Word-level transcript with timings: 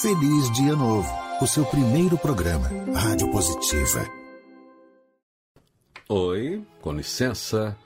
Feliz 0.00 0.50
Dia 0.52 0.74
Novo, 0.74 1.06
o 1.42 1.46
seu 1.46 1.62
primeiro 1.66 2.16
programa, 2.16 2.70
Rádio 2.94 3.30
Positiva. 3.30 4.10
Oi, 6.08 6.64
com 6.80 6.90
licença. 6.94 7.76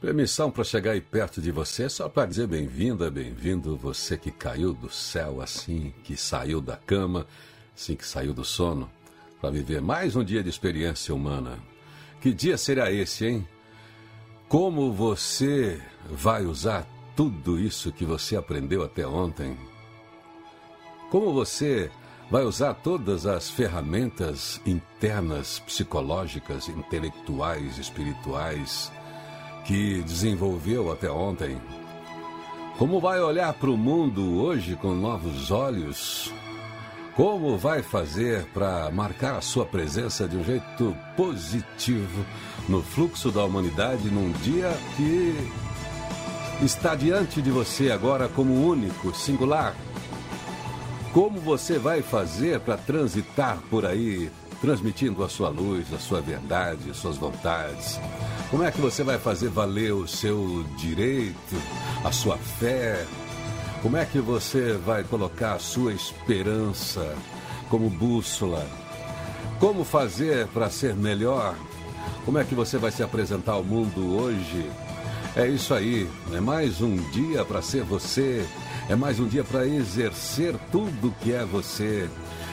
Permissão 0.00 0.50
para 0.50 0.64
chegar 0.64 0.92
aí 0.92 1.02
perto 1.02 1.42
de 1.42 1.50
você, 1.50 1.86
só 1.90 2.08
para 2.08 2.24
dizer 2.24 2.46
bem-vinda, 2.46 3.10
bem-vindo, 3.10 3.76
você 3.76 4.16
que 4.16 4.30
caiu 4.30 4.72
do 4.72 4.88
céu 4.88 5.42
assim, 5.42 5.92
que 6.02 6.16
saiu 6.16 6.62
da 6.62 6.78
cama, 6.78 7.26
assim 7.76 7.94
que 7.94 8.06
saiu 8.06 8.32
do 8.32 8.42
sono, 8.42 8.90
para 9.38 9.50
viver 9.50 9.82
mais 9.82 10.16
um 10.16 10.24
dia 10.24 10.42
de 10.42 10.48
experiência 10.48 11.14
humana. 11.14 11.58
Que 12.22 12.32
dia 12.32 12.56
será 12.56 12.90
esse, 12.90 13.26
hein? 13.26 13.48
Como 14.48 14.90
você 14.94 15.78
vai 16.08 16.46
usar 16.46 16.88
tudo 17.14 17.58
isso 17.58 17.92
que 17.92 18.06
você 18.06 18.34
aprendeu 18.34 18.82
até 18.82 19.06
ontem? 19.06 19.54
Como 21.14 21.32
você 21.32 21.92
vai 22.28 22.42
usar 22.42 22.74
todas 22.74 23.24
as 23.24 23.48
ferramentas 23.48 24.60
internas, 24.66 25.60
psicológicas, 25.60 26.68
intelectuais, 26.68 27.78
espirituais 27.78 28.90
que 29.64 30.02
desenvolveu 30.02 30.90
até 30.90 31.08
ontem? 31.08 31.56
Como 32.78 33.00
vai 33.00 33.20
olhar 33.20 33.54
para 33.54 33.70
o 33.70 33.76
mundo 33.76 34.42
hoje 34.42 34.74
com 34.74 34.92
novos 34.92 35.52
olhos? 35.52 36.34
Como 37.14 37.56
vai 37.56 37.80
fazer 37.80 38.46
para 38.46 38.90
marcar 38.90 39.36
a 39.36 39.40
sua 39.40 39.64
presença 39.64 40.26
de 40.26 40.36
um 40.36 40.42
jeito 40.42 40.96
positivo 41.16 42.26
no 42.68 42.82
fluxo 42.82 43.30
da 43.30 43.44
humanidade 43.44 44.10
num 44.10 44.32
dia 44.32 44.76
que 44.96 46.64
está 46.64 46.96
diante 46.96 47.40
de 47.40 47.52
você 47.52 47.92
agora 47.92 48.28
como 48.28 48.66
único, 48.66 49.14
singular? 49.14 49.76
Como 51.14 51.38
você 51.38 51.78
vai 51.78 52.02
fazer 52.02 52.58
para 52.58 52.76
transitar 52.76 53.62
por 53.70 53.86
aí, 53.86 54.32
transmitindo 54.60 55.22
a 55.22 55.28
sua 55.28 55.48
luz, 55.48 55.86
a 55.94 55.98
sua 56.00 56.20
verdade, 56.20 56.90
as 56.90 56.96
suas 56.96 57.16
vontades? 57.16 58.00
Como 58.50 58.64
é 58.64 58.72
que 58.72 58.80
você 58.80 59.04
vai 59.04 59.16
fazer 59.16 59.48
valer 59.48 59.94
o 59.94 60.08
seu 60.08 60.64
direito, 60.76 61.54
a 62.04 62.10
sua 62.10 62.36
fé? 62.36 63.06
Como 63.80 63.96
é 63.96 64.04
que 64.04 64.18
você 64.18 64.72
vai 64.72 65.04
colocar 65.04 65.52
a 65.52 65.58
sua 65.60 65.92
esperança 65.92 67.14
como 67.70 67.88
bússola? 67.88 68.66
Como 69.60 69.84
fazer 69.84 70.48
para 70.48 70.68
ser 70.68 70.96
melhor? 70.96 71.54
Como 72.24 72.38
é 72.38 72.44
que 72.44 72.56
você 72.56 72.76
vai 72.76 72.90
se 72.90 73.04
apresentar 73.04 73.52
ao 73.52 73.62
mundo 73.62 74.16
hoje? 74.16 74.68
É 75.36 75.46
isso 75.46 75.74
aí, 75.74 76.10
é 76.32 76.40
mais 76.40 76.80
um 76.80 76.96
dia 77.12 77.44
para 77.44 77.62
ser 77.62 77.84
você 77.84 78.44
é 78.88 78.94
mais 78.94 79.18
um 79.18 79.26
dia 79.26 79.42
para 79.42 79.66
exercer 79.66 80.54
tudo 80.70 81.14
que 81.20 81.32
é 81.32 81.44
você. 81.44 82.08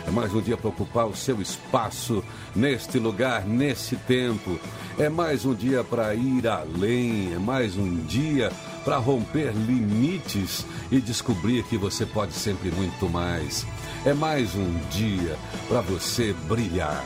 É 0.07 0.11
mais 0.11 0.33
um 0.33 0.41
dia 0.41 0.57
para 0.57 0.69
ocupar 0.69 1.05
o 1.05 1.15
seu 1.15 1.41
espaço 1.41 2.23
neste 2.55 2.97
lugar, 2.97 3.45
nesse 3.45 3.95
tempo. 3.95 4.59
É 4.97 5.09
mais 5.09 5.45
um 5.45 5.53
dia 5.53 5.83
para 5.83 6.15
ir 6.15 6.47
além. 6.47 7.33
É 7.33 7.37
mais 7.39 7.77
um 7.77 7.97
dia 8.05 8.51
para 8.83 8.97
romper 8.97 9.51
limites 9.51 10.65
e 10.91 10.99
descobrir 10.99 11.63
que 11.63 11.77
você 11.77 12.05
pode 12.05 12.33
sempre 12.33 12.71
muito 12.71 13.07
mais. 13.09 13.65
É 14.05 14.13
mais 14.13 14.55
um 14.55 14.73
dia 14.89 15.37
para 15.67 15.81
você 15.81 16.33
brilhar. 16.47 17.03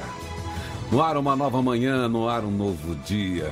No 0.92 1.02
ar 1.02 1.18
uma 1.18 1.36
nova 1.36 1.62
manhã, 1.62 2.08
no 2.08 2.30
ar 2.30 2.44
um 2.44 2.52
novo 2.52 2.96
dia. 3.06 3.52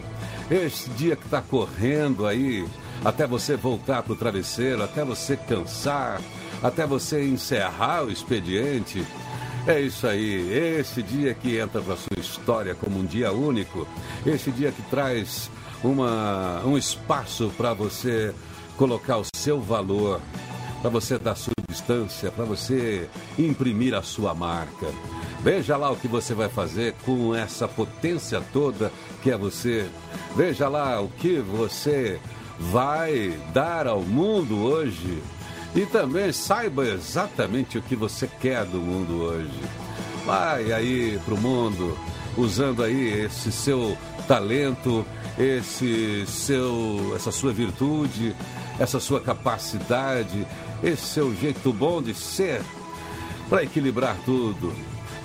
Este 0.50 0.90
dia 0.92 1.16
que 1.16 1.26
está 1.26 1.42
correndo 1.42 2.26
aí, 2.26 2.66
até 3.04 3.28
você 3.28 3.56
voltar 3.56 4.04
para 4.04 4.14
o 4.14 4.16
travesseiro, 4.16 4.84
até 4.84 5.04
você 5.04 5.38
cansar, 5.38 6.22
até 6.62 6.86
você 6.86 7.26
encerrar 7.26 8.06
o 8.06 8.12
expediente. 8.12 9.06
É 9.66 9.80
isso 9.80 10.06
aí, 10.06 10.52
esse 10.78 11.02
dia 11.02 11.34
que 11.34 11.58
entra 11.58 11.82
para 11.82 11.96
sua 11.96 12.20
história 12.20 12.76
como 12.76 13.00
um 13.00 13.06
dia 13.06 13.32
único, 13.32 13.88
esse 14.26 14.52
dia 14.52 14.72
que 14.72 14.82
traz 14.84 15.50
uma, 15.84 16.62
um 16.66 16.78
espaço 16.78 17.52
para 17.56 17.74
você 17.74 18.34
colocar 18.76 19.18
o 19.18 19.26
seu 19.36 19.62
valor, 19.62 20.20
para 20.82 20.90
você 20.90 21.18
dar 21.18 21.36
substância, 21.36 22.32
para 22.32 22.44
você 22.44 23.08
imprimir 23.38 23.94
a 23.94 24.02
sua 24.02 24.34
marca. 24.34 24.88
Veja 25.42 25.76
lá 25.76 25.92
o 25.92 25.96
que 25.96 26.08
você 26.08 26.34
vai 26.34 26.50
fazer 26.50 26.94
com 27.06 27.36
essa 27.36 27.68
potência 27.68 28.42
toda 28.54 28.92
que 29.22 29.30
é 29.30 29.38
você. 29.38 29.90
Veja 30.36 30.70
lá 30.70 31.02
o 31.02 31.10
que 31.10 31.40
você 31.40 32.20
vai 32.60 33.38
dar 33.54 33.88
ao 33.88 34.02
mundo 34.02 34.64
hoje. 34.64 35.22
E 35.76 35.86
também 35.86 36.32
saiba 36.32 36.86
exatamente 36.86 37.78
o 37.78 37.82
que 37.82 37.96
você 37.96 38.28
quer 38.28 38.64
do 38.66 38.80
mundo 38.80 39.24
hoje. 39.24 39.60
Vai 40.26 40.72
aí 40.72 41.20
pro 41.26 41.38
mundo 41.38 41.98
usando 42.38 42.84
aí 42.84 43.26
esse 43.26 43.52
seu 43.52 43.98
talento, 44.28 45.06
esse 45.38 46.26
seu 46.28 47.14
essa 47.16 47.32
sua 47.32 47.52
virtude, 47.52 48.36
essa 48.80 49.00
sua 49.00 49.20
capacidade, 49.20 50.48
esse 50.84 51.06
seu 51.06 51.36
jeito 51.36 51.74
bom 51.74 52.02
de 52.02 52.14
ser 52.14 52.62
para 53.50 53.64
equilibrar 53.64 54.16
tudo, 54.26 54.74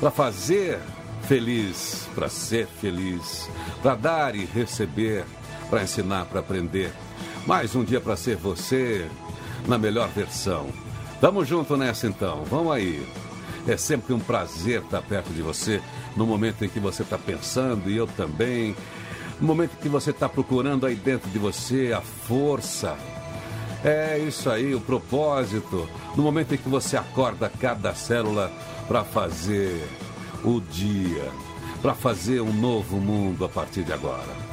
para 0.00 0.10
fazer 0.10 0.80
feliz, 1.22 2.08
para 2.14 2.28
ser 2.28 2.66
feliz, 2.66 3.50
para 3.82 3.94
dar 3.94 4.34
e 4.34 4.44
receber, 4.46 5.24
para 5.68 5.82
ensinar, 5.82 6.24
para 6.24 6.40
aprender. 6.40 6.92
Mais 7.48 7.74
um 7.74 7.82
dia 7.82 7.98
para 7.98 8.14
ser 8.14 8.36
você 8.36 9.10
na 9.66 9.78
melhor 9.78 10.10
versão. 10.10 10.66
Tamo 11.18 11.46
junto 11.46 11.78
nessa 11.78 12.06
então, 12.06 12.44
vamos 12.44 12.70
aí. 12.70 13.08
É 13.66 13.74
sempre 13.74 14.12
um 14.12 14.18
prazer 14.18 14.82
estar 14.82 15.00
perto 15.00 15.32
de 15.32 15.40
você 15.40 15.80
no 16.14 16.26
momento 16.26 16.62
em 16.62 16.68
que 16.68 16.78
você 16.78 17.02
está 17.02 17.16
pensando 17.16 17.88
e 17.88 17.96
eu 17.96 18.06
também. 18.06 18.76
No 19.40 19.46
momento 19.46 19.72
em 19.72 19.82
que 19.82 19.88
você 19.88 20.10
está 20.10 20.28
procurando 20.28 20.84
aí 20.84 20.94
dentro 20.94 21.30
de 21.30 21.38
você 21.38 21.90
a 21.90 22.02
força. 22.02 22.98
É 23.82 24.18
isso 24.18 24.50
aí, 24.50 24.74
o 24.74 24.80
propósito. 24.82 25.88
No 26.14 26.22
momento 26.22 26.54
em 26.54 26.58
que 26.58 26.68
você 26.68 26.98
acorda 26.98 27.50
cada 27.58 27.94
célula 27.94 28.52
para 28.86 29.04
fazer 29.04 29.88
o 30.44 30.60
dia, 30.60 31.32
para 31.80 31.94
fazer 31.94 32.42
um 32.42 32.52
novo 32.52 32.98
mundo 32.98 33.42
a 33.42 33.48
partir 33.48 33.84
de 33.84 33.92
agora. 33.94 34.47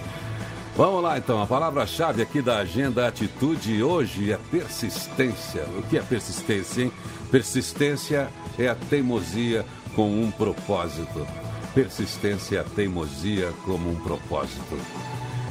Vamos 0.75 1.01
lá 1.01 1.17
então, 1.17 1.41
a 1.41 1.47
palavra-chave 1.47 2.21
aqui 2.21 2.41
da 2.41 2.57
Agenda 2.57 3.07
Atitude 3.07 3.81
hoje 3.81 4.33
é 4.33 4.37
persistência. 4.51 5.63
O 5.77 5.83
que 5.83 5.97
é 5.97 6.01
persistência, 6.01 6.83
hein? 6.83 6.91
Persistência 7.31 8.29
é 8.59 8.67
a 8.67 8.75
teimosia 8.75 9.65
com 9.95 10.11
um 10.11 10.29
propósito. 10.29 11.25
Persistência 11.73 12.57
é 12.57 12.59
a 12.59 12.63
teimosia 12.65 13.53
como 13.63 13.89
um 13.89 13.95
propósito. 13.95 14.77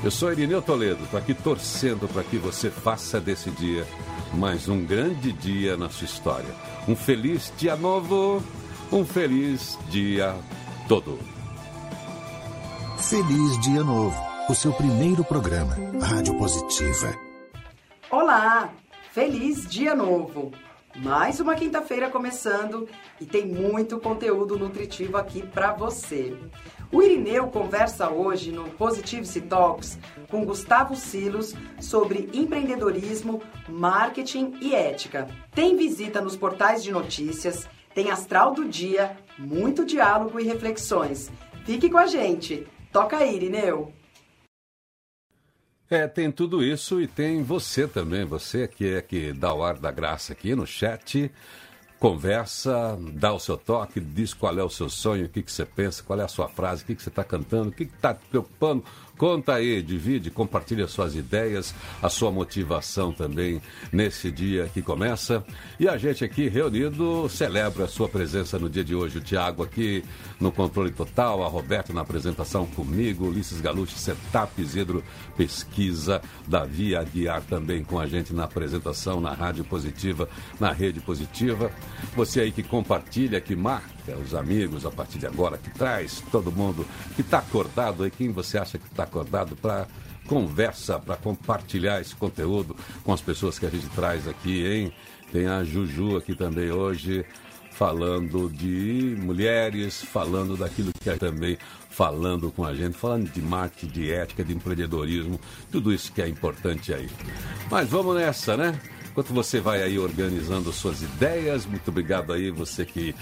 Eu 0.03 0.11
sou 0.11 0.31
Irineu 0.31 0.61
Toledo, 0.61 1.05
estou 1.05 1.19
aqui 1.19 1.33
torcendo 1.33 2.07
para 2.07 2.23
que 2.23 2.37
você 2.37 2.71
faça 2.71 3.19
desse 3.19 3.51
dia 3.51 3.87
mais 4.35 4.69
um 4.69 4.85
grande 4.85 5.33
dia 5.33 5.75
na 5.75 5.89
sua 5.89 6.05
história. 6.05 6.55
Um 6.87 6.95
feliz 6.95 7.51
dia 7.57 7.77
novo, 7.77 8.43
um 8.93 9.07
feliz 9.07 9.79
dia 9.89 10.35
todo. 10.87 11.19
Feliz 12.99 13.61
Dia 13.61 13.83
Novo 13.83 14.34
o 14.49 14.55
seu 14.55 14.73
primeiro 14.75 15.25
programa, 15.25 15.75
Rádio 16.03 16.37
Positiva. 16.37 17.15
Olá, 18.11 18.71
feliz 19.11 19.67
dia 19.67 19.95
novo! 19.95 20.53
Mais 20.97 21.41
uma 21.41 21.55
quinta-feira 21.55 22.11
começando 22.11 22.87
e 23.19 23.25
tem 23.25 23.47
muito 23.47 23.99
conteúdo 23.99 24.59
nutritivo 24.59 25.17
aqui 25.17 25.43
para 25.43 25.73
você. 25.73 26.37
O 26.93 27.03
Irineu 27.03 27.47
conversa 27.49 28.11
hoje 28.11 28.53
no 28.53 28.65
Positive 28.71 29.41
Talks 29.41 29.99
com 30.31 30.45
Gustavo 30.45 30.95
Silos 30.95 31.55
sobre 31.81 32.29
empreendedorismo, 32.35 33.43
marketing 33.67 34.57
e 34.61 34.75
ética. 34.75 35.27
Tem 35.53 35.75
visita 35.75 36.21
nos 36.21 36.37
portais 36.37 36.85
de 36.85 36.93
notícias, 36.93 37.67
tem 37.95 38.11
astral 38.11 38.53
do 38.53 38.69
dia, 38.69 39.17
muito 39.39 39.87
diálogo 39.87 40.39
e 40.39 40.45
reflexões. 40.45 41.33
Fique 41.65 41.89
com 41.89 41.99
a 41.99 42.07
gente. 42.07 42.69
Toca 42.93 43.17
aí, 43.17 43.35
Irineu! 43.35 43.94
É, 45.91 46.07
tem 46.09 46.33
tudo 46.33 46.65
isso 46.65 47.01
e 47.01 47.07
tem 47.07 47.43
você 47.43 47.87
também, 47.87 48.25
você 48.25 48.67
que 48.67 48.95
é 48.95 49.03
que 49.03 49.33
dá 49.33 49.53
o 49.53 49.63
ar 49.63 49.79
da 49.79 49.91
graça 49.91 50.33
aqui 50.33 50.55
no 50.55 50.67
chat, 50.67 51.31
conversa, 52.01 52.99
dá 53.13 53.33
o 53.33 53.39
seu 53.39 53.57
toque, 53.57 54.01
diz 54.01 54.33
qual 54.33 54.59
é 54.59 54.63
o 54.63 54.71
seu 54.71 54.89
sonho, 54.89 55.27
o 55.27 55.29
que, 55.29 55.43
que 55.43 55.53
você 55.53 55.65
pensa, 55.65 56.03
qual 56.03 56.19
é 56.21 56.25
a 56.25 56.29
sua 56.29 56.49
frase, 56.49 56.83
o 56.83 56.87
que, 56.87 56.95
que 56.95 57.03
você 57.03 57.11
está 57.11 57.23
cantando, 57.23 57.69
o 57.69 57.73
que 57.73 57.85
está 57.85 58.15
te 58.15 58.27
preocupando, 58.31 58.83
Conta 59.17 59.55
aí, 59.55 59.81
divide, 59.81 60.29
compartilha 60.29 60.89
suas 60.89 61.15
ideias, 61.15 61.73
a 62.03 62.09
sua 62.09 62.33
motivação 62.33 63.13
também 63.13 63.63
nesse 63.93 64.31
dia 64.31 64.69
que 64.73 64.83
começa. 64.83 65.45
E 65.79 65.89
a 65.89 65.97
gente 65.97 66.25
aqui 66.25 66.49
reunido 66.49 67.29
celebra 67.29 67.85
a 67.85 67.89
sua 67.89 68.09
presença 68.09 68.59
no 68.59 68.69
dia 68.69 68.83
de 68.83 68.95
hoje. 68.95 69.19
O 69.19 69.21
Tiago 69.21 69.63
aqui 69.63 70.05
no 70.41 70.51
controle 70.51 70.91
total, 70.91 71.45
a 71.45 71.49
Roberta 71.49 71.93
na 71.93 72.01
apresentação 72.01 72.67
comigo, 72.67 73.29
Ulisses 73.29 73.61
Galucci, 73.61 73.97
Setup, 73.97 74.61
Isidro 74.61 75.05
Pesquisa, 75.37 76.21
Davi 76.47 76.97
Aguiar 76.97 77.43
também 77.43 77.85
com 77.85 78.01
a 78.01 78.07
gente 78.07 78.35
na 78.35 78.45
apresentação, 78.45 79.21
na 79.21 79.33
Rádio 79.33 79.65
Positiva, 79.65 80.29
na 80.59 80.73
Rede 80.73 80.99
Positiva. 80.99 81.71
Você 82.17 82.41
aí 82.41 82.51
que 82.51 82.65
compartilha, 82.65 83.41
que 83.41 83.55
marca 83.55 83.94
os 84.13 84.35
amigos 84.35 84.85
a 84.85 84.91
partir 84.91 85.19
de 85.19 85.27
agora, 85.27 85.57
que 85.57 85.71
traz 85.71 86.23
todo 86.31 86.53
mundo 86.53 86.87
que 87.15 87.23
está 87.23 87.39
acordado 87.39 88.05
aí, 88.05 88.11
quem 88.11 88.31
você 88.31 88.59
acha 88.59 88.79
que 88.79 88.87
está 88.87 89.05
acordado 89.05 89.57
para 89.57 89.87
conversa, 90.27 90.99
para 90.99 91.17
compartilhar 91.17 92.01
esse 92.01 92.15
conteúdo 92.15 92.77
com 93.03 93.13
as 93.13 93.21
pessoas 93.21 93.59
que 93.59 93.67
a 93.67 93.71
gente 93.71 93.89
traz 93.91 94.27
aqui, 94.27 94.67
hein? 94.67 94.93
Tem 95.31 95.47
a 95.47 95.63
Juju 95.65 96.17
aqui 96.17 96.35
também 96.35 96.71
hoje, 96.71 97.25
falando 97.73 98.49
de 98.49 99.17
mulheres, 99.19 100.03
falando 100.03 100.57
daquilo 100.57 100.93
que 100.93 101.11
é 101.11 101.17
também 101.17 101.59
falando 101.91 102.51
com 102.51 102.65
a 102.65 102.75
gente, 102.75 102.97
falando 102.97 103.31
de 103.31 103.41
marketing, 103.41 103.93
de 103.93 104.11
ética, 104.11 104.45
de 104.45 104.53
empreendedorismo, 104.53 105.39
tudo 105.71 105.93
isso 105.93 106.13
que 106.13 106.21
é 106.21 106.29
importante 106.29 106.93
aí. 106.93 107.09
Mas 107.71 107.89
vamos 107.89 108.17
nessa, 108.17 108.57
né? 108.57 108.81
Enquanto 109.11 109.33
você 109.33 109.61
vai 109.61 109.81
aí 109.81 109.97
organizando 109.97 110.73
suas 110.73 111.03
ideias, 111.03 111.65
muito 111.67 111.87
obrigado 111.87 112.33
aí 112.33 112.51
você 112.51 112.85
que 112.85 113.15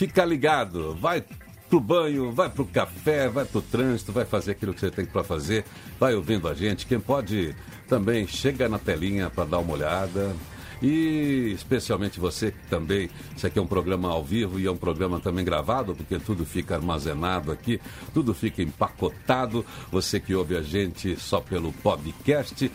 fica 0.00 0.24
ligado, 0.24 0.94
vai 0.94 1.22
pro 1.68 1.78
banho, 1.78 2.32
vai 2.32 2.48
pro 2.48 2.64
café, 2.64 3.28
vai 3.28 3.44
pro 3.44 3.60
trânsito, 3.60 4.10
vai 4.10 4.24
fazer 4.24 4.52
aquilo 4.52 4.72
que 4.72 4.80
você 4.80 4.90
tem 4.90 5.04
para 5.04 5.22
fazer, 5.22 5.62
vai 5.98 6.14
ouvindo 6.14 6.48
a 6.48 6.54
gente. 6.54 6.86
Quem 6.86 6.98
pode 6.98 7.54
também 7.86 8.26
chega 8.26 8.66
na 8.66 8.78
telinha 8.78 9.28
para 9.28 9.44
dar 9.44 9.58
uma 9.58 9.74
olhada. 9.74 10.34
E 10.80 11.52
especialmente 11.54 12.18
você 12.18 12.50
que 12.50 12.66
também, 12.70 13.10
isso 13.36 13.46
aqui 13.46 13.58
é 13.58 13.62
um 13.62 13.66
programa 13.66 14.08
ao 14.08 14.24
vivo 14.24 14.58
e 14.58 14.66
é 14.66 14.70
um 14.70 14.76
programa 14.78 15.20
também 15.20 15.44
gravado, 15.44 15.94
porque 15.94 16.18
tudo 16.18 16.46
fica 16.46 16.76
armazenado 16.76 17.52
aqui, 17.52 17.78
tudo 18.14 18.32
fica 18.32 18.62
empacotado. 18.62 19.66
Você 19.92 20.18
que 20.18 20.34
ouve 20.34 20.56
a 20.56 20.62
gente 20.62 21.14
só 21.16 21.42
pelo 21.42 21.74
podcast, 21.74 22.72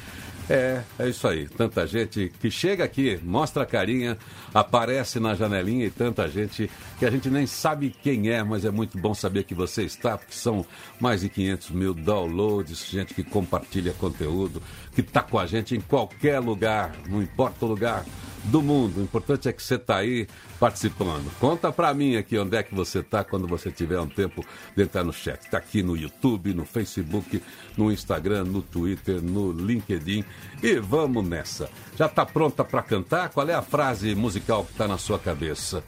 é, 0.50 0.84
é 1.00 1.10
isso 1.10 1.28
aí. 1.28 1.48
Tanta 1.48 1.88
gente 1.88 2.32
que 2.40 2.52
chega 2.52 2.84
aqui, 2.84 3.20
mostra 3.24 3.64
a 3.64 3.66
carinha, 3.66 4.18
aparece 4.54 5.20
na 5.20 5.34
janelinha 5.34 5.86
e 5.86 5.90
tanta 5.90 6.28
gente 6.28 6.70
que 7.00 7.06
a 7.06 7.10
gente 7.10 7.30
nem 7.30 7.48
sabe 7.48 7.96
quem 8.04 8.30
é, 8.30 8.44
mas 8.44 8.66
é 8.66 8.72
muito 8.72 8.98
bom 8.98 9.14
saber 9.14 9.44
que 9.44 9.56
você 9.56 9.84
está, 9.84 10.18
porque 10.18 10.34
são 10.34 10.66
mais 11.00 11.22
de 11.22 11.30
500 11.30 11.72
mil 11.72 11.94
downloads, 11.94 12.86
gente 12.90 13.14
que 13.14 13.24
compartilha 13.24 13.94
conteúdo, 13.94 14.62
que 14.94 15.02
está 15.02 15.22
com 15.22 15.40
a 15.40 15.46
gente 15.46 15.76
em 15.76 15.82
qualquer 15.82 16.40
lugar, 16.40 16.96
não 17.08 17.22
importa 17.22 17.66
o 17.66 17.68
lugar 17.68 18.06
do 18.46 18.62
mundo. 18.62 19.00
O 19.00 19.04
importante 19.04 19.48
é 19.48 19.54
que 19.54 19.62
você 19.62 19.76
está 19.76 19.98
aí 19.98 20.28
participando. 20.60 21.32
Conta 21.40 21.72
para 21.72 21.94
mim 21.94 22.16
aqui 22.16 22.38
onde 22.38 22.56
é 22.56 22.64
que 22.64 22.74
você 22.74 23.00
está 23.00 23.24
quando 23.24 23.48
você 23.48 23.72
tiver 23.72 24.00
um 24.00 24.08
tempo 24.08 24.46
de 24.76 24.84
entrar 24.84 25.04
no 25.04 25.14
chat. 25.14 25.42
Está 25.42 25.58
aqui 25.58 25.82
no 25.82 25.96
YouTube, 25.96 26.54
no 26.54 26.66
Facebook, 26.66 27.42
no 27.78 27.92
Instagram, 27.92 28.46
no 28.46 28.62
Twitter, 28.62 29.22
no 29.22 29.52
LinkedIn. 29.52 30.24
E 30.62 30.76
vamos 30.76 31.26
nessa. 31.28 31.70
Já 31.98 32.06
está 32.06 32.26
pronta 32.26 32.64
para 32.64 32.82
cantar? 32.82 33.30
Qual 33.30 33.48
é 33.48 33.54
a 33.54 33.62
frase 33.62 34.16
musical 34.16 34.64
que 34.66 34.72
está 34.72 34.88
na 34.88 34.98
sua 34.98 35.20
cabeça? 35.20 35.84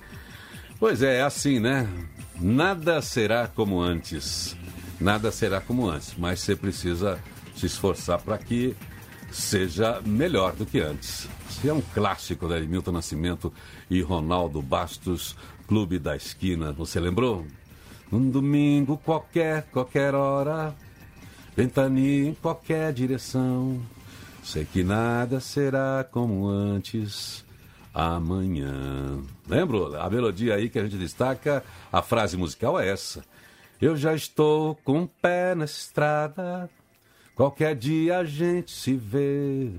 Pois 0.80 1.02
é, 1.02 1.18
é 1.18 1.22
assim, 1.24 1.60
né? 1.60 1.88
Nada 2.40 3.02
será 3.02 3.48
como 3.48 3.82
antes. 3.82 4.56
Nada 5.00 5.32
será 5.32 5.62
como 5.62 5.88
antes, 5.88 6.14
mas 6.18 6.40
você 6.40 6.56
precisa 6.56 7.20
se 7.56 7.66
esforçar 7.66 8.20
para 8.20 8.38
que 8.38 8.76
seja 9.38 10.02
melhor 10.04 10.54
do 10.54 10.66
que 10.66 10.80
antes. 10.80 11.28
É 11.64 11.72
um 11.72 11.82
clássico 11.82 12.48
da 12.48 12.60
Milton 12.60 12.92
Nascimento 12.92 13.54
e 13.90 14.02
Ronaldo 14.02 14.62
Bastos, 14.62 15.36
Clube 15.68 16.00
da 16.00 16.16
Esquina. 16.16 16.72
Você 16.74 17.00
lembrou? 17.00 17.46
Um 18.12 18.30
domingo 18.30 18.98
qualquer, 18.98 19.64
qualquer 19.72 20.16
hora, 20.16 20.74
ventania 21.56 22.30
em 22.30 22.34
qualquer 22.34 22.92
direção. 22.94 23.80
Sei 24.44 24.66
que 24.66 24.84
nada 24.84 25.40
será 25.40 26.06
como 26.10 26.48
antes 26.48 27.46
amanhã. 27.94 29.20
Lembra? 29.48 30.02
A 30.02 30.10
melodia 30.10 30.56
aí 30.56 30.70
que 30.70 30.80
a 30.80 30.84
gente 30.84 30.98
destaca, 30.98 31.64
a 31.92 32.02
frase 32.02 32.38
musical 32.38 32.80
é 32.80 32.88
essa. 32.88 33.24
Eu 33.80 33.96
já 33.96 34.16
estou 34.16 34.76
com 34.84 35.04
o 35.04 35.08
pé 35.08 35.54
na 35.54 35.66
estrada, 35.66 36.70
qualquer 37.38 37.76
dia 37.76 38.18
a 38.18 38.24
gente 38.26 38.72
se 38.72 38.96
vê. 38.96 39.72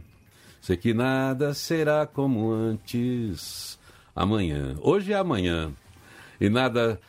Sei 0.62 0.76
que 0.76 0.94
nada 0.94 1.52
será 1.52 2.06
como 2.06 2.52
antes 2.52 3.76
amanhã. 4.14 4.76
Hoje 4.81 5.12
é 5.12 5.16
amanhã. 5.16 5.72
E 6.40 6.49
nada 6.49 7.00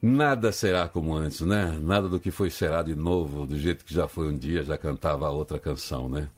nada 0.00 0.52
será 0.52 0.88
como 0.88 1.14
antes, 1.14 1.42
né? 1.42 1.78
Nada 1.82 2.08
do 2.08 2.18
que 2.18 2.30
foi 2.30 2.48
será 2.48 2.82
de 2.82 2.94
novo, 2.94 3.46
do 3.46 3.58
jeito 3.58 3.84
que 3.84 3.92
já 3.92 4.08
foi 4.08 4.28
um 4.28 4.36
dia, 4.36 4.62
já 4.64 4.78
cantava 4.78 5.28
outra 5.28 5.58
canção, 5.58 6.08
né? 6.08 6.28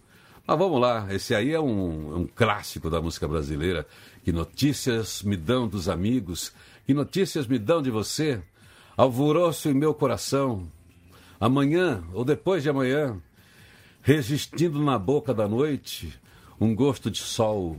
Mas 0.44 0.58
vamos 0.58 0.80
lá, 0.80 1.06
esse 1.10 1.34
aí 1.34 1.52
é 1.52 1.60
um, 1.60 2.18
um 2.18 2.26
clássico 2.26 2.90
da 2.90 3.00
música 3.00 3.28
brasileira. 3.28 3.86
Que 4.24 4.32
notícias 4.32 5.22
me 5.22 5.36
dão 5.36 5.68
dos 5.68 5.88
amigos? 5.88 6.52
Que 6.84 6.94
notícias 6.94 7.46
me 7.46 7.58
dão 7.58 7.80
de 7.80 7.90
você? 7.90 8.40
Alvoroço 8.96 9.68
em 9.68 9.74
meu 9.74 9.94
coração. 9.94 10.66
Amanhã 11.38 12.02
ou 12.12 12.24
depois 12.24 12.62
de 12.62 12.70
amanhã, 12.70 13.20
resistindo 14.06 14.80
na 14.80 15.00
boca 15.00 15.34
da 15.34 15.48
noite, 15.48 16.16
um 16.60 16.76
gosto 16.76 17.10
de 17.10 17.18
sol 17.18 17.76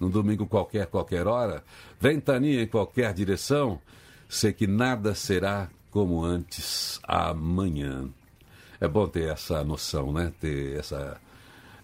num 0.00 0.10
domingo 0.10 0.44
qualquer, 0.44 0.88
qualquer 0.88 1.28
hora, 1.28 1.62
ventania 2.00 2.60
em 2.60 2.66
qualquer 2.66 3.14
direção, 3.14 3.80
sei 4.28 4.52
que 4.52 4.66
nada 4.66 5.14
será 5.14 5.70
como 5.88 6.24
antes 6.24 6.98
amanhã. 7.04 8.08
É 8.80 8.88
bom 8.88 9.06
ter 9.06 9.30
essa 9.30 9.62
noção, 9.62 10.12
né? 10.12 10.32
Ter 10.40 10.76
essa, 10.76 11.20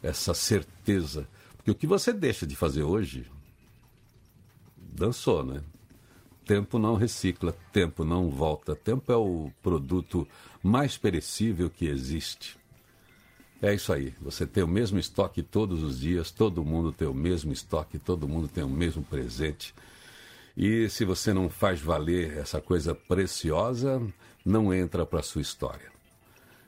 essa 0.02 0.34
certeza. 0.34 1.28
Porque 1.56 1.70
o 1.70 1.74
que 1.76 1.86
você 1.86 2.12
deixa 2.12 2.48
de 2.48 2.56
fazer 2.56 2.82
hoje, 2.82 3.30
dançou, 4.76 5.44
né? 5.44 5.62
Tempo 6.44 6.80
não 6.80 6.96
recicla, 6.96 7.54
tempo 7.72 8.04
não 8.04 8.28
volta. 8.28 8.74
Tempo 8.74 9.12
é 9.12 9.16
o 9.16 9.52
produto 9.62 10.26
mais 10.64 10.98
perecível 10.98 11.70
que 11.70 11.86
existe. 11.86 12.56
É 13.62 13.72
isso 13.74 13.92
aí. 13.92 14.14
Você 14.20 14.46
tem 14.46 14.62
o 14.62 14.68
mesmo 14.68 14.98
estoque 14.98 15.42
todos 15.42 15.82
os 15.82 16.00
dias, 16.00 16.30
todo 16.30 16.64
mundo 16.64 16.92
tem 16.92 17.08
o 17.08 17.14
mesmo 17.14 17.52
estoque, 17.52 17.98
todo 17.98 18.28
mundo 18.28 18.48
tem 18.48 18.62
o 18.62 18.68
mesmo 18.68 19.02
presente. 19.02 19.74
E 20.56 20.88
se 20.88 21.04
você 21.04 21.32
não 21.32 21.48
faz 21.48 21.80
valer 21.80 22.36
essa 22.36 22.60
coisa 22.60 22.94
preciosa, 22.94 24.00
não 24.44 24.72
entra 24.72 25.04
para 25.04 25.20
a 25.20 25.22
sua 25.22 25.42
história. 25.42 25.90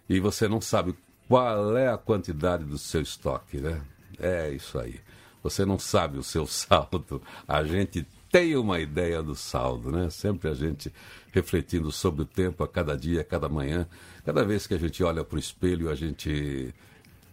E 0.09 0.21
você 0.21 0.49
não 0.49 0.61
sabe 0.61 0.95
qual 1.29 1.77
é 1.77 1.89
a 1.89 1.99
quantidade 1.99 2.65
do 2.65 2.79
seu 2.79 3.03
estoque, 3.03 3.59
né? 3.59 3.81
É 4.19 4.51
isso 4.51 4.79
aí. 4.79 5.01
Você 5.43 5.65
não 5.65 5.79
sabe 5.79 6.19
o 6.19 6.23
seu 6.23 6.47
saldo. 6.49 7.23
A 7.47 7.63
gente 7.65 8.07
tem 8.31 8.57
uma 8.57 8.79
ideia 8.79 9.23
do 9.23 9.35
saldo, 9.35 9.91
né? 9.91 10.11
Sempre 10.11 10.51
a 10.51 10.55
gente 10.55 10.93
refletindo 11.33 11.91
sobre 11.91 12.23
o 12.23 12.27
tempo 12.27 12.63
a 12.63 12.69
cada 12.69 12.97
dia, 12.97 13.23
a 13.23 13.25
cada 13.25 13.49
manhã. 13.49 13.87
Cada 14.25 14.45
vez 14.45 14.67
que 14.67 14.75
a 14.75 14.79
gente 14.79 15.03
olha 15.03 15.25
para 15.25 15.37
o 15.37 15.39
espelho, 15.39 15.91
a 15.91 15.95
gente 15.95 16.75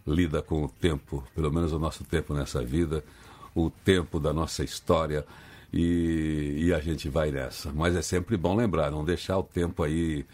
lida 0.07 0.41
com 0.41 0.63
o 0.63 0.69
tempo, 0.69 1.23
pelo 1.33 1.51
menos 1.51 1.73
o 1.73 1.79
nosso 1.79 2.03
tempo 2.03 2.33
nessa 2.33 2.63
vida, 2.63 3.03
o 3.53 3.69
tempo 3.69 4.19
da 4.19 4.31
nossa 4.31 4.63
história. 4.63 5.25
E, 5.73 6.67
e 6.67 6.73
a 6.73 6.79
gente 6.79 7.09
vai 7.09 7.31
nessa. 7.31 7.71
Mas 7.73 7.95
é 7.95 8.01
sempre 8.01 8.37
bom 8.37 8.55
lembrar, 8.55 8.91
não 8.91 9.03
deixar 9.03 9.37
o 9.37 9.43
tempo 9.43 9.83
aí 9.83 10.25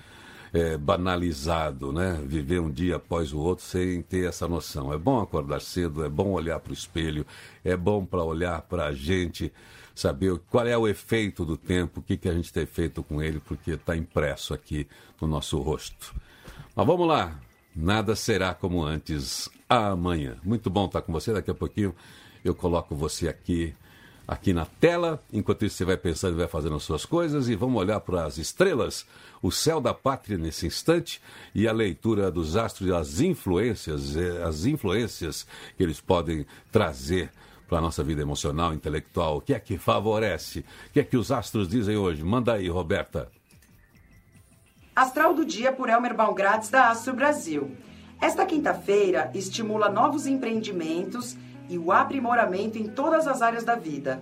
é, 0.53 0.77
banalizado, 0.77 1.91
né? 1.91 2.22
Viver 2.24 2.60
um 2.60 2.70
dia 2.70 2.98
após 2.98 3.34
o 3.34 3.39
outro 3.39 3.65
sem 3.65 4.01
ter 4.01 4.27
essa 4.27 4.48
noção. 4.48 4.94
É 4.94 4.98
bom 4.98 5.20
acordar 5.20 5.62
cedo, 5.62 6.03
é 6.03 6.10
bom 6.10 6.30
olhar 6.32 6.60
para 6.60 6.72
o 6.72 6.74
espelho, 6.74 7.25
é 7.63 7.75
bom 7.75 8.06
para 8.06 8.24
olhar 8.24 8.62
para 8.62 8.88
a 8.88 8.94
gente 8.94 9.51
saber 9.95 10.39
qual 10.50 10.67
é 10.67 10.77
o 10.77 10.88
efeito 10.88 11.45
do 11.45 11.57
tempo, 11.57 12.00
o 12.00 12.03
que, 12.03 12.17
que 12.17 12.29
a 12.29 12.33
gente 12.33 12.51
tem 12.51 12.65
feito 12.65 13.03
com 13.03 13.21
ele, 13.21 13.39
porque 13.39 13.71
está 13.71 13.95
impresso 13.95 14.53
aqui 14.53 14.88
no 15.19 15.27
nosso 15.27 15.60
rosto. 15.60 16.15
Mas 16.75 16.88
vamos 16.88 17.07
lá, 17.07 17.39
nada 17.75 18.15
será 18.15 18.53
como 18.53 18.83
antes 18.83 19.50
amanhã. 19.67 20.38
Muito 20.43 20.69
bom 20.69 20.86
estar 20.86 21.01
com 21.01 21.12
você, 21.12 21.33
daqui 21.33 21.51
a 21.51 21.55
pouquinho 21.55 21.95
eu 22.43 22.55
coloco 22.55 22.95
você 22.95 23.27
aqui 23.27 23.75
aqui 24.27 24.53
na 24.53 24.65
tela. 24.65 25.21
Enquanto 25.33 25.65
isso, 25.65 25.75
você 25.75 25.86
vai 25.86 25.98
pensando 25.98 26.36
e 26.36 26.38
vai 26.38 26.48
fazendo 26.48 26.75
as 26.75 26.83
suas 26.83 27.05
coisas. 27.05 27.50
E 27.50 27.55
vamos 27.55 27.81
olhar 27.81 28.00
para 28.00 28.25
as 28.25 28.38
estrelas, 28.38 29.05
o 29.41 29.51
céu 29.51 29.81
da 29.81 29.93
pátria 29.93 30.38
nesse 30.38 30.65
instante 30.65 31.21
e 31.53 31.67
a 31.67 31.74
leitura 31.74 32.31
dos 32.31 32.55
astros 32.55 32.88
e 32.88 32.93
as 32.93 33.19
influências, 33.19 34.15
eh, 34.15 34.41
as 34.43 34.65
influências 34.65 35.45
que 35.75 35.83
eles 35.83 36.00
podem 36.00 36.45
trazer 36.71 37.29
para 37.72 37.80
a 37.80 37.82
nossa 37.82 38.04
vida 38.04 38.22
emocional, 38.22 38.74
intelectual? 38.74 39.38
O 39.38 39.42
que 39.42 39.54
é 39.54 39.60
que 39.60 39.78
favorece? 39.78 40.60
O 40.60 40.92
que 40.92 41.00
é 41.00 41.04
que 41.06 41.16
os 41.16 41.32
astros 41.32 41.70
dizem 41.70 41.96
hoje? 41.96 42.22
Manda 42.22 42.51
aí, 42.51 42.68
Roberta. 42.68 43.32
Astral 44.94 45.34
do 45.34 45.46
dia 45.46 45.72
por 45.72 45.88
Elmer 45.88 46.13
Balgrades, 46.13 46.70
da 46.70 46.90
Astro 46.90 47.13
Brasil. 47.13 47.72
Esta 48.20 48.46
quinta-feira 48.46 49.32
estimula 49.34 49.90
novos 49.90 50.28
empreendimentos 50.28 51.38
e 51.70 51.78
o 51.78 51.94
aprimoramento 51.94 52.78
em 52.78 52.90
todas 52.90 53.25
as 53.25 53.42
áreas 53.42 53.63
da 53.63 53.75
vida. 53.75 54.22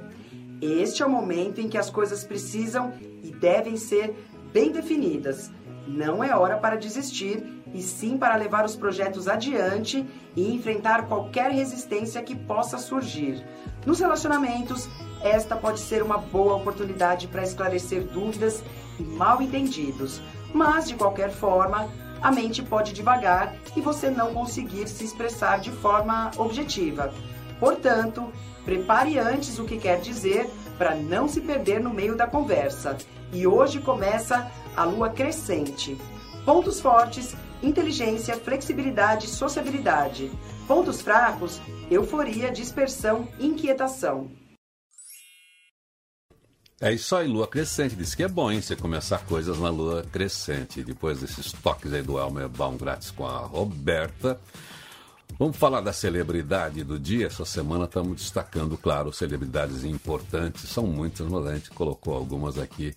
Este 0.61 1.01
é 1.01 1.05
o 1.07 1.09
momento 1.09 1.59
em 1.59 1.67
que 1.67 1.77
as 1.79 1.89
coisas 1.89 2.23
precisam 2.23 2.93
e 3.23 3.31
devem 3.31 3.77
ser 3.77 4.13
bem 4.53 4.71
definidas. 4.71 5.49
Não 5.89 6.23
é 6.23 6.35
hora 6.35 6.55
para 6.55 6.75
desistir, 6.75 7.43
e 7.73 7.81
sim 7.81 8.15
para 8.15 8.35
levar 8.35 8.63
os 8.63 8.75
projetos 8.75 9.27
adiante 9.27 10.05
e 10.35 10.53
enfrentar 10.53 11.07
qualquer 11.07 11.49
resistência 11.49 12.21
que 12.21 12.35
possa 12.35 12.77
surgir. 12.77 13.43
Nos 13.87 13.99
relacionamentos, 13.99 14.87
esta 15.23 15.55
pode 15.55 15.79
ser 15.79 16.03
uma 16.03 16.19
boa 16.19 16.55
oportunidade 16.57 17.27
para 17.27 17.41
esclarecer 17.41 18.03
dúvidas 18.03 18.63
e 18.99 19.03
mal 19.03 19.41
entendidos, 19.41 20.21
mas 20.53 20.87
de 20.87 20.93
qualquer 20.93 21.31
forma, 21.31 21.89
a 22.21 22.31
mente 22.31 22.61
pode 22.61 22.93
devagar 22.93 23.55
e 23.75 23.81
você 23.81 24.11
não 24.11 24.31
conseguir 24.31 24.87
se 24.87 25.03
expressar 25.03 25.59
de 25.59 25.71
forma 25.71 26.29
objetiva. 26.37 27.11
Portanto, 27.59 28.31
prepare 28.63 29.17
antes 29.17 29.57
o 29.57 29.65
que 29.65 29.79
quer 29.79 29.99
dizer 29.99 30.47
para 30.77 30.93
não 30.95 31.27
se 31.27 31.41
perder 31.41 31.81
no 31.81 31.89
meio 31.89 32.15
da 32.15 32.27
conversa. 32.27 32.95
E 33.31 33.45
hoje 33.45 33.79
começa 33.79 34.49
a 34.75 34.83
lua 34.83 35.09
crescente. 35.09 35.97
Pontos 36.45 36.79
fortes: 36.79 37.35
inteligência, 37.61 38.35
flexibilidade, 38.37 39.27
sociabilidade. 39.27 40.31
Pontos 40.67 41.01
fracos: 41.01 41.61
euforia, 41.89 42.51
dispersão, 42.51 43.27
inquietação. 43.39 44.31
É 46.81 46.93
isso 46.93 47.13
aí, 47.13 47.27
lua 47.27 47.45
crescente. 47.45 47.95
Diz 47.95 48.15
que 48.15 48.23
é 48.23 48.27
bom, 48.27 48.49
hein? 48.49 48.61
Você 48.61 48.73
começar 48.73 49.19
coisas 49.25 49.59
na 49.59 49.69
lua 49.69 50.05
crescente. 50.11 50.81
Depois 50.81 51.19
desses 51.19 51.51
toques 51.51 51.91
aí 51.91 52.01
do 52.01 52.17
Elmer 52.17 52.47
Baumgratz 52.47 53.11
com 53.11 53.27
a 53.27 53.39
Roberta. 53.39 54.39
Vamos 55.37 55.57
falar 55.57 55.81
da 55.81 55.91
celebridade 55.91 56.83
do 56.83 56.97
dia. 56.97 57.27
Essa 57.27 57.43
semana 57.43 57.83
estamos 57.83 58.15
destacando, 58.15 58.77
claro, 58.77 59.11
celebridades 59.11 59.83
importantes. 59.83 60.69
São 60.69 60.87
muitas, 60.87 61.27
mas 61.27 61.47
a 61.47 61.55
gente 61.55 61.69
colocou 61.69 62.13
algumas 62.13 62.57
aqui 62.57 62.95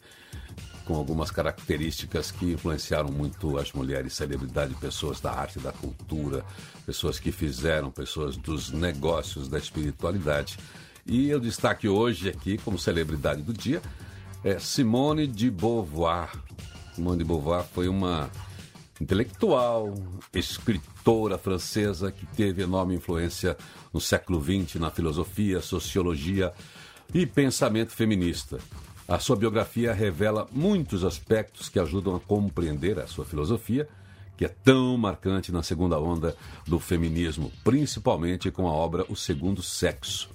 com 0.85 0.95
algumas 0.95 1.31
características 1.31 2.31
que 2.31 2.53
influenciaram 2.53 3.11
muito 3.11 3.59
as 3.59 3.73
mulheres 3.73 4.15
celebridade, 4.15 4.75
pessoas 4.75 5.21
da 5.21 5.33
arte, 5.33 5.59
da 5.59 5.73
cultura, 5.73 6.45
pessoas 6.85 7.19
que 7.19 7.31
fizeram, 7.31 7.91
pessoas 7.91 8.37
dos 8.37 8.71
negócios, 8.71 9.49
da 9.49 9.59
espiritualidade. 9.59 10.59
E 11.07 11.29
eu 11.29 11.41
destaque 11.41 11.89
hoje 11.89 12.29
aqui, 12.29 12.59
como 12.59 12.79
celebridade 12.79 13.43
do 13.43 13.53
dia, 13.53 13.83
é 14.45 14.59
Simone 14.59 15.27
de 15.27 15.51
Beauvoir. 15.51 16.31
Simone 16.95 17.19
de 17.19 17.25
Beauvoir 17.25 17.65
foi 17.65 17.89
uma 17.89 18.31
intelectual, 19.01 19.95
escritora 20.33 21.37
francesa 21.37 22.13
que 22.13 22.25
teve 22.27 22.63
enorme 22.63 22.95
influência 22.95 23.57
no 23.93 24.01
século 24.01 24.41
XX 24.43 24.77
na 24.77 24.91
filosofia, 24.91 25.61
sociologia 25.61 26.53
e 27.13 27.27
pensamento 27.27 27.91
feminista. 27.91 28.59
A 29.13 29.19
sua 29.19 29.37
biografia 29.37 29.93
revela 29.93 30.49
muitos 30.51 31.05
aspectos 31.05 31.69
que 31.69 31.79
ajudam 31.79 32.17
a 32.17 32.21
compreender 32.21 32.99
a 32.99 33.07
sua 33.07 33.27
filosofia, 33.27 33.87
que 34.39 34.45
é 34.47 34.49
tão 34.49 34.97
marcante 34.97 35.53
na 35.53 35.63
segunda 35.63 36.01
onda 36.01 36.35
do 36.67 36.81
feminismo, 36.81 37.53
principalmente 37.63 38.51
com 38.51 38.67
a 38.67 38.73
obra 38.73 39.05
O 39.11 39.15
Segundo 39.15 39.63
Sexo. 39.63 40.31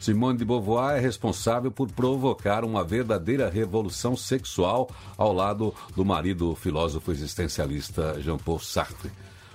Simone 0.00 0.38
de 0.38 0.44
Beauvoir 0.44 0.96
é 0.96 1.00
responsável 1.00 1.70
por 1.70 1.88
provocar 1.92 2.64
uma 2.64 2.82
verdadeira 2.82 3.48
revolução 3.48 4.16
sexual 4.16 4.90
ao 5.16 5.32
lado 5.32 5.72
do 5.94 6.04
marido 6.04 6.56
filósofo 6.56 7.12
existencialista 7.12 8.20
Jean-Paul 8.20 8.58
Sartre. 8.58 9.12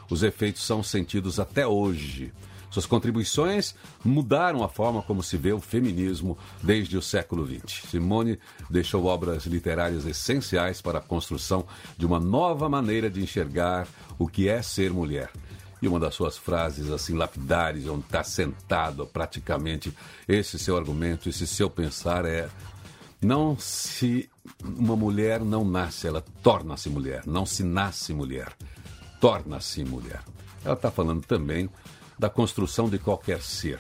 Os 0.10 0.24
efeitos 0.24 0.64
são 0.64 0.82
sentidos 0.82 1.42
até 1.42 1.68
hoje. 1.68 2.32
Suas 2.76 2.86
contribuições 2.86 3.74
mudaram 4.04 4.62
a 4.62 4.68
forma 4.68 5.02
como 5.02 5.24
se 5.24 5.38
vê 5.38 5.54
o 5.54 5.62
feminismo 5.62 6.38
desde 6.62 6.98
o 6.98 7.02
século 7.02 7.48
XX. 7.48 7.90
Simone 7.90 8.38
deixou 8.70 9.06
obras 9.06 9.46
literárias 9.46 10.06
essenciais 10.06 10.82
para 10.82 10.98
a 10.98 11.02
construção 11.02 11.66
de 11.98 12.06
uma 12.06 12.20
nova 12.20 12.68
maneira 12.68 13.10
de 13.10 13.24
enxergar 13.24 13.88
o 14.20 14.28
que 14.28 14.50
é 14.50 14.62
ser 14.62 14.92
mulher. 14.92 15.32
E 15.82 15.88
uma 15.88 16.02
das 16.02 16.16
suas 16.16 16.38
frases 16.38 16.92
assim 16.92 17.14
lapidares, 17.14 17.88
onde 17.88 18.04
está 18.04 18.26
sentado 18.26 19.06
praticamente 19.06 19.96
esse 20.28 20.60
seu 20.60 20.76
argumento, 20.76 21.30
esse 21.30 21.48
seu 21.48 21.70
pensar 21.70 22.26
é 22.26 22.50
não 23.22 23.58
se 23.58 24.30
uma 24.62 24.98
mulher 24.98 25.40
não 25.40 25.64
nasce, 25.64 26.08
ela 26.08 26.26
torna-se 26.44 26.90
mulher. 26.90 27.24
Não 27.26 27.46
se 27.46 27.64
nasce 27.64 28.14
mulher, 28.14 28.52
torna-se 29.22 29.86
mulher. 29.86 30.22
Ela 30.66 30.74
está 30.74 30.92
falando 30.92 31.24
também 31.26 31.70
da 32.18 32.30
construção 32.30 32.90
de 32.90 32.98
qualquer 32.98 33.42
ser, 33.42 33.80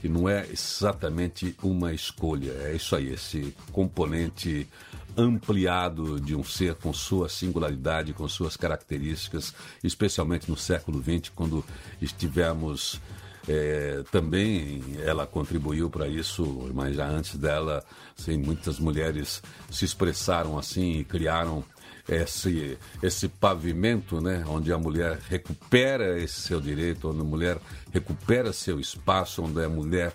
que 0.00 0.08
não 0.08 0.28
é 0.28 0.46
exatamente 0.50 1.56
uma 1.62 1.92
escolha. 1.92 2.52
É 2.64 2.74
isso 2.74 2.94
aí, 2.94 3.12
esse 3.12 3.54
componente 3.72 4.68
ampliado 5.16 6.20
de 6.20 6.34
um 6.34 6.42
ser 6.42 6.74
com 6.74 6.92
sua 6.92 7.28
singularidade, 7.28 8.12
com 8.12 8.26
suas 8.28 8.56
características, 8.56 9.54
especialmente 9.84 10.50
no 10.50 10.56
século 10.56 11.02
XX, 11.02 11.30
quando 11.34 11.64
estivemos 12.00 13.00
é, 13.48 14.04
também 14.10 14.82
ela 15.04 15.26
contribuiu 15.26 15.90
para 15.90 16.06
isso, 16.06 16.70
mas 16.74 16.94
já 16.94 17.08
antes 17.08 17.36
dela, 17.36 17.84
assim, 18.18 18.36
muitas 18.36 18.78
mulheres 18.78 19.42
se 19.70 19.84
expressaram 19.84 20.58
assim 20.58 20.98
e 20.98 21.04
criaram 21.04 21.64
esse, 22.08 22.78
esse 23.02 23.28
pavimento, 23.28 24.20
né, 24.20 24.44
onde 24.48 24.72
a 24.72 24.78
mulher 24.78 25.18
recupera 25.28 26.18
esse 26.18 26.40
seu 26.40 26.60
direito, 26.60 27.10
onde 27.10 27.20
a 27.20 27.24
mulher 27.24 27.58
recupera 27.92 28.52
seu 28.52 28.80
espaço, 28.80 29.42
onde 29.42 29.62
a 29.62 29.68
mulher 29.68 30.14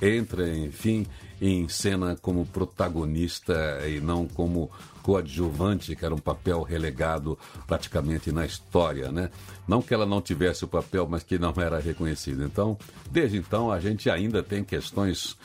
entra, 0.00 0.48
enfim, 0.48 1.06
em 1.40 1.68
cena 1.68 2.16
como 2.20 2.46
protagonista 2.46 3.54
e 3.86 4.00
não 4.00 4.26
como 4.26 4.70
coadjuvante, 5.02 5.94
que 5.94 6.04
era 6.04 6.14
um 6.14 6.18
papel 6.18 6.62
relegado 6.62 7.38
praticamente 7.66 8.32
na 8.32 8.44
história, 8.44 9.12
né? 9.12 9.30
Não 9.68 9.80
que 9.80 9.94
ela 9.94 10.06
não 10.06 10.20
tivesse 10.20 10.64
o 10.64 10.68
papel, 10.68 11.06
mas 11.08 11.22
que 11.22 11.38
não 11.38 11.54
era 11.56 11.78
reconhecido. 11.78 12.42
Então, 12.42 12.76
desde 13.10 13.36
então, 13.36 13.70
a 13.70 13.78
gente 13.78 14.10
ainda 14.10 14.42
tem 14.42 14.64
questões, 14.64 15.36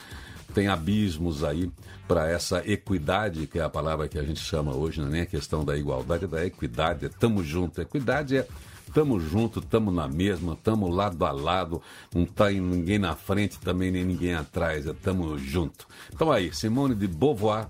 tem 0.52 0.68
abismos 0.68 1.42
aí 1.42 1.70
para 2.06 2.28
essa 2.28 2.62
equidade, 2.66 3.46
que 3.46 3.58
é 3.58 3.62
a 3.62 3.70
palavra 3.70 4.08
que 4.08 4.18
a 4.18 4.22
gente 4.22 4.40
chama 4.40 4.74
hoje, 4.74 5.00
não 5.00 5.08
é 5.08 5.10
nem 5.10 5.20
a 5.22 5.26
questão 5.26 5.64
da 5.64 5.76
igualdade, 5.76 6.24
é 6.24 6.28
da 6.28 6.44
equidade, 6.44 7.06
é 7.06 7.08
tamo 7.08 7.42
junto. 7.42 7.80
Equidade 7.80 8.36
é 8.36 8.46
tamo 8.92 9.18
junto, 9.18 9.60
tamo 9.60 9.90
na 9.90 10.06
mesma, 10.06 10.56
tamo 10.62 10.88
lado 10.88 11.24
a 11.24 11.32
lado, 11.32 11.80
não 12.14 12.26
tá 12.26 12.50
ninguém 12.50 12.98
na 12.98 13.16
frente 13.16 13.58
também, 13.58 13.90
nem 13.90 14.04
ninguém 14.04 14.34
atrás, 14.34 14.86
é 14.86 14.92
tamo 14.92 15.38
junto. 15.38 15.86
Então 16.12 16.30
aí, 16.30 16.54
Simone 16.54 16.94
de 16.94 17.08
Beauvoir 17.08 17.68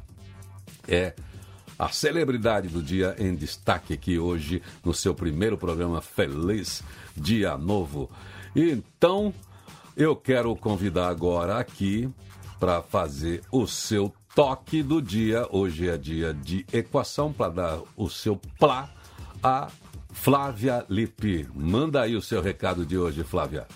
é 0.88 1.14
a 1.78 1.88
celebridade 1.88 2.68
do 2.68 2.82
dia 2.82 3.14
em 3.18 3.34
destaque 3.34 3.92
aqui 3.92 4.18
hoje 4.18 4.62
no 4.84 4.92
seu 4.92 5.14
primeiro 5.14 5.56
programa 5.56 6.00
Feliz 6.00 6.82
Dia 7.16 7.56
Novo. 7.56 8.10
Então, 8.54 9.32
eu 9.96 10.14
quero 10.14 10.54
convidar 10.56 11.08
agora 11.08 11.58
aqui 11.58 12.08
para 12.62 12.80
fazer 12.80 13.42
o 13.50 13.66
seu 13.66 14.14
toque 14.36 14.84
do 14.84 15.02
dia. 15.02 15.48
Hoje 15.50 15.88
é 15.88 15.98
dia 15.98 16.32
de 16.32 16.64
equação 16.72 17.32
para 17.32 17.52
dar 17.52 17.82
o 17.96 18.08
seu 18.08 18.36
plá 18.56 18.88
a 19.42 19.68
Flávia 20.12 20.86
Lipe. 20.88 21.48
Manda 21.52 22.02
aí 22.02 22.14
o 22.14 22.22
seu 22.22 22.40
recado 22.40 22.86
de 22.86 22.96
hoje, 22.96 23.24
Flávia. 23.24 23.66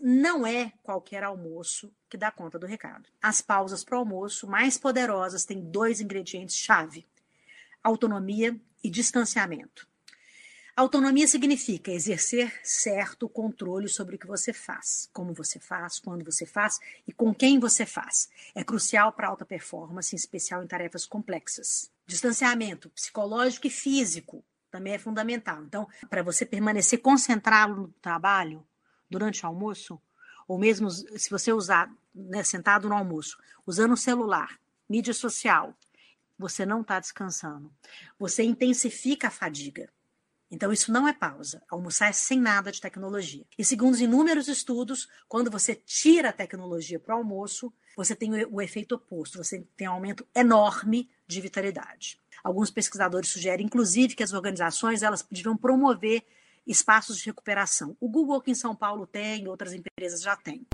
Não 0.00 0.44
é 0.44 0.72
qualquer 0.82 1.22
almoço 1.22 1.94
que 2.10 2.16
dá 2.16 2.32
conta 2.32 2.58
do 2.58 2.66
recado. 2.66 3.08
As 3.22 3.40
pausas 3.40 3.84
para 3.84 3.98
o 3.98 4.00
almoço 4.00 4.48
mais 4.48 4.76
poderosas 4.76 5.44
têm 5.44 5.60
dois 5.60 6.00
ingredientes-chave: 6.00 7.06
autonomia 7.84 8.60
e 8.82 8.90
distanciamento. 8.90 9.86
Autonomia 10.76 11.26
significa 11.26 11.90
exercer 11.90 12.52
certo 12.62 13.30
controle 13.30 13.88
sobre 13.88 14.16
o 14.16 14.18
que 14.18 14.26
você 14.26 14.52
faz, 14.52 15.08
como 15.10 15.32
você 15.32 15.58
faz, 15.58 15.98
quando 15.98 16.22
você 16.22 16.44
faz 16.44 16.78
e 17.08 17.12
com 17.12 17.34
quem 17.34 17.58
você 17.58 17.86
faz. 17.86 18.28
É 18.54 18.62
crucial 18.62 19.10
para 19.10 19.28
alta 19.28 19.46
performance, 19.46 20.14
em 20.14 20.18
especial 20.18 20.62
em 20.62 20.66
tarefas 20.66 21.06
complexas. 21.06 21.90
Distanciamento 22.06 22.90
psicológico 22.90 23.68
e 23.68 23.70
físico 23.70 24.44
também 24.70 24.92
é 24.92 24.98
fundamental. 24.98 25.62
Então, 25.64 25.88
para 26.10 26.22
você 26.22 26.44
permanecer 26.44 27.00
concentrado 27.00 27.74
no 27.74 27.88
trabalho 28.02 28.62
durante 29.08 29.44
o 29.44 29.48
almoço, 29.48 29.98
ou 30.46 30.58
mesmo 30.58 30.90
se 30.90 31.30
você 31.30 31.54
usar 31.54 31.90
né, 32.14 32.42
sentado 32.42 32.86
no 32.86 32.94
almoço, 32.94 33.38
usando 33.66 33.92
o 33.92 33.96
celular, 33.96 34.60
mídia 34.86 35.14
social, 35.14 35.74
você 36.38 36.66
não 36.66 36.82
está 36.82 37.00
descansando. 37.00 37.72
Você 38.18 38.42
intensifica 38.42 39.28
a 39.28 39.30
fadiga. 39.30 39.88
Então, 40.50 40.72
isso 40.72 40.92
não 40.92 41.08
é 41.08 41.12
pausa. 41.12 41.62
Almoçar 41.68 42.08
é 42.08 42.12
sem 42.12 42.40
nada 42.40 42.70
de 42.70 42.80
tecnologia. 42.80 43.44
E 43.58 43.64
segundo 43.64 43.94
os 43.94 44.00
inúmeros 44.00 44.46
estudos, 44.46 45.08
quando 45.28 45.50
você 45.50 45.74
tira 45.74 46.28
a 46.28 46.32
tecnologia 46.32 47.00
para 47.00 47.14
o 47.14 47.18
almoço, 47.18 47.72
você 47.96 48.14
tem 48.14 48.44
o 48.44 48.60
efeito 48.60 48.94
oposto. 48.94 49.38
Você 49.38 49.66
tem 49.76 49.88
um 49.88 49.92
aumento 49.92 50.26
enorme 50.34 51.10
de 51.26 51.40
vitalidade. 51.40 52.20
Alguns 52.44 52.70
pesquisadores 52.70 53.28
sugerem, 53.28 53.66
inclusive, 53.66 54.14
que 54.14 54.22
as 54.22 54.32
organizações 54.32 55.02
elas 55.02 55.26
deveriam 55.28 55.56
promover 55.56 56.22
espaços 56.64 57.18
de 57.18 57.26
recuperação. 57.26 57.96
O 58.00 58.08
Google 58.08 58.36
aqui 58.36 58.52
em 58.52 58.54
São 58.54 58.74
Paulo 58.74 59.06
tem, 59.06 59.48
outras 59.48 59.72
empresas 59.72 60.20
já 60.20 60.36
têm. 60.36 60.64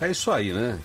É 0.00 0.10
isso 0.12 0.30
aí, 0.30 0.52
né? 0.52 0.78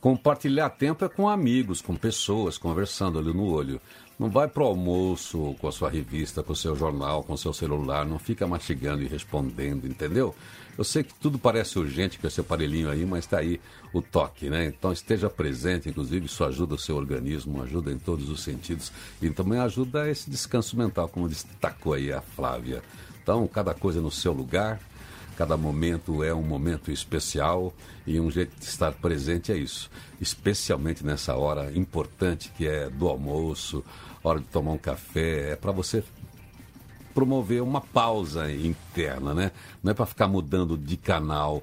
Compartilhar 0.00 0.70
tempo 0.70 1.04
é 1.04 1.08
com 1.08 1.28
amigos, 1.28 1.80
com 1.80 1.96
pessoas, 1.96 2.58
conversando 2.58 3.18
ali 3.18 3.32
no 3.32 3.46
olho. 3.46 3.80
Não 4.18 4.30
vai 4.30 4.48
pro 4.48 4.64
almoço 4.64 5.54
com 5.60 5.68
a 5.68 5.72
sua 5.72 5.90
revista, 5.90 6.42
com 6.42 6.52
o 6.52 6.56
seu 6.56 6.74
jornal, 6.74 7.22
com 7.22 7.34
o 7.34 7.38
seu 7.38 7.52
celular, 7.52 8.06
não 8.06 8.18
fica 8.18 8.46
mastigando 8.46 9.02
e 9.02 9.06
respondendo, 9.06 9.86
entendeu? 9.86 10.34
Eu 10.78 10.84
sei 10.84 11.02
que 11.02 11.14
tudo 11.14 11.38
parece 11.38 11.78
urgente 11.78 12.18
com 12.18 12.26
esse 12.26 12.40
aparelhinho 12.40 12.90
aí, 12.90 13.04
mas 13.04 13.24
está 13.24 13.38
aí 13.38 13.60
o 13.92 14.02
toque, 14.02 14.48
né? 14.50 14.66
Então 14.66 14.92
esteja 14.92 15.28
presente, 15.28 15.88
inclusive 15.88 16.26
isso 16.26 16.44
ajuda 16.44 16.74
o 16.74 16.78
seu 16.78 16.96
organismo, 16.96 17.62
ajuda 17.62 17.90
em 17.90 17.98
todos 17.98 18.28
os 18.28 18.42
sentidos 18.42 18.92
e 19.20 19.30
também 19.30 19.58
ajuda 19.58 20.08
esse 20.10 20.30
descanso 20.30 20.76
mental, 20.76 21.08
como 21.08 21.28
destacou 21.28 21.94
aí 21.94 22.12
a 22.12 22.20
Flávia. 22.20 22.82
Então, 23.22 23.46
cada 23.48 23.74
coisa 23.74 24.00
no 24.00 24.10
seu 24.10 24.32
lugar, 24.32 24.78
cada 25.36 25.56
momento 25.56 26.24
é 26.24 26.32
um 26.32 26.42
momento 26.42 26.90
especial 26.90 27.72
e 28.06 28.18
um 28.18 28.30
jeito 28.30 28.58
de 28.58 28.64
estar 28.64 28.92
presente 28.92 29.52
é 29.52 29.56
isso. 29.56 29.90
Especialmente 30.20 31.04
nessa 31.04 31.34
hora 31.36 31.70
importante 31.76 32.50
que 32.56 32.66
é 32.66 32.88
do 32.88 33.06
almoço, 33.08 33.84
hora 34.24 34.40
de 34.40 34.46
tomar 34.46 34.72
um 34.72 34.78
café, 34.78 35.52
é 35.52 35.56
para 35.56 35.72
você 35.72 36.02
promover 37.14 37.62
uma 37.62 37.80
pausa 37.80 38.50
interna, 38.50 39.32
né? 39.32 39.52
Não 39.82 39.90
é 39.90 39.94
para 39.94 40.06
ficar 40.06 40.28
mudando 40.28 40.76
de 40.76 40.96
canal, 40.96 41.62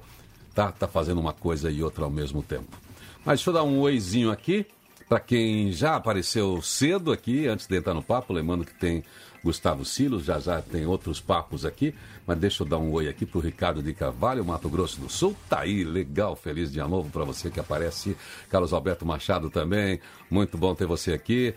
tá? 0.54 0.72
Tá 0.72 0.88
fazendo 0.88 1.20
uma 1.20 1.32
coisa 1.32 1.70
e 1.70 1.82
outra 1.82 2.04
ao 2.04 2.10
mesmo 2.10 2.42
tempo. 2.42 2.76
Mas 3.24 3.38
deixa 3.40 3.50
eu 3.50 3.54
dar 3.54 3.62
um 3.64 3.80
oizinho 3.80 4.30
aqui 4.30 4.66
para 5.08 5.20
quem 5.20 5.70
já 5.70 5.96
apareceu 5.96 6.60
cedo 6.62 7.12
aqui, 7.12 7.46
antes 7.46 7.66
de 7.66 7.76
entrar 7.76 7.94
no 7.94 8.02
papo, 8.02 8.32
lembrando 8.32 8.64
que 8.64 8.74
tem 8.74 9.04
Gustavo 9.44 9.84
Silos, 9.84 10.24
já 10.24 10.40
já 10.40 10.62
tem 10.62 10.86
outros 10.86 11.20
papos 11.20 11.66
aqui, 11.66 11.94
mas 12.26 12.38
deixa 12.38 12.62
eu 12.62 12.66
dar 12.66 12.78
um 12.78 12.90
oi 12.92 13.08
aqui 13.08 13.26
pro 13.26 13.38
Ricardo 13.38 13.82
de 13.82 13.92
Carvalho, 13.92 14.44
Mato 14.44 14.70
Grosso 14.70 14.98
do 14.98 15.10
Sul, 15.10 15.36
tá 15.48 15.60
aí, 15.60 15.84
legal, 15.84 16.34
feliz 16.34 16.72
dia 16.72 16.88
novo 16.88 17.10
para 17.10 17.24
você 17.24 17.50
que 17.50 17.60
aparece, 17.60 18.16
Carlos 18.48 18.72
Alberto 18.72 19.04
Machado 19.04 19.50
também, 19.50 20.00
muito 20.30 20.56
bom 20.56 20.74
ter 20.74 20.86
você 20.86 21.12
aqui, 21.12 21.54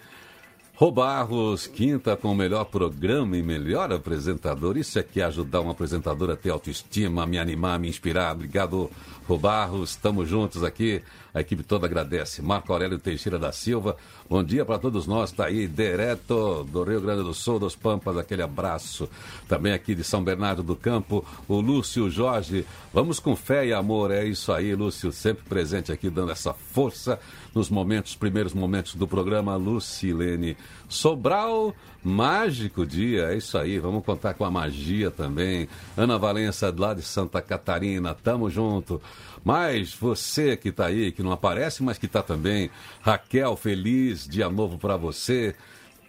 Robarros, 0.79 1.65
quinta 1.65 2.15
com 2.15 2.32
o 2.32 2.36
melhor 2.36 2.65
programa 2.65 3.36
e 3.36 3.41
melhor 3.41 3.91
apresentador. 3.91 4.77
Isso 4.77 5.00
é 5.00 5.01
que 5.01 5.20
é 5.20 5.24
ajudar 5.24 5.62
um 5.62 5.72
apresentador 5.72 6.29
a 6.29 6.36
ter 6.36 6.51
autoestima, 6.51 7.24
a 7.24 7.25
me 7.25 7.39
animar, 7.39 7.77
a 7.77 7.79
me 7.79 7.89
inspirar. 7.89 8.36
Obrigado, 8.36 8.88
Robarros. 9.27 9.89
Estamos 9.89 10.29
juntos 10.29 10.63
aqui. 10.63 11.01
A 11.38 11.41
equipe 11.41 11.62
toda 11.62 11.86
agradece. 11.86 12.41
Marco 12.41 12.74
Aurélio 12.74 12.98
Teixeira 12.98 13.38
da 13.38 13.51
Silva. 13.51 13.96
Bom 14.27 14.44
dia 14.44 14.65
para 14.65 14.79
todos 14.79 15.06
nós. 15.06 15.29
Está 15.29 15.46
aí, 15.46 15.67
direto 15.67 16.63
do 16.63 16.84
Rio 16.84 17.00
Grande 17.00 17.22
do 17.22 17.32
Sul, 17.32 17.60
dos 17.60 17.75
Pampas. 17.75 18.17
Aquele 18.17 18.41
abraço. 18.41 19.08
Também 19.48 19.72
aqui 19.72 19.94
de 19.94 20.03
São 20.03 20.24
Bernardo 20.24 20.63
do 20.63 20.75
Campo, 20.75 21.24
o 21.48 21.62
Lúcio 21.62 22.10
Jorge. 22.10 22.65
Vamos 22.91 23.20
com 23.20 23.36
fé 23.36 23.67
e 23.67 23.72
amor. 23.72 24.10
É 24.10 24.25
isso 24.25 24.51
aí, 24.51 24.74
Lúcio. 24.74 25.12
Sempre 25.12 25.44
presente 25.48 25.91
aqui, 25.91 26.10
dando 26.10 26.32
essa 26.32 26.56
força 26.56 27.20
nos 27.53 27.70
momentos, 27.70 28.15
primeiros 28.15 28.53
momentos 28.53 28.96
do 28.96 29.08
programa 29.08 29.56
Lucilene 29.56 30.56
Sobral, 30.88 31.75
mágico 32.03 32.86
dia, 32.86 33.34
é 33.34 33.38
isso 33.38 33.58
aí, 33.58 33.79
vamos 33.79 34.06
contar 34.06 34.36
com 34.36 34.46
a 34.46 34.51
magia 34.51 35.12
também. 35.12 35.67
Ana 35.98 36.17
Valença, 36.17 36.74
lá 36.77 36.94
de 36.94 37.01
Santa 37.01 37.41
Catarina, 37.41 38.13
tamo 38.13 38.50
junto. 38.50 39.01
Mas 39.48 39.94
você 39.94 40.58
que 40.58 40.68
está 40.68 40.88
aí, 40.88 41.10
que 41.10 41.24
não 41.24 41.32
aparece, 41.32 41.82
mas 41.82 41.98
que 41.98 42.06
está 42.06 42.22
também. 42.22 42.70
Raquel, 43.00 43.56
feliz 43.56 44.27
dia 44.27 44.50
novo 44.50 44.77
para 44.77 44.98
você. 44.98 45.56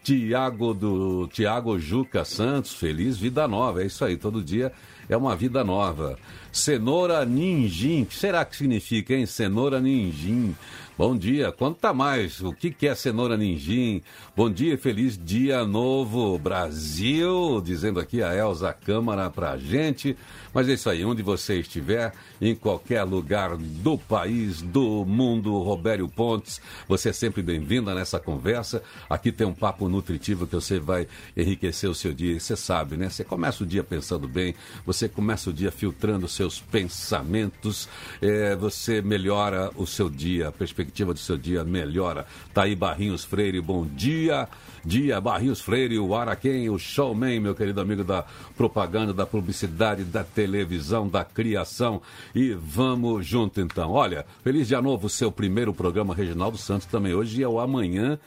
Tiago 0.03 0.75
do 0.75 1.29
Tiago 1.29 1.79
Juca 1.79 2.25
Santos, 2.25 2.75
feliz 2.75 3.17
vida 3.17 3.47
nova. 3.47 3.81
É 3.81 3.87
isso 3.87 4.05
aí, 4.05 4.17
todo 4.17 4.43
dia 4.43 4.73
é 5.09 5.17
uma 5.17 5.37
vida 5.37 5.63
nova. 5.63 6.19
Cenoura 6.59 7.25
Ninjin, 7.25 8.03
o 8.03 8.07
que 8.07 8.17
será 8.17 8.45
que 8.45 8.57
significa, 8.57 9.15
hein? 9.15 9.27
Cenoura 9.27 9.81
Ninjin. 9.81 10.57
Bom 10.99 11.17
dia, 11.17 11.53
conta 11.53 11.95
mais. 11.95 12.41
O 12.41 12.53
que, 12.53 12.75
é 12.85 12.93
cenoura 12.93 13.37
ninjin? 13.37 14.03
Bom 14.37 14.51
dia, 14.51 14.77
feliz 14.77 15.17
dia 15.17 15.65
novo, 15.65 16.37
Brasil. 16.41 17.61
Dizendo 17.65 18.01
aqui 18.01 18.21
a 18.21 18.35
Elza 18.35 18.73
Câmara 18.73 19.31
pra 19.31 19.57
gente. 19.57 20.17
Mas 20.53 20.69
é 20.69 20.73
isso 20.73 20.91
aí, 20.91 21.05
onde 21.05 21.23
você 21.23 21.61
estiver, 21.61 22.13
em 22.41 22.53
qualquer 22.53 23.05
lugar 23.05 23.57
do 23.57 23.97
país, 23.97 24.61
do 24.61 25.05
mundo, 25.05 25.57
Robério 25.63 26.09
Pontes, 26.09 26.61
você 26.89 27.11
é 27.11 27.13
sempre 27.13 27.43
bem-vinda 27.43 27.95
nessa 27.95 28.19
conversa. 28.19 28.83
Aqui 29.09 29.31
tem 29.31 29.47
um 29.47 29.55
papo 29.55 29.89
nutritivo 29.89 30.49
que 30.49 30.57
você 30.57 30.81
vai 30.81 31.07
enriquecer 31.37 31.89
o 31.89 31.95
seu 31.95 32.13
dia. 32.13 32.41
Você 32.41 32.57
sabe, 32.57 32.97
né? 32.97 33.09
Você 33.09 33.23
começa 33.23 33.63
o 33.63 33.67
dia 33.67 33.85
pensando 33.85 34.27
bem, 34.27 34.53
você 34.85 35.09
começa 35.09 35.51
o 35.51 35.53
dia 35.53 35.71
filtrando 35.71 36.27
seus 36.49 36.61
pensamentos, 36.61 37.89
é, 38.23 38.57
você 38.57 39.03
melhora 39.03 39.71
o 39.77 39.87
seu 39.87 40.09
dia, 40.09 40.49
a 40.49 40.53
perspectiva 40.53 41.13
do 41.13 41.19
seu 41.19 41.37
dia 41.37 41.63
melhora. 41.63 42.27
Tá 42.55 42.63
aí 42.63 42.75
Barrinhos 42.75 43.25
Freire, 43.25 43.61
bom 43.61 43.87
dia. 43.87 44.49
Dia 44.85 45.21
Barrinhos 45.21 45.61
Freire, 45.61 45.99
o 45.99 46.15
Araquém, 46.15 46.71
o 46.71 46.79
showman, 46.79 47.41
meu 47.41 47.55
querido 47.55 47.81
amigo 47.81 48.03
da 48.03 48.25
propaganda, 48.57 49.13
da 49.13 49.27
publicidade, 49.27 50.05
da 50.05 50.25
televisão, 50.25 51.07
da 51.07 51.25
criação. 51.25 52.01
E 52.35 52.53
vamos 52.53 53.27
junto 53.27 53.61
então. 53.61 53.91
Olha, 53.93 54.25
feliz 54.43 54.69
dia 54.69 54.81
novo, 54.81 55.09
seu 55.09 55.31
primeiro 55.31 55.75
programa 55.75 56.15
Reginaldo 56.15 56.57
Santos 56.57 56.87
também 56.87 57.13
hoje 57.13 57.43
é 57.43 57.49
o 57.49 57.61
amanhã 57.61 58.19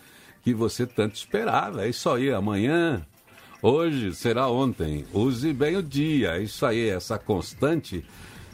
que 0.43 0.53
você 0.53 0.85
tanto 0.85 1.15
esperava. 1.15 1.85
É 1.85 1.89
isso 1.89 2.09
aí, 2.09 2.31
amanhã 2.31 3.05
Hoje 3.61 4.15
será 4.15 4.47
ontem. 4.47 5.05
Use 5.13 5.53
bem 5.53 5.77
o 5.77 5.83
dia. 5.83 6.39
Isso 6.39 6.65
aí, 6.65 6.89
essa 6.89 7.19
constante 7.19 8.03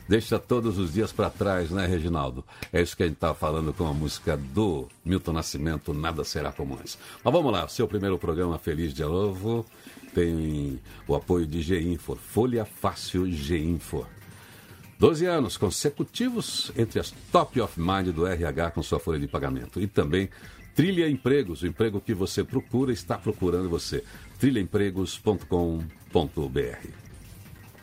deixa 0.06 0.38
todos 0.38 0.78
os 0.78 0.94
dias 0.94 1.14
para 1.14 1.30
trás, 1.30 1.72
né, 1.72 1.86
Reginaldo? 1.86 2.44
É 2.74 2.82
isso 2.82 2.96
que 2.96 3.04
a 3.04 3.06
gente 3.06 3.16
está 3.16 3.34
falando 3.34 3.72
com 3.72 3.88
a 3.88 3.94
música 3.94 4.36
do 4.36 4.88
Milton 5.06 5.32
Nascimento, 5.32 5.94
Nada 5.94 6.26
Será 6.26 6.52
Como 6.52 6.76
Antes. 6.76 6.98
Mas 7.24 7.34
vamos 7.34 7.52
lá, 7.54 7.68
seu 7.70 7.88
primeiro 7.88 8.18
programa 8.18 8.58
Feliz 8.58 8.94
de 8.94 9.04
Novo 9.04 9.66
tem 10.14 10.80
o 11.08 11.16
apoio 11.16 11.46
de 11.46 11.62
G-Info, 11.62 12.16
Folha 12.16 12.66
Fácil 12.66 13.32
G-Info. 13.32 14.06
12 15.00 15.26
anos 15.26 15.58
consecutivos 15.58 16.72
entre 16.76 17.00
as 17.00 17.14
top 17.32 17.62
of 17.62 17.80
mind 17.80 18.08
do 18.08 18.26
RH 18.26 18.72
com 18.72 18.84
sua 18.84 19.00
folha 19.00 19.20
de 19.20 19.28
pagamento. 19.28 19.80
E 19.80 19.88
também 19.88 20.28
Trilha 20.76 21.10
Empregos, 21.10 21.62
o 21.62 21.68
emprego 21.68 22.02
que 22.02 22.14
você 22.14 22.44
procura 22.44 22.92
está 22.92 23.18
procurando 23.18 23.70
você 23.70 24.04
trilhaempregos.com.br. 24.38 27.07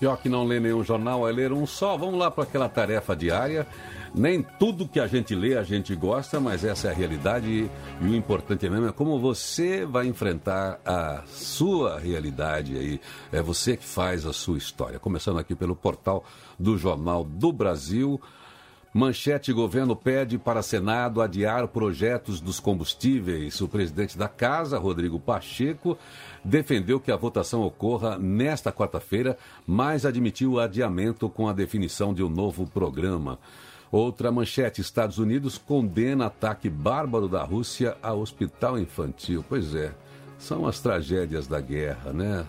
Pior 0.00 0.16
que 0.16 0.30
não 0.30 0.44
lê 0.44 0.58
nenhum 0.58 0.82
jornal, 0.82 1.28
é 1.28 1.30
ler 1.30 1.52
um 1.52 1.66
só. 1.66 1.94
Vamos 1.94 2.18
lá 2.18 2.30
para 2.30 2.44
aquela 2.44 2.70
tarefa 2.70 3.14
diária. 3.14 3.66
Nem 4.14 4.42
tudo 4.42 4.88
que 4.88 4.98
a 4.98 5.06
gente 5.06 5.34
lê 5.34 5.58
a 5.58 5.62
gente 5.62 5.94
gosta, 5.94 6.40
mas 6.40 6.64
essa 6.64 6.88
é 6.88 6.90
a 6.90 6.94
realidade 6.94 7.70
e 8.00 8.04
o 8.04 8.14
importante 8.14 8.68
mesmo 8.68 8.88
é 8.88 8.92
como 8.92 9.20
você 9.20 9.84
vai 9.84 10.06
enfrentar 10.06 10.80
a 10.86 11.22
sua 11.26 11.98
realidade 11.98 12.78
aí. 12.78 13.00
É 13.30 13.42
você 13.42 13.76
que 13.76 13.84
faz 13.84 14.24
a 14.24 14.32
sua 14.32 14.56
história. 14.56 14.98
Começando 14.98 15.38
aqui 15.38 15.54
pelo 15.54 15.76
portal 15.76 16.24
do 16.58 16.78
Jornal 16.78 17.22
do 17.22 17.52
Brasil. 17.52 18.18
Manchete: 18.92 19.52
governo 19.52 19.94
pede 19.94 20.36
para 20.36 20.62
Senado 20.62 21.22
adiar 21.22 21.68
projetos 21.68 22.40
dos 22.40 22.58
combustíveis. 22.58 23.60
O 23.60 23.68
presidente 23.68 24.18
da 24.18 24.26
casa, 24.26 24.78
Rodrigo 24.78 25.20
Pacheco, 25.20 25.96
defendeu 26.44 27.00
que 27.00 27.12
a 27.12 27.16
votação 27.16 27.62
ocorra 27.62 28.18
nesta 28.18 28.72
quarta-feira, 28.72 29.36
mas 29.66 30.04
admitiu 30.04 30.52
o 30.52 30.60
adiamento 30.60 31.28
com 31.28 31.48
a 31.48 31.52
definição 31.52 32.14
de 32.14 32.22
um 32.22 32.28
novo 32.28 32.66
programa. 32.66 33.38
Outra 33.90 34.30
manchete: 34.30 34.80
Estados 34.80 35.18
Unidos 35.18 35.58
condena 35.58 36.26
ataque 36.26 36.68
bárbaro 36.68 37.28
da 37.28 37.42
Rússia 37.42 37.96
a 38.02 38.12
hospital 38.12 38.78
infantil. 38.78 39.44
Pois 39.48 39.74
é, 39.74 39.92
são 40.38 40.66
as 40.66 40.80
tragédias 40.80 41.46
da 41.46 41.60
guerra, 41.60 42.12
né? 42.12 42.46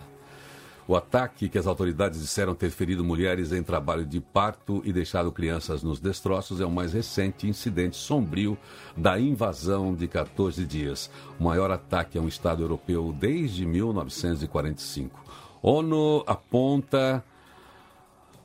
O 0.92 0.96
ataque 0.98 1.48
que 1.48 1.58
as 1.58 1.68
autoridades 1.68 2.20
disseram 2.20 2.54
ter 2.54 2.70
ferido 2.70 3.02
mulheres 3.02 3.54
em 3.54 3.64
trabalho 3.64 4.06
de 4.06 4.20
parto 4.20 4.82
e 4.84 4.92
deixado 4.92 5.32
crianças 5.32 5.82
nos 5.82 6.02
destroços 6.02 6.60
é 6.60 6.66
o 6.66 6.70
mais 6.70 6.92
recente 6.92 7.48
incidente 7.48 7.96
sombrio 7.96 8.58
da 8.98 9.18
invasão 9.18 9.96
de 9.96 10.06
14 10.06 10.66
dias, 10.66 11.10
o 11.40 11.46
maior 11.46 11.72
ataque 11.72 12.18
a 12.18 12.22
um 12.22 12.28
Estado 12.28 12.62
europeu 12.62 13.16
desde 13.18 13.66
1945. 13.66 15.18
ONU 15.64 16.26
aponta 16.28 17.24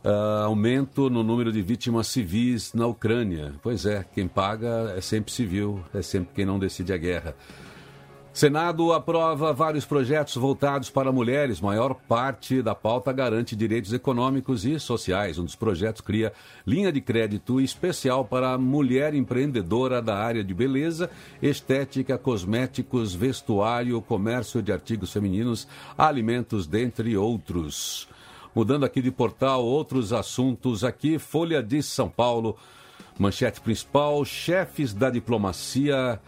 uh, 0.04 0.44
aumento 0.44 1.10
no 1.10 1.24
número 1.24 1.50
de 1.50 1.60
vítimas 1.60 2.06
civis 2.06 2.72
na 2.72 2.86
Ucrânia. 2.86 3.54
Pois 3.60 3.84
é, 3.84 4.04
quem 4.14 4.28
paga 4.28 4.94
é 4.96 5.00
sempre 5.00 5.32
civil, 5.32 5.82
é 5.92 6.00
sempre 6.00 6.32
quem 6.32 6.46
não 6.46 6.60
decide 6.60 6.92
a 6.92 6.96
guerra. 6.96 7.34
Senado 8.36 8.92
aprova 8.92 9.50
vários 9.54 9.86
projetos 9.86 10.36
voltados 10.36 10.90
para 10.90 11.10
mulheres. 11.10 11.58
Maior 11.58 11.94
parte 11.94 12.60
da 12.60 12.74
pauta 12.74 13.10
garante 13.10 13.56
direitos 13.56 13.94
econômicos 13.94 14.66
e 14.66 14.78
sociais. 14.78 15.38
Um 15.38 15.44
dos 15.46 15.56
projetos 15.56 16.02
cria 16.02 16.34
linha 16.66 16.92
de 16.92 17.00
crédito 17.00 17.62
especial 17.62 18.26
para 18.26 18.52
a 18.52 18.58
mulher 18.58 19.14
empreendedora 19.14 20.02
da 20.02 20.18
área 20.18 20.44
de 20.44 20.52
beleza, 20.52 21.08
estética, 21.40 22.18
cosméticos, 22.18 23.14
vestuário, 23.14 24.02
comércio 24.02 24.60
de 24.60 24.70
artigos 24.70 25.14
femininos, 25.14 25.66
alimentos, 25.96 26.66
dentre 26.66 27.16
outros. 27.16 28.06
Mudando 28.54 28.84
aqui 28.84 29.00
de 29.00 29.10
portal, 29.10 29.64
outros 29.64 30.12
assuntos 30.12 30.84
aqui. 30.84 31.18
Folha 31.18 31.62
de 31.62 31.82
São 31.82 32.10
Paulo. 32.10 32.54
Manchete 33.18 33.62
principal: 33.62 34.22
chefes 34.26 34.92
da 34.92 35.08
diplomacia 35.08 36.20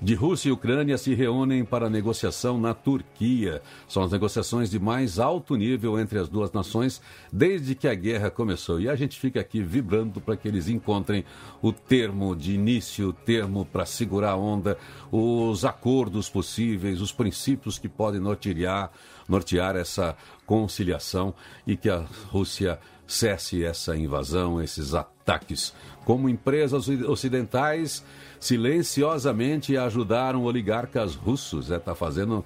de 0.00 0.14
Rússia 0.14 0.48
e 0.48 0.52
Ucrânia 0.52 0.96
se 0.96 1.14
reúnem 1.14 1.64
para 1.64 1.90
negociação 1.90 2.58
na 2.58 2.72
Turquia. 2.72 3.60
São 3.88 4.02
as 4.02 4.12
negociações 4.12 4.70
de 4.70 4.78
mais 4.78 5.18
alto 5.18 5.56
nível 5.56 5.98
entre 5.98 6.18
as 6.18 6.28
duas 6.28 6.52
nações 6.52 7.00
desde 7.32 7.74
que 7.74 7.88
a 7.88 7.94
guerra 7.94 8.30
começou. 8.30 8.80
E 8.80 8.88
a 8.88 8.94
gente 8.94 9.18
fica 9.18 9.40
aqui 9.40 9.60
vibrando 9.60 10.20
para 10.20 10.36
que 10.36 10.46
eles 10.46 10.68
encontrem 10.68 11.24
o 11.60 11.72
termo 11.72 12.36
de 12.36 12.52
início, 12.52 13.08
o 13.08 13.12
termo 13.12 13.64
para 13.64 13.84
segurar 13.84 14.32
a 14.32 14.36
onda, 14.36 14.78
os 15.10 15.64
acordos 15.64 16.28
possíveis, 16.28 17.00
os 17.00 17.12
princípios 17.12 17.78
que 17.78 17.88
podem 17.88 18.20
nortear, 18.20 18.90
nortear 19.28 19.76
essa 19.76 20.16
conciliação 20.46 21.34
e 21.66 21.76
que 21.76 21.90
a 21.90 22.04
Rússia 22.28 22.78
cesse 23.08 23.64
essa 23.64 23.96
invasão, 23.96 24.62
esses 24.62 24.94
ataques. 24.94 25.72
Como 26.08 26.26
empresas 26.26 26.88
ocidentais 26.88 28.02
silenciosamente 28.40 29.76
ajudaram 29.76 30.44
oligarcas 30.44 31.14
russos. 31.14 31.64
Está 31.66 31.74
é, 31.74 31.78
tá 31.80 31.94
fazendo. 31.94 32.42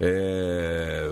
É, 0.00 1.08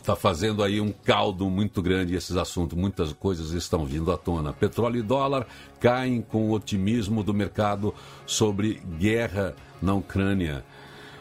está 0.00 0.16
fazendo 0.16 0.64
aí 0.64 0.80
um 0.80 0.90
caldo 0.90 1.48
muito 1.48 1.80
grande 1.80 2.16
esses 2.16 2.34
assuntos. 2.34 2.76
Muitas 2.76 3.12
coisas 3.12 3.52
estão 3.52 3.86
vindo 3.86 4.10
à 4.10 4.16
tona. 4.16 4.52
Petróleo 4.52 4.98
e 4.98 5.02
dólar 5.02 5.46
caem 5.78 6.20
com 6.20 6.50
o 6.50 6.52
otimismo 6.52 7.22
do 7.22 7.32
mercado 7.32 7.94
sobre 8.26 8.82
guerra 8.98 9.54
na 9.80 9.94
Ucrânia. 9.94 10.64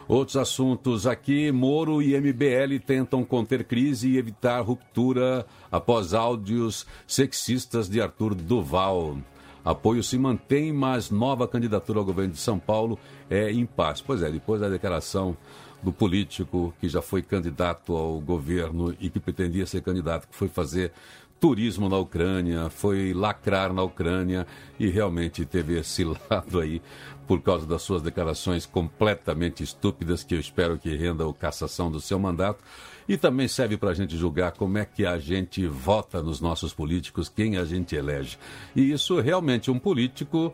Outros 0.08 0.36
assuntos 0.36 1.06
aqui: 1.06 1.52
Moro 1.52 2.02
e 2.02 2.20
MBL 2.20 2.80
tentam 2.84 3.24
conter 3.24 3.66
crise 3.66 4.10
e 4.10 4.18
evitar 4.18 4.62
ruptura 4.62 5.46
após 5.72 6.16
áudios 6.16 6.88
sexistas 7.06 7.88
de 7.88 8.02
Arthur 8.02 8.34
Duval. 8.34 9.20
Apoio 9.66 10.04
se 10.04 10.16
mantém, 10.20 10.72
mas 10.72 11.10
nova 11.10 11.48
candidatura 11.48 11.98
ao 11.98 12.06
governo 12.06 12.34
de 12.34 12.40
São 12.40 12.60
Paulo 12.60 13.00
é 13.30 13.52
impasse. 13.52 14.04
Pois 14.04 14.22
é, 14.22 14.30
depois 14.30 14.62
da 14.62 14.70
declaração 14.70 15.36
do 15.82 15.92
político 15.92 16.72
que 16.80 16.88
já 16.88 17.02
foi 17.02 17.24
candidato 17.24 17.96
ao 17.96 18.20
governo 18.20 18.96
e 19.00 19.10
que 19.10 19.20
pretendia 19.20 19.66
ser 19.66 19.82
candidato, 19.82 20.28
que 20.28 20.36
foi 20.36 20.48
fazer 20.48 20.92
turismo 21.40 21.90
na 21.90 21.98
Ucrânia, 21.98 22.70
foi 22.70 23.14
lacrar 23.14 23.74
na 23.74 23.84
Ucrânia 23.84 24.48
e 24.80 24.88
realmente 24.88 25.46
teve 25.46 25.80
esse 25.80 26.04
lado 26.30 26.60
aí 26.60 26.82
por 27.28 27.42
causa 27.42 27.66
das 27.66 27.82
suas 27.82 28.02
declarações 28.02 28.66
completamente 28.66 29.64
estúpidas 29.64 30.24
que 30.24 30.36
eu 30.36 30.40
espero 30.40 30.78
que 30.78 30.96
renda 30.96 31.28
a 31.28 31.34
cassação 31.34 31.92
do 31.92 32.00
seu 32.00 32.20
mandato. 32.20 32.64
E 33.08 33.18
também 33.18 33.48
serve 33.48 33.78
para 33.78 33.92
a 33.92 33.94
gente 33.94 34.18
julgar 34.18 34.52
como 34.54 34.78
é 34.78 34.86
que 34.86 35.06
a 35.06 35.18
gente 35.20 35.66
vota 35.68 36.24
nos 36.24 36.42
nossos 36.42 36.74
políticos, 36.74 37.30
quem 37.30 37.58
a 37.58 37.64
gente 37.64 37.96
elege. 37.96 38.38
E 38.76 38.92
isso 38.92 39.20
realmente, 39.20 39.70
um 39.70 39.78
político 39.78 40.54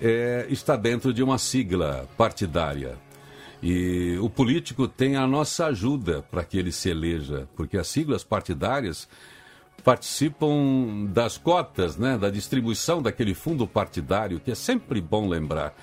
é, 0.00 0.46
está 0.50 0.76
dentro 0.76 1.12
de 1.12 1.22
uma 1.22 1.38
sigla 1.38 2.06
partidária. 2.16 2.98
E 3.62 4.18
o 4.20 4.28
político 4.28 4.88
tem 4.88 5.16
a 5.16 5.26
nossa 5.26 5.66
ajuda 5.66 6.22
para 6.30 6.44
que 6.44 6.58
ele 6.58 6.72
se 6.72 6.90
eleja, 6.90 7.48
porque 7.56 7.78
as 7.78 7.86
siglas 7.86 8.24
partidárias 8.24 9.08
participam 9.84 11.06
das 11.12 11.38
cotas, 11.38 11.96
né, 11.96 12.18
da 12.18 12.28
distribuição 12.28 13.00
daquele 13.00 13.34
fundo 13.34 13.66
partidário, 13.66 14.40
que 14.40 14.50
é 14.50 14.54
sempre 14.54 15.00
bom 15.00 15.28
lembrar. 15.28 15.74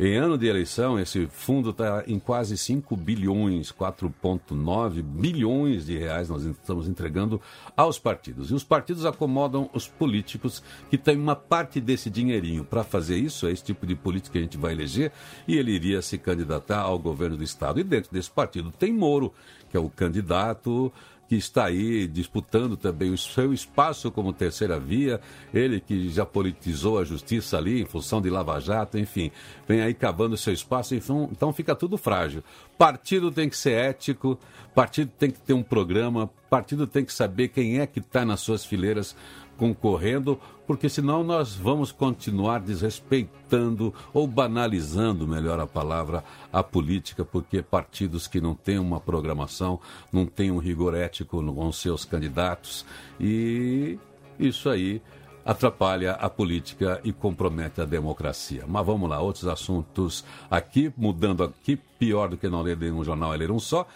Em 0.00 0.14
ano 0.16 0.38
de 0.38 0.46
eleição, 0.46 0.96
esse 0.96 1.26
fundo 1.26 1.70
está 1.70 2.04
em 2.06 2.20
quase 2.20 2.56
5 2.56 2.96
bilhões, 2.96 3.72
4,9 3.72 5.02
bilhões 5.02 5.86
de 5.86 5.98
reais 5.98 6.28
nós 6.28 6.44
estamos 6.44 6.86
entregando 6.86 7.40
aos 7.76 7.98
partidos. 7.98 8.52
E 8.52 8.54
os 8.54 8.62
partidos 8.62 9.04
acomodam 9.04 9.68
os 9.72 9.88
políticos 9.88 10.62
que 10.88 10.96
têm 10.96 11.18
uma 11.18 11.34
parte 11.34 11.80
desse 11.80 12.08
dinheirinho. 12.08 12.64
Para 12.64 12.84
fazer 12.84 13.16
isso, 13.16 13.48
é 13.48 13.50
esse 13.50 13.64
tipo 13.64 13.84
de 13.84 13.96
político 13.96 14.34
que 14.34 14.38
a 14.38 14.42
gente 14.42 14.56
vai 14.56 14.72
eleger 14.72 15.10
e 15.48 15.56
ele 15.56 15.72
iria 15.72 16.00
se 16.00 16.16
candidatar 16.16 16.82
ao 16.82 16.96
governo 16.96 17.36
do 17.36 17.42
Estado. 17.42 17.80
E 17.80 17.82
dentro 17.82 18.12
desse 18.12 18.30
partido 18.30 18.70
tem 18.70 18.92
Moro, 18.92 19.34
que 19.68 19.76
é 19.76 19.80
o 19.80 19.90
candidato 19.90 20.92
que 21.28 21.36
está 21.36 21.66
aí 21.66 22.06
disputando 22.06 22.76
também 22.76 23.12
o 23.12 23.18
seu 23.18 23.52
espaço 23.52 24.10
como 24.10 24.32
terceira 24.32 24.80
via, 24.80 25.20
ele 25.52 25.78
que 25.78 26.08
já 26.08 26.24
politizou 26.24 26.98
a 26.98 27.04
justiça 27.04 27.58
ali 27.58 27.82
em 27.82 27.84
função 27.84 28.22
de 28.22 28.30
Lava 28.30 28.58
Jato, 28.58 28.98
enfim, 28.98 29.30
vem 29.68 29.82
aí 29.82 29.92
cavando 29.92 30.36
seu 30.38 30.54
espaço, 30.54 30.94
então, 30.94 31.28
então 31.30 31.52
fica 31.52 31.74
tudo 31.74 31.98
frágil. 31.98 32.42
Partido 32.78 33.30
tem 33.30 33.48
que 33.48 33.56
ser 33.56 33.72
ético, 33.72 34.38
partido 34.74 35.12
tem 35.18 35.30
que 35.30 35.40
ter 35.40 35.52
um 35.52 35.62
programa, 35.62 36.30
partido 36.48 36.86
tem 36.86 37.04
que 37.04 37.12
saber 37.12 37.48
quem 37.48 37.78
é 37.78 37.86
que 37.86 37.98
está 37.98 38.24
nas 38.24 38.40
suas 38.40 38.64
fileiras 38.64 39.14
concorrendo, 39.58 40.40
porque 40.66 40.88
senão 40.88 41.24
nós 41.24 41.54
vamos 41.54 41.90
continuar 41.90 42.60
desrespeitando 42.60 43.92
ou 44.14 44.26
banalizando, 44.26 45.26
melhor 45.26 45.58
a 45.58 45.66
palavra, 45.66 46.22
a 46.52 46.62
política, 46.62 47.24
porque 47.24 47.60
partidos 47.60 48.26
que 48.28 48.40
não 48.40 48.54
têm 48.54 48.78
uma 48.78 49.00
programação, 49.00 49.80
não 50.12 50.24
têm 50.24 50.50
um 50.50 50.58
rigor 50.58 50.94
ético 50.94 51.42
com 51.52 51.72
seus 51.72 52.04
candidatos 52.04 52.86
e 53.20 53.98
isso 54.38 54.70
aí 54.70 55.02
atrapalha 55.44 56.12
a 56.12 56.28
política 56.28 57.00
e 57.02 57.12
compromete 57.12 57.80
a 57.80 57.84
democracia. 57.84 58.64
Mas 58.68 58.84
vamos 58.84 59.08
lá, 59.08 59.20
outros 59.20 59.46
assuntos 59.46 60.24
aqui, 60.50 60.92
mudando 60.96 61.42
aqui, 61.42 61.76
pior 61.98 62.28
do 62.28 62.36
que 62.36 62.48
não 62.48 62.62
ler 62.62 62.76
um 62.92 63.02
jornal, 63.02 63.34
é 63.34 63.36
ler 63.38 63.50
um 63.50 63.58
só. 63.58 63.86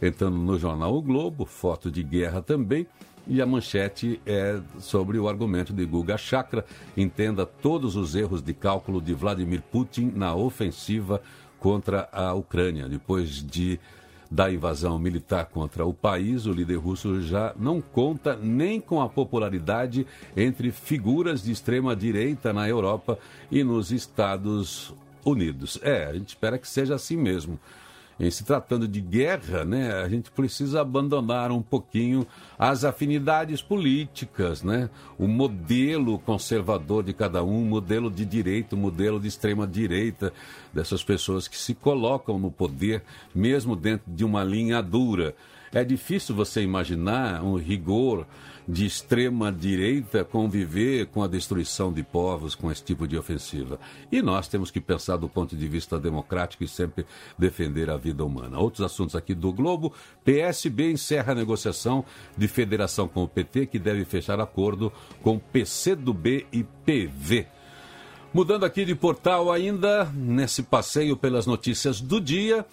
Entrando 0.00 0.36
no 0.36 0.58
jornal 0.58 0.94
O 0.94 1.02
Globo, 1.02 1.44
foto 1.44 1.90
de 1.90 2.02
guerra 2.02 2.42
também. 2.42 2.86
E 3.26 3.42
a 3.42 3.46
manchete 3.46 4.20
é 4.24 4.60
sobre 4.78 5.18
o 5.18 5.28
argumento 5.28 5.72
de 5.72 5.84
Guga 5.84 6.16
Chakra. 6.16 6.64
Entenda 6.96 7.44
todos 7.44 7.96
os 7.96 8.14
erros 8.14 8.40
de 8.40 8.54
cálculo 8.54 9.00
de 9.00 9.12
Vladimir 9.14 9.62
Putin 9.62 10.12
na 10.14 10.34
ofensiva 10.34 11.20
contra 11.58 12.08
a 12.12 12.32
Ucrânia. 12.34 12.88
Depois 12.88 13.44
de 13.44 13.80
da 14.30 14.50
invasão 14.50 14.98
militar 14.98 15.46
contra 15.46 15.84
o 15.86 15.94
país, 15.94 16.46
o 16.46 16.52
líder 16.52 16.76
russo 16.76 17.20
já 17.20 17.54
não 17.56 17.80
conta 17.80 18.36
nem 18.36 18.80
com 18.80 19.00
a 19.00 19.08
popularidade 19.08 20.06
entre 20.36 20.72
figuras 20.72 21.42
de 21.42 21.52
extrema 21.52 21.94
direita 21.94 22.52
na 22.52 22.68
Europa 22.68 23.18
e 23.50 23.62
nos 23.62 23.92
Estados 23.92 24.92
Unidos. 25.24 25.78
É, 25.82 26.06
a 26.06 26.12
gente 26.12 26.30
espera 26.30 26.58
que 26.58 26.68
seja 26.68 26.94
assim 26.94 27.16
mesmo 27.16 27.58
em 28.18 28.30
se 28.30 28.44
tratando 28.44 28.88
de 28.88 29.00
guerra, 29.00 29.64
né, 29.64 29.92
a 29.92 30.08
gente 30.08 30.30
precisa 30.30 30.80
abandonar 30.80 31.52
um 31.52 31.60
pouquinho 31.60 32.26
as 32.58 32.84
afinidades 32.84 33.60
políticas, 33.60 34.62
né? 34.62 34.88
O 35.18 35.28
modelo 35.28 36.18
conservador 36.20 37.04
de 37.04 37.12
cada 37.12 37.44
um, 37.44 37.62
modelo 37.64 38.10
de 38.10 38.24
direita, 38.24 38.74
modelo 38.74 39.20
de 39.20 39.28
extrema 39.28 39.66
direita 39.66 40.32
dessas 40.72 41.04
pessoas 41.04 41.46
que 41.46 41.58
se 41.58 41.74
colocam 41.74 42.38
no 42.38 42.50
poder 42.50 43.02
mesmo 43.34 43.76
dentro 43.76 44.10
de 44.10 44.24
uma 44.24 44.42
linha 44.42 44.82
dura. 44.82 45.34
É 45.72 45.84
difícil 45.84 46.34
você 46.34 46.62
imaginar 46.62 47.42
um 47.42 47.56
rigor 47.56 48.26
de 48.68 48.84
extrema 48.84 49.52
direita 49.52 50.24
conviver 50.24 51.06
com 51.06 51.22
a 51.22 51.28
destruição 51.28 51.92
de 51.92 52.02
povos 52.02 52.54
com 52.54 52.70
esse 52.70 52.82
tipo 52.82 53.06
de 53.06 53.16
ofensiva. 53.16 53.78
E 54.10 54.20
nós 54.20 54.48
temos 54.48 54.70
que 54.70 54.80
pensar 54.80 55.16
do 55.16 55.28
ponto 55.28 55.56
de 55.56 55.68
vista 55.68 55.98
democrático 55.98 56.64
e 56.64 56.68
sempre 56.68 57.06
defender 57.38 57.90
a 57.90 57.96
vida 57.96 58.24
humana. 58.24 58.58
Outros 58.58 58.84
assuntos 58.84 59.14
aqui 59.14 59.34
do 59.34 59.52
Globo. 59.52 59.92
PSB 60.24 60.90
encerra 60.90 61.32
a 61.32 61.36
negociação 61.36 62.04
de 62.36 62.48
federação 62.48 63.06
com 63.06 63.22
o 63.22 63.28
PT, 63.28 63.66
que 63.66 63.78
deve 63.78 64.04
fechar 64.04 64.40
acordo 64.40 64.92
com 65.22 65.38
PCdoB 65.38 66.46
e 66.52 66.64
PV. 66.64 67.46
Mudando 68.34 68.66
aqui 68.66 68.84
de 68.84 68.94
portal 68.94 69.50
ainda, 69.50 70.04
nesse 70.12 70.62
passeio 70.62 71.16
pelas 71.16 71.46
notícias 71.46 72.00
do 72.00 72.20
dia. 72.20 72.66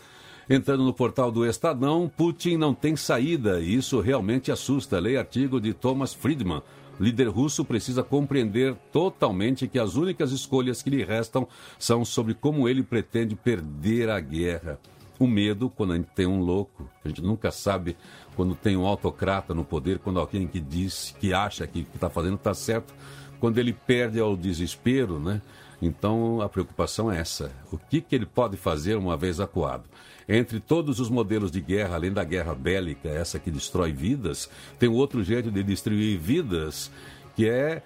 Entrando 0.50 0.84
no 0.84 0.94
portal 0.94 1.32
do 1.32 1.46
Estadão, 1.46 2.12
Putin 2.16 2.58
não 2.58 2.74
tem 2.74 2.96
saída 2.96 3.62
e 3.62 3.76
isso 3.76 4.02
realmente 4.02 4.52
assusta. 4.52 5.00
Leia 5.00 5.20
artigo 5.20 5.60
de 5.60 5.74
Thomas 5.74 6.14
Friedman. 6.14 6.62
Líder 7.00 7.30
russo 7.30 7.66
precisa 7.66 8.04
compreender 8.04 8.76
totalmente 8.92 9.68
que 9.68 9.80
as 9.80 9.96
únicas 9.96 10.32
escolhas 10.32 10.84
que 10.84 10.90
lhe 10.90 11.04
restam 11.04 11.48
são 11.80 12.06
sobre 12.06 12.34
como 12.34 12.68
ele 12.70 12.84
pretende 12.84 13.36
perder 13.36 14.10
a 14.10 14.20
guerra. 14.20 14.80
O 15.18 15.26
medo, 15.26 15.70
quando 15.70 15.94
a 15.94 15.96
gente 15.96 16.10
tem 16.14 16.28
um 16.28 16.42
louco, 16.42 16.90
a 17.04 17.08
gente 17.08 17.22
nunca 17.22 17.50
sabe 17.50 17.96
quando 18.36 18.56
tem 18.56 18.76
um 18.76 18.86
autocrata 18.86 19.54
no 19.54 19.64
poder, 19.64 20.00
quando 20.00 20.20
alguém 20.20 20.48
que 20.48 20.60
diz, 20.60 21.16
que 21.20 21.34
acha 21.34 21.66
que 21.66 21.88
está 21.94 22.10
fazendo 22.10 22.36
está 22.36 22.54
certo, 22.54 22.94
quando 23.40 23.58
ele 23.58 23.74
perde 23.74 24.20
ao 24.20 24.36
desespero, 24.36 25.20
né? 25.20 25.42
Então 25.82 26.42
a 26.42 26.50
preocupação 26.50 27.12
é 27.12 27.20
essa: 27.20 27.52
o 27.72 27.78
que, 27.78 28.02
que 28.02 28.16
ele 28.16 28.26
pode 28.26 28.58
fazer 28.58 28.98
uma 28.98 29.18
vez 29.18 29.40
acuado? 29.40 29.84
Entre 30.28 30.60
todos 30.60 31.00
os 31.00 31.10
modelos 31.10 31.52
de 31.52 31.60
guerra, 31.60 31.96
além 31.96 32.12
da 32.12 32.24
guerra 32.24 32.56
bélica, 32.56 33.10
essa 33.10 33.40
que 33.40 33.52
destrói 33.52 33.92
vidas, 33.92 34.50
tem 34.80 34.90
outro 34.90 35.24
jeito 35.24 35.52
de 35.52 35.64
destruir 35.64 36.18
vidas, 36.18 36.92
que 37.36 37.50
é 37.50 37.84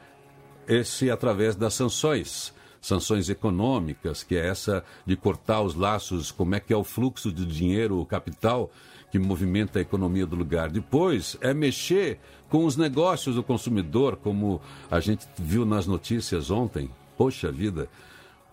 esse 0.68 1.10
através 1.10 1.56
das 1.56 1.74
sanções. 1.74 2.54
Sanções 2.80 3.28
econômicas, 3.28 4.24
que 4.24 4.36
é 4.36 4.48
essa 4.48 4.84
de 5.06 5.16
cortar 5.16 5.62
os 5.62 5.76
laços, 5.76 6.32
como 6.32 6.56
é 6.56 6.60
que 6.60 6.72
é 6.72 6.78
o 6.78 6.84
fluxo 6.84 7.32
de 7.32 7.46
dinheiro, 7.46 8.00
o 8.00 8.06
capital 8.06 8.72
que 9.12 9.18
movimenta 9.18 9.80
a 9.80 9.82
economia 9.82 10.26
do 10.26 10.36
lugar. 10.36 10.70
Depois 10.70 11.38
é 11.42 11.54
mexer 11.54 12.20
com 12.50 12.66
os 12.66 12.78
negócios 12.78 13.36
do 13.36 13.44
consumidor, 13.44 14.18
como 14.18 14.62
a 14.92 15.00
gente 15.00 15.28
viu 15.38 15.66
nas 15.66 15.88
notícias 15.88 16.52
ontem. 16.52 16.90
Poxa 17.18 17.52
vida, 17.52 17.90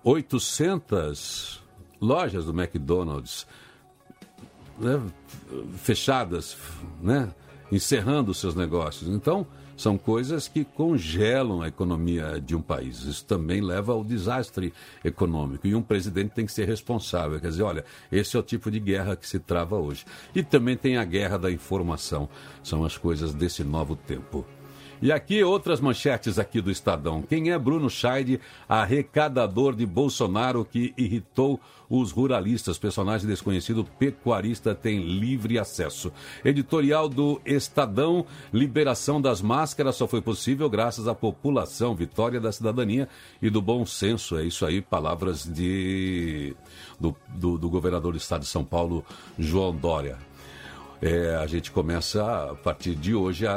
800 0.02 1.62
lojas 2.00 2.44
do 2.44 2.52
McDonald's 2.52 3.46
né, 4.78 5.00
fechadas, 5.76 6.56
né, 7.00 7.30
encerrando 7.70 8.34
seus 8.34 8.54
negócios. 8.54 9.08
Então, 9.08 9.46
são 9.76 9.98
coisas 9.98 10.46
que 10.46 10.64
congelam 10.64 11.60
a 11.60 11.68
economia 11.68 12.40
de 12.40 12.54
um 12.54 12.62
país. 12.62 13.02
Isso 13.02 13.24
também 13.24 13.60
leva 13.60 13.92
ao 13.92 14.04
desastre 14.04 14.72
econômico. 15.04 15.66
E 15.66 15.74
um 15.74 15.82
presidente 15.82 16.30
tem 16.30 16.46
que 16.46 16.52
ser 16.52 16.66
responsável. 16.66 17.40
Quer 17.40 17.48
dizer, 17.48 17.62
olha, 17.62 17.84
esse 18.10 18.36
é 18.36 18.40
o 18.40 18.42
tipo 18.42 18.70
de 18.70 18.78
guerra 18.78 19.16
que 19.16 19.28
se 19.28 19.38
trava 19.38 19.76
hoje. 19.76 20.04
E 20.34 20.42
também 20.42 20.76
tem 20.76 20.96
a 20.96 21.04
guerra 21.04 21.38
da 21.38 21.50
informação. 21.50 22.28
São 22.62 22.84
as 22.84 22.96
coisas 22.96 23.34
desse 23.34 23.64
novo 23.64 23.96
tempo. 23.96 24.44
E 25.04 25.12
aqui 25.12 25.44
outras 25.44 25.82
manchetes 25.82 26.38
aqui 26.38 26.62
do 26.62 26.70
Estadão. 26.70 27.20
Quem 27.20 27.50
é 27.50 27.58
Bruno 27.58 27.90
Scheid, 27.90 28.40
arrecadador 28.66 29.76
de 29.76 29.84
Bolsonaro 29.84 30.64
que 30.64 30.94
irritou 30.96 31.60
os 31.90 32.10
ruralistas? 32.10 32.78
Personagem 32.78 33.28
desconhecido 33.28 33.84
pecuarista 33.84 34.74
tem 34.74 35.02
livre 35.02 35.58
acesso. 35.58 36.10
Editorial 36.42 37.06
do 37.06 37.38
Estadão, 37.44 38.24
liberação 38.50 39.20
das 39.20 39.42
máscaras 39.42 39.96
só 39.96 40.08
foi 40.08 40.22
possível 40.22 40.70
graças 40.70 41.06
à 41.06 41.14
população, 41.14 41.94
vitória 41.94 42.40
da 42.40 42.50
cidadania 42.50 43.06
e 43.42 43.50
do 43.50 43.60
bom 43.60 43.84
senso. 43.84 44.38
É 44.38 44.44
isso 44.44 44.64
aí, 44.64 44.80
palavras 44.80 45.44
de 45.44 46.56
do, 46.98 47.14
do, 47.28 47.58
do 47.58 47.68
governador 47.68 48.12
do 48.12 48.16
estado 48.16 48.40
de 48.40 48.48
São 48.48 48.64
Paulo, 48.64 49.04
João 49.38 49.76
Dória 49.76 50.16
é, 51.02 51.36
a 51.36 51.46
gente 51.46 51.70
começa, 51.70 52.50
a 52.50 52.54
partir 52.54 52.94
de 52.94 53.14
hoje, 53.14 53.46
a, 53.46 53.54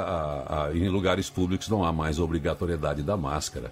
a, 0.68 0.72
em 0.76 0.90
lugares 0.90 1.30
públicos 1.30 1.70
não 1.70 1.84
há 1.84 1.92
mais 1.92 2.20
obrigatoriedade 2.20 3.04
da 3.04 3.16
máscara. 3.16 3.72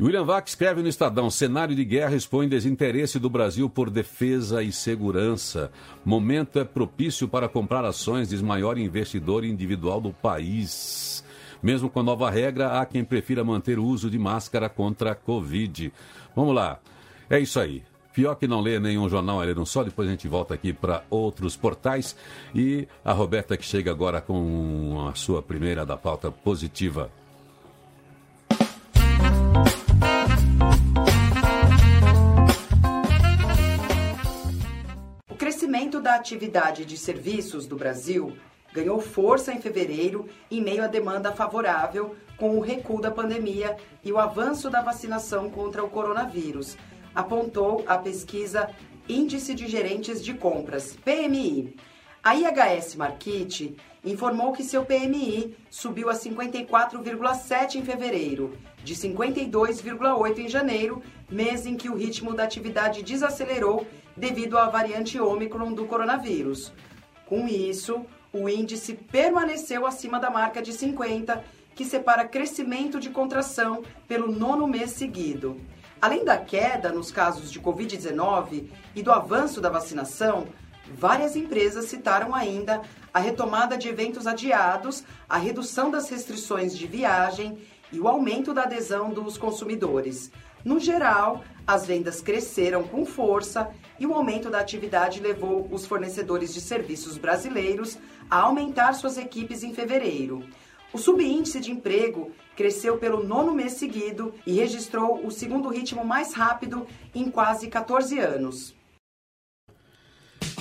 William 0.00 0.24
Vac 0.24 0.48
escreve 0.48 0.82
no 0.82 0.88
Estadão: 0.88 1.30
cenário 1.30 1.76
de 1.76 1.84
guerra 1.84 2.16
expõe 2.16 2.48
desinteresse 2.48 3.18
do 3.18 3.30
Brasil 3.30 3.68
por 3.68 3.90
defesa 3.90 4.62
e 4.62 4.72
segurança. 4.72 5.70
Momento 6.04 6.58
é 6.58 6.64
propício 6.64 7.28
para 7.28 7.48
comprar 7.48 7.84
ações, 7.84 8.28
diz 8.28 8.42
maior 8.42 8.78
investidor 8.78 9.44
individual 9.44 10.00
do 10.00 10.12
país. 10.12 11.24
Mesmo 11.62 11.88
com 11.88 12.00
a 12.00 12.02
nova 12.02 12.28
regra, 12.28 12.80
há 12.80 12.86
quem 12.86 13.04
prefira 13.04 13.44
manter 13.44 13.78
o 13.78 13.84
uso 13.84 14.10
de 14.10 14.18
máscara 14.18 14.68
contra 14.68 15.12
a 15.12 15.14
Covid. 15.14 15.92
Vamos 16.34 16.54
lá. 16.54 16.80
É 17.30 17.38
isso 17.38 17.60
aí. 17.60 17.84
Pior 18.12 18.34
que 18.34 18.46
não 18.46 18.60
lê 18.60 18.78
nenhum 18.78 19.08
jornal, 19.08 19.38
ler 19.38 19.58
um 19.58 19.64
só. 19.64 19.82
Depois 19.82 20.06
a 20.06 20.10
gente 20.10 20.28
volta 20.28 20.52
aqui 20.52 20.72
para 20.72 21.02
outros 21.08 21.56
portais. 21.56 22.14
E 22.54 22.86
a 23.02 23.12
Roberta 23.12 23.56
que 23.56 23.64
chega 23.64 23.90
agora 23.90 24.20
com 24.20 25.08
a 25.10 25.14
sua 25.14 25.42
primeira 25.42 25.86
da 25.86 25.96
pauta 25.96 26.30
positiva. 26.30 27.10
O 35.30 35.34
crescimento 35.34 35.98
da 35.98 36.14
atividade 36.14 36.84
de 36.84 36.98
serviços 36.98 37.66
do 37.66 37.76
Brasil 37.76 38.36
ganhou 38.74 39.00
força 39.00 39.52
em 39.52 39.60
fevereiro 39.60 40.28
em 40.50 40.62
meio 40.62 40.84
à 40.84 40.86
demanda 40.86 41.32
favorável 41.32 42.14
com 42.36 42.58
o 42.58 42.60
recuo 42.60 43.00
da 43.00 43.10
pandemia 43.10 43.76
e 44.04 44.12
o 44.12 44.18
avanço 44.18 44.68
da 44.68 44.82
vacinação 44.82 45.50
contra 45.50 45.84
o 45.84 45.90
coronavírus 45.90 46.76
apontou 47.14 47.84
a 47.86 47.98
pesquisa 47.98 48.70
Índice 49.08 49.54
de 49.54 49.66
Gerentes 49.66 50.24
de 50.24 50.34
Compras, 50.34 50.96
PMI. 51.04 51.74
A 52.22 52.36
IHS 52.36 52.94
Markit 52.94 53.76
informou 54.04 54.52
que 54.52 54.62
seu 54.62 54.84
PMI 54.84 55.56
subiu 55.68 56.08
a 56.08 56.14
54,7 56.14 57.76
em 57.76 57.82
fevereiro, 57.82 58.56
de 58.84 58.94
52,8 58.94 60.38
em 60.38 60.48
janeiro, 60.48 61.02
mês 61.30 61.66
em 61.66 61.76
que 61.76 61.88
o 61.88 61.94
ritmo 61.94 62.32
da 62.32 62.44
atividade 62.44 63.02
desacelerou 63.02 63.86
devido 64.16 64.56
à 64.56 64.68
variante 64.68 65.20
Ômicron 65.20 65.72
do 65.72 65.84
coronavírus. 65.86 66.72
Com 67.26 67.48
isso, 67.48 68.04
o 68.32 68.48
índice 68.48 68.94
permaneceu 68.94 69.86
acima 69.86 70.18
da 70.18 70.30
marca 70.30 70.62
de 70.62 70.72
50, 70.72 71.42
que 71.74 71.84
separa 71.84 72.24
crescimento 72.26 73.00
de 73.00 73.10
contração 73.10 73.82
pelo 74.06 74.30
nono 74.30 74.66
mês 74.66 74.90
seguido. 74.92 75.56
Além 76.02 76.24
da 76.24 76.36
queda 76.36 76.90
nos 76.90 77.12
casos 77.12 77.48
de 77.48 77.60
Covid-19 77.60 78.68
e 78.92 79.04
do 79.04 79.12
avanço 79.12 79.60
da 79.60 79.70
vacinação, 79.70 80.48
várias 80.92 81.36
empresas 81.36 81.84
citaram 81.84 82.34
ainda 82.34 82.82
a 83.14 83.20
retomada 83.20 83.78
de 83.78 83.88
eventos 83.88 84.26
adiados, 84.26 85.04
a 85.28 85.38
redução 85.38 85.92
das 85.92 86.10
restrições 86.10 86.76
de 86.76 86.88
viagem 86.88 87.56
e 87.92 88.00
o 88.00 88.08
aumento 88.08 88.52
da 88.52 88.64
adesão 88.64 89.10
dos 89.10 89.38
consumidores. 89.38 90.32
No 90.64 90.80
geral, 90.80 91.44
as 91.64 91.86
vendas 91.86 92.20
cresceram 92.20 92.82
com 92.82 93.06
força 93.06 93.70
e 93.96 94.04
o 94.04 94.12
aumento 94.12 94.50
da 94.50 94.58
atividade 94.58 95.20
levou 95.20 95.68
os 95.70 95.86
fornecedores 95.86 96.52
de 96.52 96.60
serviços 96.60 97.16
brasileiros 97.16 97.96
a 98.28 98.40
aumentar 98.40 98.94
suas 98.94 99.16
equipes 99.16 99.62
em 99.62 99.72
fevereiro. 99.72 100.44
O 100.92 100.98
subíndice 100.98 101.60
de 101.60 101.70
emprego 101.70 102.32
cresceu 102.56 102.98
pelo 102.98 103.22
nono 103.22 103.52
mês 103.52 103.72
seguido 103.72 104.34
e 104.46 104.52
registrou 104.52 105.26
o 105.26 105.30
segundo 105.30 105.68
ritmo 105.68 106.04
mais 106.04 106.34
rápido 106.34 106.86
em 107.14 107.30
quase 107.30 107.68
14 107.68 108.18
anos. 108.18 108.74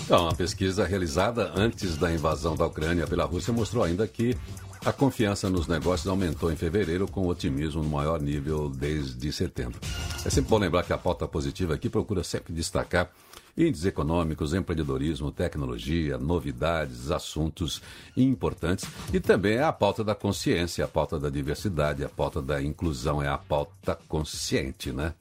Então, 0.04 0.28
a 0.28 0.36
pesquisa 0.36 0.86
realizada 0.86 1.52
antes 1.56 1.98
da 1.98 2.12
invasão 2.12 2.56
da 2.56 2.66
Ucrânia 2.66 3.08
pela 3.08 3.24
Rússia 3.24 3.54
mostrou 3.54 3.84
ainda 3.84 4.08
que 4.08 4.36
a 4.84 4.92
confiança 4.92 5.50
nos 5.50 5.68
negócios 5.68 6.08
aumentou 6.08 6.52
em 6.52 6.56
fevereiro 6.56 7.08
com 7.08 7.28
otimismo 7.28 7.84
no 7.84 7.90
maior 7.90 8.20
nível 8.20 8.68
desde 8.68 9.32
setembro. 9.32 9.80
É 10.26 10.30
sempre 10.30 10.50
bom 10.50 10.58
lembrar 10.58 10.84
que 10.84 10.92
a 10.92 10.98
pauta 10.98 11.28
positiva 11.28 11.76
aqui 11.76 11.88
procura 11.88 12.24
sempre 12.24 12.52
destacar 12.52 13.12
índices 13.58 13.86
econômicos, 13.86 14.54
empreendedorismo, 14.54 15.32
tecnologia, 15.32 16.18
novidades, 16.18 17.12
assuntos 17.12 17.82
importantes 18.16 18.86
e 19.14 19.20
também 19.20 19.60
a 19.60 19.72
pauta 19.72 20.04
da 20.04 20.16
consciência, 20.16 20.86
a 20.86 20.88
pauta 20.88 21.20
da 21.20 21.30
diversidade, 21.30 22.04
a 22.04 22.10
pauta 22.10 22.42
da 22.42 22.62
inclusão, 22.62 23.22
é 23.22 23.28
a 23.28 23.38
pauta 23.38 23.98
consciente, 24.08 24.92
né? 24.92 25.14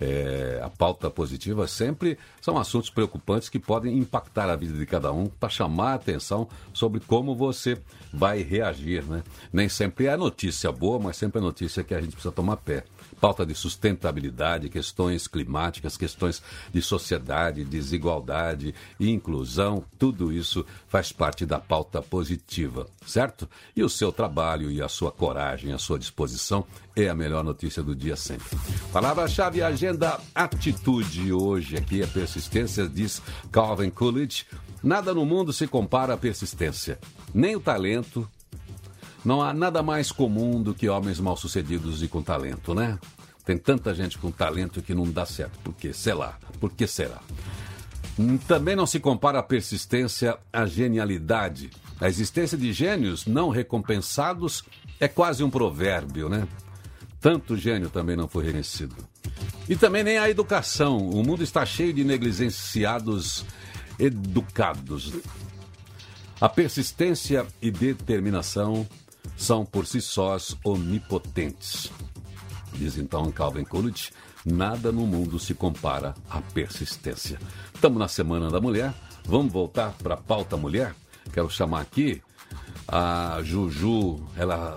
É, 0.00 0.60
a 0.62 0.70
pauta 0.70 1.10
positiva 1.10 1.66
sempre 1.66 2.16
são 2.40 2.56
assuntos 2.56 2.88
preocupantes 2.88 3.48
que 3.48 3.58
podem 3.58 3.98
impactar 3.98 4.48
a 4.48 4.54
vida 4.54 4.78
de 4.78 4.86
cada 4.86 5.10
um 5.10 5.26
para 5.26 5.48
chamar 5.48 5.90
a 5.90 5.94
atenção 5.94 6.48
sobre 6.72 7.00
como 7.00 7.34
você 7.34 7.76
vai 8.12 8.42
reagir, 8.42 9.02
né? 9.04 9.24
Nem 9.52 9.68
sempre 9.68 10.06
é 10.06 10.16
notícia 10.16 10.70
boa, 10.70 11.00
mas 11.00 11.16
sempre 11.16 11.40
é 11.40 11.42
notícia 11.42 11.82
que 11.82 11.94
a 11.94 12.00
gente 12.00 12.12
precisa 12.12 12.30
tomar 12.30 12.58
pé 12.58 12.84
pauta 13.20 13.44
de 13.44 13.54
sustentabilidade, 13.54 14.68
questões 14.68 15.26
climáticas, 15.26 15.96
questões 15.96 16.42
de 16.72 16.80
sociedade, 16.80 17.64
desigualdade, 17.64 18.74
inclusão, 18.98 19.84
tudo 19.98 20.32
isso 20.32 20.64
faz 20.88 21.12
parte 21.12 21.44
da 21.44 21.58
pauta 21.58 22.00
positiva, 22.00 22.86
certo? 23.06 23.48
E 23.74 23.82
o 23.82 23.88
seu 23.88 24.12
trabalho 24.12 24.70
e 24.70 24.80
a 24.80 24.88
sua 24.88 25.10
coragem, 25.10 25.72
a 25.72 25.78
sua 25.78 25.98
disposição 25.98 26.64
é 26.94 27.08
a 27.08 27.14
melhor 27.14 27.44
notícia 27.44 27.82
do 27.82 27.94
dia 27.94 28.16
sempre. 28.16 28.58
Palavra-chave 28.92 29.62
agenda 29.62 30.18
atitude 30.34 31.32
hoje 31.32 31.76
aqui 31.76 32.02
é 32.02 32.06
persistência, 32.06 32.88
diz 32.88 33.22
Calvin 33.50 33.90
Coolidge. 33.90 34.46
Nada 34.82 35.12
no 35.12 35.26
mundo 35.26 35.52
se 35.52 35.66
compara 35.66 36.14
à 36.14 36.16
persistência, 36.16 36.98
nem 37.34 37.56
o 37.56 37.60
talento, 37.60 38.28
não 39.24 39.42
há 39.42 39.52
nada 39.52 39.82
mais 39.82 40.12
comum 40.12 40.62
do 40.62 40.74
que 40.74 40.88
homens 40.88 41.18
mal-sucedidos 41.18 42.02
e 42.02 42.08
com 42.08 42.22
talento, 42.22 42.74
né? 42.74 42.98
Tem 43.44 43.56
tanta 43.56 43.94
gente 43.94 44.18
com 44.18 44.30
talento 44.30 44.82
que 44.82 44.94
não 44.94 45.10
dá 45.10 45.24
certo. 45.24 45.58
Por 45.60 45.74
quê? 45.74 45.92
Sei 45.92 46.12
lá. 46.12 46.38
Por 46.60 46.70
que 46.70 46.86
será? 46.86 47.18
Hum, 48.18 48.36
também 48.36 48.76
não 48.76 48.86
se 48.86 49.00
compara 49.00 49.38
a 49.38 49.42
persistência 49.42 50.36
à 50.52 50.66
genialidade. 50.66 51.70
A 52.00 52.08
existência 52.08 52.58
de 52.58 52.72
gênios 52.72 53.26
não 53.26 53.48
recompensados 53.48 54.62
é 55.00 55.08
quase 55.08 55.42
um 55.42 55.50
provérbio, 55.50 56.28
né? 56.28 56.46
Tanto 57.20 57.56
gênio 57.56 57.88
também 57.88 58.16
não 58.16 58.28
foi 58.28 58.44
reconhecido. 58.44 58.94
E 59.68 59.74
também 59.74 60.04
nem 60.04 60.18
a 60.18 60.28
educação. 60.28 60.98
O 60.98 61.24
mundo 61.24 61.42
está 61.42 61.64
cheio 61.64 61.92
de 61.92 62.04
negligenciados 62.04 63.44
educados. 63.98 65.12
A 66.40 66.48
persistência 66.48 67.46
e 67.60 67.70
determinação 67.70 68.86
são 69.36 69.64
por 69.64 69.86
si 69.86 70.00
sós 70.00 70.56
onipotentes. 70.64 71.90
Diz 72.74 72.96
então 72.96 73.30
Calvin 73.32 73.64
Coolidge, 73.64 74.10
nada 74.44 74.92
no 74.92 75.06
mundo 75.06 75.38
se 75.38 75.54
compara 75.54 76.14
à 76.28 76.40
persistência. 76.40 77.38
Estamos 77.74 77.98
na 77.98 78.08
Semana 78.08 78.50
da 78.50 78.60
Mulher, 78.60 78.94
vamos 79.24 79.52
voltar 79.52 79.92
para 80.02 80.14
a 80.14 80.18
pauta 80.18 80.56
mulher? 80.56 80.94
Quero 81.32 81.50
chamar 81.50 81.80
aqui 81.80 82.22
a 82.86 83.40
Juju, 83.42 84.20
ela 84.36 84.76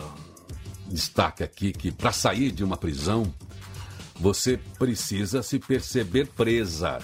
destaca 0.88 1.46
aqui 1.46 1.72
que 1.72 1.92
para 1.92 2.12
sair 2.12 2.52
de 2.52 2.64
uma 2.64 2.76
prisão, 2.76 3.34
você 4.16 4.58
precisa 4.78 5.42
se 5.42 5.58
perceber 5.58 6.28
presa. 6.28 7.00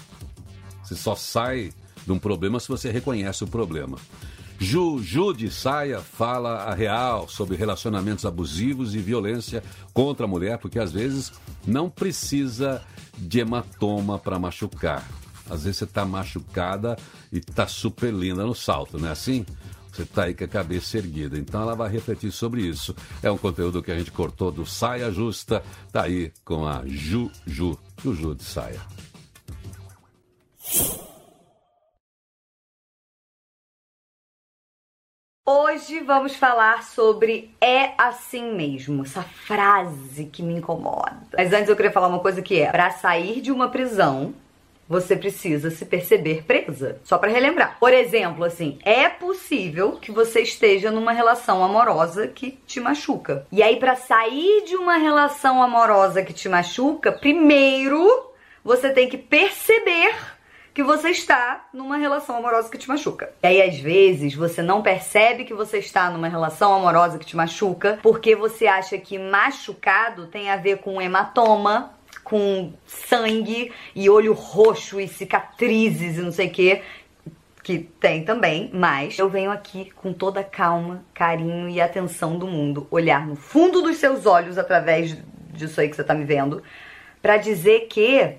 Você 0.84 0.96
só 0.96 1.16
sai 1.16 1.74
de 2.06 2.12
um 2.12 2.20
problema 2.20 2.60
se 2.60 2.68
você 2.68 2.92
reconhece 2.92 3.44
o 3.44 3.48
problema. 3.48 3.98
Juju 4.60 5.34
de 5.34 5.52
Saia 5.52 6.00
fala 6.00 6.64
a 6.64 6.74
real 6.74 7.28
sobre 7.28 7.56
relacionamentos 7.56 8.26
abusivos 8.26 8.96
e 8.96 9.00
violência 9.00 9.64
contra 9.94 10.26
a 10.26 10.28
mulher, 10.28 10.58
porque 10.58 10.80
às 10.80 10.92
vezes 10.92 11.32
não 11.66 11.90
precisa 11.90 12.82
de 13.18 13.40
hematoma 13.40 14.18
para 14.18 14.40
machucar. 14.40 15.08
Às 15.50 15.64
vezes 15.64 15.78
você 15.78 15.84
está 15.86 16.06
machucada 16.06 16.98
e 17.32 17.38
está 17.38 17.68
super 17.68 18.14
linda 18.14 18.46
no 18.46 18.56
salto, 18.56 18.98
não 18.98 19.08
é 19.08 19.12
assim? 19.12 19.46
Você 19.92 20.04
está 20.04 20.26
aí 20.26 20.36
com 20.36 20.44
a 20.44 20.48
cabeça 20.48 20.98
erguida. 20.98 21.38
Então 21.38 21.62
ela 21.62 21.76
vai 21.76 21.90
refletir 21.90 22.32
sobre 22.32 22.62
isso. 22.62 22.96
É 23.24 23.32
um 23.32 23.38
conteúdo 23.38 23.82
que 23.82 23.92
a 23.92 23.98
gente 23.98 24.12
cortou 24.12 24.52
do 24.52 24.64
Saia 24.64 25.12
Justa. 25.12 25.64
Está 25.88 26.04
aí 26.04 26.32
com 26.46 26.68
a 26.68 26.84
Juju. 26.86 27.80
Juju 28.04 28.36
de 28.36 28.44
Saia. 28.44 28.82
Hoje 35.50 36.02
vamos 36.02 36.36
falar 36.36 36.84
sobre 36.84 37.56
é 37.62 37.92
assim 37.98 38.52
mesmo, 38.52 39.04
essa 39.04 39.24
frase 39.24 40.26
que 40.26 40.44
me 40.44 40.54
incomoda. 40.54 41.22
Mas 41.38 41.54
antes 41.54 41.70
eu 41.70 41.76
queria 41.78 41.90
falar 41.90 42.10
uma 42.10 42.20
coisa 42.20 42.42
que 42.42 42.60
é: 42.60 42.70
para 42.70 42.92
sair 42.92 43.40
de 43.40 43.50
uma 43.50 43.70
prisão, 43.70 44.34
você 44.90 45.16
precisa 45.16 45.72
se 45.72 45.86
perceber 45.86 46.44
presa. 46.44 47.00
Só 47.02 47.18
para 47.18 47.32
relembrar. 47.32 47.78
Por 47.80 47.94
exemplo, 47.94 48.44
assim, 48.44 48.78
é 48.84 49.08
possível 49.08 49.94
que 49.94 50.12
você 50.12 50.42
esteja 50.42 50.92
numa 50.92 51.14
relação 51.14 51.64
amorosa 51.64 52.28
que 52.28 52.60
te 52.68 52.82
machuca. 52.82 53.48
E 53.50 53.64
aí 53.64 53.78
para 53.78 53.96
sair 53.96 54.66
de 54.66 54.76
uma 54.76 54.98
relação 54.98 55.64
amorosa 55.64 56.24
que 56.24 56.34
te 56.34 56.50
machuca, 56.50 57.10
primeiro 57.10 58.34
você 58.66 58.90
tem 58.90 59.08
que 59.08 59.18
perceber 59.18 60.14
que 60.78 60.84
você 60.84 61.10
está 61.10 61.70
numa 61.74 61.98
relação 61.98 62.38
amorosa 62.38 62.70
que 62.70 62.78
te 62.78 62.88
machuca. 62.88 63.34
E 63.42 63.48
aí, 63.48 63.64
às 63.64 63.80
vezes, 63.80 64.36
você 64.36 64.62
não 64.62 64.84
percebe 64.84 65.44
que 65.44 65.52
você 65.52 65.80
está 65.80 66.08
numa 66.12 66.28
relação 66.28 66.72
amorosa 66.72 67.18
que 67.18 67.26
te 67.26 67.36
machuca, 67.36 67.98
porque 68.04 68.36
você 68.36 68.68
acha 68.68 68.96
que 69.00 69.18
machucado 69.18 70.28
tem 70.28 70.52
a 70.52 70.56
ver 70.56 70.78
com 70.78 71.02
hematoma, 71.02 71.94
com 72.24 72.74
sangue 72.86 73.74
e 73.96 74.08
olho 74.08 74.34
roxo 74.34 75.02
e 75.02 75.08
cicatrizes 75.08 76.20
e 76.20 76.22
não 76.22 76.32
sei 76.32 76.46
o 76.46 76.52
que. 76.52 76.82
Que 77.64 77.80
tem 77.80 78.24
também, 78.24 78.70
mas 78.72 79.18
eu 79.18 79.28
venho 79.28 79.50
aqui 79.50 79.92
com 79.96 80.14
toda 80.14 80.42
a 80.42 80.44
calma, 80.44 81.04
carinho 81.12 81.68
e 81.68 81.82
atenção 81.82 82.38
do 82.38 82.46
mundo, 82.46 82.86
olhar 82.92 83.26
no 83.26 83.36
fundo 83.36 83.82
dos 83.82 83.98
seus 83.98 84.28
olhos 84.28 84.60
através 84.60 85.18
disso 85.52 85.82
aí 85.82 85.90
que 85.90 85.96
você 85.96 86.04
tá 86.04 86.14
me 86.14 86.24
vendo, 86.24 86.62
para 87.20 87.38
dizer 87.38 87.88
que 87.88 88.38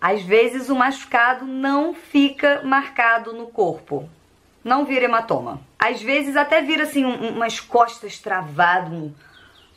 às 0.00 0.22
vezes 0.22 0.70
o 0.70 0.74
machucado 0.74 1.44
não 1.44 1.92
fica 1.92 2.62
marcado 2.64 3.34
no 3.34 3.48
corpo. 3.48 4.08
Não 4.64 4.84
vira 4.84 5.04
hematoma. 5.04 5.60
Às 5.78 6.02
vezes 6.02 6.36
até 6.36 6.62
vira 6.62 6.84
assim 6.84 7.04
um, 7.04 7.30
umas 7.30 7.60
costas 7.60 8.18
travadas, 8.18 8.92
um, 8.92 9.12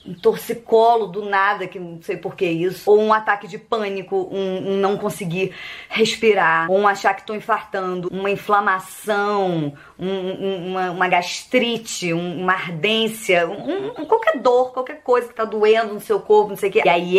um 0.05 0.13
torcicolo 0.13 1.07
do 1.07 1.25
nada, 1.25 1.67
que 1.67 1.79
não 1.79 2.01
sei 2.01 2.17
por 2.17 2.35
que 2.35 2.45
isso, 2.45 2.89
ou 2.89 3.01
um 3.01 3.13
ataque 3.13 3.47
de 3.47 3.57
pânico, 3.57 4.29
um, 4.31 4.73
um 4.73 4.77
não 4.77 4.97
conseguir 4.97 5.53
respirar, 5.89 6.69
ou 6.69 6.79
um 6.79 6.87
achar 6.87 7.13
que 7.13 7.25
tô 7.25 7.33
infartando, 7.33 8.09
uma 8.11 8.29
inflamação, 8.29 9.73
um, 9.97 10.67
uma, 10.69 10.91
uma, 10.91 11.07
gastrite, 11.07 12.11
uma 12.11 12.53
ardência, 12.53 13.47
qualquer 14.07 14.39
dor, 14.39 14.73
qualquer 14.73 15.01
coisa 15.01 15.27
que 15.27 15.33
tá 15.33 15.45
doendo 15.45 15.93
no 15.93 16.01
seu 16.01 16.19
corpo, 16.19 16.49
não 16.49 16.57
sei 16.57 16.69
o 16.69 16.73
que. 16.73 16.85
E 16.85 16.89
aí 16.89 17.17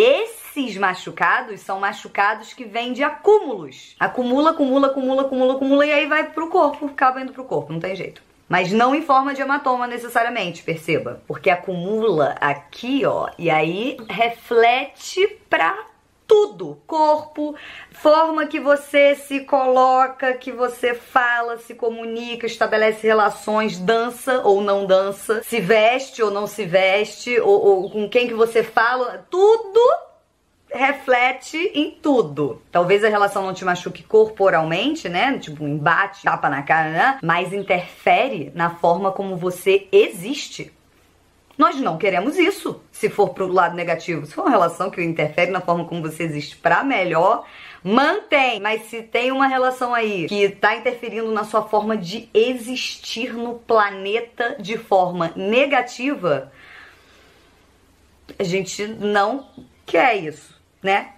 esses 0.57 0.77
machucados 0.77 1.61
são 1.61 1.81
machucados 1.81 2.53
que 2.53 2.65
vêm 2.65 2.93
de 2.93 3.03
acúmulos. 3.03 3.97
Acumula, 3.99 4.51
acumula, 4.51 4.87
acumula, 4.87 5.23
acumula, 5.23 5.55
acumula, 5.55 5.87
e 5.87 5.93
aí 5.93 6.07
vai 6.07 6.31
pro 6.31 6.49
corpo, 6.49 6.87
acaba 6.87 7.21
indo 7.21 7.33
pro 7.33 7.45
corpo, 7.45 7.73
não 7.73 7.81
tem 7.81 7.97
jeito. 7.97 8.23
Mas 8.49 8.71
não 8.71 8.95
em 8.95 9.03
forma 9.03 9.35
de 9.35 9.43
hematoma 9.43 9.87
necessariamente, 9.87 10.63
perceba. 10.63 11.23
Porque 11.27 11.51
acumula 11.51 12.37
aqui, 12.41 13.05
ó, 13.05 13.29
e 13.37 13.51
aí 13.51 13.97
reflete 14.09 15.27
pra 15.51 15.77
tudo, 16.27 16.79
corpo, 16.87 17.55
forma 17.91 18.47
que 18.47 18.61
você 18.61 19.15
se 19.15 19.41
coloca, 19.41 20.35
que 20.35 20.53
você 20.53 20.95
fala, 20.95 21.59
se 21.59 21.75
comunica, 21.75 22.47
estabelece 22.47 23.07
relações, 23.07 23.79
dança 23.79 24.41
ou 24.43 24.63
não 24.63 24.87
dança, 24.87 25.43
se 25.43 25.61
veste 25.61 26.23
ou 26.23 26.31
não 26.31 26.47
se 26.47 26.65
veste, 26.65 27.39
ou, 27.41 27.67
ou 27.67 27.91
com 27.91 28.09
quem 28.09 28.27
que 28.27 28.35
você 28.35 28.63
fala, 28.63 29.27
tudo 29.29 30.04
reflete 30.75 31.57
em 31.75 31.91
tudo. 31.91 32.61
Talvez 32.71 33.05
a 33.05 33.09
relação 33.09 33.47
não 33.47 33.55
te 33.55 33.65
machuque 33.65 34.03
corporalmente, 34.03 35.09
né? 35.09 35.39
Tipo, 35.39 35.65
um 35.65 35.69
embate, 35.69 36.23
tapa 36.23 36.51
na 36.51 36.63
cara, 36.63 36.91
né? 36.91 37.19
Mas 37.23 37.53
interfere 37.53 38.51
na 38.55 38.71
forma 38.71 39.13
como 39.13 39.37
você 39.37 39.87
existe. 39.93 40.73
Nós 41.57 41.77
não 41.77 41.97
queremos 41.97 42.37
isso, 42.37 42.83
se 42.91 43.09
for 43.09 43.29
pro 43.29 43.47
lado 43.47 43.77
negativo. 43.77 44.27
Se 44.27 44.35
for 44.35 44.43
uma 44.43 44.51
relação 44.51 44.91
que 44.91 45.01
interfere 45.01 45.53
na 45.53 45.61
forma 45.61 45.85
como 45.85 46.03
você 46.03 46.25
existe 46.25 46.57
para 46.57 46.83
melhor, 46.83 47.47
mantém. 47.83 48.59
Mas 48.59 48.83
se 48.87 49.03
tem 49.03 49.31
uma 49.31 49.47
relação 49.47 49.95
aí 49.95 50.27
que 50.27 50.49
tá 50.49 50.75
interferindo 50.75 51.31
na 51.31 51.45
sua 51.45 51.63
forma 51.63 51.97
de 51.97 52.29
existir 52.35 53.33
no 53.33 53.55
planeta 53.55 54.57
de 54.59 54.77
forma 54.77 55.33
negativa, 55.37 56.51
a 58.37 58.43
gente 58.43 58.85
não 58.87 59.47
quer 59.87 60.17
isso 60.17 60.54
né? 60.85 61.09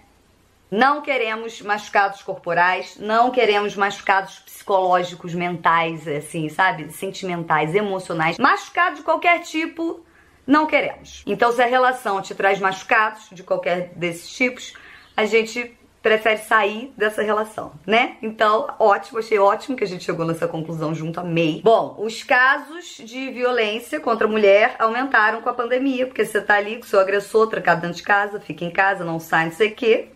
Não 0.71 1.01
queremos 1.01 1.61
machucados 1.61 2.23
corporais, 2.23 2.97
não 2.97 3.31
queremos 3.31 3.75
machucados 3.75 4.39
psicológicos, 4.39 5.33
mentais, 5.33 6.07
assim, 6.07 6.49
sabe? 6.49 6.91
Sentimentais, 6.91 7.75
emocionais. 7.75 8.37
Machucado 8.37 8.97
de 8.97 9.03
qualquer 9.03 9.41
tipo, 9.41 10.03
não 10.45 10.65
queremos. 10.65 11.23
Então, 11.25 11.51
se 11.51 11.61
a 11.61 11.65
relação 11.65 12.21
te 12.21 12.33
traz 12.33 12.59
machucados 12.59 13.29
de 13.31 13.43
qualquer 13.43 13.93
desses 13.95 14.29
tipos, 14.29 14.73
a 15.15 15.25
gente 15.25 15.77
prefere 16.01 16.37
sair 16.37 16.93
dessa 16.97 17.21
relação, 17.21 17.73
né? 17.85 18.17
Então, 18.21 18.67
ótimo, 18.79 19.19
achei 19.19 19.39
ótimo 19.39 19.75
que 19.75 19.83
a 19.83 19.87
gente 19.87 20.03
chegou 20.03 20.25
nessa 20.25 20.47
conclusão 20.47 20.93
junto, 20.93 21.19
amei. 21.19 21.61
Bom, 21.63 21.95
os 21.99 22.23
casos 22.23 22.97
de 22.99 23.31
violência 23.31 23.99
contra 23.99 24.27
a 24.27 24.29
mulher 24.29 24.75
aumentaram 24.79 25.41
com 25.41 25.49
a 25.49 25.53
pandemia, 25.53 26.07
porque 26.07 26.25
você 26.25 26.41
tá 26.41 26.55
ali 26.55 26.77
com 26.77 26.83
seu 26.83 26.99
agressor 26.99 27.47
trancado 27.47 27.81
dentro 27.81 27.97
de 27.97 28.03
casa, 28.03 28.39
fica 28.39 28.63
em 28.63 28.71
casa, 28.71 29.03
não 29.03 29.19
sai, 29.19 29.45
não 29.45 29.51
sei 29.51 29.69
o 29.69 29.75
quê 29.75 30.09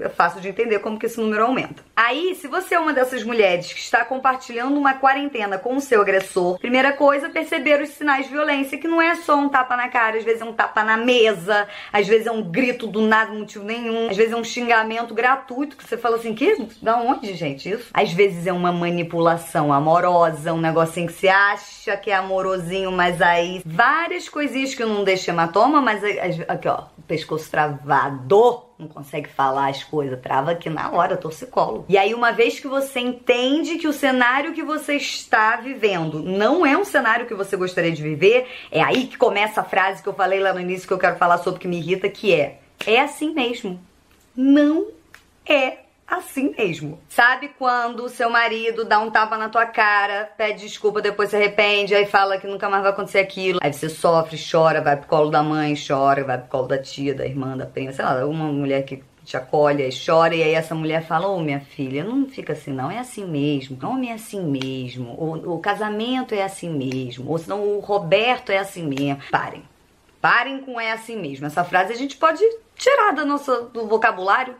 é 0.00 0.08
fácil 0.08 0.40
de 0.40 0.48
entender 0.48 0.78
como 0.80 0.98
que 0.98 1.06
esse 1.06 1.20
número 1.20 1.44
aumenta. 1.44 1.82
Aí, 1.94 2.34
se 2.34 2.48
você 2.48 2.74
é 2.74 2.78
uma 2.78 2.92
dessas 2.92 3.22
mulheres 3.22 3.72
que 3.72 3.80
está 3.80 4.04
compartilhando 4.04 4.76
uma 4.76 4.94
quarentena 4.94 5.58
com 5.58 5.76
o 5.76 5.80
seu 5.80 6.00
agressor, 6.00 6.58
primeira 6.58 6.92
coisa, 6.92 7.28
perceber 7.28 7.80
os 7.80 7.90
sinais 7.90 8.26
de 8.26 8.32
violência, 8.32 8.78
que 8.78 8.88
não 8.88 9.00
é 9.00 9.14
só 9.16 9.36
um 9.36 9.48
tapa 9.48 9.76
na 9.76 9.88
cara, 9.88 10.18
às 10.18 10.24
vezes 10.24 10.40
é 10.40 10.44
um 10.44 10.52
tapa 10.52 10.82
na 10.82 10.96
mesa, 10.96 11.68
às 11.92 12.06
vezes 12.06 12.26
é 12.26 12.32
um 12.32 12.42
grito 12.42 12.86
do 12.86 13.02
nada, 13.02 13.32
motivo 13.32 13.64
nenhum, 13.64 14.08
às 14.10 14.16
vezes 14.16 14.32
é 14.32 14.36
um 14.36 14.44
xingamento 14.44 15.14
gratuito 15.14 15.76
que 15.76 15.86
você 15.86 15.96
fala 15.96 16.16
assim, 16.16 16.34
que? 16.34 16.68
Da 16.82 16.96
onde, 16.96 17.34
gente, 17.34 17.68
isso? 17.68 17.90
Às 17.92 18.12
vezes 18.12 18.46
é 18.46 18.52
uma 18.52 18.72
manipulação 18.72 19.72
amorosa, 19.72 20.52
um 20.52 20.60
negocinho 20.60 21.06
que 21.06 21.12
você 21.12 21.28
acha 21.28 21.96
que 21.96 22.10
é 22.10 22.14
amorosinho, 22.14 22.92
mas 22.92 23.20
aí 23.20 23.62
várias 23.64 24.28
coisinhas 24.28 24.74
que 24.74 24.84
não 24.84 25.04
deixam 25.04 25.34
hematoma, 25.34 25.80
mas 25.80 26.02
aqui 26.48 26.68
ó, 26.68 26.84
pescoço 27.06 27.50
travado 27.50 28.67
não 28.78 28.86
consegue 28.86 29.28
falar 29.28 29.68
as 29.68 29.82
coisas, 29.82 30.20
trava 30.20 30.52
aqui 30.52 30.70
na 30.70 30.92
hora, 30.92 31.16
torcicolo. 31.16 31.84
E 31.88 31.98
aí, 31.98 32.14
uma 32.14 32.30
vez 32.30 32.60
que 32.60 32.68
você 32.68 33.00
entende 33.00 33.76
que 33.76 33.88
o 33.88 33.92
cenário 33.92 34.52
que 34.52 34.62
você 34.62 34.94
está 34.94 35.56
vivendo 35.56 36.22
não 36.22 36.64
é 36.64 36.76
um 36.76 36.84
cenário 36.84 37.26
que 37.26 37.34
você 37.34 37.56
gostaria 37.56 37.90
de 37.90 38.02
viver, 38.02 38.46
é 38.70 38.80
aí 38.80 39.08
que 39.08 39.18
começa 39.18 39.60
a 39.60 39.64
frase 39.64 40.00
que 40.02 40.08
eu 40.08 40.14
falei 40.14 40.38
lá 40.38 40.52
no 40.52 40.60
início 40.60 40.86
que 40.86 40.94
eu 40.94 40.98
quero 40.98 41.16
falar 41.16 41.38
sobre 41.38 41.58
que 41.58 41.66
me 41.66 41.78
irrita, 41.78 42.08
que 42.08 42.32
é: 42.32 42.60
é 42.86 43.00
assim 43.00 43.34
mesmo. 43.34 43.80
Não 44.36 44.86
é 45.44 45.78
assim 46.08 46.54
mesmo. 46.56 46.98
Sabe 47.08 47.48
quando 47.58 48.04
o 48.04 48.08
seu 48.08 48.30
marido 48.30 48.84
dá 48.84 48.98
um 48.98 49.10
tapa 49.10 49.36
na 49.36 49.48
tua 49.48 49.66
cara, 49.66 50.30
pede 50.36 50.62
desculpa, 50.62 51.02
depois 51.02 51.30
se 51.30 51.36
arrepende, 51.36 51.94
aí 51.94 52.06
fala 52.06 52.38
que 52.38 52.46
nunca 52.46 52.68
mais 52.68 52.82
vai 52.82 52.92
acontecer 52.92 53.18
aquilo. 53.18 53.58
Aí 53.62 53.72
você 53.72 53.88
sofre, 53.88 54.38
chora, 54.50 54.80
vai 54.80 54.96
pro 54.96 55.08
colo 55.08 55.30
da 55.30 55.42
mãe, 55.42 55.74
chora, 55.74 56.24
vai 56.24 56.38
pro 56.38 56.48
colo 56.48 56.68
da 56.68 56.78
tia, 56.78 57.14
da 57.14 57.26
irmã, 57.26 57.56
da 57.56 57.66
prima, 57.66 57.92
sei 57.92 58.04
lá, 58.04 58.24
uma 58.24 58.46
mulher 58.46 58.84
que 58.84 59.02
te 59.28 59.36
acolhe 59.36 59.86
e 59.86 59.90
chora, 59.92 60.34
e 60.34 60.42
aí 60.42 60.54
essa 60.54 60.74
mulher 60.74 61.04
fala, 61.04 61.28
ô 61.28 61.36
oh, 61.36 61.40
minha 61.40 61.60
filha, 61.60 62.02
não 62.02 62.26
fica 62.26 62.54
assim 62.54 62.72
não, 62.72 62.90
é 62.90 62.98
assim 62.98 63.26
mesmo, 63.26 63.78
homem 63.86 64.10
é 64.10 64.14
assim 64.14 64.42
mesmo, 64.42 65.10
o, 65.10 65.56
o 65.56 65.58
casamento 65.58 66.34
é 66.34 66.42
assim 66.42 66.70
mesmo, 66.70 67.30
ou 67.30 67.36
senão 67.36 67.62
o 67.62 67.78
Roberto 67.80 68.50
é 68.50 68.56
assim 68.56 68.86
mesmo. 68.86 69.18
Parem. 69.30 69.62
Parem 70.20 70.60
com 70.60 70.80
é 70.80 70.92
assim 70.92 71.16
mesmo. 71.16 71.46
Essa 71.46 71.62
frase 71.62 71.92
a 71.92 71.96
gente 71.96 72.16
pode 72.16 72.42
tirar 72.74 73.12
da 73.12 73.24
nossa, 73.24 73.62
do 73.62 73.86
vocabulário. 73.86 74.54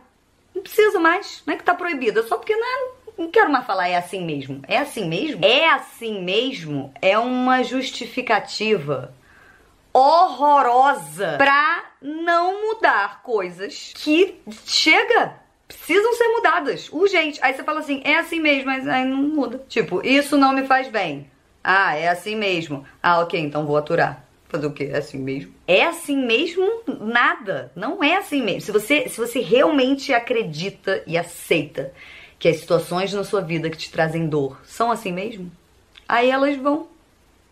Não 0.53 0.61
precisa 0.61 0.99
mais. 0.99 1.43
Não 1.45 1.53
é 1.53 1.57
que 1.57 1.63
tá 1.63 1.73
proibida, 1.73 2.23
só 2.23 2.37
porque 2.37 2.55
não, 2.55 2.67
é, 2.67 2.91
não 3.17 3.29
quero 3.29 3.51
mais 3.51 3.65
falar 3.65 3.87
é 3.87 3.95
assim 3.95 4.25
mesmo. 4.25 4.61
É 4.67 4.77
assim 4.77 5.07
mesmo? 5.07 5.43
É 5.43 5.69
assim 5.69 6.23
mesmo 6.23 6.93
é 7.01 7.17
uma 7.17 7.63
justificativa 7.63 9.13
horrorosa 9.93 11.35
pra 11.37 11.85
não 12.01 12.61
mudar 12.67 13.21
coisas 13.23 13.91
que 13.95 14.39
chega 14.65 15.39
precisam 15.69 16.13
ser 16.15 16.27
mudadas, 16.29 16.89
urgente. 16.91 17.39
Aí 17.43 17.53
você 17.53 17.63
fala 17.63 17.79
assim, 17.79 18.01
é 18.03 18.17
assim 18.17 18.39
mesmo, 18.39 18.65
mas 18.65 18.87
aí 18.87 19.05
não 19.05 19.17
muda. 19.17 19.63
Tipo, 19.69 20.05
isso 20.05 20.35
não 20.35 20.51
me 20.51 20.65
faz 20.65 20.87
bem. 20.89 21.29
Ah, 21.63 21.95
é 21.95 22.07
assim 22.07 22.35
mesmo. 22.35 22.85
Ah, 23.01 23.19
ok, 23.19 23.39
então 23.39 23.65
vou 23.65 23.77
aturar. 23.77 24.25
Fazer 24.49 24.65
o 24.65 24.73
quê? 24.73 24.89
É 24.91 24.97
assim 24.97 25.19
mesmo? 25.19 25.53
É 25.67 25.85
assim 25.85 26.17
mesmo? 26.17 26.81
Nada. 26.99 27.71
Não 27.75 28.03
é 28.03 28.17
assim 28.17 28.41
mesmo. 28.41 28.61
Se 28.61 28.71
você, 28.71 29.07
se 29.07 29.17
você 29.17 29.39
realmente 29.39 30.11
acredita 30.11 31.03
e 31.05 31.17
aceita 31.17 31.93
que 32.39 32.47
as 32.47 32.57
situações 32.57 33.13
na 33.13 33.23
sua 33.23 33.41
vida 33.41 33.69
que 33.69 33.77
te 33.77 33.91
trazem 33.91 34.27
dor 34.27 34.59
são 34.65 34.89
assim 34.89 35.11
mesmo, 35.11 35.51
aí 36.07 36.31
elas 36.31 36.57
vão 36.57 36.87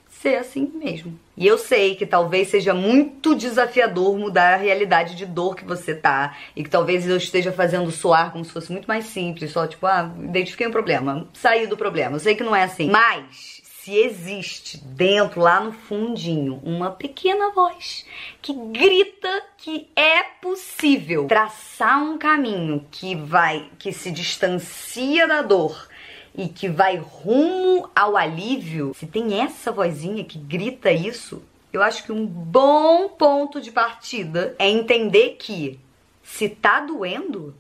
ser 0.10 0.38
assim 0.38 0.72
mesmo. 0.74 1.20
E 1.36 1.46
eu 1.46 1.58
sei 1.58 1.96
que 1.96 2.06
talvez 2.06 2.48
seja 2.48 2.74
muito 2.74 3.36
desafiador 3.36 4.18
mudar 4.18 4.56
a 4.56 4.58
realidade 4.58 5.16
de 5.16 5.26
dor 5.26 5.56
que 5.56 5.64
você 5.64 5.94
tá. 5.94 6.36
E 6.56 6.64
que 6.64 6.70
talvez 6.70 7.08
eu 7.08 7.18
esteja 7.18 7.52
fazendo 7.52 7.92
soar 7.92 8.32
como 8.32 8.44
se 8.44 8.52
fosse 8.52 8.72
muito 8.72 8.88
mais 8.88 9.06
simples. 9.06 9.52
Só 9.52 9.68
tipo, 9.68 9.86
ah, 9.86 10.12
identifiquei 10.24 10.66
um 10.66 10.72
problema, 10.72 11.28
saí 11.34 11.68
do 11.68 11.78
problema. 11.78 12.16
Eu 12.16 12.20
sei 12.20 12.34
que 12.34 12.44
não 12.44 12.56
é 12.56 12.64
assim. 12.64 12.90
Mas 12.90 13.57
se 13.88 13.96
existe 13.96 14.78
dentro, 14.78 15.40
lá 15.40 15.62
no 15.62 15.72
fundinho, 15.72 16.60
uma 16.62 16.92
pequena 16.92 17.52
voz 17.52 18.06
que 18.42 18.54
grita 18.54 19.44
que 19.58 19.88
é 19.96 20.24
possível 20.24 21.26
traçar 21.26 22.04
um 22.04 22.18
caminho 22.18 22.86
que 22.92 23.16
vai, 23.16 23.70
que 23.80 23.94
se 23.94 24.12
distancia 24.12 25.26
da 25.26 25.42
dor 25.42 25.88
e 26.36 26.50
que 26.50 26.68
vai 26.68 26.98
rumo 26.98 27.90
ao 27.96 28.18
alívio, 28.18 28.92
se 28.94 29.08
tem 29.08 29.40
essa 29.40 29.72
vozinha 29.72 30.26
que 30.26 30.38
grita 30.38 30.92
isso, 30.92 31.42
eu 31.72 31.82
acho 31.82 32.04
que 32.04 32.12
um 32.12 32.26
bom 32.26 33.08
ponto 33.08 33.62
de 33.62 33.72
partida 33.72 34.54
é 34.60 34.70
entender 34.70 35.38
que 35.40 35.80
se 36.22 36.50
tá 36.50 36.82
doendo, 36.82 37.56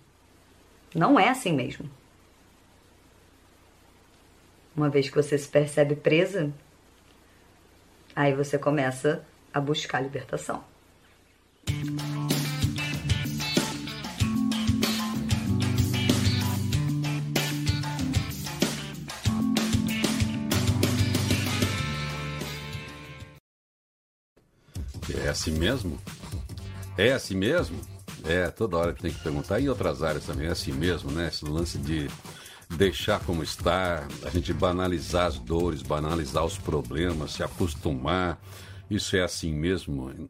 não 0.93 1.17
é 1.17 1.29
assim 1.29 1.53
mesmo. 1.53 1.89
Uma 4.77 4.91
vez 4.91 5.09
que 5.09 5.15
você 5.15 5.35
se 5.39 5.47
percebe 5.47 5.95
presa, 5.95 6.53
aí 8.15 8.35
você 8.35 8.59
começa 8.59 9.25
a 9.51 9.59
buscar 9.59 9.99
libertação. 10.01 10.63
É 25.25 25.29
assim 25.29 25.51
mesmo? 25.57 25.99
É 26.95 27.13
assim 27.13 27.35
mesmo? 27.35 27.81
É, 28.23 28.51
toda 28.51 28.77
hora 28.77 28.93
que 28.93 29.01
tem 29.01 29.11
que 29.11 29.23
perguntar. 29.23 29.59
Em 29.59 29.69
outras 29.69 30.03
áreas 30.03 30.25
também 30.25 30.47
é 30.47 30.51
assim 30.51 30.71
mesmo, 30.71 31.09
né? 31.09 31.29
Esse 31.29 31.45
lance 31.45 31.79
de 31.79 32.07
deixar 32.69 33.19
como 33.21 33.43
está, 33.43 34.07
a 34.23 34.29
gente 34.29 34.53
banalizar 34.53 35.27
as 35.27 35.39
dores, 35.39 35.81
banalizar 35.81 36.45
os 36.45 36.57
problemas, 36.57 37.33
se 37.33 37.43
acostumar. 37.43 38.39
Isso 38.89 39.15
é 39.15 39.23
assim 39.23 39.53
mesmo. 39.53 40.29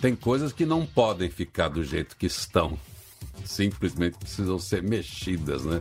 Tem 0.00 0.14
coisas 0.14 0.52
que 0.52 0.66
não 0.66 0.86
podem 0.86 1.30
ficar 1.30 1.68
do 1.68 1.82
jeito 1.82 2.16
que 2.16 2.26
estão. 2.26 2.78
Simplesmente 3.44 4.18
precisam 4.18 4.58
ser 4.58 4.82
mexidas, 4.82 5.64
né? 5.64 5.80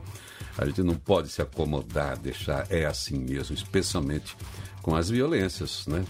A 0.57 0.65
gente 0.65 0.81
não 0.81 0.95
pode 0.95 1.29
se 1.29 1.41
acomodar, 1.41 2.17
deixar 2.17 2.65
é 2.71 2.85
assim 2.85 3.19
mesmo, 3.19 3.55
especialmente 3.55 4.35
com 4.81 4.95
as 4.95 5.09
violências, 5.09 5.85
né? 5.85 6.03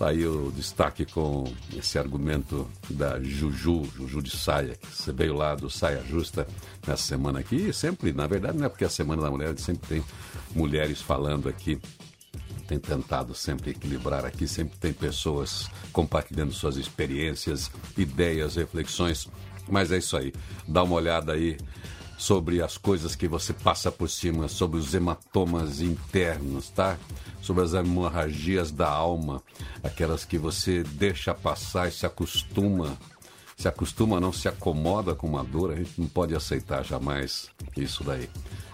Tá 0.00 0.08
aí 0.08 0.26
o 0.26 0.50
destaque 0.50 1.04
com 1.04 1.44
esse 1.76 1.98
argumento 1.98 2.66
da 2.88 3.20
Juju, 3.20 3.84
Juju 3.94 4.22
de 4.22 4.30
Saia, 4.30 4.74
que 4.74 4.86
você 4.86 5.12
veio 5.12 5.34
lá 5.34 5.54
do 5.54 5.68
Saia 5.68 6.02
Justa 6.08 6.48
nessa 6.86 7.02
semana 7.02 7.40
aqui. 7.40 7.68
E 7.68 7.72
sempre, 7.74 8.10
na 8.10 8.26
verdade, 8.26 8.56
não 8.56 8.64
é 8.64 8.70
porque 8.70 8.84
é 8.84 8.86
a 8.86 8.90
Semana 8.90 9.20
da 9.20 9.30
Mulher, 9.30 9.58
sempre 9.58 9.86
tem 9.86 10.04
mulheres 10.54 11.02
falando 11.02 11.50
aqui. 11.50 11.78
Tem 12.66 12.78
tentado 12.78 13.34
sempre 13.34 13.72
equilibrar 13.72 14.24
aqui, 14.24 14.48
sempre 14.48 14.78
tem 14.78 14.90
pessoas 14.90 15.68
compartilhando 15.92 16.54
suas 16.54 16.78
experiências, 16.78 17.70
ideias, 17.94 18.56
reflexões. 18.56 19.28
Mas 19.68 19.92
é 19.92 19.98
isso 19.98 20.16
aí. 20.16 20.32
Dá 20.66 20.82
uma 20.82 20.94
olhada 20.94 21.34
aí 21.34 21.58
sobre 22.20 22.60
as 22.60 22.76
coisas 22.76 23.16
que 23.16 23.26
você 23.26 23.54
passa 23.54 23.90
por 23.90 24.10
cima, 24.10 24.46
sobre 24.46 24.78
os 24.78 24.92
hematomas 24.92 25.80
internos, 25.80 26.68
tá? 26.68 26.98
Sobre 27.40 27.64
as 27.64 27.72
hemorragias 27.72 28.70
da 28.70 28.90
alma, 28.90 29.42
aquelas 29.82 30.22
que 30.22 30.36
você 30.36 30.82
deixa 30.82 31.34
passar 31.34 31.88
e 31.88 31.90
se 31.90 32.04
acostuma, 32.04 32.98
se 33.56 33.66
acostuma, 33.66 34.20
não 34.20 34.34
se 34.34 34.48
acomoda 34.48 35.14
com 35.14 35.28
uma 35.28 35.42
dor, 35.42 35.72
a 35.72 35.76
gente 35.76 35.98
não 35.98 36.06
pode 36.06 36.34
aceitar 36.34 36.84
jamais 36.84 37.48
isso 37.74 38.04
daí. 38.04 38.28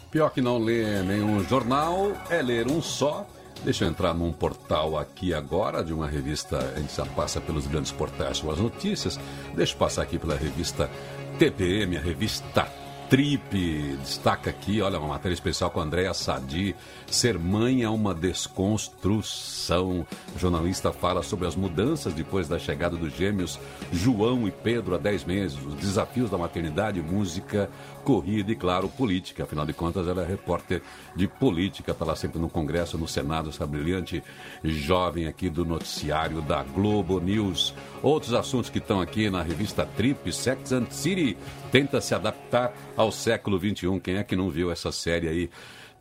Pior 0.09 0.31
que 0.31 0.41
não 0.41 0.57
ler 0.57 1.03
nenhum 1.03 1.43
jornal 1.43 2.13
é 2.29 2.41
ler 2.41 2.67
um 2.67 2.81
só. 2.81 3.27
Deixa 3.63 3.83
eu 3.83 3.89
entrar 3.89 4.13
num 4.13 4.31
portal 4.31 4.97
aqui 4.97 5.33
agora, 5.33 5.83
de 5.83 5.93
uma 5.93 6.07
revista, 6.07 6.57
a 6.57 6.79
gente 6.79 6.95
já 6.95 7.05
passa 7.05 7.41
pelos 7.41 7.67
grandes 7.67 7.91
portais 7.91 8.39
com 8.39 8.49
as 8.49 8.57
notícias. 8.57 9.19
Deixa 9.53 9.73
eu 9.73 9.77
passar 9.77 10.03
aqui 10.03 10.17
pela 10.17 10.35
revista 10.35 10.89
TPM, 11.37 11.97
a 11.97 12.01
revista 12.01 12.67
Trip 13.09 13.97
destaca 14.03 14.51
aqui, 14.51 14.83
olha, 14.83 14.99
uma 14.99 15.07
matéria 15.07 15.33
especial 15.33 15.71
com 15.71 15.79
Andréa 15.79 16.13
Sadi. 16.13 16.75
Ser 17.07 17.39
mãe 17.39 17.81
é 17.81 17.89
uma 17.89 18.13
desconstrução. 18.13 20.05
O 20.35 20.37
jornalista 20.37 20.93
fala 20.93 21.23
sobre 21.23 21.47
as 21.47 21.55
mudanças 21.55 22.13
depois 22.13 22.47
da 22.47 22.59
chegada 22.59 22.95
dos 22.95 23.11
gêmeos 23.15 23.59
João 23.91 24.47
e 24.47 24.51
Pedro 24.51 24.93
há 24.93 24.99
10 24.99 25.25
meses, 25.25 25.57
os 25.57 25.73
desafios 25.73 26.29
da 26.29 26.37
maternidade, 26.37 27.01
música, 27.01 27.67
corrida 28.03 28.51
e, 28.51 28.55
claro, 28.55 28.87
política. 28.87 29.43
Afinal 29.43 29.65
de 29.65 29.73
contas, 29.73 30.07
ela 30.07 30.21
é 30.21 30.25
repórter 30.27 30.83
de 31.15 31.27
política, 31.27 31.93
está 31.93 32.05
lá 32.05 32.15
sempre 32.15 32.39
no 32.39 32.47
Congresso, 32.47 32.95
no 32.95 33.07
Senado, 33.07 33.49
essa 33.49 33.65
brilhante 33.65 34.23
jovem 34.63 35.25
aqui 35.25 35.49
do 35.49 35.65
noticiário 35.65 36.43
da 36.43 36.61
Globo 36.61 37.19
News. 37.19 37.73
Outros 38.03 38.35
assuntos 38.35 38.69
que 38.69 38.77
estão 38.77 39.01
aqui 39.01 39.31
na 39.31 39.41
revista 39.41 39.83
Trip, 39.97 40.31
Sex 40.31 40.71
and 40.71 40.91
City, 40.91 41.35
tenta 41.71 42.01
se 42.01 42.13
adaptar 42.13 42.73
ao 42.95 43.11
século 43.11 43.59
XXI. 43.59 43.99
Quem 44.01 44.17
é 44.17 44.23
que 44.23 44.35
não 44.35 44.49
viu 44.49 44.71
essa 44.71 44.91
série 44.91 45.27
aí? 45.27 45.49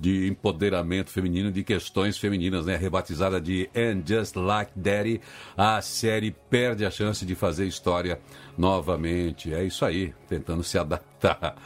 de 0.01 0.29
empoderamento 0.29 1.11
feminino, 1.11 1.51
de 1.51 1.65
questões 1.65 2.17
femininas, 2.17 2.67
né? 2.67 2.77
Rebatizada 2.77 3.41
de 3.41 3.69
And 3.75 4.03
Just 4.07 4.37
Like 4.37 4.71
Daddy, 4.77 5.21
a 5.57 5.83
série 5.83 6.31
perde 6.31 6.87
a 6.87 6.91
chance 6.91 7.27
de 7.27 7.35
fazer 7.35 7.67
história 7.67 8.21
novamente. 8.57 9.53
É 9.53 9.65
isso 9.65 9.85
aí, 9.85 10.15
tentando 10.29 10.63
se 10.63 10.79
adaptar. 10.79 11.57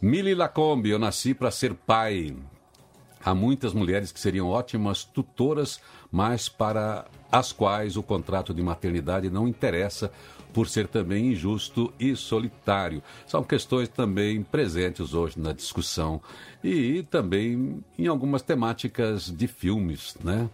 Mili 0.00 0.34
Lacombe, 0.34 0.90
eu 0.90 0.98
nasci 0.98 1.34
para 1.34 1.50
ser 1.50 1.74
pai. 1.74 2.34
Há 3.22 3.34
muitas 3.34 3.74
mulheres 3.74 4.12
que 4.12 4.20
seriam 4.20 4.48
ótimas 4.48 5.04
tutoras, 5.04 5.80
mas 6.10 6.48
para 6.48 7.04
as 7.30 7.52
quais 7.52 7.96
o 7.96 8.02
contrato 8.02 8.54
de 8.54 8.62
maternidade 8.62 9.28
não 9.28 9.46
interessa 9.46 10.10
por 10.58 10.68
ser 10.68 10.88
também 10.88 11.30
injusto 11.30 11.94
e 12.00 12.16
solitário. 12.16 13.00
São 13.28 13.44
questões 13.44 13.88
também 13.88 14.42
presentes 14.42 15.14
hoje 15.14 15.38
na 15.38 15.52
discussão 15.52 16.20
e 16.64 17.04
também 17.04 17.78
em 17.96 18.08
algumas 18.08 18.42
temáticas 18.42 19.30
de 19.30 19.46
filmes, 19.46 20.16
né? 20.20 20.50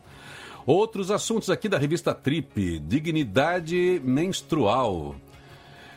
Outros 0.66 1.10
assuntos 1.10 1.48
aqui 1.48 1.70
da 1.70 1.78
revista 1.78 2.12
Trip: 2.12 2.78
dignidade 2.80 3.98
menstrual. 4.04 5.16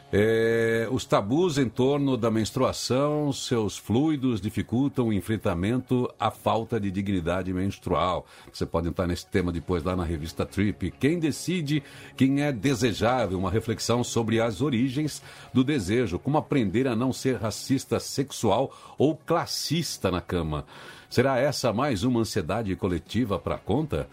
É, 0.09 0.87
os 0.89 1.03
tabus 1.03 1.57
em 1.57 1.67
torno 1.67 2.15
da 2.15 2.31
menstruação, 2.31 3.33
seus 3.33 3.77
fluidos 3.77 4.39
dificultam 4.39 5.09
o 5.09 5.13
enfrentamento 5.13 6.09
à 6.17 6.31
falta 6.31 6.79
de 6.79 6.89
dignidade 6.89 7.51
menstrual. 7.51 8.25
Você 8.51 8.65
pode 8.65 8.87
entrar 8.87 9.05
nesse 9.05 9.27
tema 9.27 9.51
depois 9.51 9.83
lá 9.83 9.97
na 9.97 10.05
revista 10.05 10.45
Trip. 10.45 10.91
Quem 10.91 11.19
decide 11.19 11.83
quem 12.15 12.41
é 12.41 12.53
desejável? 12.53 13.37
Uma 13.37 13.51
reflexão 13.51 14.01
sobre 14.01 14.39
as 14.39 14.61
origens 14.61 15.21
do 15.53 15.61
desejo, 15.61 16.17
como 16.17 16.37
aprender 16.37 16.87
a 16.87 16.95
não 16.95 17.11
ser 17.11 17.35
racista 17.35 17.99
sexual 17.99 18.73
ou 18.97 19.13
classista 19.13 20.09
na 20.09 20.21
cama. 20.21 20.65
Será 21.09 21.37
essa 21.37 21.73
mais 21.73 22.05
uma 22.05 22.21
ansiedade 22.21 22.73
coletiva 22.77 23.37
para 23.37 23.57
conta? 23.57 24.07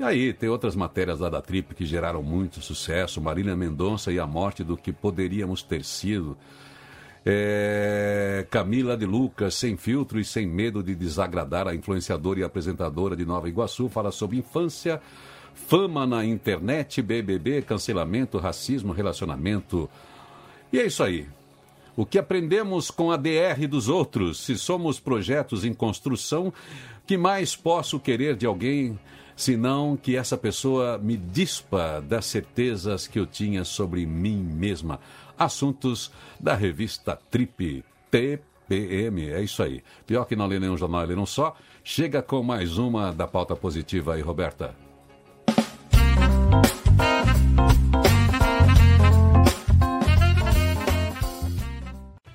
E 0.00 0.02
aí, 0.02 0.32
tem 0.32 0.48
outras 0.48 0.74
matérias 0.74 1.20
lá 1.20 1.28
da 1.28 1.42
Trip 1.42 1.74
que 1.74 1.84
geraram 1.84 2.22
muito 2.22 2.62
sucesso. 2.62 3.20
Marília 3.20 3.54
Mendonça 3.54 4.10
e 4.10 4.18
a 4.18 4.26
morte 4.26 4.64
do 4.64 4.74
que 4.74 4.94
poderíamos 4.94 5.62
ter 5.62 5.84
sido. 5.84 6.38
É... 7.22 8.46
Camila 8.50 8.96
de 8.96 9.04
Lucas, 9.04 9.56
sem 9.56 9.76
filtro 9.76 10.18
e 10.18 10.24
sem 10.24 10.46
medo 10.46 10.82
de 10.82 10.94
desagradar 10.94 11.68
a 11.68 11.74
influenciadora 11.74 12.40
e 12.40 12.42
apresentadora 12.42 13.14
de 13.14 13.26
Nova 13.26 13.46
Iguaçu, 13.46 13.90
fala 13.90 14.10
sobre 14.10 14.38
infância, 14.38 15.02
fama 15.52 16.06
na 16.06 16.24
internet, 16.24 17.02
BBB, 17.02 17.60
cancelamento, 17.60 18.38
racismo, 18.38 18.94
relacionamento. 18.94 19.86
E 20.72 20.78
é 20.78 20.86
isso 20.86 21.02
aí. 21.02 21.28
O 21.94 22.06
que 22.06 22.18
aprendemos 22.18 22.90
com 22.90 23.12
a 23.12 23.18
DR 23.18 23.68
dos 23.68 23.86
outros? 23.90 24.46
Se 24.46 24.56
somos 24.56 24.98
projetos 24.98 25.62
em 25.62 25.74
construção, 25.74 26.50
que 27.06 27.18
mais 27.18 27.54
posso 27.54 28.00
querer 28.00 28.34
de 28.34 28.46
alguém 28.46 28.98
senão 29.40 29.96
que 29.96 30.16
essa 30.16 30.36
pessoa 30.36 30.98
me 30.98 31.16
dispa 31.16 31.98
das 32.06 32.26
certezas 32.26 33.06
que 33.06 33.18
eu 33.18 33.26
tinha 33.26 33.64
sobre 33.64 34.04
mim 34.04 34.36
mesma. 34.36 35.00
Assuntos 35.38 36.12
da 36.38 36.54
revista 36.54 37.18
Trip 37.30 37.82
TPM. 38.10 39.30
É 39.30 39.40
isso 39.40 39.62
aí. 39.62 39.82
Pior 40.06 40.26
que 40.26 40.36
não 40.36 40.46
lê 40.46 40.60
nenhum 40.60 40.76
jornal, 40.76 41.06
lê 41.06 41.16
não 41.16 41.24
só. 41.24 41.56
Chega 41.82 42.20
com 42.20 42.42
mais 42.42 42.76
uma 42.76 43.14
da 43.14 43.26
pauta 43.26 43.56
positiva 43.56 44.12
aí, 44.12 44.20
Roberta. 44.20 44.76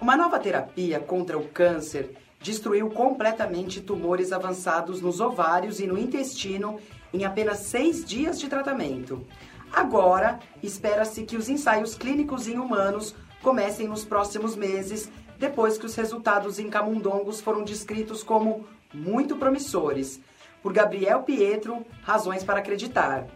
Uma 0.01 0.17
nova 0.17 0.39
terapia 0.39 0.99
contra 0.99 1.37
o 1.37 1.47
câncer 1.49 2.17
destruiu 2.45 2.91
completamente 2.91 3.81
tumores 3.81 4.31
avançados 4.31 5.01
nos 5.01 5.19
ovários 5.19 5.79
e 5.79 5.87
no 5.87 5.97
intestino 5.97 6.79
em 7.16 7.24
apenas 7.24 7.59
seis 7.59 8.03
dias 8.03 8.39
de 8.39 8.49
tratamento. 8.49 9.26
Agora, 9.72 10.39
espera-se 10.61 11.24
que 11.24 11.38
os 11.38 11.47
ensaios 11.47 11.95
clínicos 11.95 12.47
em 12.47 12.59
humanos 12.59 13.16
comecem 13.41 13.88
nos 13.88 14.03
próximos 14.03 14.55
meses, 14.55 15.09
depois 15.39 15.78
que 15.78 15.86
os 15.86 15.95
resultados 15.95 16.59
em 16.59 16.70
camundongos 16.70 17.39
foram 17.39 17.63
descritos 17.63 18.22
como 18.22 18.66
muito 18.93 19.38
promissores. 19.38 20.20
Por 20.61 20.74
Gabriel 20.74 21.24
Pietro, 21.24 21.86
razões 22.03 22.43
para 22.43 22.59
acreditar. 22.59 23.28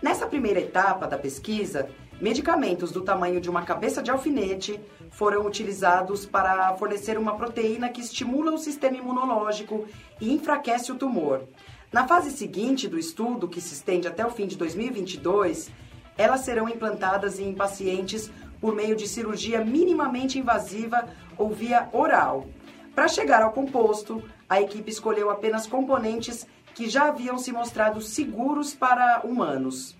Nessa 0.00 0.26
primeira 0.26 0.60
etapa 0.60 1.06
da 1.06 1.18
pesquisa, 1.18 1.88
medicamentos 2.20 2.90
do 2.90 3.02
tamanho 3.02 3.40
de 3.40 3.50
uma 3.50 3.62
cabeça 3.62 4.02
de 4.02 4.10
alfinete 4.10 4.80
foram 5.10 5.46
utilizados 5.46 6.24
para 6.24 6.74
fornecer 6.76 7.18
uma 7.18 7.36
proteína 7.36 7.88
que 7.88 8.00
estimula 8.00 8.52
o 8.52 8.58
sistema 8.58 8.96
imunológico 8.96 9.86
e 10.20 10.32
enfraquece 10.32 10.92
o 10.92 10.96
tumor. 10.96 11.42
Na 11.92 12.06
fase 12.06 12.30
seguinte 12.30 12.88
do 12.88 12.98
estudo, 12.98 13.48
que 13.48 13.60
se 13.60 13.74
estende 13.74 14.08
até 14.08 14.26
o 14.26 14.30
fim 14.30 14.46
de 14.46 14.56
2022, 14.56 15.70
elas 16.18 16.40
serão 16.40 16.68
implantadas 16.68 17.38
em 17.38 17.54
pacientes 17.54 18.30
por 18.60 18.74
meio 18.74 18.96
de 18.96 19.06
cirurgia 19.06 19.64
minimamente 19.64 20.38
invasiva 20.38 21.08
ou 21.36 21.50
via 21.50 21.88
oral. 21.92 22.46
Para 22.94 23.08
chegar 23.08 23.42
ao 23.42 23.52
composto, 23.52 24.22
a 24.48 24.60
equipe 24.60 24.90
escolheu 24.90 25.30
apenas 25.30 25.66
componentes 25.66 26.46
que 26.74 26.88
já 26.88 27.08
haviam 27.08 27.38
se 27.38 27.52
mostrado 27.52 28.00
seguros 28.00 28.74
para 28.74 29.20
humanos. 29.24 29.96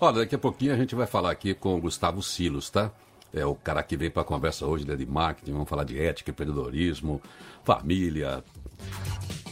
Olha, 0.00 0.18
daqui 0.18 0.34
a 0.34 0.38
pouquinho 0.38 0.72
a 0.72 0.76
gente 0.76 0.94
vai 0.94 1.06
falar 1.06 1.30
aqui 1.30 1.54
com 1.54 1.76
o 1.76 1.80
Gustavo 1.80 2.22
Silos, 2.22 2.70
tá? 2.70 2.90
É 3.32 3.44
o 3.44 3.54
cara 3.54 3.82
que 3.82 3.96
veio 3.96 4.10
para 4.10 4.22
a 4.22 4.24
conversa 4.24 4.64
hoje, 4.64 4.90
é 4.90 4.96
de 4.96 5.04
marketing, 5.04 5.52
vamos 5.52 5.68
falar 5.68 5.84
de 5.84 6.00
ética, 6.00 6.30
empreendedorismo, 6.30 7.20
família. 7.62 8.42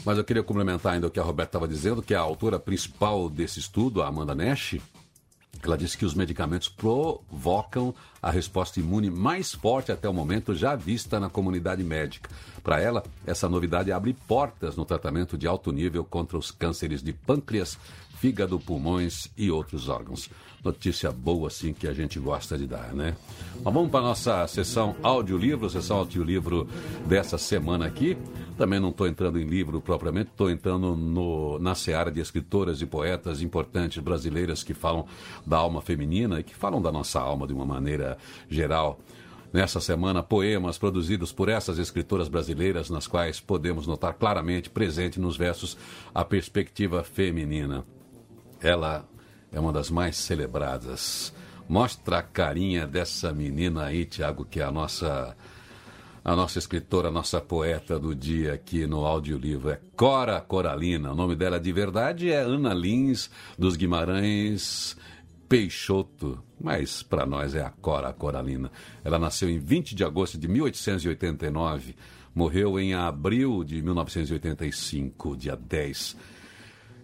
Mas 0.07 0.18
eu 0.18 0.22
queria 0.22 0.44
complementar 0.44 0.94
ainda 0.94 1.09
o 1.09 1.11
que 1.11 1.18
a 1.18 1.22
Roberta 1.24 1.48
estava 1.48 1.66
dizendo, 1.66 2.00
que 2.00 2.14
a 2.14 2.20
autora 2.20 2.61
principal 2.61 3.28
desse 3.28 3.59
estudo, 3.59 4.04
a 4.04 4.07
Amanda 4.07 4.36
Nash, 4.36 4.76
ela 5.61 5.76
disse 5.76 5.98
que 5.98 6.04
os 6.04 6.14
medicamentos 6.14 6.68
provocam 6.68 7.92
a 8.22 8.30
resposta 8.30 8.78
imune 8.78 9.11
mais 9.11 9.52
forte 9.52 9.90
até 9.90 10.09
o 10.09 10.14
momento 10.14 10.54
já 10.54 10.76
vista 10.76 11.18
na 11.18 11.28
comunidade 11.28 11.82
médica. 11.82 12.30
Para 12.62 12.80
ela, 12.80 13.02
essa 13.26 13.48
novidade 13.48 13.90
abre 13.90 14.12
portas 14.28 14.76
no 14.76 14.84
tratamento 14.84 15.36
de 15.36 15.48
alto 15.48 15.72
nível 15.72 16.04
contra 16.04 16.38
os 16.38 16.52
cânceres 16.52 17.02
de 17.02 17.12
pâncreas, 17.12 17.76
fígado, 18.20 18.61
pulmões 18.61 19.28
e 19.36 19.50
outros 19.50 19.88
órgãos. 19.88 20.30
Notícia 20.67 21.12
boa, 21.12 21.47
assim, 21.47 21.73
que 21.73 21.87
a 21.87 21.93
gente 21.93 22.19
gosta 22.19 22.59
de 22.59 22.67
dar, 22.67 22.93
né? 22.93 23.17
Mas 23.62 23.73
vamos 23.73 23.89
para 23.89 24.01
a 24.01 24.03
nossa 24.03 24.45
sessão 24.49 24.97
audiolivro, 25.01 25.71
sessão 25.71 25.99
audiolivro 25.99 26.69
dessa 27.07 27.39
semana 27.39 27.87
aqui. 27.87 28.19
Também 28.59 28.81
não 28.81 28.89
estou 28.89 29.07
entrando 29.07 29.39
em 29.39 29.45
livro 29.45 29.81
propriamente, 29.81 30.31
estou 30.33 30.51
entrando 30.51 30.97
no, 30.97 31.57
na 31.61 31.77
seara 31.77 32.11
de 32.11 32.19
escritoras 32.19 32.83
e 32.83 32.87
poetas 32.87 33.43
importantes 33.43 34.03
brasileiras 34.03 34.64
que 34.64 34.75
falam 34.75 35.07
da 35.47 35.57
alma 35.57 35.81
feminina 35.81 36.41
e 36.41 36.43
que 36.43 36.57
falam 36.57 36.83
da 36.83 36.91
nossa 36.91 37.21
alma 37.21 37.47
de 37.47 37.53
uma 37.53 37.64
maneira 37.64 38.19
geral. 38.51 38.99
Nessa 39.53 39.81
semana, 39.81 40.21
poemas 40.21 40.79
produzidos 40.79 41.31
por 41.31 41.49
essas 41.49 41.79
escritoras 41.79 42.27
brasileiras, 42.27 42.91
nas 42.91 43.07
quais 43.07 43.39
podemos 43.39 43.87
notar 43.87 44.14
claramente 44.14 44.69
presente 44.69 45.21
nos 45.21 45.37
versos 45.37 45.79
a 46.12 46.25
perspectiva 46.25 47.05
feminina. 47.05 47.85
Ela 48.61 49.07
é 49.57 49.61
uma 49.61 49.72
das 49.72 49.90
mais 49.90 50.16
celebradas. 50.16 51.32
Mostra 51.66 52.18
a 52.18 52.22
carinha 52.22 52.86
dessa 52.86 53.32
menina 53.32 53.84
aí, 53.84 54.04
Tiago, 54.04 54.44
que 54.44 54.61
é 54.61 54.64
a 54.64 54.70
nossa 54.70 55.34
a 56.22 56.36
nossa 56.36 56.59
escritora, 56.59 57.09
a 57.09 57.11
nossa 57.11 57.40
poeta 57.40 57.98
do 57.98 58.14
dia 58.14 58.52
aqui 58.52 58.86
no 58.86 59.07
audiolivro. 59.07 59.70
É 59.70 59.80
Cora 59.96 60.40
Coralina. 60.40 61.12
O 61.12 61.14
nome 61.14 61.34
dela 61.34 61.59
de 61.59 61.72
verdade 61.72 62.30
é 62.30 62.40
Ana 62.40 62.74
Lins 62.74 63.30
dos 63.59 63.76
Guimarães 63.76 64.96
Peixoto, 65.48 66.42
mas 66.61 67.02
para 67.02 67.24
nós 67.24 67.54
é 67.54 67.62
a 67.62 67.70
Cora 67.70 68.12
Coralina. 68.12 68.70
Ela 69.02 69.18
nasceu 69.18 69.48
em 69.48 69.59
20 69.59 69.94
de 69.94 70.04
agosto 70.04 70.36
de 70.36 70.48
1889, 70.48 71.96
morreu 72.34 72.78
em 72.78 72.92
abril 72.92 73.64
de 73.64 73.80
1985, 73.80 75.34
dia 75.36 75.57
10 75.57 76.36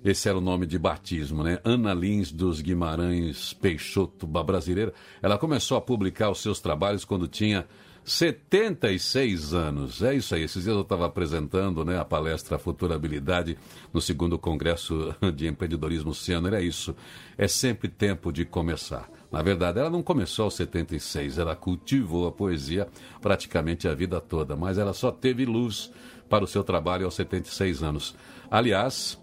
esse 0.05 0.29
era 0.29 0.37
o 0.37 0.41
nome 0.41 0.67
de 0.67 0.79
batismo, 0.79 1.45
né? 1.45 1.59
Ana 1.65 1.95
Lins 1.95 2.33
dos 2.33 2.61
Guimarães 2.61 3.53
Peixoto, 3.53 4.27
brasileira. 4.27 4.93
Ela 5.23 5.39
começou 5.39 5.77
a 5.77 5.81
publicar 5.81 6.31
os 6.31 6.41
seus 6.41 6.61
trabalhos 6.61 7.05
quando 7.05 7.29
tinha 7.29 7.67
76 8.05 9.55
anos. 9.55 10.03
É 10.03 10.15
isso 10.15 10.35
aí. 10.35 10.43
Esses 10.43 10.65
dias 10.65 10.75
eu 10.75 10.83
estava 10.83 11.07
apresentando 11.07 11.85
né, 11.85 11.99
a 11.99 12.05
palestra 12.05 12.59
Futurabilidade 12.59 13.57
no 13.93 14.01
segundo 14.01 14.39
Congresso 14.39 15.15
de 15.35 15.47
Empreendedorismo 15.47 16.13
Ciano. 16.15 16.53
É 16.55 16.63
isso. 16.63 16.97
É 17.39 17.47
sempre 17.47 17.89
tempo 17.89 18.33
de 18.33 18.45
começar. 18.45 19.09
Na 19.31 19.41
verdade, 19.41 19.79
ela 19.79 19.89
não 19.89 20.03
começou 20.03 20.45
aos 20.45 20.55
76, 20.55 21.39
ela 21.39 21.57
cultivou 21.57 22.27
a 22.27 22.33
poesia 22.33 22.87
praticamente 23.21 23.89
a 23.89 23.95
vida 23.95 24.21
toda, 24.21 24.55
mas 24.55 24.77
ela 24.77 24.93
só 24.93 25.11
teve 25.11 25.47
luz 25.47 25.91
para 26.29 26.45
o 26.45 26.47
seu 26.47 26.63
trabalho 26.63 27.07
aos 27.07 27.15
76 27.15 27.83
anos. 27.83 28.15
Aliás, 28.51 29.19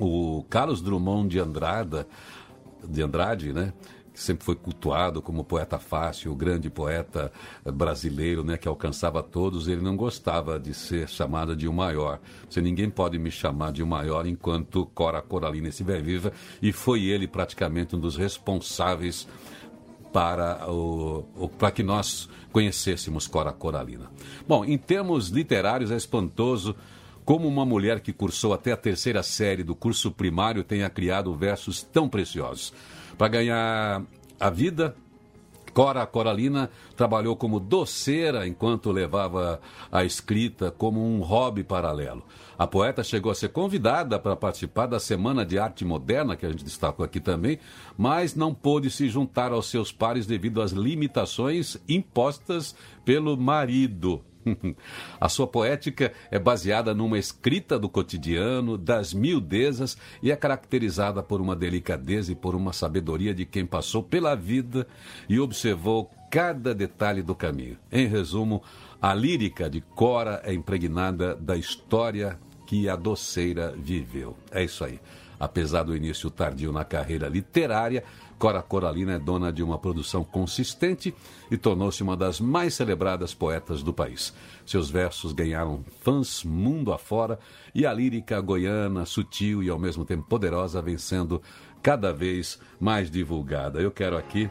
o 0.00 0.44
Carlos 0.48 0.80
Drummond 0.80 1.28
de 1.28 1.38
Andrada, 1.38 2.08
de 2.82 3.02
Andrade, 3.02 3.52
né? 3.52 3.72
que 4.12 4.20
sempre 4.20 4.44
foi 4.44 4.56
cultuado 4.56 5.22
como 5.22 5.44
poeta 5.44 5.78
fácil, 5.78 6.32
o 6.32 6.34
grande 6.34 6.68
poeta 6.68 7.30
brasileiro, 7.64 8.42
né, 8.42 8.56
que 8.56 8.66
alcançava 8.66 9.22
todos, 9.22 9.68
ele 9.68 9.80
não 9.80 9.96
gostava 9.96 10.58
de 10.58 10.74
ser 10.74 11.08
chamado 11.08 11.54
de 11.54 11.68
o 11.68 11.72
maior. 11.72 12.18
Você 12.48 12.60
ninguém 12.60 12.90
pode 12.90 13.18
me 13.18 13.30
chamar 13.30 13.72
de 13.72 13.82
o 13.82 13.86
maior 13.86 14.26
enquanto 14.26 14.86
Cora 14.86 15.22
Coralina 15.22 15.68
estiver 15.68 16.02
viva, 16.02 16.32
e 16.60 16.72
foi 16.72 17.04
ele 17.04 17.28
praticamente 17.28 17.94
um 17.94 18.00
dos 18.00 18.16
responsáveis 18.16 19.28
para, 20.12 20.68
o, 20.68 21.24
o 21.36 21.48
para 21.48 21.70
que 21.70 21.82
nós 21.82 22.28
conhecêssemos 22.52 23.28
Cora 23.28 23.52
Coralina. 23.52 24.10
Bom, 24.46 24.64
em 24.64 24.76
termos 24.76 25.28
literários 25.28 25.90
é 25.92 25.96
espantoso 25.96 26.74
como 27.30 27.46
uma 27.46 27.64
mulher 27.64 28.00
que 28.00 28.12
cursou 28.12 28.52
até 28.52 28.72
a 28.72 28.76
terceira 28.76 29.22
série 29.22 29.62
do 29.62 29.72
curso 29.72 30.10
primário 30.10 30.64
tenha 30.64 30.90
criado 30.90 31.32
versos 31.32 31.80
tão 31.80 32.08
preciosos. 32.08 32.72
Para 33.16 33.28
ganhar 33.28 34.02
a 34.40 34.50
vida, 34.50 34.96
Cora 35.72 36.04
Coralina 36.06 36.68
trabalhou 36.96 37.36
como 37.36 37.60
doceira 37.60 38.48
enquanto 38.48 38.90
levava 38.90 39.60
a 39.92 40.02
escrita 40.02 40.72
como 40.72 41.00
um 41.06 41.20
hobby 41.20 41.62
paralelo. 41.62 42.24
A 42.58 42.66
poeta 42.66 43.04
chegou 43.04 43.30
a 43.30 43.34
ser 43.36 43.50
convidada 43.50 44.18
para 44.18 44.34
participar 44.34 44.86
da 44.86 44.98
Semana 44.98 45.46
de 45.46 45.56
Arte 45.56 45.84
Moderna, 45.84 46.34
que 46.34 46.44
a 46.44 46.50
gente 46.50 46.64
destacou 46.64 47.04
aqui 47.04 47.20
também, 47.20 47.60
mas 47.96 48.34
não 48.34 48.52
pôde 48.52 48.90
se 48.90 49.08
juntar 49.08 49.52
aos 49.52 49.70
seus 49.70 49.92
pares 49.92 50.26
devido 50.26 50.60
às 50.60 50.72
limitações 50.72 51.76
impostas 51.88 52.74
pelo 53.04 53.36
marido. 53.36 54.20
A 55.20 55.28
sua 55.28 55.46
poética 55.46 56.12
é 56.30 56.38
baseada 56.38 56.94
numa 56.94 57.18
escrita 57.18 57.78
do 57.78 57.88
cotidiano, 57.88 58.76
das 58.76 59.12
miudezas 59.12 59.96
e 60.22 60.30
é 60.30 60.36
caracterizada 60.36 61.22
por 61.22 61.40
uma 61.40 61.56
delicadeza 61.56 62.32
e 62.32 62.34
por 62.34 62.54
uma 62.54 62.72
sabedoria 62.72 63.34
de 63.34 63.44
quem 63.44 63.66
passou 63.66 64.02
pela 64.02 64.34
vida 64.34 64.86
e 65.28 65.38
observou 65.38 66.10
cada 66.30 66.74
detalhe 66.74 67.22
do 67.22 67.34
caminho. 67.34 67.76
Em 67.90 68.06
resumo, 68.06 68.62
a 69.02 69.14
lírica 69.14 69.68
de 69.68 69.80
Cora 69.80 70.40
é 70.44 70.52
impregnada 70.52 71.34
da 71.34 71.56
história 71.56 72.38
que 72.66 72.88
a 72.88 72.94
doceira 72.94 73.74
viveu. 73.76 74.36
É 74.52 74.62
isso 74.62 74.84
aí. 74.84 75.00
Apesar 75.40 75.82
do 75.82 75.96
início 75.96 76.30
tardio 76.30 76.70
na 76.70 76.84
carreira 76.84 77.26
literária, 77.26 78.04
Cora 78.40 78.62
Coralina 78.62 79.12
é 79.12 79.18
dona 79.18 79.52
de 79.52 79.62
uma 79.62 79.78
produção 79.78 80.24
consistente 80.24 81.14
e 81.50 81.58
tornou-se 81.58 82.02
uma 82.02 82.16
das 82.16 82.40
mais 82.40 82.72
celebradas 82.72 83.34
poetas 83.34 83.82
do 83.82 83.92
país. 83.92 84.32
Seus 84.64 84.88
versos 84.88 85.34
ganharam 85.34 85.84
fãs 86.00 86.42
mundo 86.42 86.90
afora 86.90 87.38
e 87.74 87.84
a 87.84 87.92
lírica 87.92 88.40
goiana, 88.40 89.04
sutil 89.04 89.62
e 89.62 89.68
ao 89.68 89.78
mesmo 89.78 90.06
tempo 90.06 90.22
poderosa, 90.22 90.80
vem 90.80 90.96
sendo 90.96 91.42
cada 91.82 92.14
vez 92.14 92.58
mais 92.80 93.10
divulgada. 93.10 93.78
Eu 93.78 93.90
quero 93.90 94.16
aqui 94.16 94.48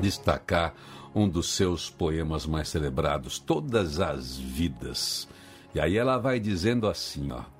destacar 0.00 0.74
um 1.14 1.28
dos 1.28 1.54
seus 1.54 1.88
poemas 1.88 2.44
mais 2.44 2.68
celebrados, 2.68 3.38
Todas 3.38 4.00
as 4.00 4.36
Vidas. 4.36 5.28
E 5.72 5.78
aí 5.78 5.96
ela 5.96 6.18
vai 6.18 6.40
dizendo 6.40 6.88
assim, 6.88 7.30
ó. 7.30 7.55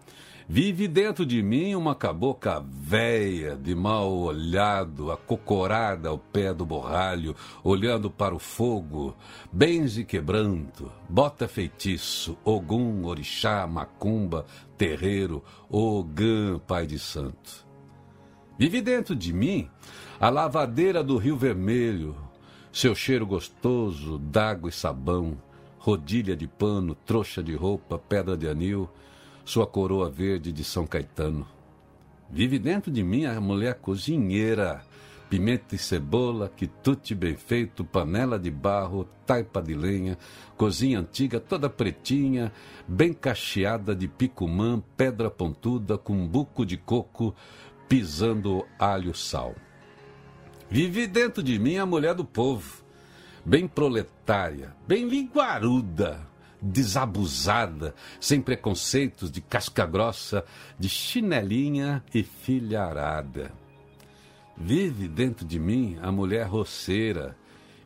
Vive 0.49 0.86
dentro 0.86 1.26
de 1.26 1.42
mim 1.42 1.74
uma 1.74 1.92
cabocla 1.92 2.64
véia, 2.64 3.57
de 3.57 3.74
mal 3.74 4.12
olhado, 4.12 5.11
acocorada 5.11 6.09
ao 6.09 6.18
pé 6.18 6.55
do 6.55 6.64
borralho, 6.64 7.34
olhando 7.64 8.09
para 8.09 8.32
o 8.32 8.38
fogo, 8.38 9.16
benze 9.53 10.05
quebranto, 10.05 10.90
bota 11.09 11.49
feitiço, 11.49 12.38
ogum, 12.44 13.05
orixá, 13.07 13.66
macumba, 13.66 14.47
terreiro, 14.78 15.42
ogã, 15.68 16.61
pai 16.61 16.86
de 16.86 17.01
santo. 17.01 17.66
Vive 18.57 18.80
dentro 18.80 19.16
de 19.16 19.32
mim 19.32 19.68
a 20.20 20.30
lavadeira 20.30 21.03
do 21.03 21.16
Rio 21.16 21.36
Vermelho, 21.36 22.14
seu 22.72 22.94
cheiro 22.94 23.26
gostoso 23.26 24.16
d'água 24.16 24.68
e 24.68 24.72
sabão, 24.72 25.36
rodilha 25.76 26.36
de 26.36 26.47
pano, 26.47 26.94
trouxa 26.94 27.42
de 27.42 27.55
roupa, 27.57 27.99
pedra 27.99 28.36
de 28.36 28.49
anil, 28.49 28.88
sua 29.47 29.64
coroa 29.64 30.11
verde 30.11 30.51
de 30.51 30.64
São 30.64 30.84
Caetano. 30.86 31.47
Vive 32.28 32.59
dentro 32.59 32.90
de 32.90 33.03
mim 33.05 33.24
a 33.24 33.40
mulher 33.40 33.76
cozinheira, 33.76 34.82
pimenta 35.30 35.76
e 35.76 35.78
cebola, 35.78 36.53
quitute 36.55 37.14
bem 37.14 37.36
feito, 37.36 37.84
panela 37.84 38.40
de 38.40 38.51
barro, 38.51 39.09
taipa 39.24 39.62
de 39.62 39.72
lenha, 39.72 40.18
cozinha 40.57 40.99
antiga 40.99 41.38
toda 41.38 41.70
pretinha, 41.70 42.53
bem 42.88 43.12
cacheada 43.12 43.94
de 43.94 44.09
picumã, 44.09 44.82
pedra 44.97 45.30
pontuda, 45.30 45.97
com 45.97 46.26
buco 46.26 46.66
de 46.66 46.76
coco, 46.76 47.32
pisando 47.88 48.66
alho 48.76 49.14
sal. 49.14 49.55
Vive 50.68 51.07
dentro 51.07 51.40
de 51.40 51.57
mim 51.57 51.76
a 51.76 51.86
mulher 51.86 52.16
do 52.16 52.24
povo, 52.24 52.82
bem 53.44 53.68
proletária, 53.68 54.74
bem 54.88 55.09
linguaruda, 55.09 56.26
desabusada, 56.61 57.94
sem 58.20 58.40
preconceitos, 58.40 59.30
de 59.30 59.40
casca 59.40 59.86
grossa, 59.86 60.44
de 60.78 60.88
chinelinha 60.88 62.02
e 62.14 62.22
filharada. 62.22 63.52
Vive 64.57 65.07
dentro 65.07 65.44
de 65.44 65.59
mim 65.59 65.98
a 66.00 66.11
mulher 66.11 66.46
roceira, 66.46 67.36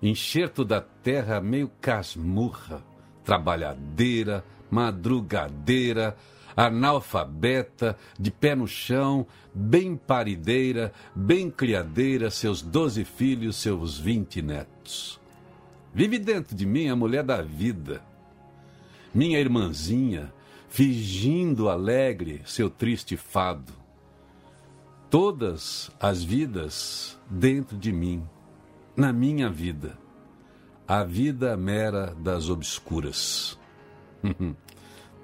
enxerto 0.03 0.65
da 0.65 0.81
terra 0.81 1.41
meio 1.41 1.71
casmurra, 1.81 2.83
trabalhadeira, 3.25 4.45
madrugadeira, 4.71 6.17
analfabeta, 6.57 7.97
de 8.19 8.31
pé 8.31 8.55
no 8.55 8.67
chão, 8.67 9.27
bem 9.55 9.97
parideira, 9.97 10.93
bem 11.15 11.51
criadeira, 11.51 12.31
seus 12.31 12.63
doze 12.63 13.05
filhos, 13.05 13.57
seus 13.57 13.99
vinte 13.99 14.41
netos. 14.41 15.21
Vive 15.93 16.19
dentro 16.19 16.55
de 16.55 16.65
mim 16.65 16.89
a 16.89 16.97
mulher 16.97 17.25
da 17.25 17.43
vida, 17.43 18.03
minha 19.15 19.39
irmãzinha, 19.39 20.33
fingindo 20.69 21.69
alegre 21.69 22.43
seu 22.45 22.71
triste 22.71 23.17
fado. 23.17 23.73
Todas 25.11 25.91
as 25.99 26.23
vidas 26.23 27.19
dentro 27.29 27.77
de 27.77 27.93
mim, 27.93 28.23
na 28.97 29.13
minha 29.13 29.51
vida, 29.51 29.99
a 30.87 31.03
vida 31.03 31.57
mera 31.57 32.15
das 32.19 32.49
obscuras. 32.49 33.59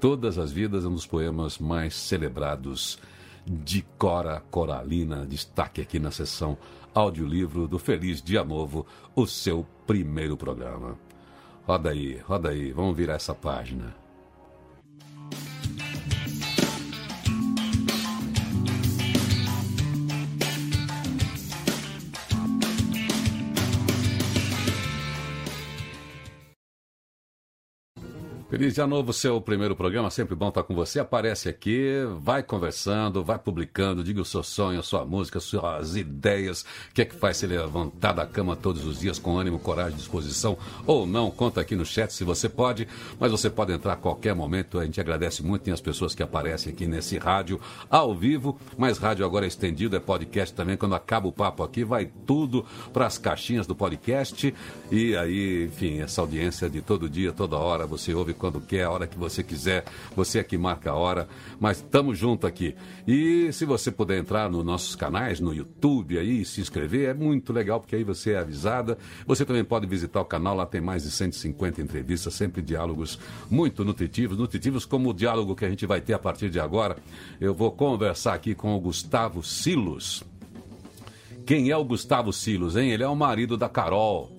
Todas 0.00 0.38
as 0.38 0.52
vidas 0.52 0.84
é 0.84 0.88
um 0.88 0.94
dos 0.94 1.06
poemas 1.06 1.58
mais 1.58 1.94
celebrados 1.94 2.98
de 3.46 3.82
Cora 3.96 4.42
Coralina. 4.50 5.24
Destaque 5.24 5.80
aqui 5.80 5.98
na 5.98 6.10
sessão 6.10 6.58
audiolivro 6.94 7.68
do 7.68 7.78
Feliz 7.78 8.20
Dia 8.20 8.44
Novo, 8.44 8.86
o 9.14 9.26
seu 9.26 9.66
primeiro 9.86 10.36
programa. 10.36 11.05
Roda 11.66 11.90
aí, 11.90 12.18
roda 12.18 12.50
aí, 12.50 12.70
vamos 12.70 12.96
virar 12.96 13.14
essa 13.14 13.34
página. 13.34 13.92
Dia 28.56 28.86
novo, 28.86 29.12
seu 29.12 29.38
primeiro 29.38 29.76
programa, 29.76 30.10
sempre 30.10 30.34
bom 30.34 30.48
estar 30.48 30.62
com 30.62 30.74
você. 30.74 30.98
Aparece 30.98 31.46
aqui, 31.46 31.90
vai 32.20 32.42
conversando, 32.42 33.22
vai 33.22 33.38
publicando, 33.38 34.02
diga 34.02 34.22
o 34.22 34.24
seu 34.24 34.42
sonho, 34.42 34.80
a 34.80 34.82
sua 34.82 35.04
música, 35.04 35.38
suas 35.40 35.94
ideias, 35.94 36.62
o 36.90 36.94
que 36.94 37.02
é 37.02 37.04
que 37.04 37.14
faz 37.14 37.36
se 37.36 37.46
levantar 37.46 38.12
da 38.12 38.24
cama 38.24 38.56
todos 38.56 38.86
os 38.86 38.98
dias 38.98 39.18
com 39.18 39.38
ânimo, 39.38 39.58
coragem, 39.58 39.98
disposição 39.98 40.56
ou 40.86 41.06
não. 41.06 41.30
Conta 41.30 41.60
aqui 41.60 41.76
no 41.76 41.84
chat 41.84 42.10
se 42.14 42.24
você 42.24 42.48
pode, 42.48 42.88
mas 43.20 43.30
você 43.30 43.50
pode 43.50 43.74
entrar 43.74 43.92
a 43.92 43.96
qualquer 43.96 44.34
momento. 44.34 44.78
A 44.78 44.86
gente 44.86 44.98
agradece 44.98 45.42
muito, 45.42 45.62
tem 45.62 45.74
as 45.74 45.80
pessoas 45.82 46.14
que 46.14 46.22
aparecem 46.22 46.72
aqui 46.72 46.86
nesse 46.86 47.18
rádio 47.18 47.60
ao 47.90 48.14
vivo, 48.14 48.58
mas 48.78 48.96
rádio 48.96 49.26
agora 49.26 49.44
é 49.44 49.48
estendido, 49.48 49.96
é 49.96 50.00
podcast 50.00 50.54
também. 50.54 50.78
Quando 50.78 50.94
acaba 50.94 51.28
o 51.28 51.32
papo 51.32 51.62
aqui, 51.62 51.84
vai 51.84 52.10
tudo 52.24 52.64
para 52.90 53.04
as 53.04 53.18
caixinhas 53.18 53.66
do 53.66 53.74
podcast 53.74 54.54
e 54.90 55.14
aí, 55.14 55.66
enfim, 55.66 56.00
essa 56.00 56.22
audiência 56.22 56.70
de 56.70 56.80
todo 56.80 57.06
dia, 57.06 57.32
toda 57.32 57.58
hora, 57.58 57.86
você 57.86 58.14
ouve 58.14 58.32
quando 58.46 58.60
quer, 58.60 58.84
a 58.84 58.90
hora 58.90 59.06
que 59.06 59.18
você 59.18 59.42
quiser. 59.42 59.84
Você 60.14 60.38
é 60.38 60.44
que 60.44 60.56
marca 60.56 60.90
a 60.90 60.94
hora, 60.94 61.28
mas 61.58 61.78
estamos 61.78 62.16
junto 62.16 62.46
aqui. 62.46 62.76
E 63.06 63.52
se 63.52 63.64
você 63.64 63.90
puder 63.90 64.18
entrar 64.18 64.48
nos 64.48 64.64
nossos 64.64 64.94
canais, 64.94 65.40
no 65.40 65.52
YouTube 65.52 66.16
aí, 66.16 66.44
se 66.44 66.60
inscrever, 66.60 67.08
é 67.08 67.14
muito 67.14 67.52
legal, 67.52 67.80
porque 67.80 67.96
aí 67.96 68.04
você 68.04 68.32
é 68.32 68.38
avisada. 68.38 68.96
Você 69.26 69.44
também 69.44 69.64
pode 69.64 69.86
visitar 69.86 70.20
o 70.20 70.24
canal, 70.24 70.54
lá 70.54 70.64
tem 70.64 70.80
mais 70.80 71.02
de 71.02 71.10
150 71.10 71.82
entrevistas, 71.82 72.34
sempre 72.34 72.62
diálogos 72.62 73.18
muito 73.50 73.84
nutritivos, 73.84 74.38
nutritivos 74.38 74.84
como 74.84 75.10
o 75.10 75.14
diálogo 75.14 75.56
que 75.56 75.64
a 75.64 75.68
gente 75.68 75.86
vai 75.86 76.00
ter 76.00 76.14
a 76.14 76.18
partir 76.18 76.48
de 76.48 76.60
agora. 76.60 76.96
Eu 77.40 77.52
vou 77.52 77.72
conversar 77.72 78.34
aqui 78.34 78.54
com 78.54 78.76
o 78.76 78.80
Gustavo 78.80 79.42
Silos. 79.42 80.22
Quem 81.44 81.70
é 81.70 81.76
o 81.76 81.84
Gustavo 81.84 82.32
Silos, 82.32 82.76
hein? 82.76 82.90
Ele 82.90 83.02
é 83.02 83.08
o 83.08 83.16
marido 83.16 83.56
da 83.56 83.68
Carol. 83.68 84.35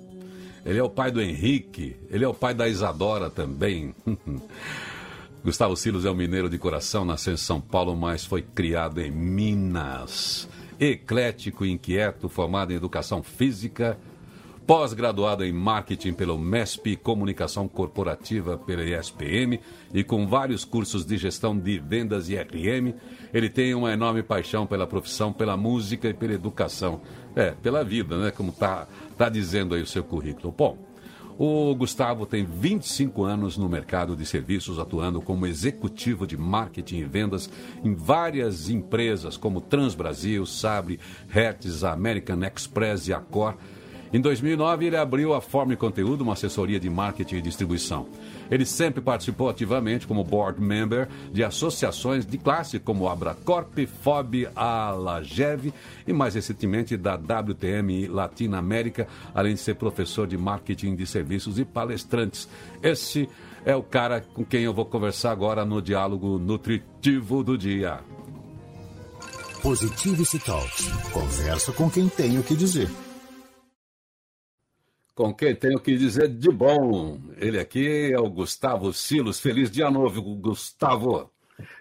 Ele 0.67 0.79
é 0.79 0.83
o 0.83 0.89
pai 0.89 1.11
do 1.11 1.21
Henrique. 1.21 1.95
Ele 2.09 2.25
é 2.25 2.27
o 2.27 2.33
pai 2.33 2.53
da 2.53 2.67
Isadora 2.67 3.29
também. 3.29 3.95
Gustavo 5.41 5.77
Silos 5.77 6.03
é 6.03 6.11
um 6.11 6.13
mineiro 6.13 6.49
de 6.49 6.57
coração, 6.57 7.05
nasceu 7.05 7.33
em 7.33 7.37
São 7.37 7.61
Paulo, 7.61 7.95
mas 7.95 8.25
foi 8.25 8.41
criado 8.41 8.99
em 8.99 9.09
Minas. 9.09 10.45
Eclético 10.77 11.65
e 11.65 11.71
inquieto, 11.71 12.27
formado 12.27 12.73
em 12.73 12.75
educação 12.75 13.23
física, 13.23 13.97
pós-graduado 14.67 15.45
em 15.45 15.53
marketing 15.53 16.11
pelo 16.11 16.37
MESP, 16.37 16.97
comunicação 16.97 17.65
corporativa 17.65 18.57
pela 18.57 18.83
ESPM 18.83 19.61
e 19.93 20.03
com 20.03 20.27
vários 20.27 20.65
cursos 20.65 21.05
de 21.05 21.15
gestão 21.15 21.57
de 21.57 21.79
vendas 21.79 22.27
e 22.27 22.35
RM, 22.35 22.93
ele 23.33 23.49
tem 23.49 23.73
uma 23.73 23.93
enorme 23.93 24.21
paixão 24.21 24.67
pela 24.67 24.85
profissão, 24.85 25.31
pela 25.31 25.55
música 25.55 26.09
e 26.09 26.13
pela 26.13 26.33
educação. 26.33 26.99
É, 27.33 27.51
pela 27.51 27.83
vida, 27.83 28.17
né? 28.17 28.31
Como 28.31 28.51
tá, 28.51 28.87
tá 29.17 29.29
dizendo 29.29 29.75
aí 29.75 29.81
o 29.81 29.87
seu 29.87 30.03
currículo. 30.03 30.53
Bom, 30.55 30.77
o 31.39 31.75
Gustavo 31.75 32.25
tem 32.25 32.43
25 32.43 33.23
anos 33.23 33.57
no 33.57 33.69
mercado 33.69 34.15
de 34.15 34.25
serviços, 34.25 34.79
atuando 34.79 35.21
como 35.21 35.45
executivo 35.45 36.25
de 36.25 36.35
marketing 36.35 36.97
e 36.97 37.03
vendas 37.03 37.49
em 37.83 37.93
várias 37.93 38.69
empresas 38.69 39.37
como 39.37 39.61
Transbrasil, 39.61 40.45
Sabre, 40.45 40.99
Hertz, 41.29 41.83
American 41.83 42.43
Express 42.43 43.07
e 43.07 43.13
Accor 43.13 43.55
em 44.17 44.19
2009, 44.19 44.87
ele 44.87 44.97
abriu 44.97 45.31
a 45.31 45.39
Forme 45.39 45.75
Conteúdo, 45.75 46.21
uma 46.21 46.33
assessoria 46.33 46.79
de 46.79 46.89
marketing 46.89 47.35
e 47.35 47.41
distribuição. 47.41 48.07
Ele 48.49 48.65
sempre 48.65 48.99
participou 48.99 49.47
ativamente 49.47 50.07
como 50.07 50.23
board 50.23 50.59
member 50.59 51.07
de 51.31 51.43
associações 51.43 52.25
de 52.25 52.35
classe 52.39 52.79
como 52.79 53.07
Abracorp, 53.07 53.77
FOB, 54.01 54.49
Alagev 54.55 55.71
e 56.07 56.13
mais 56.13 56.33
recentemente 56.33 56.97
da 56.97 57.13
WTM 57.13 58.07
Latina 58.07 58.57
América, 58.57 59.07
além 59.35 59.53
de 59.53 59.59
ser 59.59 59.75
professor 59.75 60.25
de 60.25 60.35
marketing 60.35 60.95
de 60.95 61.05
serviços 61.05 61.59
e 61.59 61.63
palestrantes. 61.63 62.49
Esse 62.81 63.29
é 63.63 63.75
o 63.75 63.83
cara 63.83 64.21
com 64.33 64.43
quem 64.43 64.63
eu 64.63 64.73
vou 64.73 64.85
conversar 64.85 65.29
agora 65.29 65.63
no 65.63 65.79
diálogo 65.79 66.39
nutritivo 66.39 67.43
do 67.43 67.55
dia. 67.55 67.99
Positivity 69.61 70.39
Talks. 70.39 70.87
Conversa 71.13 71.71
com 71.71 71.87
quem 71.87 72.09
tem 72.09 72.39
o 72.39 72.43
que 72.43 72.55
dizer 72.55 72.89
com 75.17 75.33
quem 75.33 75.55
tenho 75.55 75.79
que 75.79 75.97
dizer 75.97 76.27
de 76.27 76.51
bom. 76.51 77.19
Ele 77.37 77.59
aqui 77.59 78.13
é 78.13 78.19
o 78.19 78.29
Gustavo 78.29 78.93
Silos. 78.93 79.39
Feliz 79.39 79.71
dia 79.71 79.89
novo, 79.89 80.21
Gustavo. 80.35 81.31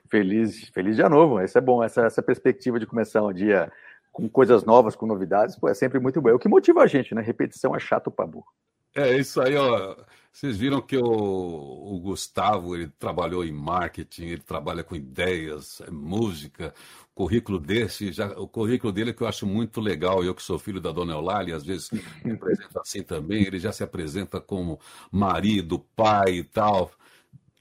Feliz, 0.08 0.70
feliz 0.70 0.96
dia 0.96 1.06
novo. 1.06 1.38
Essa 1.38 1.58
é 1.58 1.60
bom, 1.60 1.84
essa, 1.84 2.06
essa 2.06 2.22
perspectiva 2.22 2.80
de 2.80 2.86
começar 2.86 3.22
um 3.22 3.34
dia 3.34 3.70
com 4.10 4.26
coisas 4.26 4.64
novas, 4.64 4.96
com 4.96 5.04
novidades, 5.04 5.54
pô, 5.54 5.68
é 5.68 5.74
sempre 5.74 6.00
muito 6.00 6.18
bom. 6.22 6.30
É 6.30 6.32
o 6.32 6.38
que 6.38 6.48
motiva 6.48 6.80
a 6.82 6.86
gente, 6.86 7.14
né? 7.14 7.20
Repetição 7.20 7.76
é 7.76 7.78
chato 7.78 8.10
pra 8.10 8.26
burro. 8.26 8.46
É 8.94 9.14
isso 9.18 9.38
aí, 9.42 9.54
ó. 9.54 9.94
Vocês 10.32 10.56
viram 10.56 10.80
que 10.80 10.96
o, 10.96 11.04
o, 11.04 12.00
Gustavo 12.00 12.74
ele 12.74 12.88
trabalhou 12.98 13.44
em 13.44 13.52
marketing, 13.52 14.28
ele 14.28 14.42
trabalha 14.42 14.82
com 14.82 14.96
ideias, 14.96 15.82
é 15.86 15.90
música, 15.90 16.72
currículo 17.16 17.58
desse, 17.58 18.12
já, 18.12 18.26
o 18.38 18.46
currículo 18.46 18.92
dele 18.92 19.08
é 19.08 19.12
que 19.14 19.22
eu 19.22 19.26
acho 19.26 19.46
muito 19.46 19.80
legal, 19.80 20.22
eu 20.22 20.34
que 20.34 20.42
sou 20.42 20.58
filho 20.58 20.82
da 20.82 20.92
dona 20.92 21.14
Eulália, 21.14 21.56
às 21.56 21.64
vezes 21.64 21.90
me 22.22 22.32
apresenta 22.32 22.78
assim 22.82 23.02
também, 23.02 23.42
ele 23.42 23.58
já 23.58 23.72
se 23.72 23.82
apresenta 23.82 24.38
como 24.38 24.78
marido, 25.10 25.78
pai 25.96 26.34
e 26.34 26.44
tal. 26.44 26.92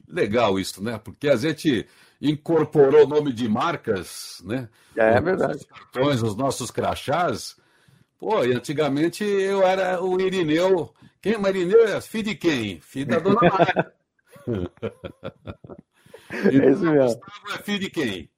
Legal 0.09 0.59
isso, 0.59 0.83
né? 0.83 0.99
Porque 1.01 1.29
a 1.29 1.37
gente 1.37 1.87
incorporou 2.21 3.05
o 3.05 3.07
nome 3.07 3.31
de 3.31 3.47
marcas, 3.47 4.43
né? 4.43 4.67
É, 4.93 5.13
é 5.13 5.21
verdade. 5.21 5.55
Os 5.55 5.63
cartões, 5.63 6.21
os 6.21 6.35
nossos 6.35 6.69
crachás. 6.69 7.55
Pô, 8.19 8.43
e 8.43 8.53
antigamente 8.53 9.23
eu 9.23 9.65
era 9.65 10.03
o 10.03 10.19
Irineu. 10.19 10.93
Quem 11.21 11.33
é 11.33 11.39
o 11.39 11.47
Irineu? 11.47 11.87
É 11.87 12.01
filho 12.01 12.25
de 12.25 12.35
quem? 12.35 12.81
Filho 12.81 13.07
da 13.07 13.19
dona 13.19 13.39
Mária. 13.41 13.93
é 16.43 16.69
isso 16.71 16.83
mesmo. 16.83 17.19
Gustavo 17.19 17.53
é 17.53 17.57
filho 17.63 17.79
de 17.79 17.89
quem? 17.89 18.29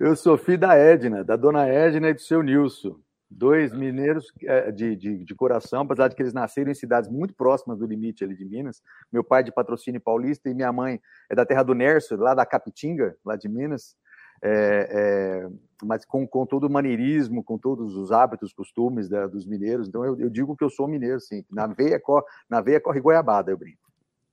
Eu 0.00 0.16
sou 0.16 0.36
filho 0.36 0.58
da 0.58 0.74
Edna, 0.74 1.22
da 1.22 1.36
dona 1.36 1.66
Edna 1.66 2.08
e 2.08 2.14
do 2.14 2.20
seu 2.20 2.42
Nilson. 2.42 2.98
Dois 3.30 3.72
mineiros 3.72 4.30
é, 4.42 4.70
de, 4.70 4.94
de, 4.94 5.24
de, 5.24 5.34
coração, 5.34 5.82
apesar 5.82 6.08
de 6.08 6.14
que 6.14 6.22
eles 6.22 6.34
nasceram 6.34 6.70
em 6.70 6.74
cidades 6.74 7.08
muito 7.08 7.34
próximas 7.34 7.78
do 7.78 7.86
limite 7.86 8.22
ali 8.22 8.36
de 8.36 8.44
Minas. 8.44 8.82
Meu 9.10 9.24
pai 9.24 9.40
é 9.40 9.44
de 9.44 9.52
patrocínio 9.52 10.00
paulista 10.00 10.50
e 10.50 10.54
minha 10.54 10.70
mãe 10.70 11.00
é 11.30 11.34
da 11.34 11.46
terra 11.46 11.62
do 11.62 11.74
Nerso, 11.74 12.14
lá 12.16 12.34
da 12.34 12.44
Capitinga, 12.44 13.16
lá 13.24 13.34
de 13.34 13.48
Minas. 13.48 13.96
É, 14.44 14.88
é, 14.90 15.48
mas 15.84 16.04
com, 16.04 16.26
com 16.26 16.44
todo 16.44 16.64
o 16.64 16.70
maneirismo, 16.70 17.44
com 17.44 17.56
todos 17.56 17.96
os 17.96 18.10
hábitos, 18.10 18.52
costumes 18.52 19.08
da, 19.08 19.26
dos 19.26 19.46
mineiros. 19.46 19.88
Então 19.88 20.04
eu, 20.04 20.18
eu, 20.18 20.28
digo 20.28 20.56
que 20.56 20.64
eu 20.64 20.70
sou 20.70 20.86
mineiro, 20.88 21.20
sim. 21.20 21.44
Na 21.50 21.66
veia, 21.66 21.98
cor, 21.98 22.24
na 22.50 22.60
veia 22.60 22.80
corre 22.80 23.00
goiabada, 23.00 23.50
eu 23.50 23.56
brinco. 23.56 23.81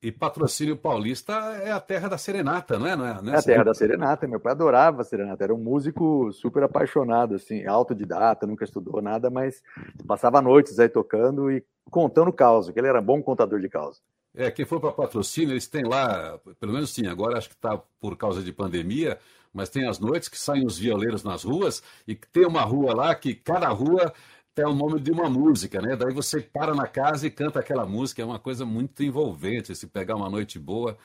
E 0.02 0.14
patrocínio 0.14 0.78
paulista 0.78 1.34
é 1.62 1.72
a 1.72 1.80
terra 1.80 2.08
da 2.08 2.18
serenata, 2.18 2.80
não 2.80 2.88
é? 2.88 2.95
Não 2.95 3.06
é, 3.06 3.22
não 3.22 3.34
é, 3.34 3.36
é 3.36 3.39
a 3.39 3.43
terra 3.43 3.64
da 3.66 3.74
serenata. 3.74 4.28
Meu 4.28 4.39
pai 4.39 4.54
adorava 4.54 5.02
a 5.02 5.04
serenata. 5.04 5.43
Era 5.43 5.54
um 5.54 5.58
músico 5.58 6.32
super 6.32 6.64
apaixonado, 6.64 7.36
assim, 7.36 7.66
autodidata, 7.66 8.47
nunca 8.47 8.64
estudou 8.64 9.02
nada, 9.02 9.30
mas 9.30 9.62
passava 10.08 10.41
noites 10.41 10.80
aí 10.80 10.88
tocando 10.88 11.52
e 11.52 11.64
contando 11.91 12.32
causa, 12.32 12.72
que 12.72 12.80
ele 12.80 12.88
era 12.88 13.02
bom 13.02 13.22
contador 13.22 13.60
de 13.60 13.68
causa. 13.68 14.00
É, 14.34 14.50
quem 14.50 14.64
for 14.64 14.80
para 14.80 14.91
patrocínio, 14.91 15.52
eles 15.52 15.68
têm 15.68 15.84
lá, 15.84 16.39
pelo 16.60 16.72
menos 16.72 16.91
sim, 16.91 17.08
agora 17.08 17.38
acho 17.38 17.50
que 17.50 17.56
está 17.56 17.78
por 18.00 18.16
causa 18.16 18.41
de 18.41 18.54
pandemia, 18.54 19.18
mas 19.54 19.70
tem 19.70 19.88
as 19.88 20.00
noites 20.00 20.30
que 20.30 20.39
saem 20.39 20.66
os 20.66 20.78
violeiros 20.78 21.24
nas 21.24 21.43
ruas 21.43 21.84
e 22.08 22.16
tem 22.16 22.45
uma 22.45 22.62
rua 22.62 22.95
lá 22.95 23.16
que 23.16 23.34
cada 23.34 23.68
rua 23.70 24.14
é 24.56 24.66
o 24.66 24.74
nome 24.74 25.00
de 25.00 25.12
uma 25.12 25.30
música, 25.30 25.82
né? 25.82 25.95
Daí 25.95 26.14
você 26.14 26.41
para 26.41 26.74
na 26.74 26.88
casa 26.88 27.28
e 27.28 27.32
canta 27.32 27.60
aquela 27.60 27.86
música, 27.86 28.22
é 28.22 28.26
uma 28.26 28.39
coisa 28.39 28.66
muito 28.66 29.04
envolvente, 29.04 29.76
se 29.76 29.88
pegar 29.88 30.16
uma 30.16 30.30
noite 30.30 30.60
boa. 30.60 30.97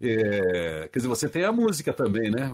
É... 0.00 0.88
Quer 0.88 0.98
dizer, 0.98 1.08
você 1.08 1.28
tem 1.28 1.44
a 1.44 1.52
música 1.52 1.92
também, 1.92 2.30
né? 2.30 2.52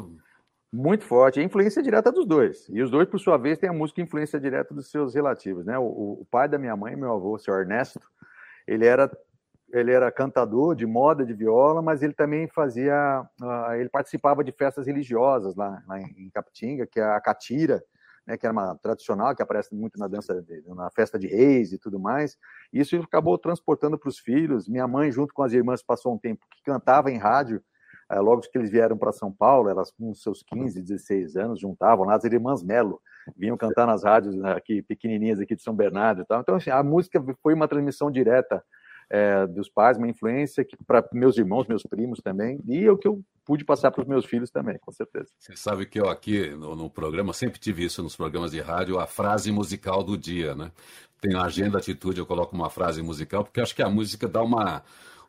Muito 0.72 1.04
forte, 1.04 1.38
a 1.38 1.42
influência 1.42 1.82
direta 1.82 2.10
dos 2.10 2.26
dois. 2.26 2.66
E 2.70 2.82
os 2.82 2.90
dois, 2.90 3.08
por 3.08 3.18
sua 3.18 3.36
vez, 3.36 3.58
têm 3.58 3.68
a 3.68 3.74
música 3.74 4.00
influência 4.00 4.40
direta 4.40 4.72
dos 4.72 4.90
seus 4.90 5.14
relativos, 5.14 5.66
né? 5.66 5.78
O, 5.78 5.82
o 6.20 6.26
pai 6.30 6.48
da 6.48 6.58
minha 6.58 6.76
mãe, 6.76 6.96
meu 6.96 7.12
avô, 7.12 7.34
o 7.34 7.38
senhor 7.38 7.60
Ernesto, 7.60 8.00
ele 8.66 8.86
era 8.86 9.10
ele 9.72 9.90
era 9.90 10.12
cantador 10.12 10.74
de 10.74 10.84
moda 10.84 11.24
de 11.24 11.32
viola, 11.32 11.80
mas 11.80 12.02
ele 12.02 12.12
também 12.12 12.46
fazia, 12.46 13.26
uh, 13.40 13.72
ele 13.72 13.88
participava 13.88 14.44
de 14.44 14.52
festas 14.52 14.86
religiosas 14.86 15.56
lá, 15.56 15.82
lá 15.88 15.98
em 15.98 16.28
Capitinga, 16.28 16.86
que 16.86 17.00
é 17.00 17.02
a 17.02 17.20
catira, 17.20 17.82
né, 18.26 18.36
que 18.36 18.46
era 18.46 18.52
uma 18.52 18.76
tradicional, 18.76 19.34
que 19.34 19.42
aparece 19.42 19.74
muito 19.74 19.98
na 19.98 20.06
dança, 20.08 20.44
na 20.68 20.90
festa 20.90 21.18
de 21.18 21.26
reis 21.26 21.72
e 21.72 21.78
tudo 21.78 21.98
mais. 21.98 22.36
Isso 22.72 22.96
acabou 22.96 23.36
transportando 23.36 23.98
para 23.98 24.08
os 24.08 24.18
filhos. 24.18 24.68
Minha 24.68 24.86
mãe, 24.86 25.10
junto 25.10 25.34
com 25.34 25.42
as 25.42 25.52
irmãs, 25.52 25.82
passou 25.82 26.14
um 26.14 26.18
tempo 26.18 26.44
que 26.50 26.62
cantava 26.62 27.10
em 27.10 27.18
rádio. 27.18 27.62
Eh, 28.10 28.20
logo 28.20 28.42
que 28.42 28.56
eles 28.58 28.70
vieram 28.70 28.96
para 28.96 29.12
São 29.12 29.32
Paulo, 29.32 29.68
elas 29.68 29.90
com 29.90 30.14
seus 30.14 30.42
15, 30.42 30.82
16 30.82 31.36
anos, 31.36 31.60
juntavam 31.60 32.04
lá 32.04 32.16
as 32.16 32.24
irmãs 32.24 32.62
Melo, 32.62 33.00
vinham 33.36 33.56
cantar 33.56 33.86
nas 33.86 34.04
rádios 34.04 34.36
né, 34.36 34.52
aqui 34.52 34.82
pequenininhas 34.82 35.40
aqui 35.40 35.56
de 35.56 35.62
São 35.62 35.74
Bernardo 35.74 36.22
e 36.22 36.26
tal. 36.26 36.40
Então, 36.40 36.56
assim, 36.56 36.70
a 36.70 36.82
música 36.82 37.22
foi 37.42 37.54
uma 37.54 37.68
transmissão 37.68 38.10
direta 38.10 38.62
é, 39.12 39.46
dos 39.46 39.68
pais, 39.68 39.98
uma 39.98 40.08
influência 40.08 40.66
para 40.86 41.06
meus 41.12 41.36
irmãos, 41.36 41.68
meus 41.68 41.82
primos 41.82 42.20
também, 42.20 42.58
e 42.66 42.86
é 42.86 42.90
o 42.90 42.96
que 42.96 43.06
eu 43.06 43.22
pude 43.44 43.62
passar 43.62 43.90
para 43.90 44.00
os 44.00 44.08
meus 44.08 44.24
filhos 44.24 44.50
também, 44.50 44.78
com 44.78 44.90
certeza. 44.90 45.26
Você 45.38 45.54
sabe 45.54 45.84
que 45.84 46.00
eu 46.00 46.08
aqui 46.08 46.48
no, 46.48 46.74
no, 46.74 46.88
programa, 46.88 47.34
sempre 47.34 47.60
tive 47.60 47.84
isso 47.84 48.02
nos 48.02 48.16
programas 48.16 48.52
de 48.52 48.60
rádio, 48.60 48.98
a 48.98 49.06
frase 49.06 49.52
musical 49.52 50.02
do 50.02 50.16
dia, 50.16 50.54
né? 50.54 50.72
Tem 51.20 51.36
a 51.36 51.42
agenda 51.42 51.76
atitude, 51.76 52.18
eu 52.18 52.26
coloco 52.26 52.56
uma 52.56 52.70
frase 52.70 53.02
musical, 53.02 53.44
porque 53.44 53.60
acho 53.60 53.76
que 53.76 53.82
a 53.82 53.90
música 53.90 54.26
dá 54.26 54.42
uma 54.42 54.82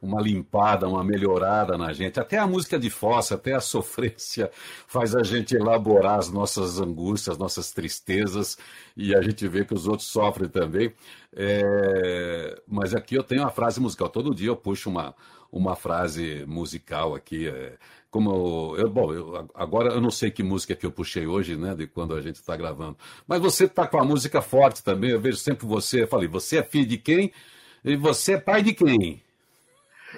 uma 0.03 0.21
limpada, 0.21 0.87
uma 0.87 1.03
melhorada 1.03 1.77
na 1.77 1.93
gente. 1.93 2.19
Até 2.19 2.37
a 2.37 2.45
música 2.45 2.77
de 2.77 2.89
fossa, 2.89 3.35
até 3.35 3.53
a 3.53 3.61
sofrência 3.61 4.51
faz 4.85 5.15
a 5.15 5.23
gente 5.23 5.55
elaborar 5.55 6.19
as 6.19 6.29
nossas 6.29 6.79
angústias, 6.79 7.37
nossas 7.37 7.71
tristezas, 7.71 8.57
e 8.97 9.15
a 9.15 9.21
gente 9.21 9.47
vê 9.47 9.63
que 9.63 9.73
os 9.73 9.87
outros 9.87 10.09
sofrem 10.09 10.49
também. 10.49 10.93
É... 11.33 12.61
Mas 12.67 12.93
aqui 12.93 13.15
eu 13.15 13.23
tenho 13.23 13.41
uma 13.41 13.49
frase 13.49 13.79
musical. 13.79 14.09
Todo 14.09 14.35
dia 14.35 14.49
eu 14.49 14.57
puxo 14.57 14.89
uma, 14.89 15.15
uma 15.49 15.75
frase 15.75 16.43
musical 16.45 17.15
aqui. 17.15 17.47
É... 17.47 17.77
Como 18.11 18.75
eu, 18.77 18.89
bom, 18.89 19.11
eu, 19.11 19.49
agora 19.55 19.93
eu 19.93 20.01
não 20.01 20.11
sei 20.11 20.29
que 20.29 20.43
música 20.43 20.75
que 20.75 20.85
eu 20.85 20.91
puxei 20.91 21.25
hoje, 21.25 21.55
né, 21.55 21.73
de 21.73 21.87
quando 21.87 22.13
a 22.13 22.21
gente 22.21 22.35
está 22.35 22.55
gravando. 22.55 22.97
Mas 23.27 23.41
você 23.41 23.65
está 23.65 23.87
com 23.87 23.97
a 23.97 24.03
música 24.05 24.41
forte 24.41 24.83
também. 24.83 25.11
Eu 25.11 25.21
vejo 25.21 25.37
sempre 25.37 25.65
você. 25.65 26.03
Eu 26.03 26.07
falei, 26.07 26.27
você 26.27 26.57
é 26.57 26.63
filho 26.63 26.85
de 26.85 26.97
quem? 26.97 27.31
E 27.83 27.95
você 27.95 28.33
é 28.33 28.39
pai 28.39 28.61
de 28.61 28.73
quem? 28.73 29.23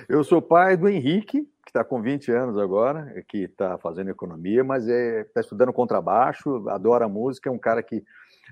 Eu 0.07 0.23
sou 0.23 0.41
pai 0.41 0.77
do 0.77 0.87
Henrique, 0.87 1.41
que 1.43 1.69
está 1.69 1.83
com 1.83 2.01
20 2.01 2.31
anos 2.31 2.57
agora, 2.57 3.23
que 3.27 3.43
está 3.43 3.77
fazendo 3.77 4.09
economia, 4.09 4.63
mas 4.63 4.87
está 4.87 4.93
é, 4.93 5.23
tá 5.23 5.41
estudando 5.41 5.73
contrabaixo, 5.73 6.67
adora 6.69 7.07
música, 7.07 7.49
é 7.49 7.51
um 7.51 7.59
cara 7.59 7.81
que 7.81 8.03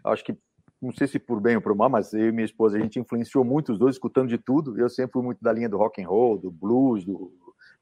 acho 0.04 0.24
que 0.24 0.38
não 0.82 0.92
sei 0.92 1.08
se 1.08 1.18
por 1.18 1.40
bem 1.40 1.56
ou 1.56 1.62
por 1.62 1.74
mal, 1.74 1.90
mas 1.90 2.14
eu 2.14 2.28
e 2.28 2.32
minha 2.32 2.44
esposa 2.44 2.78
a 2.78 2.82
gente 2.82 3.00
influenciou 3.00 3.46
muito 3.46 3.72
os 3.72 3.80
dois, 3.80 3.96
escutando 3.96 4.28
de 4.28 4.38
tudo. 4.38 4.78
Eu 4.78 4.90
sempre 4.90 5.14
fui 5.14 5.24
muito 5.24 5.42
da 5.42 5.54
linha 5.54 5.70
do 5.70 5.78
rock 5.78 6.04
and 6.04 6.08
roll, 6.08 6.38
do 6.38 6.52
blues, 6.52 7.06
do 7.06 7.32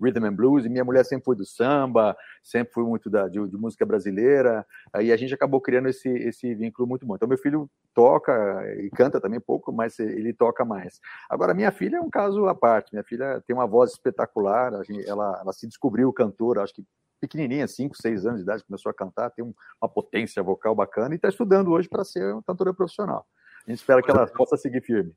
rhythm 0.01 0.25
and 0.25 0.33
blues, 0.33 0.65
e 0.65 0.69
minha 0.69 0.83
mulher 0.83 1.05
sempre 1.05 1.25
foi 1.25 1.35
do 1.35 1.45
samba, 1.45 2.15
sempre 2.43 2.73
foi 2.73 2.83
muito 2.83 3.09
da, 3.09 3.27
de, 3.27 3.45
de, 3.47 3.57
música 3.57 3.85
brasileira, 3.85 4.65
aí 4.93 5.11
a 5.11 5.17
gente 5.17 5.33
acabou 5.33 5.61
criando 5.61 5.87
esse, 5.87 6.09
esse 6.09 6.53
vínculo 6.55 6.87
muito 6.87 7.05
bom. 7.05 7.15
Então, 7.15 7.27
meu 7.27 7.37
filho 7.37 7.69
toca 7.93 8.63
e 8.77 8.89
canta 8.89 9.21
também 9.21 9.39
pouco, 9.39 9.71
mas 9.71 9.99
ele 9.99 10.33
toca 10.33 10.65
mais. 10.65 10.99
Agora, 11.29 11.53
minha 11.53 11.71
filha 11.71 11.97
é 11.97 12.01
um 12.01 12.09
caso 12.09 12.47
à 12.47 12.55
parte, 12.55 12.91
minha 12.93 13.03
filha 13.03 13.41
tem 13.45 13.55
uma 13.55 13.67
voz 13.67 13.91
espetacular, 13.91 14.73
ela, 15.05 15.39
ela 15.41 15.53
se 15.53 15.67
descobriu 15.67 16.11
cantora, 16.11 16.63
acho 16.63 16.73
que 16.73 16.83
pequenininha, 17.21 17.67
5, 17.67 17.95
6 17.95 18.25
anos 18.25 18.39
de 18.39 18.43
idade, 18.43 18.63
começou 18.63 18.89
a 18.89 18.93
cantar, 18.93 19.29
tem 19.29 19.45
uma 19.45 19.87
potência 19.87 20.41
vocal 20.41 20.73
bacana 20.73 21.13
e 21.13 21.17
está 21.17 21.29
estudando 21.29 21.71
hoje 21.71 21.87
para 21.87 22.03
ser 22.03 22.33
uma 22.33 22.43
cantora 22.43 22.73
profissional. 22.73 23.27
A 23.65 23.69
gente 23.69 23.79
espera 23.79 24.01
que 24.01 24.09
ela 24.09 24.25
possa 24.25 24.57
seguir 24.57 24.81
firme. 24.81 25.13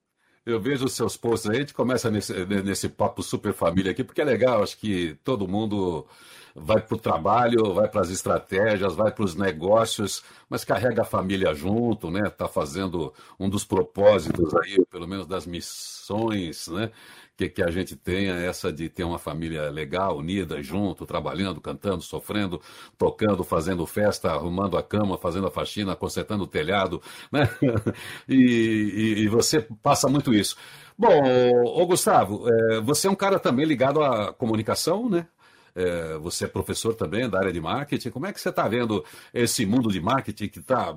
Eu 0.47 0.61
vejo 0.61 0.85
os 0.85 0.93
seus 0.93 1.17
posts 1.17 1.49
aí, 1.49 1.57
a 1.57 1.61
gente 1.61 1.73
começa 1.73 2.11
nesse, 2.11 2.45
nesse 2.45 2.89
papo 2.89 3.23
super 3.23 3.55
família 3.55 3.93
aqui, 3.93 4.05
porque 4.05 4.21
é 4.21 4.25
legal, 4.25 4.63
acho 4.63 4.77
que 4.77 5.17
todo 5.25 5.49
mundo 5.49 6.07
vai 6.55 6.81
para 6.81 6.95
o 6.95 6.99
trabalho, 6.99 7.75
vai 7.75 7.89
para 7.89 8.03
as 8.03 8.11
estratégias, 8.11 8.95
vai 8.95 9.11
para 9.11 9.25
os 9.25 9.35
negócios, 9.35 10.23
mas 10.49 10.65
carrega 10.65 11.03
a 11.03 11.05
família 11.05 11.55
junto, 11.55 12.11
né? 12.11 12.29
Está 12.29 12.47
fazendo 12.47 13.13
um 13.41 13.49
dos 13.49 13.65
propósitos 13.65 14.55
aí, 14.57 14.85
pelo 14.91 15.09
menos 15.09 15.27
das 15.27 15.47
missões, 15.47 16.69
né? 16.69 16.91
Que, 17.37 17.49
que 17.49 17.63
a 17.63 17.71
gente 17.71 17.97
tenha 17.97 18.35
essa 18.35 18.73
de 18.73 18.89
ter 18.89 19.03
uma 19.03 19.19
família 19.19 19.69
legal, 19.69 20.19
unida, 20.19 20.63
junto, 20.63 21.05
trabalhando, 21.05 21.61
cantando, 21.61 22.01
sofrendo, 22.01 22.61
tocando, 22.97 23.43
fazendo 23.43 23.85
festa, 23.87 24.31
arrumando 24.31 24.77
a 24.77 24.83
cama, 24.83 25.19
fazendo 25.19 25.49
a 25.49 25.51
faxina, 25.51 25.97
consertando 25.97 26.45
o 26.45 26.49
telhado, 26.49 27.03
né? 27.33 27.49
E, 28.29 28.35
e, 28.37 29.23
e 29.23 29.29
você 29.29 29.61
passa 29.83 30.09
muito 30.09 30.33
isso. 30.33 30.57
Bom, 30.97 31.11
ô 31.65 31.87
Gustavo, 31.87 32.45
é, 32.49 32.81
você 32.81 33.09
é 33.09 33.11
um 33.11 33.17
cara 33.17 33.39
também 33.39 33.67
ligado 33.67 34.03
à 34.03 34.33
comunicação, 34.33 35.09
né? 35.11 35.27
É, 35.75 36.17
você 36.19 36.45
é 36.45 36.49
professor 36.49 36.95
também 36.95 37.29
da 37.29 37.39
área 37.39 37.53
de 37.53 37.61
marketing. 37.61 38.11
Como 38.11 38.27
é 38.27 38.33
que 38.33 38.41
você 38.41 38.49
está 38.51 38.69
vendo 38.69 39.05
esse 39.33 39.67
mundo 39.67 39.91
de 39.91 40.01
marketing 40.01 40.49
que 40.49 40.61
está 40.61 40.97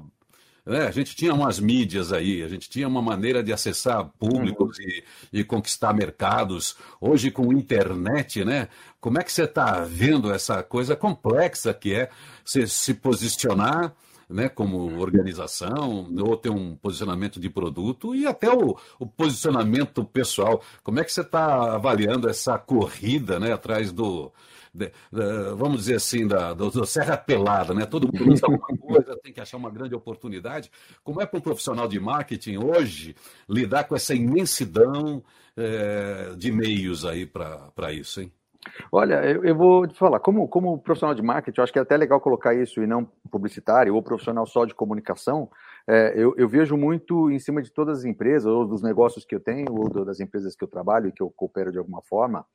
né? 0.68 0.86
A 0.86 0.92
gente 0.92 1.16
tinha 1.16 1.34
umas 1.34 1.60
mídias 1.60 2.12
aí, 2.12 2.44
a 2.44 2.48
gente 2.50 2.70
tinha 2.70 2.88
uma 2.88 3.02
maneira 3.02 3.42
de 3.42 3.54
acessar 3.54 4.06
públicos 4.20 4.78
uhum. 4.78 4.86
e, 4.86 5.40
e, 5.40 5.44
conquistar 5.44 5.94
mercados. 5.94 6.76
Hoje, 7.00 7.32
com 7.32 7.54
internet, 7.54 8.44
né? 8.44 8.68
Como 9.00 9.18
é 9.18 9.24
que 9.24 9.32
você 9.32 9.44
está 9.44 9.80
vendo 9.86 10.32
essa 10.32 10.62
coisa 10.62 10.96
complexa 10.96 11.74
que 11.74 11.94
é 11.94 12.10
se, 12.44 12.68
se 12.68 12.94
posicionar 12.94 13.96
né, 14.30 14.50
como 14.50 15.00
organização, 15.00 16.06
ou 16.20 16.36
ter 16.36 16.50
um 16.50 16.76
posicionamento 16.76 17.40
de 17.40 17.50
produto 17.50 18.14
e 18.14 18.28
até 18.28 18.52
o, 18.52 18.78
o 19.00 19.08
posicionamento 19.08 20.04
pessoal. 20.04 20.62
Como 20.84 21.00
é 21.00 21.04
que 21.06 21.14
você 21.14 21.22
está 21.22 21.76
avaliando 21.76 22.30
essa 22.30 22.58
corrida 22.58 23.40
né, 23.40 23.54
atrás 23.54 23.92
do, 23.94 24.30
de, 24.74 24.92
de, 25.12 25.56
vamos 25.56 25.80
dizer 25.80 25.96
assim, 25.96 26.28
da, 26.28 26.54
do, 26.54 26.70
do 26.70 26.86
Serra 26.86 27.18
Pelada, 27.18 27.74
né? 27.74 27.86
Todo 27.86 28.08
mundo 28.08 28.32
usa 28.32 28.46
alguma 28.46 28.68
coisa, 28.78 29.18
tem 29.22 29.34
que 29.34 29.42
achar 29.42 29.58
uma 29.58 29.72
grande 29.72 29.96
oportunidade. 29.96 30.72
Como 31.04 31.22
é 31.22 31.26
para 31.26 31.40
um 31.40 31.42
profissional 31.42 31.88
de 31.88 32.00
marketing 32.00 32.58
hoje 32.58 33.16
lidar 33.50 33.86
com 33.86 33.96
essa 33.96 34.14
imensidão 34.14 35.24
é, 35.56 36.34
de 36.38 36.52
meios 36.52 37.06
aí 37.06 37.26
para 37.26 37.92
isso, 37.92 38.22
hein? 38.22 38.32
Olha, 38.92 39.24
eu, 39.26 39.44
eu, 39.44 39.56
vou 39.56 39.88
te 39.88 39.98
falar, 39.98 40.20
como, 40.20 40.48
como 40.48 40.78
profissional 40.80 41.16
de 41.16 41.22
marketing, 41.22 41.60
eu 41.60 41.64
acho 41.64 41.74
que 41.74 41.80
é 41.80 41.82
até 41.82 41.96
legal 41.96 42.20
colocar 42.20 42.54
isso 42.54 42.82
e 42.82 42.88
não 42.88 43.06
publicitário 43.32 43.96
ou 43.96 44.04
profissional 44.04 44.46
só 44.46 44.66
de 44.66 44.76
comunicação. 44.76 45.50
É, 45.88 46.14
eu, 46.16 46.34
eu, 46.38 46.50
vejo 46.50 46.76
muito 46.76 47.32
em 47.32 47.40
cima 47.40 47.62
de 47.62 47.72
todas 47.72 48.00
as 48.00 48.06
empresas, 48.06 48.46
ou 48.46 48.66
dos 48.66 48.82
negócios 48.82 49.26
que 49.26 49.34
eu 49.34 49.40
tenho, 49.40 49.68
ou 49.72 50.06
das 50.06 50.20
empresas 50.20 50.56
que 50.56 50.64
eu 50.64 50.68
trabalho 50.68 51.08
e 51.08 51.12
que 51.12 51.24
eu 51.24 51.30
coopero 51.30 51.72
de 51.72 51.78
alguma 51.78 52.02
forma, 52.02 52.46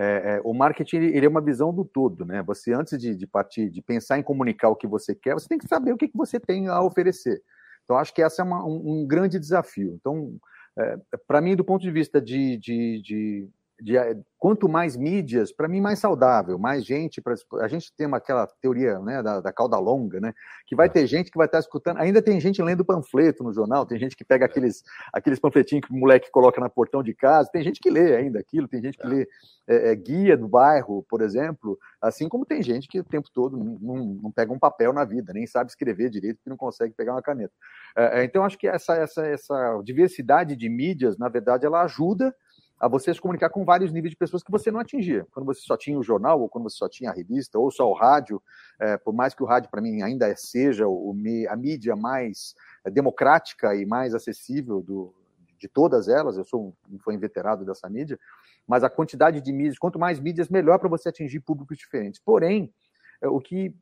é, 0.00 0.36
é, 0.36 0.40
o 0.44 0.54
marketing 0.54 0.98
ele 0.98 1.26
é 1.26 1.28
uma 1.28 1.40
visão 1.40 1.74
do 1.74 1.84
todo, 1.84 2.24
né? 2.24 2.40
Você 2.44 2.72
antes 2.72 2.96
de, 2.96 3.16
de, 3.16 3.26
partir, 3.26 3.68
de 3.68 3.82
pensar 3.82 4.16
em 4.16 4.22
comunicar 4.22 4.68
o 4.68 4.76
que 4.76 4.86
você 4.86 5.12
quer, 5.12 5.34
você 5.34 5.48
tem 5.48 5.58
que 5.58 5.66
saber 5.66 5.92
o 5.92 5.96
que, 5.96 6.06
que 6.06 6.16
você 6.16 6.38
tem 6.38 6.68
a 6.68 6.80
oferecer. 6.80 7.42
Então 7.82 7.98
acho 7.98 8.14
que 8.14 8.22
esse 8.22 8.40
é 8.40 8.44
uma, 8.44 8.64
um, 8.64 9.00
um, 9.02 9.06
grande 9.08 9.40
desafio. 9.40 9.98
Então, 10.00 10.36
é, 10.78 10.98
para 11.26 11.40
mim, 11.40 11.56
do 11.56 11.64
ponto 11.64 11.82
de 11.82 11.90
vista 11.90 12.20
de, 12.20 12.56
de, 12.58 13.02
de 13.02 13.48
de, 13.80 13.96
eh, 13.96 14.16
quanto 14.38 14.68
mais 14.68 14.96
mídias, 14.96 15.52
para 15.52 15.68
mim, 15.68 15.80
mais 15.80 15.98
saudável, 15.98 16.58
mais 16.58 16.84
gente. 16.84 17.20
Pra, 17.20 17.34
a 17.60 17.68
gente 17.68 17.92
tem 17.94 18.06
uma, 18.06 18.16
aquela 18.18 18.46
teoria 18.60 18.98
né, 19.00 19.22
da, 19.22 19.40
da, 19.40 19.52
cauda 19.52 19.78
longa, 19.78 20.20
né? 20.20 20.32
Que 20.66 20.76
vai 20.76 20.88
ter 20.88 21.06
gente 21.06 21.30
que 21.30 21.38
vai 21.38 21.46
estar 21.46 21.58
escutando. 21.58 21.98
Ainda 21.98 22.22
tem 22.22 22.40
gente 22.40 22.62
lendo 22.62 22.84
panfleto 22.84 23.42
no 23.42 23.52
jornal, 23.52 23.86
tem 23.86 23.98
gente 23.98 24.16
que 24.16 24.24
pega 24.24 24.46
aqueles, 24.46 24.82
aqueles 25.12 25.38
panfletinhos 25.38 25.86
que 25.86 25.92
o 25.92 25.96
moleque 25.96 26.30
coloca 26.30 26.60
na 26.60 26.68
portão 26.68 27.02
de 27.02 27.14
casa, 27.14 27.50
tem 27.52 27.62
gente 27.62 27.80
que 27.80 27.90
lê 27.90 28.16
ainda 28.16 28.38
aquilo, 28.38 28.68
tem 28.68 28.82
gente 28.82 28.98
que 28.98 29.06
é. 29.06 29.10
lê 29.10 29.28
é, 29.66 29.92
é, 29.92 29.94
guia 29.94 30.36
do 30.36 30.48
bairro, 30.48 31.04
por 31.08 31.20
exemplo, 31.20 31.78
assim 32.00 32.28
como 32.28 32.46
tem 32.46 32.62
gente 32.62 32.88
que 32.88 33.00
o 33.00 33.04
tempo 33.04 33.28
todo 33.32 33.56
não, 33.56 33.78
não, 33.80 34.04
não 34.22 34.32
pega 34.32 34.52
um 34.52 34.58
papel 34.58 34.92
na 34.92 35.04
vida, 35.04 35.32
nem 35.32 35.46
sabe 35.46 35.70
escrever 35.70 36.10
direito, 36.10 36.40
que 36.42 36.48
não 36.48 36.56
consegue 36.56 36.94
pegar 36.94 37.12
uma 37.12 37.22
caneta. 37.22 37.52
É, 37.96 38.20
é, 38.20 38.24
então, 38.24 38.44
acho 38.44 38.58
que 38.58 38.66
essa, 38.66 38.94
essa, 38.94 39.26
essa 39.26 39.80
diversidade 39.84 40.56
de 40.56 40.68
mídias, 40.68 41.18
na 41.18 41.28
verdade, 41.28 41.66
ela 41.66 41.82
ajuda 41.82 42.34
a 42.80 42.86
você 42.86 43.12
se 43.12 43.20
comunicar 43.20 43.50
com 43.50 43.64
vários 43.64 43.92
níveis 43.92 44.12
de 44.12 44.16
pessoas 44.16 44.42
que 44.42 44.50
você 44.50 44.70
não 44.70 44.78
atingia. 44.78 45.26
Quando 45.32 45.46
você 45.46 45.60
só 45.62 45.76
tinha 45.76 45.98
o 45.98 46.02
jornal, 46.02 46.40
ou 46.40 46.48
quando 46.48 46.70
você 46.70 46.76
só 46.76 46.88
tinha 46.88 47.10
a 47.10 47.12
revista, 47.14 47.58
ou 47.58 47.70
só 47.70 47.90
o 47.90 47.94
rádio, 47.94 48.40
é, 48.78 48.96
por 48.96 49.12
mais 49.12 49.34
que 49.34 49.42
o 49.42 49.46
rádio, 49.46 49.70
para 49.70 49.80
mim, 49.80 50.02
ainda 50.02 50.34
seja 50.36 50.86
o, 50.86 51.14
a 51.48 51.56
mídia 51.56 51.96
mais 51.96 52.54
é, 52.84 52.90
democrática 52.90 53.74
e 53.74 53.84
mais 53.84 54.14
acessível 54.14 54.80
do, 54.80 55.12
de 55.58 55.66
todas 55.66 56.08
elas, 56.08 56.36
eu 56.36 56.44
sou 56.44 56.74
um, 56.88 56.98
fã 57.00 57.12
inveterado 57.12 57.64
dessa 57.64 57.88
mídia, 57.88 58.18
mas 58.66 58.84
a 58.84 58.90
quantidade 58.90 59.40
de 59.40 59.52
mídias, 59.52 59.78
quanto 59.78 59.98
mais 59.98 60.20
mídias, 60.20 60.48
melhor 60.48 60.78
para 60.78 60.88
você 60.88 61.08
atingir 61.08 61.40
públicos 61.40 61.76
diferentes. 61.76 62.20
Porém, 62.24 62.72
é, 63.20 63.28
o 63.28 63.40
que, 63.40 63.74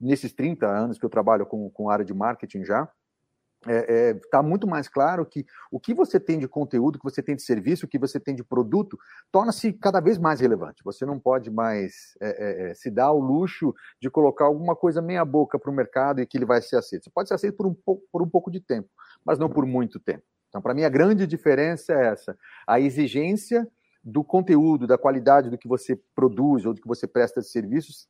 nesses 0.00 0.32
30 0.32 0.66
anos 0.66 0.98
que 0.98 1.04
eu 1.04 1.10
trabalho 1.10 1.44
com, 1.44 1.68
com 1.70 1.90
área 1.90 2.04
de 2.04 2.14
marketing 2.14 2.64
já, 2.64 2.88
está 3.60 3.72
é, 3.72 4.10
é, 4.10 4.14
tá 4.30 4.42
muito 4.42 4.66
mais 4.66 4.88
claro 4.88 5.24
que 5.26 5.44
o 5.70 5.78
que 5.78 5.92
você 5.92 6.18
tem 6.18 6.38
de 6.38 6.48
conteúdo, 6.48 6.96
o 6.96 6.98
que 6.98 7.04
você 7.04 7.22
tem 7.22 7.36
de 7.36 7.42
serviço, 7.42 7.84
o 7.84 7.88
que 7.88 7.98
você 7.98 8.18
tem 8.18 8.34
de 8.34 8.42
produto, 8.42 8.98
torna-se 9.30 9.72
cada 9.72 10.00
vez 10.00 10.18
mais 10.18 10.40
relevante. 10.40 10.82
Você 10.82 11.04
não 11.04 11.18
pode 11.18 11.50
mais 11.50 12.16
é, 12.20 12.28
é, 12.28 12.70
é 12.70 12.74
se 12.74 12.90
dar 12.90 13.12
o 13.12 13.20
luxo 13.20 13.74
de 14.00 14.08
colocar 14.10 14.46
alguma 14.46 14.74
coisa 14.74 15.02
meia 15.02 15.24
boca 15.24 15.58
para 15.58 15.70
o 15.70 15.74
mercado 15.74 16.20
e 16.20 16.26
que 16.26 16.38
ele 16.38 16.46
vai 16.46 16.62
ser 16.62 16.76
aceito. 16.76 17.04
Você 17.04 17.10
pode 17.10 17.28
ser 17.28 17.34
aceito 17.34 17.56
por 17.56 17.66
um, 17.66 17.74
pouco, 17.74 18.02
por 18.10 18.22
um 18.22 18.28
pouco 18.28 18.50
de 18.50 18.60
tempo, 18.60 18.88
mas 19.24 19.38
não 19.38 19.48
por 19.48 19.66
muito 19.66 20.00
tempo. 20.00 20.24
Então, 20.48 20.62
para 20.62 20.74
mim, 20.74 20.84
a 20.84 20.88
grande 20.88 21.26
diferença 21.26 21.92
é 21.92 22.06
essa: 22.06 22.36
a 22.66 22.80
exigência 22.80 23.68
do 24.02 24.24
conteúdo, 24.24 24.86
da 24.86 24.96
qualidade 24.96 25.50
do 25.50 25.58
que 25.58 25.68
você 25.68 26.00
produz 26.14 26.64
ou 26.64 26.72
do 26.72 26.80
que 26.80 26.88
você 26.88 27.06
presta 27.06 27.40
de 27.40 27.48
serviços 27.48 28.08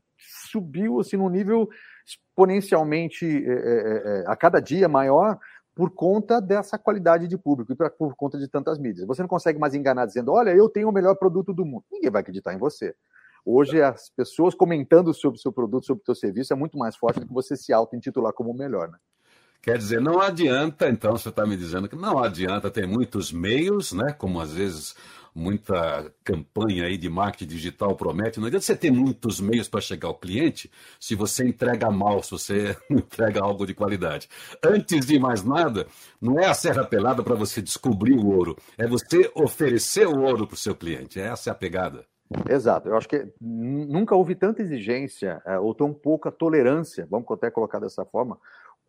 subiu 0.50 1.00
assim 1.00 1.16
num 1.16 1.28
nível 1.28 1.68
exponencialmente 2.10 3.26
é, 3.26 3.52
é, 3.52 4.24
a 4.26 4.36
cada 4.36 4.60
dia 4.60 4.88
maior 4.88 5.38
por 5.74 5.90
conta 5.90 6.40
dessa 6.40 6.78
qualidade 6.78 7.28
de 7.28 7.38
público 7.38 7.72
e 7.72 7.76
por 7.76 8.14
conta 8.14 8.38
de 8.38 8.48
tantas 8.48 8.78
mídias. 8.78 9.06
Você 9.06 9.22
não 9.22 9.28
consegue 9.28 9.58
mais 9.58 9.74
enganar 9.74 10.06
dizendo, 10.06 10.32
olha, 10.32 10.50
eu 10.50 10.68
tenho 10.68 10.88
o 10.88 10.92
melhor 10.92 11.14
produto 11.16 11.54
do 11.54 11.64
mundo. 11.64 11.84
Ninguém 11.90 12.10
vai 12.10 12.20
acreditar 12.20 12.52
em 12.52 12.58
você. 12.58 12.94
Hoje, 13.44 13.80
as 13.80 14.10
pessoas 14.10 14.54
comentando 14.54 15.14
sobre 15.14 15.38
o 15.38 15.40
seu 15.40 15.52
produto, 15.52 15.86
sobre 15.86 16.02
o 16.02 16.04
seu 16.04 16.14
serviço, 16.14 16.52
é 16.52 16.56
muito 16.56 16.76
mais 16.76 16.96
forte 16.96 17.20
do 17.20 17.26
que 17.26 17.32
você 17.32 17.56
se 17.56 17.72
auto-intitular 17.72 18.32
como 18.32 18.50
o 18.50 18.56
melhor, 18.56 18.90
né? 18.90 18.98
Quer 19.62 19.76
dizer, 19.76 20.00
não 20.00 20.20
adianta, 20.20 20.88
então, 20.88 21.12
você 21.12 21.28
está 21.28 21.44
me 21.46 21.56
dizendo 21.56 21.88
que 21.88 21.96
não 21.96 22.18
adianta 22.18 22.70
ter 22.70 22.86
muitos 22.86 23.30
meios, 23.30 23.92
né? 23.92 24.12
Como 24.12 24.40
às 24.40 24.54
vezes 24.54 24.94
muita 25.34 26.12
campanha 26.24 26.84
aí 26.86 26.96
de 26.96 27.08
marketing 27.08 27.54
digital 27.54 27.94
promete. 27.94 28.40
Não 28.40 28.46
adianta 28.46 28.64
você 28.64 28.76
ter 28.76 28.90
muitos 28.90 29.40
meios 29.40 29.68
para 29.68 29.80
chegar 29.80 30.08
ao 30.08 30.14
cliente 30.14 30.70
se 30.98 31.14
você 31.14 31.46
entrega 31.46 31.90
mal, 31.90 32.22
se 32.22 32.30
você 32.30 32.76
não 32.88 32.98
entrega 32.98 33.42
algo 33.42 33.66
de 33.66 33.74
qualidade. 33.74 34.28
Antes 34.64 35.06
de 35.06 35.18
mais 35.18 35.44
nada, 35.44 35.86
não 36.20 36.38
é 36.38 36.46
a 36.46 36.54
serra 36.54 36.84
pelada 36.84 37.22
para 37.22 37.34
você 37.34 37.60
descobrir 37.60 38.14
o 38.14 38.28
ouro, 38.28 38.56
é 38.78 38.86
você 38.86 39.30
oferecer 39.34 40.06
o 40.06 40.22
ouro 40.22 40.46
para 40.46 40.54
o 40.54 40.58
seu 40.58 40.74
cliente. 40.74 41.20
Essa 41.20 41.50
é 41.50 41.52
a 41.52 41.56
pegada. 41.56 42.04
Exato, 42.48 42.88
eu 42.88 42.96
acho 42.96 43.08
que 43.08 43.26
nunca 43.40 44.14
houve 44.14 44.36
tanta 44.36 44.62
exigência 44.62 45.42
é, 45.44 45.58
ou 45.58 45.74
tão 45.74 45.92
pouca 45.92 46.30
tolerância, 46.30 47.04
vamos 47.10 47.28
até 47.28 47.50
colocar 47.50 47.80
dessa 47.80 48.04
forma, 48.04 48.38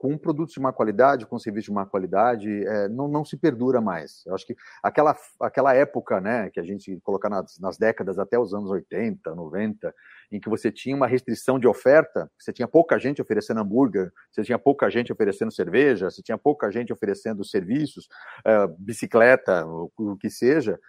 com 0.01 0.17
produtos 0.17 0.55
de 0.55 0.59
má 0.59 0.73
qualidade, 0.73 1.27
com 1.27 1.37
serviços 1.37 1.65
de 1.65 1.71
má 1.71 1.85
qualidade, 1.85 2.49
é, 2.65 2.89
não, 2.89 3.07
não 3.07 3.23
se 3.23 3.37
perdura 3.37 3.79
mais. 3.79 4.23
Eu 4.25 4.33
acho 4.33 4.47
que 4.47 4.55
aquela, 4.81 5.15
aquela 5.39 5.75
época, 5.75 6.19
né, 6.19 6.49
que 6.49 6.59
a 6.59 6.63
gente 6.63 6.99
colocar 7.03 7.29
nas, 7.29 7.59
nas 7.59 7.77
décadas 7.77 8.17
até 8.17 8.39
os 8.39 8.51
anos 8.51 8.71
80, 8.71 9.35
90, 9.35 9.93
em 10.31 10.39
que 10.39 10.49
você 10.49 10.71
tinha 10.71 10.95
uma 10.95 11.05
restrição 11.05 11.59
de 11.59 11.67
oferta, 11.67 12.27
você 12.35 12.51
tinha 12.51 12.67
pouca 12.67 12.97
gente 12.97 13.21
oferecendo 13.21 13.59
hambúrguer, 13.59 14.11
você 14.31 14.41
tinha 14.41 14.57
pouca 14.57 14.89
gente 14.89 15.13
oferecendo 15.13 15.51
cerveja, 15.51 16.09
você 16.09 16.23
tinha 16.23 16.37
pouca 16.37 16.71
gente 16.71 16.91
oferecendo 16.91 17.45
serviços, 17.45 18.09
é, 18.43 18.65
bicicleta, 18.79 19.67
o, 19.67 19.91
o 19.99 20.17
que 20.17 20.31
seja, 20.31 20.79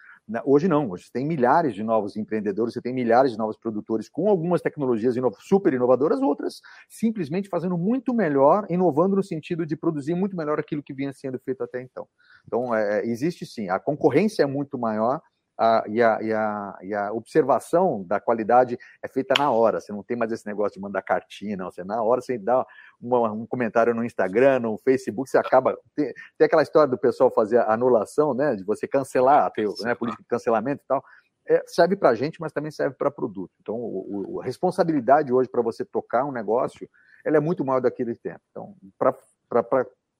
hoje 0.45 0.67
não, 0.67 0.89
hoje 0.89 1.11
tem 1.11 1.25
milhares 1.25 1.75
de 1.75 1.83
novos 1.83 2.15
empreendedores, 2.15 2.73
você 2.73 2.81
tem 2.81 2.93
milhares 2.93 3.31
de 3.31 3.37
novos 3.37 3.57
produtores 3.57 4.07
com 4.09 4.29
algumas 4.29 4.61
tecnologias 4.61 5.15
super 5.39 5.73
inovadoras, 5.73 6.21
outras 6.21 6.61
simplesmente 6.89 7.49
fazendo 7.49 7.77
muito 7.77 8.13
melhor, 8.13 8.65
inovando 8.69 9.15
no 9.15 9.23
sentido 9.23 9.65
de 9.65 9.75
produzir 9.75 10.15
muito 10.15 10.35
melhor 10.35 10.59
aquilo 10.59 10.83
que 10.83 10.93
vinha 10.93 11.11
sendo 11.11 11.39
feito 11.39 11.63
até 11.63 11.81
então. 11.81 12.07
Então, 12.47 12.73
é, 12.73 12.99
é 12.99 13.05
existe 13.05 13.45
sim, 13.45 13.69
a 13.69 13.79
concorrência 13.79 14.43
é 14.43 14.45
muito 14.45 14.77
maior, 14.77 15.21
a, 15.63 15.83
e, 15.87 16.03
a, 16.03 16.19
e, 16.21 16.33
a, 16.33 16.77
e, 16.81 16.93
a, 16.93 17.13
observação 17.13 18.03
da 18.03 18.19
qualidade 18.19 18.77
é 19.01 19.07
feita 19.07 19.33
na 19.37 19.49
hora. 19.49 19.79
Você 19.79 19.93
não 19.93 20.03
tem 20.03 20.17
mais 20.17 20.31
esse 20.31 20.45
negócio 20.45 20.73
de 20.73 20.81
mandar 20.81 21.01
cartinha, 21.01 21.55
não. 21.55 21.71
Você, 21.71 21.83
na 21.85 22.03
hora 22.03 22.19
você 22.19 22.37
dá 22.37 22.65
uma, 22.99 23.31
um 23.31 23.45
comentário 23.45 23.95
no 23.95 24.03
Instagram, 24.03 24.59
no 24.59 24.77
Facebook, 24.77 25.29
você 25.29 25.37
acaba. 25.37 25.77
Tem, 25.95 26.13
tem, 26.37 26.45
aquela 26.45 26.63
história 26.63 26.89
do 26.89 26.97
pessoal 26.97 27.31
fazer 27.31 27.59
a 27.59 27.73
anulação, 27.73 28.33
né? 28.33 28.55
De 28.55 28.63
você 28.65 28.85
cancelar, 28.85 29.49
ter, 29.51 29.67
né, 29.81 29.95
política 29.95 30.21
de 30.21 30.27
cancelamento 30.27 30.83
e 30.83 30.87
tal. 30.87 31.03
É, 31.47 31.63
serve 31.65 31.95
para 31.95 32.09
a 32.09 32.15
gente, 32.15 32.41
mas 32.41 32.51
também 32.51 32.71
serve 32.71 32.95
para 32.97 33.09
produto. 33.09 33.51
Então, 33.61 33.75
o, 33.75 34.35
o, 34.35 34.41
a 34.41 34.45
responsabilidade 34.45 35.31
hoje 35.31 35.49
para 35.49 35.61
você 35.61 35.85
tocar 35.85 36.25
um 36.25 36.31
negócio, 36.31 36.89
ela 37.23 37.37
é 37.37 37.39
muito 37.39 37.63
maior 37.63 37.79
daquele 37.79 38.15
tempo. 38.15 38.41
Então, 38.51 38.75
para 38.97 39.15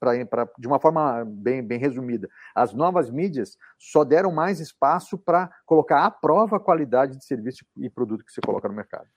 pra, 0.04 0.26
pra, 0.26 0.50
de 0.58 0.68
uma 0.68 0.80
forma 0.80 1.24
bem, 1.26 1.64
bem 1.64 1.80
resumida, 1.80 2.28
as 2.54 2.74
novas 2.74 3.10
mídias 3.10 3.58
só 3.80 4.04
deram 4.04 4.32
mais 4.32 4.60
espaço 4.60 5.18
para 5.18 5.50
colocar 5.66 6.06
à 6.06 6.12
prova 6.12 6.58
a 6.58 6.60
qualidade 6.60 7.18
de 7.18 7.26
serviço 7.26 7.66
e 7.78 7.90
produto 7.90 8.26
que 8.26 8.32
você 8.32 8.42
coloca 8.42 8.68
no 8.68 8.76
mercado. 8.76 9.08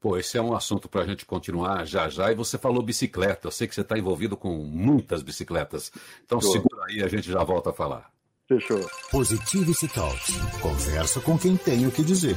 Pô, 0.00 0.16
esse 0.16 0.36
é 0.36 0.42
um 0.42 0.52
assunto 0.52 0.88
para 0.88 1.02
a 1.02 1.06
gente 1.06 1.24
continuar 1.24 1.86
já 1.86 2.08
já. 2.08 2.32
E 2.32 2.34
você 2.34 2.58
falou 2.58 2.82
bicicleta. 2.82 3.46
Eu 3.46 3.52
sei 3.52 3.68
que 3.68 3.74
você 3.74 3.82
está 3.82 3.96
envolvido 3.96 4.36
com 4.36 4.52
muitas 4.58 5.22
bicicletas. 5.22 5.92
Então 6.24 6.40
Show. 6.40 6.50
segura 6.50 6.86
aí, 6.88 7.04
a 7.04 7.08
gente 7.08 7.30
já 7.30 7.44
volta 7.44 7.70
a 7.70 7.72
falar. 7.72 8.10
Fechou. 8.48 8.80
Positivity 9.12 9.86
Talks. 9.86 10.34
Conversa 10.60 11.20
com 11.20 11.38
quem 11.38 11.56
tem 11.56 11.86
o 11.86 11.92
que 11.92 12.02
dizer. 12.02 12.36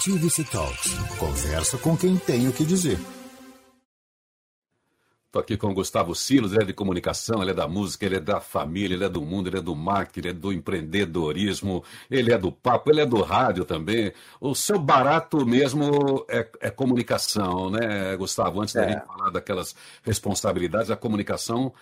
Activity 0.00 0.44
Talks. 0.44 0.94
Conversa 1.18 1.76
com 1.76 1.94
quem 1.94 2.16
tem 2.16 2.48
o 2.48 2.52
que 2.54 2.64
dizer. 2.64 2.98
Estou 5.26 5.42
aqui 5.42 5.58
com 5.58 5.66
o 5.66 5.74
Gustavo 5.74 6.14
Silos, 6.14 6.54
ele 6.54 6.62
é 6.62 6.66
de 6.68 6.72
comunicação, 6.72 7.42
ele 7.42 7.50
é 7.50 7.54
da 7.54 7.68
música, 7.68 8.06
ele 8.06 8.16
é 8.16 8.20
da 8.20 8.40
família, 8.40 8.94
ele 8.94 9.04
é 9.04 9.10
do 9.10 9.20
mundo, 9.20 9.50
ele 9.50 9.58
é 9.58 9.60
do 9.60 9.76
marketing, 9.76 10.20
ele 10.20 10.28
é 10.30 10.32
do 10.32 10.54
empreendedorismo, 10.54 11.84
ele 12.10 12.32
é 12.32 12.38
do 12.38 12.50
papo, 12.50 12.90
ele 12.90 13.02
é 13.02 13.04
do 13.04 13.20
rádio 13.20 13.66
também. 13.66 14.10
O 14.40 14.54
seu 14.54 14.78
barato 14.78 15.44
mesmo 15.44 16.24
é, 16.30 16.48
é 16.62 16.70
comunicação, 16.70 17.68
né, 17.68 18.16
Gustavo? 18.16 18.62
Antes 18.62 18.74
é. 18.76 18.80
da 18.80 18.92
gente 18.92 19.06
falar 19.06 19.28
daquelas 19.28 19.76
responsabilidades, 20.02 20.90
a 20.90 20.96
comunicação 20.96 21.74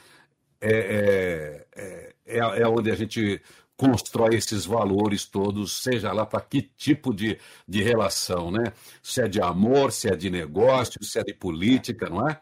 é, 0.60 1.64
é, 1.76 2.12
é, 2.26 2.62
é 2.62 2.66
onde 2.66 2.90
a 2.90 2.96
gente 2.96 3.40
constrói 3.79 4.35
esses 4.35 4.66
valores 4.66 5.24
todos, 5.24 5.81
seja 5.81 6.12
lá 6.12 6.26
para 6.26 6.41
que 6.41 6.61
tipo 6.61 7.14
de, 7.14 7.39
de 7.66 7.81
relação, 7.81 8.51
né? 8.51 8.72
Se 9.01 9.22
é 9.22 9.29
de 9.29 9.41
amor, 9.41 9.93
se 9.93 10.09
é 10.09 10.16
de 10.16 10.29
negócio, 10.29 11.03
se 11.03 11.16
é 11.18 11.22
de 11.22 11.33
política, 11.33 12.11
não 12.11 12.29
é? 12.29 12.41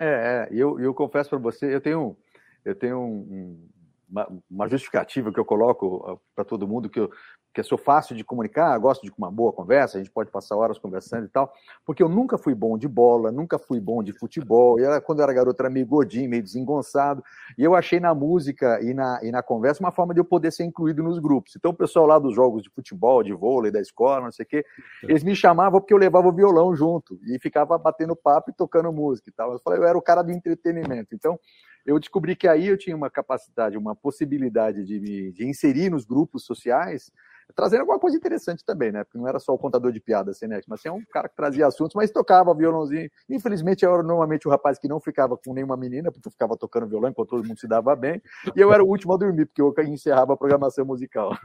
É, 0.00 0.08
é 0.08 0.48
eu, 0.50 0.80
eu 0.80 0.92
confesso 0.92 1.30
para 1.30 1.38
você, 1.38 1.72
eu 1.72 1.80
tenho, 1.80 2.16
eu 2.64 2.74
tenho 2.74 2.98
um, 2.98 3.68
uma, 4.10 4.28
uma, 4.50 4.68
justificativa 4.68 5.32
que 5.32 5.38
eu 5.38 5.44
coloco 5.44 6.04
ah, 6.08 6.18
para 6.34 6.44
todo 6.44 6.66
mundo, 6.66 6.90
que 6.90 6.98
eu, 6.98 7.08
porque 7.54 7.62
sou 7.62 7.78
fácil 7.78 8.16
de 8.16 8.24
comunicar, 8.24 8.76
gosto 8.78 9.02
de 9.02 9.12
uma 9.16 9.30
boa 9.30 9.52
conversa, 9.52 9.96
a 9.96 10.00
gente 10.00 10.10
pode 10.10 10.28
passar 10.28 10.56
horas 10.56 10.76
conversando 10.76 11.26
e 11.26 11.28
tal, 11.28 11.54
porque 11.86 12.02
eu 12.02 12.08
nunca 12.08 12.36
fui 12.36 12.52
bom 12.52 12.76
de 12.76 12.88
bola, 12.88 13.30
nunca 13.30 13.60
fui 13.60 13.78
bom 13.78 14.02
de 14.02 14.12
futebol, 14.12 14.80
e 14.80 14.82
era, 14.82 15.00
quando 15.00 15.20
eu 15.20 15.22
era 15.22 15.32
garoto 15.32 15.62
era 15.62 15.70
meio 15.70 15.86
gordinho, 15.86 16.28
meio 16.28 16.42
desengonçado, 16.42 17.22
e 17.56 17.62
eu 17.62 17.76
achei 17.76 18.00
na 18.00 18.12
música 18.12 18.82
e 18.82 18.92
na, 18.92 19.20
e 19.22 19.30
na 19.30 19.40
conversa 19.40 19.78
uma 19.78 19.92
forma 19.92 20.12
de 20.12 20.18
eu 20.18 20.24
poder 20.24 20.50
ser 20.50 20.64
incluído 20.64 21.00
nos 21.00 21.20
grupos. 21.20 21.54
Então 21.54 21.70
o 21.70 21.74
pessoal 21.74 22.06
lá 22.06 22.18
dos 22.18 22.34
jogos 22.34 22.60
de 22.60 22.70
futebol, 22.70 23.22
de 23.22 23.32
vôlei, 23.32 23.70
da 23.70 23.80
escola, 23.80 24.24
não 24.24 24.32
sei 24.32 24.44
o 24.44 24.48
quê, 24.48 24.66
eles 25.04 25.22
me 25.22 25.36
chamavam 25.36 25.80
porque 25.80 25.94
eu 25.94 25.98
levava 25.98 26.26
o 26.26 26.32
violão 26.32 26.74
junto, 26.74 27.20
e 27.24 27.38
ficava 27.38 27.78
batendo 27.78 28.16
papo 28.16 28.50
e 28.50 28.52
tocando 28.52 28.92
música 28.92 29.30
e 29.30 29.32
tal. 29.32 29.52
Eu 29.52 29.60
falei, 29.60 29.78
eu 29.78 29.84
era 29.84 29.96
o 29.96 30.02
cara 30.02 30.22
do 30.22 30.32
entretenimento. 30.32 31.14
Então, 31.14 31.38
eu 31.84 31.98
descobri 31.98 32.34
que 32.36 32.48
aí 32.48 32.68
eu 32.68 32.78
tinha 32.78 32.96
uma 32.96 33.10
capacidade, 33.10 33.76
uma 33.76 33.94
possibilidade 33.94 34.84
de 34.84 35.00
me 35.00 35.32
de 35.32 35.46
inserir 35.46 35.90
nos 35.90 36.04
grupos 36.04 36.44
sociais 36.44 37.10
trazendo 37.54 37.80
alguma 37.80 37.98
coisa 37.98 38.16
interessante 38.16 38.64
também, 38.64 38.92
né? 38.92 39.04
Porque 39.04 39.18
não 39.18 39.28
era 39.28 39.38
só 39.38 39.52
o 39.52 39.58
contador 39.58 39.92
de 39.92 40.00
piadas, 40.00 40.36
assim, 40.36 40.46
né? 40.46 40.60
Mas 40.66 40.84
é 40.84 40.90
um 40.90 41.04
cara 41.04 41.28
que 41.28 41.36
trazia 41.36 41.66
assuntos, 41.66 41.94
mas 41.94 42.10
tocava 42.10 42.54
violãozinho. 42.54 43.10
Infelizmente, 43.28 43.84
eu 43.84 43.92
era 43.92 44.02
normalmente 44.02 44.46
o 44.46 44.50
rapaz 44.50 44.78
que 44.78 44.88
não 44.88 45.00
ficava 45.00 45.36
com 45.36 45.52
nenhuma 45.52 45.76
menina, 45.76 46.10
porque 46.10 46.28
eu 46.28 46.32
ficava 46.32 46.56
tocando 46.56 46.86
violão 46.86 47.10
enquanto 47.10 47.30
todo 47.30 47.46
mundo 47.46 47.58
se 47.58 47.66
dava 47.66 47.94
bem. 47.94 48.22
E 48.56 48.60
eu 48.60 48.72
era 48.72 48.82
o 48.82 48.88
último 48.88 49.12
a 49.14 49.16
dormir, 49.16 49.46
porque 49.46 49.60
eu 49.60 49.74
encerrava 49.84 50.32
a 50.34 50.36
programação 50.36 50.84
musical. 50.84 51.36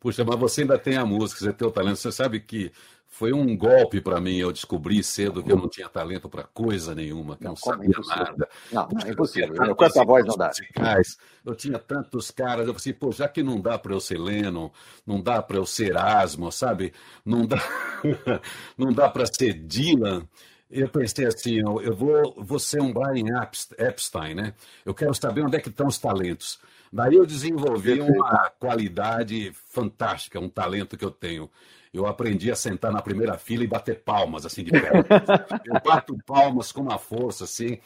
Puxa, 0.00 0.24
mas 0.24 0.38
você 0.38 0.62
ainda 0.62 0.78
tem 0.78 0.96
a 0.96 1.06
música, 1.06 1.40
você 1.40 1.52
tem 1.52 1.66
o 1.66 1.72
talento. 1.72 1.96
Você 1.96 2.10
sabe 2.10 2.40
que 2.40 2.72
foi 3.14 3.32
um 3.32 3.56
golpe 3.56 4.00
para 4.00 4.20
mim. 4.20 4.38
Eu 4.38 4.50
descobri 4.50 5.00
cedo 5.04 5.40
que 5.40 5.52
eu 5.52 5.56
não 5.56 5.68
tinha 5.68 5.88
talento 5.88 6.28
para 6.28 6.42
coisa 6.42 6.96
nenhuma, 6.96 7.36
que 7.36 7.44
não, 7.44 7.50
não 7.50 7.56
sabia 7.56 7.96
nada. 8.08 8.48
Não, 8.72 8.88
não, 8.92 9.06
é 9.06 9.10
impossível. 9.12 9.54
Eu, 9.54 9.76
com 9.76 9.84
essa 9.84 10.04
voz 10.04 10.26
não 10.26 10.36
dá. 10.36 10.48
Musicais. 10.48 11.16
Eu 11.46 11.54
tinha 11.54 11.78
tantos 11.78 12.32
caras. 12.32 12.66
Eu 12.66 12.74
falei, 12.74 12.92
pô, 12.92 13.12
já 13.12 13.28
que 13.28 13.40
não 13.40 13.60
dá 13.60 13.78
para 13.78 13.92
eu 13.92 14.00
ser 14.00 14.18
Lennon, 14.18 14.68
não 15.06 15.20
dá 15.20 15.40
para 15.40 15.56
eu 15.56 15.64
ser 15.64 15.96
Asmo, 15.96 16.50
sabe? 16.50 16.92
Não 17.24 17.46
dá, 17.46 17.62
não 18.76 18.92
dá 18.92 19.08
para 19.08 19.26
ser 19.26 19.54
Dylan. 19.54 20.26
Eu 20.68 20.88
pensei 20.88 21.26
assim, 21.26 21.58
eu 21.58 21.94
vou, 21.94 22.34
vou 22.36 22.58
ser 22.58 22.82
um 22.82 22.92
Brian 22.92 23.48
Epstein, 23.78 24.34
né? 24.34 24.54
Eu 24.84 24.92
quero 24.92 25.14
saber 25.14 25.42
onde 25.42 25.56
é 25.56 25.60
que 25.60 25.68
estão 25.68 25.86
os 25.86 25.98
talentos. 25.98 26.58
Daí 26.94 27.16
eu 27.16 27.26
desenvolvi 27.26 28.00
uma 28.00 28.48
qualidade 28.58 29.52
fantástica, 29.66 30.38
um 30.38 30.48
talento 30.48 30.96
que 30.96 31.04
eu 31.04 31.10
tenho 31.10 31.50
eu 31.94 32.06
aprendi 32.06 32.50
a 32.50 32.56
sentar 32.56 32.92
na 32.92 33.00
primeira 33.00 33.38
fila 33.38 33.62
e 33.62 33.68
bater 33.68 34.00
palmas, 34.00 34.44
assim, 34.44 34.64
de 34.64 34.72
pé. 34.72 34.90
eu 35.64 35.80
bato 35.80 36.18
palmas 36.26 36.72
com 36.72 36.80
uma 36.80 36.98
força, 36.98 37.44
assim. 37.44 37.78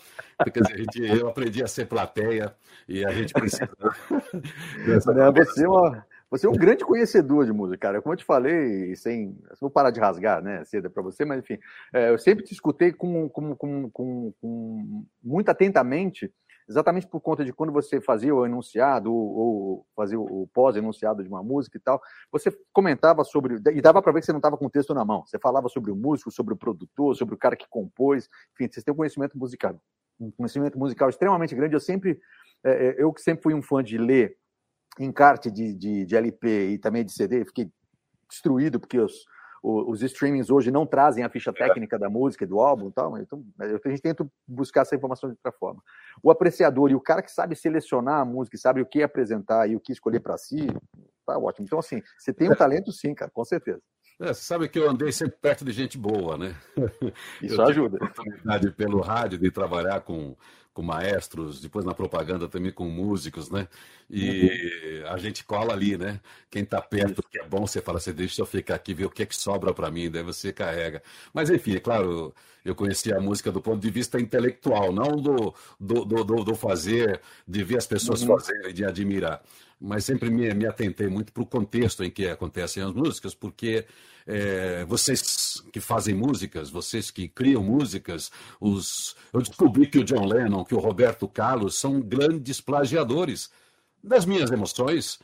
Quer 0.43 0.63
dizer, 0.63 0.79
gente, 0.79 1.21
eu 1.21 1.29
aprendi 1.29 1.63
a 1.63 1.69
ser 1.69 1.87
plateia 1.87 2.55
e 2.89 3.05
a 3.05 3.11
gente 3.11 3.35
precisa. 3.35 3.69
você, 4.87 5.11
é 5.63 5.69
uma, 5.69 6.07
você 6.31 6.47
é 6.47 6.49
um 6.49 6.55
grande 6.55 6.87
conhecedor 6.87 7.45
de 7.45 7.53
música, 7.53 7.77
cara. 7.77 8.01
Como 8.01 8.15
eu 8.15 8.17
te 8.17 8.25
falei, 8.25 8.97
sem. 8.97 9.39
Vou 9.61 9.69
parar 9.69 9.91
de 9.91 10.01
rasgar, 10.01 10.43
né? 10.43 10.65
Cedo 10.65 10.89
para 10.89 11.03
você, 11.03 11.27
mas 11.27 11.41
enfim. 11.41 11.59
É, 11.93 12.09
eu 12.09 12.19
sempre 12.19 12.43
te 12.43 12.55
escutei 12.55 12.93
com, 12.93 13.29
com, 13.29 13.55
com, 13.55 13.91
com, 13.91 14.33
com 14.41 15.05
muito 15.23 15.51
atentamente 15.51 16.33
exatamente 16.69 17.07
por 17.07 17.21
conta 17.21 17.45
de 17.45 17.53
quando 17.53 17.73
você 17.73 18.01
fazia 18.01 18.35
o 18.35 18.45
enunciado 18.45 19.13
ou, 19.13 19.87
fazia 19.97 20.21
o 20.21 20.47
pós-enunciado 20.53 21.23
de 21.23 21.29
uma 21.29 21.43
música 21.43 21.79
e 21.79 21.81
tal, 21.81 22.01
você 22.31 22.51
comentava 22.73 23.25
sobre, 23.25 23.57
e 23.73 23.81
dava 23.81 24.03
para 24.03 24.13
ver 24.13 24.21
que 24.21 24.27
você 24.27 24.33
não 24.33 24.39
estava 24.39 24.57
com 24.57 24.67
o 24.67 24.71
texto 24.71 24.93
na 24.93 25.05
mão, 25.05 25.25
você 25.27 25.39
falava 25.39 25.69
sobre 25.69 25.91
o 25.91 25.97
músico, 25.97 26.31
sobre 26.31 26.53
o 26.53 26.57
produtor, 26.57 27.17
sobre 27.17 27.35
o 27.35 27.39
cara 27.39 27.57
que 27.57 27.67
compôs, 27.69 28.29
enfim, 28.53 28.71
você 28.71 28.83
tem 28.83 28.93
um 28.93 28.97
conhecimento 28.97 29.39
musical, 29.39 29.81
um 30.21 30.31
conhecimento 30.31 30.79
musical 30.79 31.09
extremamente 31.09 31.55
grande, 31.55 31.75
eu 31.75 31.81
sempre, 31.81 32.21
é, 32.63 32.89
é 32.89 33.03
eu 33.03 33.13
que 33.13 33.23
sempre 33.23 33.43
fui 33.43 33.55
um 33.55 33.63
fã 33.63 33.83
de 33.83 33.97
ler 33.97 34.37
encarte 35.01 35.51
de, 35.51 35.73
de, 35.75 36.05
de 36.05 36.17
LP 36.17 36.71
e 36.71 36.79
também 36.79 37.05
de 37.05 37.13
CD, 37.13 37.45
fiquei 37.45 37.71
destruído 38.29 38.79
porque 38.79 38.99
os 38.99 39.25
os 39.63 40.03
streamings 40.03 40.51
hoje 40.51 40.71
não 40.71 40.87
trazem 40.87 41.25
a 41.25 41.29
ficha 41.29 41.51
é. 41.51 41.53
técnica 41.53 41.99
da 41.99 42.09
música 42.09 42.45
e 42.45 42.47
do 42.47 42.61
álbum, 42.61 42.91
tal, 42.91 43.19
então 43.19 43.45
a 43.59 43.89
gente 43.89 44.03
tenta 44.03 44.27
buscar 44.47 44.83
essa 44.83 44.95
informação 44.95 45.29
de 45.29 45.37
outra 45.37 45.53
forma. 45.53 45.83
O 46.23 46.31
apreciador 46.31 46.91
e 46.91 46.95
o 46.95 47.01
cara 47.01 47.23
que 47.23 47.31
sabe 47.31 47.57
selecionar 47.57 48.21
a 48.21 48.25
música, 48.25 48.57
sabe 48.57 48.81
o 48.81 48.87
que 48.87 49.03
apresentar 49.03 49.69
e 49.69 49.77
o 49.77 49.81
que 49.81 49.93
escolher 49.93 50.21
para 50.21 50.37
si, 50.37 50.67
tá 51.27 51.39
ótimo. 51.39 51.67
Então 51.67 51.79
assim, 51.79 52.03
você 52.17 52.33
tem 52.33 52.51
um 52.51 52.55
talento 52.55 52.93
sim, 52.93 53.15
cara, 53.15 53.31
com 53.31 53.45
certeza. 53.45 53.83
É, 54.21 54.35
você 54.35 54.43
sabe 54.43 54.69
que 54.69 54.79
eu 54.79 54.91
andei 54.91 55.13
sempre 55.13 55.37
perto 55.41 55.65
de 55.65 55.71
gente 55.71 55.97
boa, 55.97 56.37
né? 56.37 56.55
Isso 57.41 57.61
eu 57.61 57.67
ajuda. 57.67 57.99
Tive 57.99 58.05
a 58.05 58.11
oportunidade 58.11 58.71
pelo 58.73 59.01
rádio 59.01 59.39
de 59.39 59.49
trabalhar 59.49 60.01
com 60.01 60.37
com 60.79 60.83
maestros, 60.85 61.61
depois 61.61 61.85
na 61.85 61.93
propaganda 61.93 62.47
também 62.47 62.71
com 62.71 62.85
músicos, 62.85 63.51
né? 63.51 63.67
E 64.09 65.03
uhum. 65.03 65.09
a 65.09 65.19
gente 65.19 65.43
cola 65.43 65.73
ali, 65.73 65.99
né? 65.99 66.21
Quem 66.49 66.65
tá 66.65 66.81
perto, 66.81 67.21
que 67.21 67.37
é 67.37 67.45
bom, 67.45 67.67
você 67.67 67.83
fala 67.83 67.99
assim, 67.99 68.13
deixa 68.13 68.41
eu 68.41 68.47
ficar 68.47 68.77
aqui, 68.77 68.95
ver 68.95 69.07
o 69.07 69.11
que 69.11 69.25
é 69.25 69.27
que 69.27 69.35
sobra 69.35 69.75
para 69.75 69.91
mim, 69.91 70.09
daí 70.09 70.23
você 70.23 70.53
carrega. 70.53 71.03
Mas 71.35 71.51
enfim, 71.51 71.75
é 71.75 71.81
claro, 71.81 72.33
eu 72.65 72.77
conheci 72.77 73.13
a 73.13 73.19
música 73.19 73.51
do 73.51 73.61
ponto 73.61 73.81
de 73.81 73.91
vista 73.91 74.21
intelectual, 74.21 74.93
não 74.93 75.21
do, 75.21 75.53
do, 75.81 76.05
do, 76.05 76.45
do 76.45 76.55
fazer, 76.55 77.21
de 77.47 77.65
ver 77.65 77.79
as 77.79 77.87
pessoas 77.89 78.23
uhum. 78.23 78.29
fazerem, 78.29 78.73
de 78.73 78.85
admirar. 78.85 79.43
Mas 79.81 80.05
sempre 80.05 80.31
me, 80.31 80.55
me 80.55 80.65
atentei 80.65 81.09
muito 81.09 81.33
para 81.33 81.43
o 81.43 81.47
contexto 81.47 82.05
em 82.05 82.11
que 82.11 82.29
acontecem 82.29 82.85
as 82.85 82.93
músicas, 82.93 83.35
porque 83.35 83.85
é, 84.29 84.85
vocês 84.85 85.48
que 85.69 85.81
fazem 85.81 86.15
músicas, 86.15 86.71
vocês 86.71 87.11
que 87.11 87.29
criam 87.29 87.63
músicas, 87.63 88.31
os, 88.61 89.17
eu 89.33 89.41
descobri 89.41 89.87
que 89.87 89.99
o 89.99 90.05
John 90.05 90.27
Lennon, 90.27 90.65
que 90.65 90.75
o 90.75 90.81
Roberto 90.81 91.29
Carlos 91.29 91.79
são 91.79 92.01
grandes 92.01 92.61
plagiadores 92.61 93.51
das 94.03 94.25
minhas 94.25 94.51
emoções. 94.51 95.19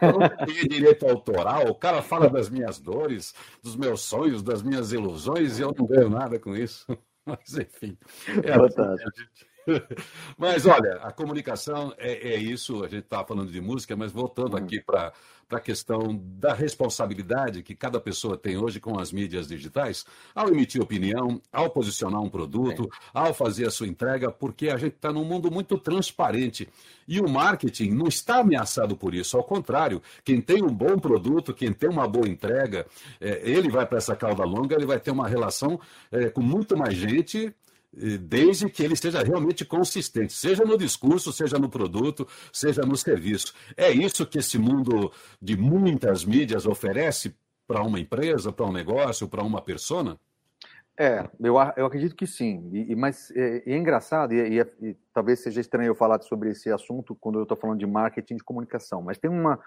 Eu 0.00 0.18
não 0.18 0.46
tenho 0.46 0.68
direito 0.68 1.06
autoral, 1.06 1.68
o 1.68 1.74
cara 1.74 2.00
fala 2.00 2.28
das 2.28 2.48
minhas 2.48 2.78
dores, 2.78 3.34
dos 3.62 3.74
meus 3.74 4.02
sonhos, 4.02 4.42
das 4.42 4.62
minhas 4.62 4.92
ilusões, 4.92 5.58
e 5.58 5.62
eu 5.62 5.74
não 5.76 5.86
ganho 5.86 6.08
nada 6.08 6.38
com 6.38 6.54
isso. 6.54 6.86
Mas, 7.26 7.56
enfim. 7.56 7.96
É 8.44 8.52
assim, 8.52 9.24
mas 10.36 10.66
olha, 10.66 10.96
a 10.96 11.10
comunicação 11.10 11.94
é, 11.96 12.34
é 12.34 12.36
isso. 12.36 12.84
A 12.84 12.88
gente 12.88 13.04
estava 13.04 13.26
falando 13.26 13.50
de 13.50 13.60
música, 13.60 13.96
mas 13.96 14.12
voltando 14.12 14.56
uhum. 14.56 14.62
aqui 14.62 14.80
para 14.80 15.12
a 15.50 15.60
questão 15.60 16.20
da 16.38 16.52
responsabilidade 16.52 17.62
que 17.62 17.74
cada 17.74 18.00
pessoa 18.00 18.36
tem 18.36 18.56
hoje 18.56 18.80
com 18.80 18.98
as 18.98 19.12
mídias 19.12 19.48
digitais, 19.48 20.04
ao 20.34 20.48
emitir 20.48 20.82
opinião, 20.82 21.40
ao 21.52 21.70
posicionar 21.70 22.20
um 22.20 22.28
produto, 22.28 22.84
é. 22.84 22.96
ao 23.12 23.34
fazer 23.34 23.66
a 23.66 23.70
sua 23.70 23.86
entrega, 23.86 24.30
porque 24.30 24.68
a 24.68 24.76
gente 24.76 24.94
está 24.96 25.12
num 25.12 25.24
mundo 25.24 25.50
muito 25.50 25.78
transparente. 25.78 26.68
E 27.06 27.20
o 27.20 27.28
marketing 27.28 27.90
não 27.90 28.06
está 28.06 28.38
ameaçado 28.38 28.96
por 28.96 29.14
isso, 29.14 29.36
ao 29.36 29.44
contrário, 29.44 30.02
quem 30.24 30.40
tem 30.40 30.62
um 30.62 30.72
bom 30.72 30.98
produto, 30.98 31.52
quem 31.52 31.72
tem 31.72 31.90
uma 31.90 32.08
boa 32.08 32.28
entrega, 32.28 32.86
é, 33.20 33.42
ele 33.44 33.68
vai 33.68 33.86
para 33.86 33.98
essa 33.98 34.16
cauda 34.16 34.44
longa, 34.44 34.74
ele 34.74 34.86
vai 34.86 34.98
ter 34.98 35.10
uma 35.10 35.28
relação 35.28 35.78
é, 36.10 36.30
com 36.30 36.40
muito 36.40 36.76
mais 36.76 36.94
gente 36.94 37.54
desde 38.18 38.68
que 38.68 38.82
ele 38.82 38.94
esteja 38.94 39.22
realmente 39.22 39.64
consistente, 39.64 40.32
seja 40.32 40.64
no 40.64 40.76
discurso, 40.76 41.32
seja 41.32 41.58
no 41.58 41.68
produto, 41.68 42.26
seja 42.52 42.82
no 42.82 42.96
serviço. 42.96 43.54
É 43.76 43.90
isso 43.90 44.26
que 44.26 44.38
esse 44.38 44.58
mundo 44.58 45.12
de 45.40 45.56
muitas 45.56 46.24
mídias 46.24 46.66
oferece 46.66 47.34
para 47.66 47.82
uma 47.82 47.98
empresa, 47.98 48.52
para 48.52 48.66
um 48.66 48.72
negócio, 48.72 49.28
para 49.28 49.42
uma 49.42 49.62
persona? 49.62 50.18
É, 50.96 51.28
eu, 51.40 51.56
eu 51.76 51.86
acredito 51.86 52.14
que 52.14 52.26
sim. 52.26 52.70
E, 52.72 52.94
mas 52.94 53.30
é, 53.32 53.62
é 53.66 53.76
engraçado, 53.76 54.32
e, 54.32 54.60
e, 54.60 54.66
e, 54.80 54.96
talvez 55.12 55.40
seja 55.40 55.60
estranho 55.60 55.88
eu 55.88 55.94
falar 55.94 56.20
sobre 56.22 56.50
esse 56.50 56.70
assunto 56.70 57.16
quando 57.16 57.38
eu 57.38 57.42
estou 57.42 57.56
falando 57.56 57.80
de 57.80 57.86
marketing 57.86 58.36
de 58.36 58.44
comunicação, 58.44 59.02
mas 59.02 59.18
tem 59.18 59.28
uma, 59.28 59.58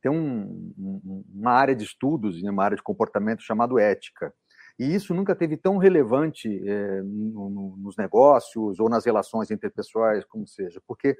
tem 0.00 0.10
um, 0.10 1.24
uma 1.32 1.52
área 1.52 1.74
de 1.74 1.84
estudos, 1.84 2.42
uma 2.42 2.64
área 2.64 2.76
de 2.76 2.82
comportamento 2.82 3.42
chamado 3.42 3.78
ética. 3.78 4.34
E 4.78 4.94
isso 4.94 5.14
nunca 5.14 5.34
teve 5.34 5.56
tão 5.56 5.76
relevante 5.76 6.48
é, 6.68 7.02
no, 7.02 7.50
no, 7.50 7.76
nos 7.76 7.96
negócios 7.96 8.80
ou 8.80 8.88
nas 8.88 9.04
relações 9.04 9.50
interpessoais, 9.50 10.24
como 10.24 10.46
seja, 10.46 10.80
porque 10.86 11.16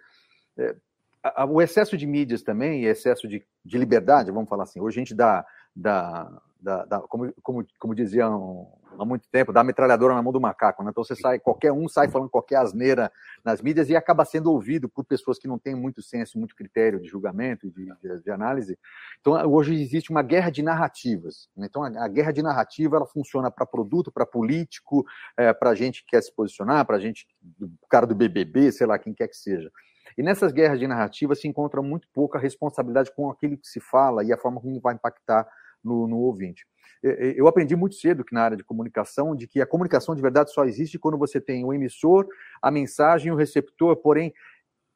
é, 0.59 0.75
a, 1.23 1.45
o 1.45 1.63
excesso 1.63 1.97
de 1.97 2.07
mídias 2.07 2.43
também, 2.43 2.85
excesso 2.85 3.29
de, 3.29 3.45
de 3.65 3.79
liberdade, 3.79 4.31
vamos 4.31 4.49
falar 4.49 4.65
assim, 4.65 4.81
hoje 4.81 4.99
a 4.99 5.01
gente 5.01 5.15
dá, 5.15 5.45
dá 5.75 6.31
da, 6.63 6.85
da, 6.85 7.01
como, 7.01 7.33
como, 7.43 7.67
como 7.79 7.95
diziam 7.95 8.69
há 8.99 9.05
muito 9.05 9.29
tempo, 9.29 9.53
da 9.53 9.65
metralhadora 9.65 10.15
na 10.15 10.23
mão 10.23 10.33
do 10.33 10.41
macaco. 10.41 10.85
Né? 10.85 10.91
Então 10.91 11.03
você 11.03 11.17
sai, 11.17 11.41
qualquer 11.41 11.73
um 11.73 11.89
sai 11.89 12.09
falando 12.09 12.31
qualquer 12.31 12.57
asneira 12.57 13.11
nas 13.45 13.61
mídias 13.61 13.89
e 13.91 13.97
acaba 13.97 14.25
sendo 14.25 14.53
ouvido 14.53 14.89
por 14.89 15.05
pessoas 15.05 15.39
que 15.39 15.49
não 15.49 15.59
têm 15.59 15.75
muito 15.75 16.01
senso, 16.01 16.39
muito 16.39 16.55
critério 16.55 17.01
de 17.01 17.09
julgamento 17.09 17.69
de, 17.71 17.87
de, 18.01 18.23
de, 18.23 18.31
análise. 18.31 18.79
Então 19.21 19.35
hoje 19.51 19.75
existe 19.75 20.11
uma 20.11 20.23
guerra 20.23 20.51
de 20.51 20.63
narrativas. 20.63 21.49
Né? 21.57 21.67
Então 21.69 21.83
a, 21.83 21.89
a, 22.05 22.09
guerra 22.09 22.33
de 22.33 22.43
narrativa 22.43 22.97
ela 22.97 23.07
funciona 23.07 23.51
para 23.51 23.67
produto, 23.67 24.13
para 24.13 24.25
político, 24.25 25.05
é, 25.37 25.53
para 25.53 25.75
gente 25.75 26.05
que 26.05 26.11
quer 26.11 26.23
se 26.23 26.33
posicionar, 26.33 26.87
para 26.87 27.01
gente, 27.01 27.27
o 27.61 27.89
cara 27.89 28.07
do 28.07 28.15
BBB, 28.15 28.71
sei 28.71 28.87
lá, 28.87 28.99
quem 28.99 29.13
quer 29.13 29.27
que 29.27 29.37
seja. 29.37 29.71
E 30.17 30.23
nessas 30.23 30.53
guerras 30.53 30.79
de 30.79 30.87
narrativa 30.87 31.35
se 31.35 31.49
encontra 31.49 31.81
muito 31.81 32.07
pouca 32.13 32.39
responsabilidade 32.39 33.11
com 33.17 33.31
aquilo 33.31 33.57
que 33.57 33.67
se 33.67 33.81
fala 33.81 34.23
e 34.23 34.33
a 34.33 34.37
forma 34.37 34.61
como 34.61 34.79
vai 34.79 34.95
impactar 34.95 35.49
no, 35.83 36.07
no 36.07 36.19
ouvinte. 36.19 36.67
Eu 37.03 37.49
aprendi 37.49 37.75
muito 37.75 37.97
cedo 37.97 38.25
que 38.25 38.33
na 38.33 38.43
área 38.43 38.57
de 38.57 38.63
comunicação, 38.63 39.35
de 39.35 39.49
que 39.49 39.61
a 39.61 39.67
comunicação 39.67 40.15
de 40.15 40.23
verdade 40.23 40.53
só 40.53 40.65
existe 40.65 41.01
quando 41.01 41.19
você 41.19 41.41
tem 41.41 41.65
o 41.65 41.73
emissor, 41.73 42.29
a 42.61 42.71
mensagem 42.71 43.29
e 43.29 43.33
o 43.33 43.37
receptor, 43.37 43.97
porém 43.97 44.33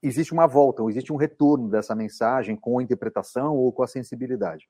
existe 0.00 0.32
uma 0.32 0.46
volta, 0.46 0.84
existe 0.88 1.12
um 1.12 1.16
retorno 1.16 1.68
dessa 1.68 1.96
mensagem 1.96 2.54
com 2.54 2.78
a 2.78 2.82
interpretação 2.82 3.56
ou 3.56 3.72
com 3.72 3.82
a 3.82 3.88
sensibilidade. 3.88 4.68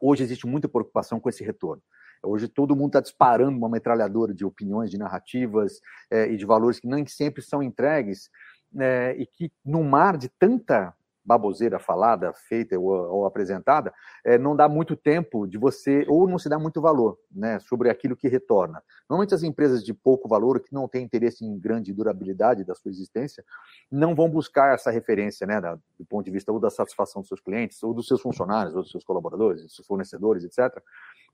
Hoje 0.00 0.22
existe 0.22 0.46
muita 0.46 0.68
preocupação 0.68 1.18
com 1.18 1.28
esse 1.28 1.42
retorno. 1.42 1.82
Hoje 2.22 2.46
todo 2.46 2.76
mundo 2.76 2.90
está 2.90 3.00
disparando 3.00 3.58
uma 3.58 3.68
metralhadora 3.68 4.32
de 4.32 4.44
opiniões, 4.44 4.90
de 4.90 4.98
narrativas 4.98 5.80
é, 6.08 6.30
e 6.30 6.36
de 6.36 6.46
valores 6.46 6.78
que 6.78 6.86
nem 6.86 7.04
sempre 7.06 7.42
são 7.42 7.60
entregues 7.60 8.30
é, 8.78 9.16
e 9.18 9.26
que 9.26 9.52
no 9.64 9.82
mar 9.82 10.16
de 10.16 10.28
tanta 10.28 10.94
baboseira 11.24 11.78
falada, 11.78 12.32
feita 12.32 12.78
ou, 12.78 12.90
ou 12.90 13.26
apresentada, 13.26 13.92
é, 14.24 14.36
não 14.36 14.56
dá 14.56 14.68
muito 14.68 14.96
tempo 14.96 15.46
de 15.46 15.56
você, 15.56 16.04
ou 16.08 16.28
não 16.28 16.38
se 16.38 16.48
dá 16.48 16.58
muito 16.58 16.80
valor 16.80 17.18
né, 17.30 17.58
sobre 17.60 17.88
aquilo 17.88 18.16
que 18.16 18.28
retorna. 18.28 18.82
Normalmente 19.08 19.34
as 19.34 19.42
empresas 19.42 19.84
de 19.84 19.94
pouco 19.94 20.28
valor, 20.28 20.60
que 20.60 20.72
não 20.72 20.88
têm 20.88 21.04
interesse 21.04 21.44
em 21.44 21.58
grande 21.58 21.92
durabilidade 21.92 22.64
da 22.64 22.74
sua 22.74 22.90
existência, 22.90 23.44
não 23.90 24.14
vão 24.14 24.28
buscar 24.28 24.74
essa 24.74 24.90
referência 24.90 25.46
né, 25.46 25.60
da, 25.60 25.74
do 25.98 26.04
ponto 26.04 26.24
de 26.24 26.30
vista 26.30 26.50
ou 26.50 26.58
da 26.58 26.70
satisfação 26.70 27.22
dos 27.22 27.28
seus 27.28 27.40
clientes, 27.40 27.82
ou 27.82 27.94
dos 27.94 28.06
seus 28.06 28.20
funcionários, 28.20 28.74
ou 28.74 28.82
dos 28.82 28.90
seus 28.90 29.04
colaboradores, 29.04 29.62
dos 29.62 29.74
seus 29.74 29.86
fornecedores, 29.86 30.44
etc., 30.44 30.82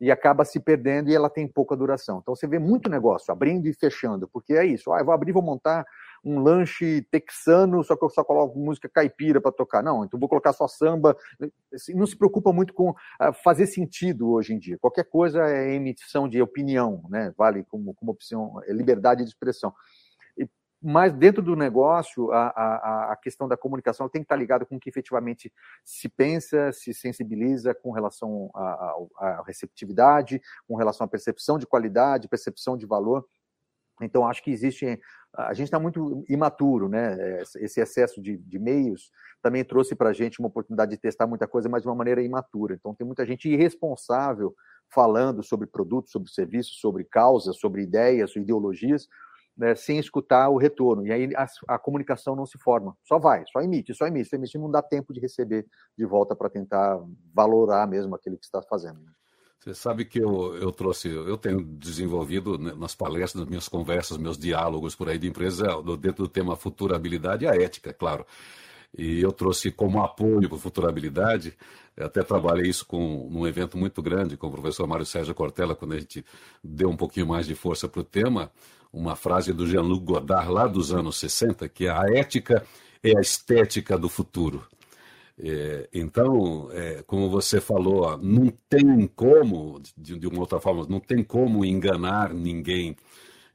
e 0.01 0.13
acaba 0.13 0.45
se 0.45 0.61
perdendo 0.61 1.11
e 1.11 1.15
ela 1.15 1.29
tem 1.29 1.49
pouca 1.49 1.77
duração. 1.77 2.21
Então 2.23 2.35
você 2.35 2.47
vê 2.47 2.59
muito 2.59 2.89
negócio 2.89 3.33
abrindo 3.33 3.67
e 3.67 3.73
fechando, 3.73 4.29
porque 4.29 4.53
é 4.53 4.65
isso, 4.65 4.93
ah, 4.93 5.01
eu 5.01 5.05
vou 5.05 5.13
abrir, 5.13 5.33
vou 5.33 5.43
montar 5.43 5.85
um 6.25 6.41
lanche 6.41 7.03
texano, 7.11 7.83
só 7.85 7.97
que 7.97 8.05
eu 8.05 8.11
só 8.11 8.25
coloco 8.25 8.59
música 8.59 8.89
caipira 8.89 9.41
para 9.41 9.53
tocar. 9.53 9.83
Não, 9.83 10.05
então 10.05 10.19
vou 10.19 10.29
colocar 10.29 10.53
só 10.53 10.67
samba. 10.67 11.17
Assim, 11.73 11.95
não 11.95 12.07
se 12.07 12.17
preocupa 12.17 12.53
muito 12.53 12.73
com 12.73 12.95
ah, 13.19 13.33
fazer 13.33 13.67
sentido 13.67 14.31
hoje 14.31 14.55
em 14.55 14.59
dia. 14.59 14.79
Qualquer 14.79 15.05
coisa 15.05 15.47
é 15.49 15.75
emissão 15.75 16.29
de 16.29 16.41
opinião, 16.41 17.03
né? 17.09 17.33
Vale 17.37 17.65
como, 17.65 17.95
como 17.95 18.13
opção, 18.13 18.61
é 18.67 18.73
liberdade 18.73 19.23
de 19.23 19.29
expressão. 19.31 19.73
Mas 20.81 21.13
dentro 21.13 21.43
do 21.43 21.57
negócio, 21.57 22.31
a, 22.31 22.49
a, 22.49 23.13
a 23.13 23.17
questão 23.17 23.49
da 23.49 23.57
comunicação 23.57 24.09
tem 24.09 24.23
que 24.23 24.27
estar 24.27 24.37
ligada 24.37 24.65
com 24.65 24.77
o 24.77 24.81
que 24.81 24.89
efetivamente 24.89 25.53
se 25.85 26.09
pensa, 26.09 26.73
se 26.73 26.95
sensibiliza 26.95 27.75
com 27.75 27.91
relação 27.91 28.49
à 28.55 29.43
receptividade, 29.45 30.41
com 30.69 30.77
relação 30.77 31.05
à 31.05 31.09
percepção 31.09 31.59
de 31.59 31.67
qualidade, 31.67 32.29
percepção 32.29 32.77
de 32.77 32.87
valor. 32.87 33.27
Então, 34.03 34.27
acho 34.27 34.43
que 34.43 34.51
existe. 34.51 34.99
A 35.35 35.53
gente 35.53 35.67
está 35.67 35.79
muito 35.79 36.25
imaturo, 36.29 36.89
né? 36.89 37.43
Esse 37.57 37.81
excesso 37.81 38.21
de, 38.21 38.37
de 38.39 38.59
meios 38.59 39.11
também 39.43 39.65
trouxe 39.65 39.95
para 39.95 40.11
a 40.11 40.13
gente 40.13 40.41
uma 40.41 40.49
oportunidade 40.49 40.91
de 40.91 40.97
testar 40.97 41.27
muita 41.27 41.47
coisa, 41.47 41.69
mas 41.69 41.83
de 41.83 41.89
uma 41.89 41.95
maneira 41.95 42.23
imatura. 42.23 42.75
Então, 42.75 42.95
tem 42.95 43.07
muita 43.07 43.25
gente 43.27 43.49
irresponsável 43.49 44.55
falando 44.91 45.43
sobre 45.43 45.67
produtos, 45.67 46.11
sobre 46.13 46.31
serviços, 46.31 46.81
sobre 46.81 47.05
causas, 47.05 47.59
sobre 47.59 47.83
ideias, 47.83 48.31
sobre 48.31 48.45
ideologias, 48.45 49.07
né, 49.57 49.75
sem 49.75 49.99
escutar 49.99 50.49
o 50.49 50.57
retorno. 50.57 51.07
E 51.07 51.13
aí 51.13 51.31
a, 51.35 51.47
a, 51.75 51.79
comunicação 51.79 52.37
não 52.37 52.47
se 52.47 52.57
forma. 52.59 52.97
Só 53.05 53.19
vai, 53.19 53.45
só 53.51 53.61
emite, 53.61 53.93
só 53.93 54.07
emite. 54.07 54.29
Só 54.29 54.37
emite 54.37 54.57
não 54.57 54.71
dá 54.71 54.81
tempo 54.81 55.13
de 55.13 55.21
receber 55.21 55.67
de 55.97 56.07
volta 56.07 56.37
para 56.37 56.49
tentar 56.49 56.99
valorar 57.35 57.87
mesmo 57.89 58.15
aquilo 58.15 58.39
que 58.39 58.45
está 58.45 58.63
fazendo. 58.63 59.01
Você 59.61 59.75
sabe 59.75 60.05
que 60.05 60.21
eu, 60.21 60.57
eu 60.57 60.71
trouxe, 60.71 61.09
eu 61.09 61.37
tenho 61.37 61.63
desenvolvido 61.63 62.57
né, 62.57 62.73
nas 62.77 62.95
palestras, 62.95 63.35
nas 63.35 63.49
minhas 63.49 63.69
conversas, 63.69 64.17
meus 64.17 64.39
diálogos 64.39 64.95
por 64.95 65.09
aí 65.09 65.19
de 65.19 65.27
empresa, 65.27 65.67
dentro 66.01 66.25
do 66.25 66.29
tema 66.29 66.57
futurabilidade 66.57 67.47
a 67.47 67.55
ética, 67.55 67.93
claro. 67.93 68.25
E 68.97 69.21
eu 69.21 69.33
trouxe 69.33 69.71
como 69.71 70.03
apoio 70.03 70.49
para 70.49 70.59
futurabilidade, 70.59 71.57
até 71.97 72.23
trabalhei 72.23 72.71
isso 72.71 72.87
com 72.87 73.29
num 73.31 73.47
evento 73.47 73.77
muito 73.77 74.01
grande 74.01 74.37
com 74.37 74.47
o 74.47 74.53
professor 74.53 74.87
Mário 74.87 75.05
Sérgio 75.05 75.35
Cortella, 75.35 75.75
quando 75.75 75.95
a 75.95 75.99
gente 75.99 76.25
deu 76.63 76.89
um 76.89 76.97
pouquinho 76.97 77.27
mais 77.27 77.47
de 77.47 77.55
força 77.55 77.89
para 77.89 78.01
o 78.01 78.05
tema, 78.05 78.51
uma 78.93 79.17
frase 79.17 79.53
do 79.53 79.67
Jean-Luc 79.67 80.05
Godard, 80.05 80.51
lá 80.51 80.67
dos 80.67 80.93
anos 80.93 81.17
60, 81.19 81.69
que 81.69 81.87
é 81.87 81.91
a 81.91 82.05
ética 82.15 82.65
é 83.03 83.17
a 83.17 83.21
estética 83.21 83.99
do 83.99 84.09
futuro. 84.09 84.67
É, 85.41 85.89
então, 85.95 86.69
é, 86.73 87.03
como 87.07 87.31
você 87.31 87.61
falou, 87.61 88.19
não 88.19 88.53
tem 88.69 89.07
como, 89.15 89.81
de, 89.97 90.19
de, 90.19 90.27
uma 90.27 90.41
outra 90.41 90.59
forma, 90.59 90.85
não 90.89 90.99
tem 90.99 91.23
como 91.23 91.65
enganar 91.65 92.35
ninguém. 92.35 92.97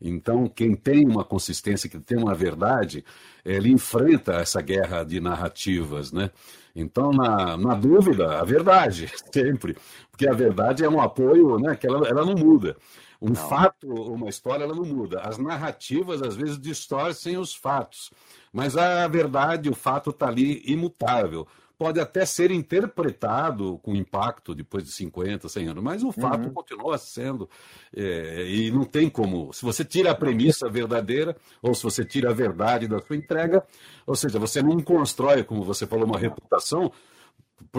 Então, 0.02 0.48
quem 0.48 0.76
tem 0.76 1.06
uma 1.06 1.24
consistência, 1.24 1.90
que 1.90 2.00
tem 2.00 2.18
uma 2.18 2.34
verdade, 2.34 3.04
ele 3.44 3.70
enfrenta 3.72 4.34
essa 4.34 4.62
guerra 4.62 5.04
de 5.04 5.20
narrativas, 5.20 6.12
né? 6.12 6.32
Então, 6.76 7.12
na, 7.12 7.56
na 7.58 7.76
dúvida, 7.76 8.40
a 8.40 8.44
verdade, 8.44 9.12
sempre. 9.32 9.78
Porque 10.10 10.28
a 10.28 10.34
verdade 10.34 10.84
é 10.84 10.90
um 10.90 11.02
apoio, 11.02 11.57
né? 11.60 11.76
Que 11.76 11.88
ela, 11.88 12.07
ela 12.07 12.26
não 12.26 12.36
muda. 12.36 12.76
Um 13.22 13.30
não. 13.30 13.36
fato, 13.36 13.88
uma 13.88 14.28
história, 14.28 14.64
ela 14.64 14.76
não 14.76 14.84
muda. 14.84 15.22
As 15.22 15.38
narrativas, 15.38 16.22
às 16.22 16.36
vezes, 16.36 16.60
distorcem 16.60 17.38
os 17.38 17.53
fatos. 17.53 18.12
Mas 18.52 18.76
a 18.76 19.07
verdade, 19.07 19.70
o 19.70 19.76
fato 19.76 20.10
está 20.10 20.28
ali 20.28 20.62
imutável. 20.66 21.48
Pode 21.78 22.00
até 22.00 22.26
ser 22.26 22.52
interpretado 22.52 23.80
com 23.80 23.95
impacto 23.95 24.54
depois 24.54 24.84
de 24.84 24.91
50, 24.91 25.50
100 25.50 25.68
anos, 25.68 25.84
mas 25.84 26.04
o 26.04 26.12
fato 26.12 26.48
uhum. 26.48 26.54
continua 26.54 26.98
sendo. 26.98 27.50
É, 27.95 28.45
e 28.48 28.72
não 28.72 28.86
tem 28.86 29.10
como. 29.10 29.52
Se 29.52 29.64
você 29.66 29.84
tira 29.84 30.12
a 30.12 30.16
premissa 30.16 30.70
verdadeira, 30.70 31.36
ou 31.62 31.74
se 31.74 31.84
você 31.84 32.06
tira 32.06 32.30
a 32.30 32.34
verdade 32.34 32.88
da 32.88 33.00
sua 33.00 33.16
entrega, 33.16 33.66
ou 34.06 34.16
seja, 34.16 34.40
você 34.40 34.62
não 34.62 34.82
constrói, 34.82 35.44
como 35.44 35.64
você 35.64 35.88
falou, 35.88 36.06
uma 36.06 36.20
reputação 36.20 36.91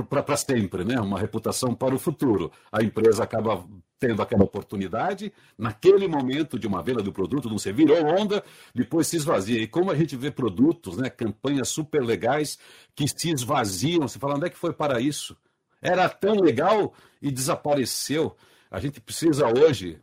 para 0.09 0.37
sempre, 0.37 0.85
né? 0.85 1.01
uma 1.01 1.19
reputação 1.19 1.75
para 1.75 1.95
o 1.95 1.99
futuro. 1.99 2.51
A 2.73 2.83
empresa 2.83 3.23
acaba 3.23 3.65
tendo 3.99 4.21
aquela 4.21 4.45
oportunidade, 4.45 5.33
naquele 5.57 6.07
momento 6.07 6.59
de 6.59 6.67
uma 6.67 6.83
venda 6.83 7.03
do 7.03 7.13
produto, 7.13 7.49
não 7.49 7.59
sei, 7.59 7.73
virou 7.73 8.05
onda, 8.05 8.45
depois 8.75 9.07
se 9.07 9.17
esvazia. 9.17 9.61
E 9.61 9.67
como 9.67 9.91
a 9.91 9.95
gente 9.95 10.17
vê 10.17 10.31
produtos, 10.31 10.97
né, 10.97 11.09
campanhas 11.09 11.69
super 11.69 12.03
legais 12.03 12.59
que 12.95 13.07
se 13.09 13.31
esvaziam, 13.31 14.07
você 14.07 14.19
fala, 14.19 14.37
onde 14.37 14.47
é 14.47 14.51
que 14.51 14.59
foi 14.59 14.73
para 14.73 15.01
isso? 15.01 15.37
Era 15.81 16.09
tão 16.09 16.35
legal 16.37 16.95
e 17.21 17.31
desapareceu. 17.31 18.37
A 18.71 18.81
gente 18.81 19.01
precisa 19.01 19.47
hoje, 19.47 20.01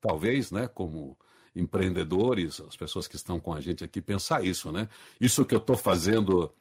talvez, 0.00 0.50
né, 0.50 0.68
como 0.68 1.16
empreendedores, 1.54 2.60
as 2.60 2.76
pessoas 2.76 3.08
que 3.08 3.16
estão 3.16 3.40
com 3.40 3.52
a 3.52 3.60
gente 3.60 3.82
aqui, 3.82 4.00
pensar 4.00 4.44
isso, 4.44 4.70
né? 4.70 4.88
Isso 5.20 5.44
que 5.44 5.54
eu 5.54 5.58
estou 5.58 5.76
fazendo 5.76 6.52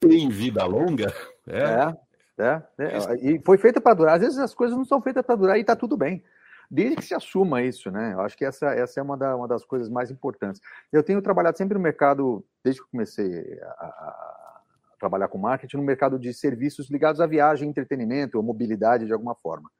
tem 0.00 0.28
vida 0.28 0.64
longa? 0.64 1.12
É. 1.50 1.62
é, 1.62 1.96
é, 2.38 2.62
é. 2.78 3.16
E 3.20 3.42
foi 3.44 3.58
feita 3.58 3.80
para 3.80 3.94
durar. 3.94 4.14
Às 4.16 4.20
vezes 4.20 4.38
as 4.38 4.54
coisas 4.54 4.76
não 4.76 4.84
são 4.84 5.02
feitas 5.02 5.24
para 5.24 5.36
durar 5.36 5.56
e 5.58 5.60
está 5.60 5.74
tudo 5.74 5.96
bem. 5.96 6.22
Desde 6.70 6.96
que 6.96 7.04
se 7.04 7.14
assuma 7.14 7.62
isso, 7.62 7.90
né? 7.90 8.12
Eu 8.12 8.20
acho 8.20 8.36
que 8.36 8.44
essa, 8.44 8.66
essa 8.74 9.00
é 9.00 9.02
uma, 9.02 9.16
da, 9.16 9.34
uma 9.34 9.48
das 9.48 9.64
coisas 9.64 9.88
mais 9.88 10.10
importantes. 10.10 10.60
Eu 10.92 11.02
tenho 11.02 11.22
trabalhado 11.22 11.56
sempre 11.56 11.74
no 11.74 11.80
mercado, 11.80 12.44
desde 12.62 12.80
que 12.80 12.86
eu 12.86 12.90
comecei 12.90 13.58
a, 13.62 13.84
a 13.84 14.60
trabalhar 14.98 15.28
com 15.28 15.38
marketing, 15.38 15.78
no 15.78 15.82
mercado 15.82 16.18
de 16.18 16.34
serviços 16.34 16.90
ligados 16.90 17.20
à 17.20 17.26
viagem, 17.26 17.68
entretenimento 17.68 18.36
ou 18.36 18.42
mobilidade 18.42 19.06
de 19.06 19.12
alguma 19.12 19.34
forma. 19.34 19.70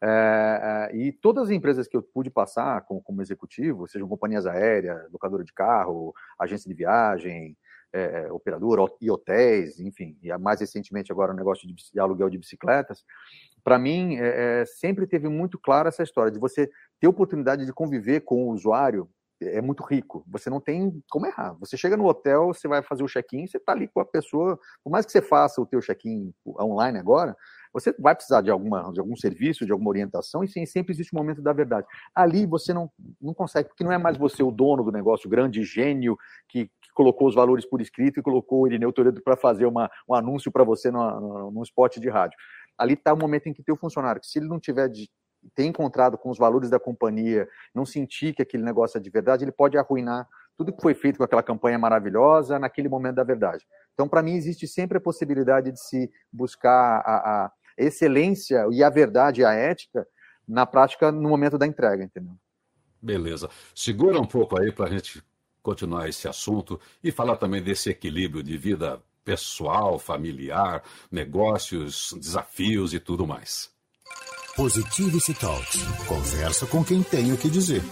É, 0.00 0.90
é, 0.92 0.96
e 0.96 1.10
todas 1.10 1.44
as 1.44 1.50
empresas 1.50 1.88
que 1.88 1.96
eu 1.96 2.02
pude 2.02 2.30
passar 2.30 2.82
como, 2.82 3.00
como 3.00 3.22
executivo, 3.22 3.88
sejam 3.88 4.06
companhias 4.06 4.46
aéreas, 4.46 5.10
locadora 5.10 5.42
de 5.42 5.52
carro, 5.52 6.14
agência 6.38 6.68
de 6.68 6.74
viagem, 6.74 7.56
é, 7.92 8.26
é, 8.26 8.32
operadora 8.32 8.82
e 9.00 9.10
hotéis, 9.10 9.78
enfim, 9.80 10.16
e 10.22 10.36
mais 10.38 10.60
recentemente 10.60 11.12
agora 11.12 11.32
o 11.32 11.36
negócio 11.36 11.66
de, 11.66 11.74
de 11.74 12.00
aluguel 12.00 12.28
de 12.28 12.38
bicicletas, 12.38 13.04
para 13.64 13.78
mim 13.78 14.16
é, 14.16 14.60
é, 14.60 14.64
sempre 14.64 15.06
teve 15.06 15.28
muito 15.28 15.58
clara 15.58 15.88
essa 15.88 16.02
história 16.02 16.30
de 16.30 16.38
você 16.38 16.70
ter 17.00 17.08
oportunidade 17.08 17.64
de 17.64 17.72
conviver 17.72 18.20
com 18.20 18.48
o 18.48 18.52
usuário 18.52 19.08
é 19.40 19.60
muito 19.60 19.82
rico. 19.82 20.24
Você 20.28 20.48
não 20.48 20.60
tem 20.60 21.02
como 21.10 21.26
errar. 21.26 21.54
Você 21.60 21.76
chega 21.76 21.96
no 21.96 22.06
hotel, 22.06 22.46
você 22.46 22.66
vai 22.66 22.82
fazer 22.82 23.02
o 23.02 23.08
check-in, 23.08 23.46
você 23.46 23.58
está 23.58 23.72
ali 23.72 23.88
com 23.88 24.00
a 24.00 24.04
pessoa. 24.04 24.58
Por 24.82 24.90
mais 24.90 25.04
que 25.04 25.12
você 25.12 25.20
faça 25.20 25.60
o 25.60 25.66
teu 25.66 25.80
check-in 25.80 26.32
online 26.58 26.98
agora, 26.98 27.36
você 27.72 27.94
vai 27.98 28.14
precisar 28.14 28.40
de, 28.40 28.50
alguma, 28.50 28.92
de 28.92 29.00
algum 29.00 29.16
serviço, 29.16 29.66
de 29.66 29.72
alguma 29.72 29.90
orientação, 29.90 30.42
e 30.44 30.66
sempre 30.66 30.92
existe 30.92 31.14
um 31.14 31.18
momento 31.18 31.42
da 31.42 31.52
verdade. 31.52 31.86
Ali 32.14 32.46
você 32.46 32.72
não, 32.72 32.90
não 33.20 33.34
consegue, 33.34 33.68
porque 33.68 33.84
não 33.84 33.92
é 33.92 33.98
mais 33.98 34.16
você 34.16 34.42
o 34.42 34.50
dono 34.50 34.82
do 34.82 34.92
negócio, 34.92 35.26
o 35.26 35.30
grande 35.30 35.62
gênio 35.64 36.16
que, 36.48 36.66
que 36.66 36.92
colocou 36.94 37.28
os 37.28 37.34
valores 37.34 37.64
por 37.64 37.80
escrito 37.80 38.20
e 38.20 38.22
colocou 38.22 38.62
o 38.62 38.66
Irineu 38.66 38.92
Toledo 38.92 39.22
para 39.22 39.36
fazer 39.36 39.66
uma, 39.66 39.90
um 40.08 40.14
anúncio 40.14 40.50
para 40.50 40.64
você 40.64 40.90
num 40.90 41.62
spot 41.62 41.98
de 41.98 42.08
rádio. 42.08 42.36
Ali 42.78 42.94
está 42.94 43.12
o 43.12 43.18
momento 43.18 43.48
em 43.48 43.52
que 43.52 43.62
teu 43.62 43.76
funcionário, 43.76 44.20
que 44.20 44.26
se 44.26 44.38
ele 44.38 44.48
não 44.48 44.60
tiver 44.60 44.88
de, 44.88 45.08
ter 45.54 45.64
encontrado 45.64 46.18
com 46.18 46.30
os 46.30 46.38
valores 46.38 46.70
da 46.70 46.78
companhia, 46.78 47.48
não 47.74 47.84
sentir 47.84 48.34
que 48.34 48.42
aquele 48.42 48.62
negócio 48.62 48.98
é 48.98 49.00
de 49.00 49.10
verdade, 49.10 49.44
ele 49.44 49.52
pode 49.52 49.78
arruinar 49.78 50.26
tudo 50.56 50.72
que 50.72 50.82
foi 50.82 50.94
feito 50.94 51.18
com 51.18 51.24
aquela 51.24 51.42
campanha 51.42 51.78
maravilhosa 51.78 52.58
naquele 52.58 52.88
momento 52.88 53.16
da 53.16 53.24
verdade. 53.24 53.64
Então, 53.94 54.08
para 54.08 54.22
mim, 54.22 54.34
existe 54.34 54.66
sempre 54.66 54.98
a 54.98 55.00
possibilidade 55.00 55.70
de 55.70 55.80
se 55.80 56.10
buscar 56.32 57.02
a, 57.04 57.44
a 57.44 57.52
excelência 57.76 58.66
e 58.70 58.82
a 58.82 58.90
verdade 58.90 59.42
e 59.42 59.44
a 59.44 59.52
ética 59.52 60.06
na 60.48 60.64
prática 60.64 61.10
no 61.12 61.28
momento 61.28 61.58
da 61.58 61.66
entrega, 61.66 62.04
entendeu? 62.04 62.34
Beleza. 63.02 63.48
Segura 63.74 64.20
um 64.20 64.26
pouco 64.26 64.58
aí 64.58 64.72
para 64.72 64.86
a 64.86 64.90
gente 64.90 65.22
continuar 65.62 66.08
esse 66.08 66.28
assunto 66.28 66.80
e 67.02 67.10
falar 67.10 67.36
também 67.36 67.62
desse 67.62 67.90
equilíbrio 67.90 68.42
de 68.42 68.56
vida 68.56 69.02
pessoal, 69.24 69.98
familiar, 69.98 70.82
negócios, 71.10 72.14
desafios 72.16 72.94
e 72.94 73.00
tudo 73.00 73.26
mais. 73.26 73.68
Positivity 74.56 75.34
Talks. 75.34 75.82
Conversa 76.06 76.66
com 76.66 76.84
quem 76.84 77.02
tem 77.02 77.32
o 77.32 77.36
que 77.36 77.50
dizer. 77.50 77.82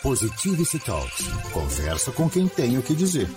Positivity 0.02 0.78
Talks. 0.78 1.26
Conversa 1.52 2.12
com 2.12 2.28
quem 2.28 2.46
tem 2.48 2.76
o 2.78 2.82
que 2.82 2.94
dizer. 2.94 3.28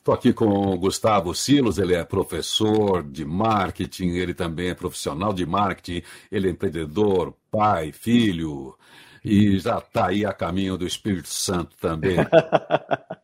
Estou 0.00 0.14
aqui 0.14 0.32
com 0.32 0.46
o 0.46 0.78
Gustavo 0.78 1.34
Silos, 1.34 1.76
ele 1.76 1.94
é 1.94 2.02
professor 2.02 3.02
de 3.02 3.22
marketing, 3.22 4.12
ele 4.12 4.32
também 4.32 4.70
é 4.70 4.74
profissional 4.74 5.34
de 5.34 5.44
marketing, 5.44 6.02
ele 6.32 6.48
é 6.48 6.50
empreendedor, 6.50 7.34
pai, 7.50 7.92
filho, 7.92 8.74
e 9.22 9.58
já 9.58 9.76
está 9.76 10.06
aí 10.06 10.24
a 10.24 10.32
caminho 10.32 10.78
do 10.78 10.86
Espírito 10.86 11.28
Santo 11.28 11.76
também. 11.78 12.16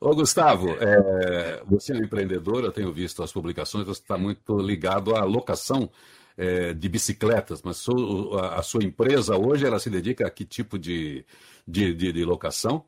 Ô 0.00 0.14
Gustavo, 0.14 0.68
é, 0.80 1.60
você 1.66 1.92
é 1.92 1.96
um 1.96 2.04
empreendedor, 2.04 2.62
eu 2.62 2.70
tenho 2.70 2.92
visto 2.92 3.20
as 3.22 3.32
publicações, 3.32 3.84
você 3.84 4.00
está 4.00 4.16
muito 4.16 4.56
ligado 4.58 5.16
à 5.16 5.24
locação 5.24 5.90
é, 6.36 6.72
de 6.72 6.88
bicicletas, 6.88 7.62
mas 7.62 7.84
a, 8.52 8.62
sua 8.62 8.84
empresa 8.84 9.36
hoje 9.36 9.66
ela 9.66 9.80
se 9.80 9.90
dedica 9.90 10.24
a 10.24 10.30
que 10.30 10.44
tipo 10.44 10.78
de, 10.78 11.24
de, 11.66 11.92
de, 11.92 12.12
de 12.12 12.24
locação? 12.24 12.84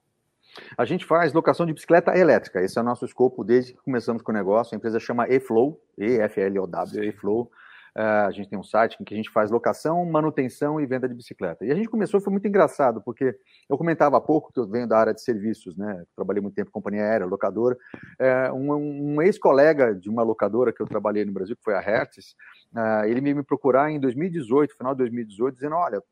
A 0.79 0.85
gente 0.85 1.05
faz 1.05 1.33
locação 1.33 1.67
de 1.67 1.73
bicicleta 1.73 2.17
elétrica. 2.17 2.61
Esse 2.63 2.79
é 2.79 2.83
o 2.83 2.85
nosso 2.85 3.05
escopo 3.05 3.43
desde 3.43 3.73
que 3.73 3.83
começamos 3.83 4.23
com 4.23 4.31
o 4.31 4.35
negócio. 4.35 4.75
A 4.75 4.77
empresa 4.77 5.01
chama 5.01 5.29
eFlow, 5.29 5.81
E-F-L-O-W, 5.99 7.05
eFlow. 7.05 7.51
A 7.95 8.31
gente 8.31 8.49
tem 8.49 8.59
um 8.59 8.63
site 8.63 8.97
em 9.01 9.05
que 9.05 9.15
a 9.15 9.17
gente 9.17 9.31
faz 9.31 9.51
locação, 9.51 10.05
manutenção 10.05 10.81
e 10.81 10.87
venda 10.87 11.09
de 11.09 11.15
bicicleta. 11.15 11.65
E 11.65 11.73
a 11.73 11.75
gente 11.75 11.89
começou, 11.89 12.21
foi 12.21 12.31
muito 12.31 12.47
engraçado, 12.47 13.01
porque 13.03 13.37
eu 13.69 13.77
comentava 13.77 14.17
há 14.17 14.21
pouco 14.21 14.53
que 14.53 14.61
eu 14.61 14.69
venho 14.69 14.87
da 14.87 14.99
área 14.99 15.15
de 15.15 15.23
serviços, 15.23 15.77
né? 15.77 16.05
Trabalhei 16.15 16.41
muito 16.41 16.55
tempo 16.55 16.69
em 16.69 16.73
companhia 16.73 17.03
aérea, 17.03 17.27
locadora. 17.27 17.77
Uh, 18.21 18.55
um, 18.55 19.15
um 19.15 19.23
ex-colega 19.23 19.95
de 19.95 20.09
uma 20.09 20.23
locadora 20.23 20.73
que 20.73 20.81
eu 20.81 20.87
trabalhei 20.87 21.25
no 21.25 21.33
Brasil, 21.33 21.57
que 21.57 21.65
foi 21.65 21.75
a 21.75 21.81
Hertz, 21.81 22.35
uh, 22.75 23.05
ele 23.07 23.21
me, 23.21 23.35
me 23.35 23.43
procurar 23.43 23.91
em 23.91 23.99
2018, 23.99 24.77
final 24.77 24.95
de 24.95 24.99
2018, 24.99 25.55
dizendo: 25.55 25.77
Olha, 25.77 26.03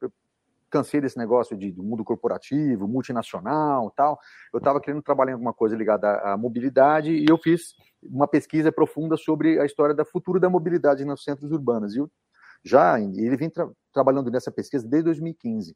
cansei 0.70 1.00
desse 1.00 1.18
negócio 1.18 1.56
de, 1.56 1.72
do 1.72 1.82
mundo 1.82 2.04
corporativo, 2.04 2.86
multinacional 2.86 3.92
tal. 3.96 4.18
Eu 4.52 4.58
estava 4.58 4.80
querendo 4.80 5.02
trabalhar 5.02 5.32
em 5.32 5.34
alguma 5.34 5.54
coisa 5.54 5.76
ligada 5.76 6.08
à, 6.08 6.32
à, 6.32 6.36
mobilidade 6.36 7.12
e 7.12 7.26
eu 7.28 7.38
fiz 7.38 7.74
uma 8.02 8.28
pesquisa 8.28 8.70
profunda 8.70 9.16
sobre 9.16 9.60
a 9.60 9.64
história 9.64 9.94
da 9.94 10.04
futuro 10.04 10.38
da 10.38 10.50
mobilidade 10.50 11.04
nos 11.04 11.24
centros 11.24 11.50
urbanos. 11.50 11.94
E 11.94 11.98
eu 11.98 12.10
já 12.64 13.00
ele 13.00 13.36
vem 13.36 13.50
tra 13.50 13.68
trabalhando 13.92 14.30
nessa 14.30 14.50
pesquisa 14.52 14.86
desde 14.86 15.04
2015 15.06 15.74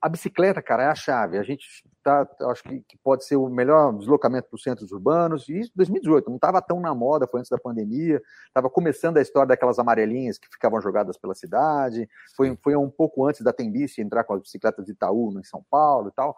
a 0.00 0.08
bicicleta, 0.08 0.62
cara, 0.62 0.84
é 0.84 0.86
a 0.86 0.94
chave. 0.94 1.38
A 1.38 1.42
gente 1.42 1.66
tá, 2.02 2.26
acho 2.50 2.62
que, 2.62 2.80
que 2.80 2.96
pode 2.98 3.24
ser 3.24 3.36
o 3.36 3.48
melhor 3.48 3.92
deslocamento 3.92 4.48
para 4.48 4.56
os 4.56 4.62
centros 4.62 4.92
urbanos. 4.92 5.48
E 5.48 5.58
isso 5.58 5.72
2018, 5.74 6.28
não 6.28 6.36
estava 6.36 6.62
tão 6.62 6.80
na 6.80 6.94
moda, 6.94 7.26
foi 7.26 7.40
antes 7.40 7.50
da 7.50 7.58
pandemia. 7.58 8.22
Estava 8.46 8.70
começando 8.70 9.16
a 9.16 9.20
história 9.20 9.48
daquelas 9.48 9.78
amarelinhas 9.78 10.38
que 10.38 10.48
ficavam 10.48 10.80
jogadas 10.80 11.18
pela 11.18 11.34
cidade. 11.34 12.08
Foi, 12.36 12.56
foi 12.62 12.76
um 12.76 12.88
pouco 12.88 13.26
antes 13.26 13.42
da 13.42 13.52
Tembice 13.52 14.00
entrar 14.00 14.22
com 14.24 14.34
as 14.34 14.40
bicicletas 14.40 14.84
de 14.84 14.92
Itaú 14.92 15.36
em 15.38 15.44
São 15.44 15.64
Paulo 15.68 16.08
e 16.08 16.12
tal. 16.12 16.36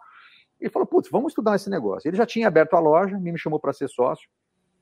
Ele 0.59 0.71
falou, 0.71 0.87
putz, 0.87 1.09
vamos 1.09 1.31
estudar 1.31 1.55
esse 1.55 1.69
negócio. 1.69 2.07
Ele 2.07 2.17
já 2.17 2.25
tinha 2.25 2.47
aberto 2.47 2.75
a 2.75 2.79
loja, 2.79 3.17
me 3.19 3.37
chamou 3.37 3.59
para 3.59 3.73
ser 3.73 3.87
sócio. 3.87 4.27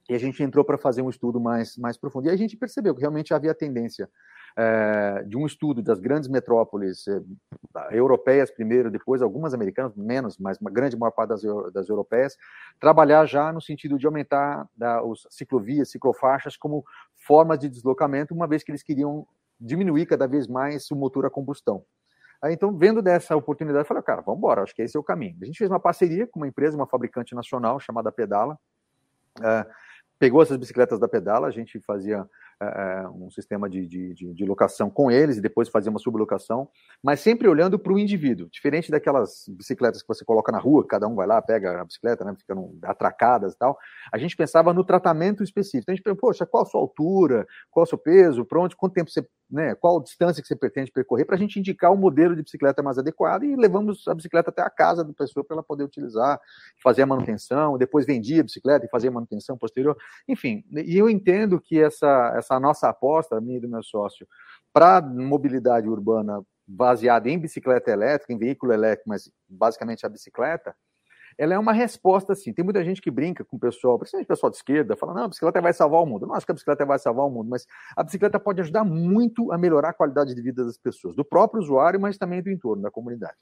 E 0.10 0.16
a 0.16 0.18
gente 0.18 0.42
entrou 0.42 0.66
para 0.66 0.78
fazer 0.78 1.02
um 1.02 1.10
estudo 1.10 1.40
mais, 1.40 1.78
mais 1.78 1.98
profundo. 1.98 2.28
E 2.28 2.32
a 2.32 2.36
gente 2.36 2.58
percebeu 2.58 2.96
que 2.96 3.02
realmente 3.02 3.34
havia 3.34 3.54
tendência 3.54 4.10
é, 4.58 5.24
de 5.26 5.38
um 5.38 5.46
estudo 5.46 5.82
das 5.82 6.00
grandes 6.00 6.30
metrópoles 6.30 7.08
é, 7.08 7.22
europeias 7.92 8.52
primeiro, 8.52 8.92
depois 8.92 9.22
algumas 9.22 9.54
americanas, 9.54 9.96
menos, 9.96 10.38
mas 10.38 10.58
uma 10.60 10.72
grande 10.72 10.98
maior 10.98 11.12
parte 11.12 11.30
das, 11.30 11.42
das 11.74 11.90
europeias, 11.90 12.36
trabalhar 12.80 13.26
já 13.26 13.52
no 13.54 13.62
sentido 13.62 13.98
de 13.98 14.06
aumentar 14.06 14.68
da, 14.76 15.04
os 15.04 15.28
ciclovias, 15.30 15.92
ciclofaixas 15.92 16.58
como 16.58 16.84
formas 17.16 17.60
de 17.60 17.70
deslocamento, 17.70 18.34
uma 18.34 18.48
vez 18.48 18.64
que 18.64 18.72
eles 18.72 18.84
queriam 18.84 19.26
diminuir 19.60 20.06
cada 20.06 20.28
vez 20.28 20.48
mais 20.48 20.90
o 20.92 20.96
motor 20.96 21.26
a 21.26 21.30
combustão. 21.30 21.84
Aí, 22.42 22.54
então, 22.54 22.76
vendo 22.78 23.02
dessa 23.02 23.36
oportunidade, 23.36 23.84
eu 23.84 23.88
falei, 23.88 24.02
cara, 24.02 24.22
vamos 24.22 24.38
embora, 24.38 24.64
acho 24.64 24.74
que 24.74 24.82
esse 24.82 24.96
é 24.96 25.00
o 25.00 25.04
caminho. 25.04 25.38
A 25.42 25.46
gente 25.46 25.58
fez 25.58 25.70
uma 25.70 25.80
parceria 25.80 26.26
com 26.26 26.40
uma 26.40 26.48
empresa, 26.48 26.78
uma 26.78 26.88
fabricante 26.88 27.36
nacional 27.36 27.80
chamada 27.82 28.12
Pedala, 28.12 28.58
uh, 29.40 29.70
pegou 30.18 30.42
essas 30.42 30.56
bicicletas 30.56 31.00
da 31.00 31.08
Pedala, 31.08 31.48
a 31.48 31.52
gente 31.52 31.82
fazia 31.82 32.26
é, 32.62 33.08
um 33.10 33.30
sistema 33.30 33.70
de, 33.70 33.88
de, 33.88 34.14
de, 34.14 34.46
locação 34.46 34.90
com 34.90 35.10
eles 35.10 35.38
e 35.38 35.42
depois 35.42 35.70
fazer 35.70 35.90
uma 35.90 36.00
sublocação, 36.00 36.68
mas 37.02 37.22
sempre 37.22 37.48
olhando 37.48 37.80
para 37.80 37.94
o 37.94 38.00
indivíduo, 38.00 38.50
diferente 38.50 38.92
daquelas 38.92 39.46
bicicletas 39.48 40.02
que 40.02 40.08
você 40.08 40.26
coloca 40.26 40.52
na 40.52 40.60
rua, 40.60 40.86
cada 40.86 41.08
um 41.08 41.16
vai 41.16 41.26
lá, 41.26 41.42
pega 41.42 41.82
a 41.82 41.86
bicicleta, 41.86 42.26
né, 42.26 42.36
ficam 42.38 42.78
atracadas 42.84 43.54
e 43.54 43.58
tal. 43.58 43.78
A 44.12 44.18
gente 44.18 44.36
pensava 44.36 44.74
no 44.74 44.84
tratamento 44.84 45.44
específico. 45.44 45.84
Então, 45.84 45.94
a 45.94 45.96
gente 45.96 46.04
pensou, 46.04 46.20
poxa, 46.20 46.46
qual 46.46 46.64
a 46.64 46.66
sua 46.66 46.82
altura, 46.82 47.48
qual 47.72 47.84
o 47.84 47.88
seu 47.88 47.98
peso, 47.98 48.44
para 48.44 48.60
onde, 48.60 48.76
quanto 48.76 48.94
tempo 48.94 49.10
você, 49.10 49.26
né, 49.50 49.74
qual 49.76 50.00
a 50.00 50.04
distância 50.04 50.42
que 50.42 50.48
você 50.48 50.56
pretende 50.56 50.92
percorrer, 50.92 51.26
para 51.26 51.36
a 51.36 51.40
gente 51.40 51.60
indicar 51.60 51.92
o 51.92 51.98
modelo 51.98 52.36
de 52.36 52.44
bicicleta 52.44 52.84
mais 52.84 52.98
adequado 52.98 53.44
e 53.44 53.56
levamos 53.56 54.08
a 54.08 54.14
bicicleta 54.14 54.50
até 54.50 54.62
a 54.62 54.70
casa 54.70 55.04
da 55.04 55.14
pessoa 55.14 55.44
para 55.44 55.56
ela 55.56 55.64
poder 55.64 55.84
utilizar, 55.84 56.40
fazer 56.84 57.02
a 57.02 57.06
manutenção, 57.06 57.78
depois 57.78 58.06
vendia 58.06 58.42
a 58.42 58.44
bicicleta 58.44 58.86
e 58.86 58.90
fazia 58.90 59.10
a 59.10 59.14
manutenção 59.14 59.58
posterior. 59.58 59.98
Enfim, 60.28 60.64
e 60.72 60.98
eu 60.98 61.10
entendo 61.10 61.60
que 61.60 61.80
essa 61.82 62.34
essa 62.36 62.60
nossa 62.60 62.90
aposta, 62.90 63.42
minha 63.42 63.58
e 63.58 63.62
do 63.62 63.68
meu 63.68 63.82
sócio, 63.82 64.28
para 64.72 65.02
mobilidade 65.02 65.88
urbana 65.88 66.44
baseada 66.68 67.28
em 67.28 67.40
bicicleta 67.40 67.90
elétrica, 67.90 68.32
em 68.32 68.38
veículo 68.38 68.72
elétrico, 68.72 69.10
mas 69.10 69.32
basicamente 69.48 70.06
a 70.06 70.10
bicicleta, 70.10 70.76
ela 71.40 71.54
é 71.54 71.58
uma 71.58 71.72
resposta 71.72 72.34
assim. 72.34 72.52
Tem 72.52 72.66
muita 72.66 72.84
gente 72.84 73.02
que 73.02 73.10
brinca 73.10 73.46
com 73.46 73.56
o 73.56 73.60
pessoal, 73.60 73.98
principalmente 73.98 74.26
o 74.26 74.28
pessoal 74.28 74.50
de 74.50 74.58
esquerda, 74.58 74.98
fala: 74.98 75.14
não, 75.14 75.24
a 75.24 75.28
bicicleta 75.30 75.62
vai 75.62 75.72
salvar 75.72 76.02
o 76.02 76.06
mundo. 76.06 76.24
Eu 76.24 76.28
não 76.28 76.36
acho 76.36 76.46
que 76.46 76.52
a 76.52 76.54
bicicleta 76.54 76.86
vai 76.86 77.00
salvar 77.00 77.26
o 77.26 77.30
mundo, 77.30 77.50
mas 77.50 77.66
a 77.96 78.04
bicicleta 78.04 78.38
pode 78.38 78.60
ajudar 78.60 78.84
muito 78.84 79.50
a 79.54 79.58
melhorar 79.58 79.92
a 79.92 79.94
qualidade 79.94 80.36
de 80.36 80.42
vida 80.42 80.66
das 80.66 80.78
pessoas, 80.78 81.16
do 81.16 81.24
próprio 81.24 81.62
usuário, 81.62 81.98
mas 81.98 82.18
também 82.18 82.44
do 82.44 82.50
entorno, 82.50 82.84
da 82.84 82.92
comunidade. 82.92 83.38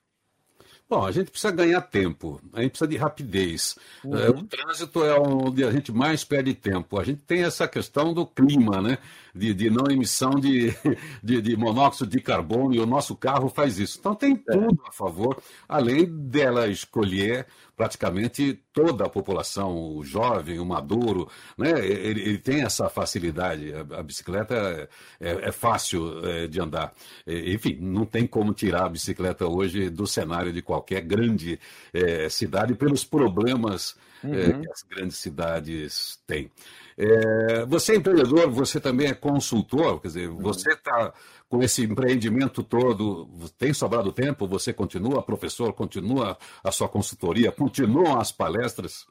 Bom, 0.89 1.03
a 1.03 1.11
gente 1.11 1.29
precisa 1.29 1.51
ganhar 1.51 1.81
tempo, 1.81 2.39
a 2.53 2.61
gente 2.61 2.71
precisa 2.71 2.87
de 2.87 2.95
rapidez. 2.95 3.77
Uhum. 4.05 4.17
É, 4.17 4.29
o 4.29 4.43
trânsito 4.43 5.03
é 5.03 5.19
onde 5.19 5.65
a 5.65 5.69
gente 5.69 5.91
mais 5.91 6.23
perde 6.23 6.53
tempo. 6.53 6.97
A 6.97 7.03
gente 7.03 7.23
tem 7.23 7.43
essa 7.43 7.67
questão 7.67 8.13
do 8.13 8.25
clima, 8.25 8.81
né? 8.81 8.97
De, 9.35 9.53
de 9.53 9.69
não 9.69 9.91
emissão 9.91 10.31
de, 10.31 10.73
de, 11.21 11.41
de, 11.41 11.57
monóxido 11.57 12.09
de 12.09 12.21
carbono, 12.21 12.73
e 12.73 12.79
o 12.79 12.85
nosso 12.85 13.17
carro 13.17 13.49
faz 13.49 13.79
isso. 13.79 13.97
Então 13.99 14.15
tem 14.15 14.41
é. 14.47 14.53
tudo 14.53 14.81
a 14.87 14.91
favor, 14.93 15.37
além 15.67 16.05
dela 16.05 16.67
escolher 16.67 17.45
praticamente 17.77 18.59
toda 18.73 19.05
a 19.05 19.09
população, 19.09 19.95
o 19.95 20.03
jovem, 20.03 20.59
o 20.59 20.65
maduro, 20.65 21.29
né? 21.55 21.79
ele, 21.85 22.21
ele 22.21 22.37
tem 22.39 22.63
essa 22.63 22.89
facilidade. 22.89 23.71
A, 23.71 23.99
a 23.99 24.03
bicicleta 24.03 24.55
é, 24.55 25.29
é, 25.29 25.47
é 25.49 25.51
fácil 25.51 26.25
é, 26.25 26.47
de 26.47 26.59
andar. 26.59 26.91
enfim, 27.27 27.77
não 27.79 28.05
tem 28.05 28.25
como 28.25 28.51
tirar 28.51 28.85
a 28.85 28.89
bicicleta 28.89 29.47
hoje 29.47 29.91
do 29.91 30.07
cenário 30.07 30.51
de 30.51 30.61
qualquer 30.63 31.01
grande 31.01 31.59
é, 31.93 32.27
cidade 32.29 32.73
pelos 32.73 33.05
problemas 33.05 33.95
é, 34.23 34.27
uhum. 34.27 34.61
que 34.61 34.71
as 34.71 34.81
grandes 34.81 35.17
cidades 35.17 36.19
têm. 36.25 36.49
É, 36.97 37.63
você 37.65 37.93
é 37.93 37.95
empreendedor, 37.97 38.49
você 38.49 38.79
também 38.79 39.07
é 39.07 39.13
consultor, 39.13 40.01
quer 40.01 40.07
dizer, 40.07 40.29
uhum. 40.29 40.37
você 40.37 40.71
está 40.71 41.13
com 41.49 41.61
esse 41.61 41.83
empreendimento 41.83 42.63
todo, 42.63 43.27
tem 43.57 43.73
sobrado 43.73 44.11
tempo? 44.11 44.47
Você 44.47 44.73
continua 44.73 45.23
professor, 45.23 45.73
continua 45.73 46.37
a 46.63 46.71
sua 46.71 46.89
consultoria, 46.89 47.51
continuam 47.51 48.19
as 48.19 48.31
palestras? 48.31 49.05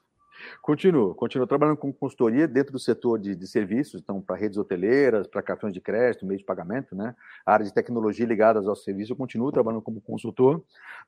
Continuo, 0.61 1.15
continuo 1.15 1.47
trabalhando 1.47 1.79
com 1.79 1.93
consultoria 1.93 2.47
dentro 2.47 2.73
do 2.73 2.79
setor 2.79 3.19
de, 3.19 3.35
de 3.35 3.47
serviços, 3.47 4.01
então 4.01 4.21
para 4.21 4.37
redes 4.37 4.59
hoteleiras, 4.59 5.27
para 5.27 5.43
cartões 5.43 5.73
de 5.73 5.81
crédito, 5.81 6.27
meio 6.27 6.39
de 6.39 6.45
pagamento, 6.45 6.95
né? 6.95 7.15
A 7.45 7.55
área 7.55 7.65
de 7.65 7.73
tecnologia 7.73 8.27
ligada 8.27 8.61
aos 8.61 8.85
serviços, 8.85 9.11
eu 9.11 9.17
continuo 9.17 9.51
trabalhando 9.51 9.83
como 9.83 10.01
consultor. 10.01 10.63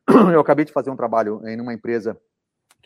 Eu 0.33 0.41
acabei 0.41 0.65
de 0.65 0.73
fazer 0.73 0.91
um 0.91 0.97
trabalho 0.97 1.47
em 1.47 1.61
uma 1.61 1.75
empresa 1.75 2.19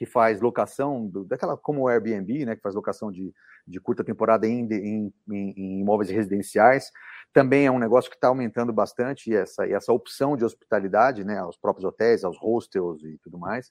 que 0.03 0.07
faz 0.07 0.41
locação, 0.41 1.07
do, 1.07 1.24
daquela 1.24 1.57
como 1.57 1.83
o 1.83 1.89
Airbnb, 1.89 2.45
né, 2.45 2.57
que 2.57 2.61
faz 2.61 2.74
locação 2.74 3.12
de, 3.12 3.33
de 3.65 3.81
curta 3.81 4.03
temporada 4.03 4.49
em, 4.49 4.66
em, 4.73 5.15
em, 5.31 5.81
imóveis 5.81 6.11
residenciais. 6.11 6.91
Também 7.33 7.66
é 7.66 7.70
um 7.70 7.79
negócio 7.79 8.11
que 8.11 8.16
está 8.16 8.27
aumentando 8.27 8.73
bastante 8.73 9.31
e 9.31 9.37
essa, 9.37 9.65
e 9.65 9.73
essa 9.73 9.93
opção 9.93 10.37
de 10.37 10.45
hospitalidade, 10.45 11.23
né, 11.23 11.39
aos 11.39 11.57
próprios 11.57 11.85
hotéis, 11.85 12.24
aos 12.24 12.37
hostels 12.37 13.01
e 13.05 13.16
tudo 13.23 13.39
mais. 13.39 13.70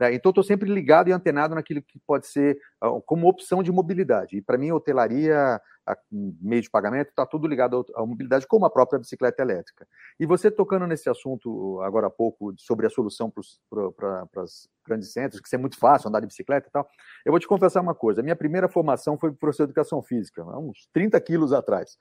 É, 0.00 0.12
então, 0.12 0.30
estou 0.30 0.42
sempre 0.42 0.68
ligado 0.68 1.10
e 1.10 1.12
antenado 1.12 1.54
naquilo 1.54 1.80
que 1.80 2.00
pode 2.04 2.26
ser 2.26 2.58
uh, 2.82 3.00
como 3.02 3.28
opção 3.28 3.62
de 3.62 3.70
mobilidade. 3.70 4.36
E, 4.36 4.42
para 4.42 4.58
mim, 4.58 4.72
hotelaria, 4.72 5.60
a, 5.92 5.96
meio 6.12 6.62
de 6.62 6.70
pagamento, 6.70 7.08
está 7.08 7.24
tudo 7.24 7.46
ligado 7.46 7.84
à 7.94 8.04
mobilidade, 8.04 8.46
como 8.46 8.66
a 8.66 8.70
própria 8.70 8.98
bicicleta 8.98 9.42
elétrica. 9.42 9.86
E 10.20 10.26
você 10.26 10.50
tocando 10.50 10.86
nesse 10.86 11.08
assunto 11.08 11.80
agora 11.82 12.08
há 12.08 12.10
pouco 12.10 12.54
sobre 12.56 12.86
a 12.86 12.90
solução 12.90 13.30
para 13.30 14.42
os 14.42 14.68
grandes 14.86 15.12
centros, 15.12 15.40
que 15.40 15.54
é 15.54 15.58
muito 15.58 15.78
fácil 15.78 16.08
andar 16.08 16.20
de 16.20 16.26
bicicleta 16.26 16.68
e 16.68 16.70
tal, 16.70 16.88
eu 17.24 17.32
vou 17.32 17.40
te 17.40 17.46
confessar 17.46 17.80
uma 17.80 17.94
coisa. 17.94 18.20
A 18.20 18.24
minha 18.24 18.36
primeira 18.36 18.68
formação 18.68 19.18
foi 19.18 19.32
professor 19.32 19.64
de 19.64 19.70
educação 19.70 20.02
física, 20.02 20.42
há 20.42 20.58
uns 20.58 20.88
30 20.92 21.20
quilos 21.20 21.52
atrás. 21.52 21.96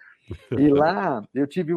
E 0.51 0.67
lá 0.69 1.21
eu 1.33 1.47
tive 1.47 1.73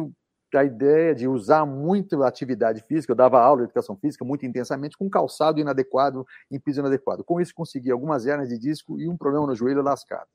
a 0.57 0.65
ideia 0.65 1.15
de 1.15 1.27
usar 1.27 1.65
muito 1.65 2.21
a 2.23 2.27
atividade 2.27 2.83
física, 2.87 3.11
eu 3.11 3.15
dava 3.15 3.41
aula 3.41 3.59
de 3.59 3.63
educação 3.65 3.95
física 3.95 4.25
muito 4.25 4.45
intensamente, 4.45 4.97
com 4.97 5.09
calçado 5.09 5.59
inadequado, 5.59 6.25
em 6.49 6.59
piso 6.59 6.81
inadequado. 6.81 7.23
Com 7.23 7.39
isso, 7.39 7.53
consegui 7.55 7.91
algumas 7.91 8.25
hernias 8.25 8.49
de 8.49 8.59
disco 8.59 8.99
e 8.99 9.07
um 9.07 9.17
problema 9.17 9.47
no 9.47 9.55
joelho 9.55 9.81
lascado. 9.81 10.27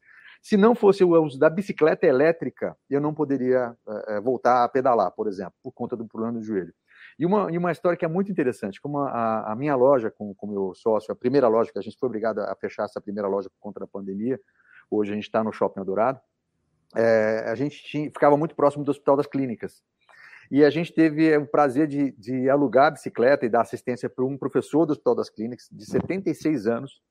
Se 0.46 0.56
não 0.56 0.76
fosse 0.76 1.02
o 1.02 1.20
uso 1.20 1.36
da 1.36 1.50
bicicleta 1.50 2.06
elétrica, 2.06 2.76
eu 2.88 3.00
não 3.00 3.12
poderia 3.12 3.76
é, 4.06 4.20
voltar 4.20 4.62
a 4.62 4.68
pedalar, 4.68 5.10
por 5.10 5.26
exemplo, 5.26 5.54
por 5.60 5.72
conta 5.72 5.96
do 5.96 6.06
problema 6.06 6.34
do 6.34 6.40
joelho. 6.40 6.72
E 7.18 7.26
uma, 7.26 7.50
e 7.50 7.58
uma 7.58 7.72
história 7.72 7.98
que 7.98 8.04
é 8.04 8.08
muito 8.08 8.30
interessante, 8.30 8.80
como 8.80 9.00
a, 9.00 9.50
a 9.50 9.56
minha 9.56 9.74
loja 9.74 10.08
com 10.08 10.36
o 10.40 10.46
meu 10.46 10.72
sócio, 10.72 11.10
a 11.10 11.16
primeira 11.16 11.48
loja 11.48 11.72
que 11.72 11.78
a 11.80 11.82
gente 11.82 11.98
foi 11.98 12.06
obrigado 12.06 12.38
a 12.38 12.54
fechar 12.54 12.84
essa 12.84 13.00
primeira 13.00 13.26
loja 13.26 13.50
por 13.50 13.58
conta 13.58 13.80
da 13.80 13.88
pandemia, 13.88 14.38
hoje 14.88 15.10
a 15.10 15.14
gente 15.16 15.24
está 15.24 15.42
no 15.42 15.52
Shopping 15.52 15.82
Dourado, 15.82 16.20
é, 16.94 17.46
a 17.48 17.56
gente 17.56 17.82
tinha, 17.82 18.04
ficava 18.04 18.36
muito 18.36 18.54
próximo 18.54 18.84
do 18.84 18.90
Hospital 18.92 19.16
das 19.16 19.26
Clínicas. 19.26 19.82
E 20.48 20.64
a 20.64 20.70
gente 20.70 20.94
teve 20.94 21.36
o 21.36 21.46
prazer 21.48 21.88
de, 21.88 22.12
de 22.12 22.48
alugar 22.48 22.86
a 22.86 22.90
bicicleta 22.92 23.44
e 23.44 23.48
dar 23.48 23.62
assistência 23.62 24.08
para 24.08 24.24
um 24.24 24.38
professor 24.38 24.86
do 24.86 24.92
Hospital 24.92 25.16
das 25.16 25.28
Clínicas, 25.28 25.68
de 25.72 25.84
76 25.86 26.68
anos, 26.68 27.02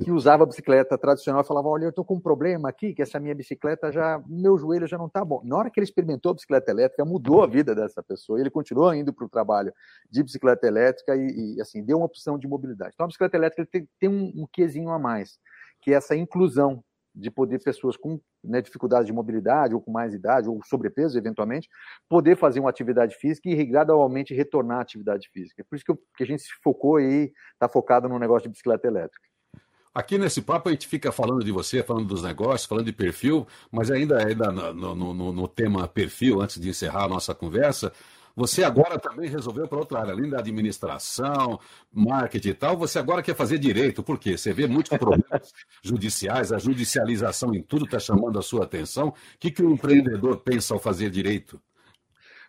que 0.00 0.12
usava 0.12 0.44
a 0.44 0.46
bicicleta 0.46 0.96
tradicional 0.96 1.42
falava: 1.42 1.68
Olha, 1.68 1.84
eu 1.84 1.90
estou 1.90 2.04
com 2.04 2.14
um 2.14 2.20
problema 2.20 2.68
aqui, 2.68 2.94
que 2.94 3.02
essa 3.02 3.18
minha 3.18 3.34
bicicleta 3.34 3.90
já, 3.90 4.22
meu 4.26 4.56
joelho 4.56 4.86
já 4.86 4.96
não 4.96 5.06
está 5.06 5.24
bom. 5.24 5.40
Na 5.44 5.56
hora 5.56 5.68
que 5.70 5.80
ele 5.80 5.84
experimentou 5.84 6.30
a 6.30 6.34
bicicleta 6.34 6.70
elétrica, 6.70 7.04
mudou 7.04 7.42
a 7.42 7.46
vida 7.46 7.74
dessa 7.74 8.00
pessoa. 8.00 8.38
Ele 8.38 8.50
continuou 8.50 8.94
indo 8.94 9.12
para 9.12 9.26
o 9.26 9.28
trabalho 9.28 9.72
de 10.08 10.22
bicicleta 10.22 10.64
elétrica 10.66 11.16
e, 11.16 11.56
e, 11.56 11.60
assim, 11.60 11.82
deu 11.82 11.96
uma 11.96 12.06
opção 12.06 12.38
de 12.38 12.46
mobilidade. 12.46 12.92
Então, 12.94 13.04
a 13.04 13.08
bicicleta 13.08 13.36
elétrica 13.36 13.68
tem, 13.70 13.88
tem 13.98 14.08
um, 14.08 14.42
um 14.42 14.46
quesinho 14.46 14.90
a 14.90 14.98
mais, 14.98 15.40
que 15.82 15.92
é 15.92 15.96
essa 15.96 16.14
inclusão 16.14 16.84
de 17.12 17.30
poder 17.30 17.62
pessoas 17.62 17.96
com 17.96 18.20
né, 18.42 18.60
de 18.60 19.12
mobilidade 19.12 19.74
ou 19.74 19.80
com 19.80 19.90
mais 19.90 20.12
idade 20.12 20.48
ou 20.48 20.60
sobrepeso 20.64 21.16
eventualmente 21.16 21.68
poder 22.08 22.36
fazer 22.36 22.60
uma 22.60 22.68
atividade 22.70 23.16
física 23.16 23.48
e 23.48 23.64
gradualmente 23.64 24.34
retornar 24.34 24.78
à 24.78 24.82
atividade 24.82 25.28
física. 25.32 25.62
É 25.62 25.64
por 25.64 25.76
isso 25.76 25.84
que, 25.84 25.92
eu, 25.92 25.98
que 26.16 26.22
a 26.22 26.26
gente 26.26 26.42
se 26.42 26.52
focou 26.62 27.00
e 27.00 27.32
está 27.52 27.68
focado 27.68 28.08
no 28.08 28.18
negócio 28.18 28.44
de 28.44 28.50
bicicleta 28.50 28.86
elétrica. 28.86 29.33
Aqui 29.94 30.18
nesse 30.18 30.42
papo 30.42 30.68
a 30.68 30.72
gente 30.72 30.88
fica 30.88 31.12
falando 31.12 31.44
de 31.44 31.52
você, 31.52 31.80
falando 31.80 32.06
dos 32.06 32.22
negócios, 32.22 32.64
falando 32.64 32.86
de 32.86 32.92
perfil, 32.92 33.46
mas 33.70 33.92
ainda, 33.92 34.26
ainda 34.26 34.50
no, 34.50 34.94
no, 34.94 35.14
no, 35.14 35.32
no 35.32 35.48
tema 35.48 35.86
perfil, 35.86 36.40
antes 36.40 36.60
de 36.60 36.68
encerrar 36.68 37.04
a 37.04 37.08
nossa 37.08 37.32
conversa, 37.32 37.92
você 38.34 38.64
agora 38.64 38.98
também 38.98 39.30
resolveu 39.30 39.68
para 39.68 39.78
outra 39.78 40.00
área, 40.00 40.12
além 40.12 40.28
da 40.28 40.40
administração, 40.40 41.60
marketing 41.92 42.48
e 42.48 42.54
tal, 42.54 42.76
você 42.76 42.98
agora 42.98 43.22
quer 43.22 43.36
fazer 43.36 43.58
direito. 43.58 44.02
Por 44.02 44.18
quê? 44.18 44.36
Você 44.36 44.52
vê 44.52 44.66
muitos 44.66 44.98
problemas 44.98 45.52
judiciais, 45.80 46.52
a 46.52 46.58
judicialização 46.58 47.54
em 47.54 47.62
tudo 47.62 47.84
está 47.84 48.00
chamando 48.00 48.36
a 48.36 48.42
sua 48.42 48.64
atenção. 48.64 49.08
O 49.10 49.14
que, 49.38 49.52
que 49.52 49.62
o 49.62 49.70
empreendedor 49.70 50.38
pensa 50.38 50.74
ao 50.74 50.80
fazer 50.80 51.08
direito? 51.08 51.60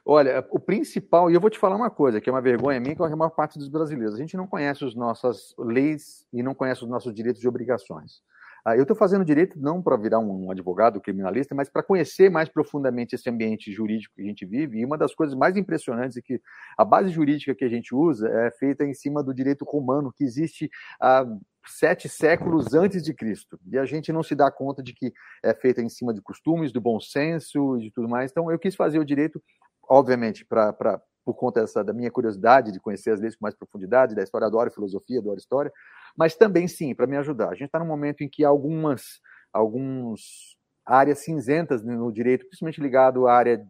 Olha, 0.07 0.45
o 0.52 0.60
principal, 0.60 1.32
e 1.32 1.34
eu 1.34 1.41
vou 1.41 1.49
te 1.49 1.57
falar 1.57 1.76
uma 1.76 1.90
coisa, 1.90 2.22
que 2.22 2.30
é 2.30 2.32
uma 2.32 2.41
vergonha 2.41 2.80
minha, 2.80 2.95
que 2.95 3.02
é 3.02 3.06
a 3.06 3.15
maior 3.15 3.32
parte 3.32 3.57
dos 3.57 3.68
brasileiros. 3.68 4.14
A 4.14 4.19
gente 4.19 4.38
não 4.38 4.45
conhece 4.45 4.86
as 4.86 4.94
nossas 4.94 5.56
leis 5.57 6.27
e 6.32 6.44
não 6.44 6.53
conhece 6.53 6.84
os 6.84 6.90
nossos 6.90 7.11
direitos 7.11 7.44
e 7.44 7.48
obrigações. 7.48 8.22
Ah, 8.64 8.76
eu 8.76 8.82
estou 8.82 8.95
fazendo 8.95 9.23
direito 9.23 9.60
não 9.60 9.82
para 9.82 9.95
virar 9.95 10.18
um 10.19 10.49
advogado 10.49 10.99
criminalista, 10.99 11.53
mas 11.53 11.69
para 11.69 11.84
conhecer 11.84 12.32
mais 12.32 12.49
profundamente 12.49 13.14
esse 13.14 13.30
ambiente 13.30 13.72
jurídico 13.72 14.15
que 14.15 14.22
a 14.23 14.26
gente 14.26 14.44
vive. 14.44 14.80
E 14.80 14.86
uma 14.86 14.98
das 14.98 15.14
coisas 15.14 15.36
mais 15.36 15.56
impressionantes 15.56 16.18
é 16.18 16.22
que 16.22 16.41
a 16.76 16.84
base 16.84 17.10
jurídica 17.10 17.53
que 17.53 17.64
a 17.64 17.69
gente 17.69 17.94
usa 17.94 18.27
é 18.27 18.52
feita 18.52 18.84
em 18.84 18.94
cima 18.94 19.23
do 19.23 19.34
direito 19.36 19.64
romano, 19.65 20.11
que 20.11 20.23
existe 20.23 20.69
há 20.99 21.26
sete 21.68 22.10
séculos 22.10 22.73
antes 22.73 23.03
de 23.03 23.14
Cristo. 23.14 23.60
E 23.72 23.77
a 23.77 23.86
gente 23.86 24.11
não 24.11 24.23
se 24.23 24.34
dá 24.34 24.49
conta 24.52 24.82
de 24.82 24.94
que 24.94 25.14
é 25.44 25.53
feita 25.53 25.82
em 25.82 25.90
cima 25.90 26.11
de 26.11 26.22
costumes, 26.22 26.72
do 26.72 26.82
bom 26.82 26.99
senso 26.99 27.77
e 27.77 27.84
de 27.84 27.91
tudo 27.91 28.10
mais. 28.10 28.32
Então, 28.32 28.52
eu 28.52 28.57
quis 28.57 28.76
fazer 28.76 28.98
o 28.98 29.06
direito, 29.06 29.41
obviamente, 29.90 30.45
para 30.45 31.02
por 31.26 31.34
conta 31.34 31.62
dessa, 31.62 31.84
da 31.84 31.91
minha 31.91 32.12
curiosidade 32.12 32.72
de 32.72 32.80
conhecer 32.80 33.10
as 33.10 33.20
leis 33.20 33.36
com 33.36 33.44
mais 33.44 33.56
profundidade, 33.56 34.14
da 34.14 34.22
história, 34.22 34.45
adoro 34.45 34.72
filosofia, 34.72 35.20
adoro 35.20 35.40
história, 35.40 35.74
mas 36.16 36.36
também, 36.36 36.68
sim, 36.68 36.94
para 36.94 37.07
me 37.07 37.18
ajudar. 37.18 37.49
A 37.49 37.56
gente 37.56 37.66
está 37.66 37.80
num 37.80 37.88
momento 37.88 38.22
em 38.22 38.30
que 38.30 38.45
algumas, 38.45 39.20
alguns 39.52 40.56
áreas 40.86 41.20
cinzentas 41.20 41.84
no 41.84 42.12
direito, 42.12 42.45
principalmente 42.45 42.80
ligado 42.80 43.28
à 43.28 43.34
área 43.34 43.66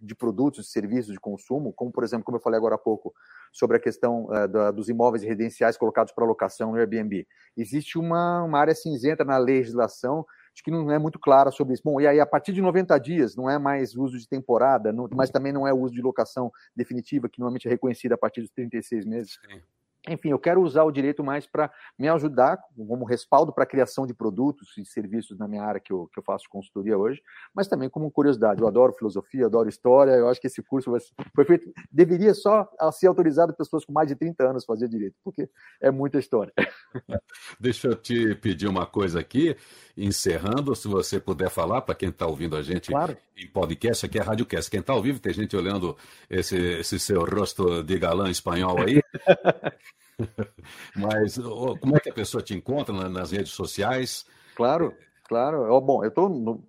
de 0.00 0.14
produtos 0.14 0.66
e 0.66 0.70
serviços 0.70 1.12
de 1.12 1.20
consumo, 1.20 1.72
como, 1.74 1.92
por 1.92 2.04
exemplo, 2.04 2.24
como 2.24 2.38
eu 2.38 2.42
falei 2.42 2.56
agora 2.56 2.74
há 2.74 2.78
pouco, 2.78 3.12
sobre 3.52 3.76
a 3.76 3.80
questão 3.80 4.24
uh, 4.24 4.48
da, 4.48 4.70
dos 4.70 4.88
imóveis 4.88 5.22
residenciais 5.22 5.76
colocados 5.76 6.12
para 6.12 6.24
locação 6.24 6.72
no 6.72 6.78
Airbnb. 6.78 7.26
Existe 7.56 7.98
uma, 7.98 8.42
uma 8.42 8.58
área 8.58 8.74
cinzenta 8.74 9.24
na 9.24 9.36
legislação 9.36 10.26
de 10.54 10.62
que 10.62 10.70
não 10.70 10.90
é 10.90 10.98
muito 10.98 11.18
clara 11.18 11.50
sobre 11.50 11.74
isso. 11.74 11.82
Bom, 11.84 12.00
e 12.00 12.06
aí 12.06 12.20
a 12.20 12.26
partir 12.26 12.52
de 12.52 12.62
90 12.62 12.96
dias 12.98 13.34
não 13.34 13.50
é 13.50 13.58
mais 13.58 13.96
uso 13.96 14.16
de 14.18 14.28
temporada, 14.28 14.92
não, 14.92 15.08
mas 15.12 15.30
também 15.30 15.52
não 15.52 15.66
é 15.66 15.74
uso 15.74 15.92
de 15.92 16.00
locação 16.00 16.50
definitiva, 16.74 17.28
que 17.28 17.40
normalmente 17.40 17.66
é 17.66 17.70
reconhecida 17.70 18.14
a 18.14 18.18
partir 18.18 18.40
dos 18.40 18.50
36 18.50 19.04
meses. 19.04 19.38
Sim. 19.50 19.60
Enfim, 20.08 20.30
eu 20.30 20.38
quero 20.38 20.60
usar 20.60 20.84
o 20.84 20.90
direito 20.90 21.24
mais 21.24 21.46
para 21.46 21.72
me 21.98 22.08
ajudar 22.08 22.58
como 22.76 23.04
respaldo 23.04 23.52
para 23.52 23.64
a 23.64 23.66
criação 23.66 24.06
de 24.06 24.12
produtos 24.12 24.76
e 24.76 24.84
serviços 24.84 25.38
na 25.38 25.48
minha 25.48 25.62
área 25.62 25.80
que 25.80 25.92
eu, 25.92 26.08
que 26.12 26.18
eu 26.18 26.22
faço 26.22 26.48
consultoria 26.48 26.96
hoje, 26.98 27.22
mas 27.54 27.68
também 27.68 27.88
como 27.88 28.10
curiosidade. 28.10 28.60
Eu 28.60 28.68
adoro 28.68 28.92
filosofia, 28.92 29.46
adoro 29.46 29.68
história. 29.68 30.12
Eu 30.12 30.28
acho 30.28 30.40
que 30.40 30.46
esse 30.46 30.62
curso 30.62 30.94
foi 31.34 31.44
feito, 31.44 31.72
deveria 31.90 32.34
só 32.34 32.68
ser 32.92 33.06
autorizado 33.06 33.54
pessoas 33.54 33.84
com 33.84 33.92
mais 33.92 34.08
de 34.08 34.14
30 34.14 34.50
anos 34.50 34.64
fazer 34.64 34.88
direito, 34.88 35.16
porque 35.24 35.48
é 35.80 35.90
muita 35.90 36.18
história. 36.18 36.52
Deixa 37.58 37.88
eu 37.88 37.96
te 37.96 38.34
pedir 38.34 38.68
uma 38.68 38.86
coisa 38.86 39.20
aqui, 39.20 39.56
encerrando, 39.96 40.74
se 40.76 40.86
você 40.86 41.18
puder 41.18 41.48
falar 41.48 41.80
para 41.80 41.94
quem 41.94 42.10
está 42.10 42.26
ouvindo 42.26 42.56
a 42.56 42.62
gente 42.62 42.90
claro. 42.90 43.16
em 43.36 43.48
podcast, 43.48 44.04
aqui 44.04 44.18
é 44.18 44.22
Rádio 44.22 44.44
Cast. 44.44 44.70
Quem 44.70 44.80
está 44.80 44.92
ao 44.92 45.02
vivo, 45.02 45.18
tem 45.18 45.32
gente 45.32 45.56
olhando 45.56 45.96
esse, 46.28 46.56
esse 46.56 46.98
seu 46.98 47.24
rosto 47.24 47.82
de 47.82 47.98
galã 47.98 48.30
espanhol 48.30 48.78
aí. 48.80 49.00
Mas 50.96 51.38
como 51.80 51.96
é 51.96 52.00
que 52.00 52.10
a 52.10 52.14
pessoa 52.14 52.42
te 52.42 52.54
encontra 52.54 53.08
nas 53.08 53.30
redes 53.30 53.52
sociais? 53.52 54.26
Claro, 54.54 54.94
claro. 55.24 55.80
Bom, 55.80 56.04
eu 56.04 56.08
estou 56.08 56.62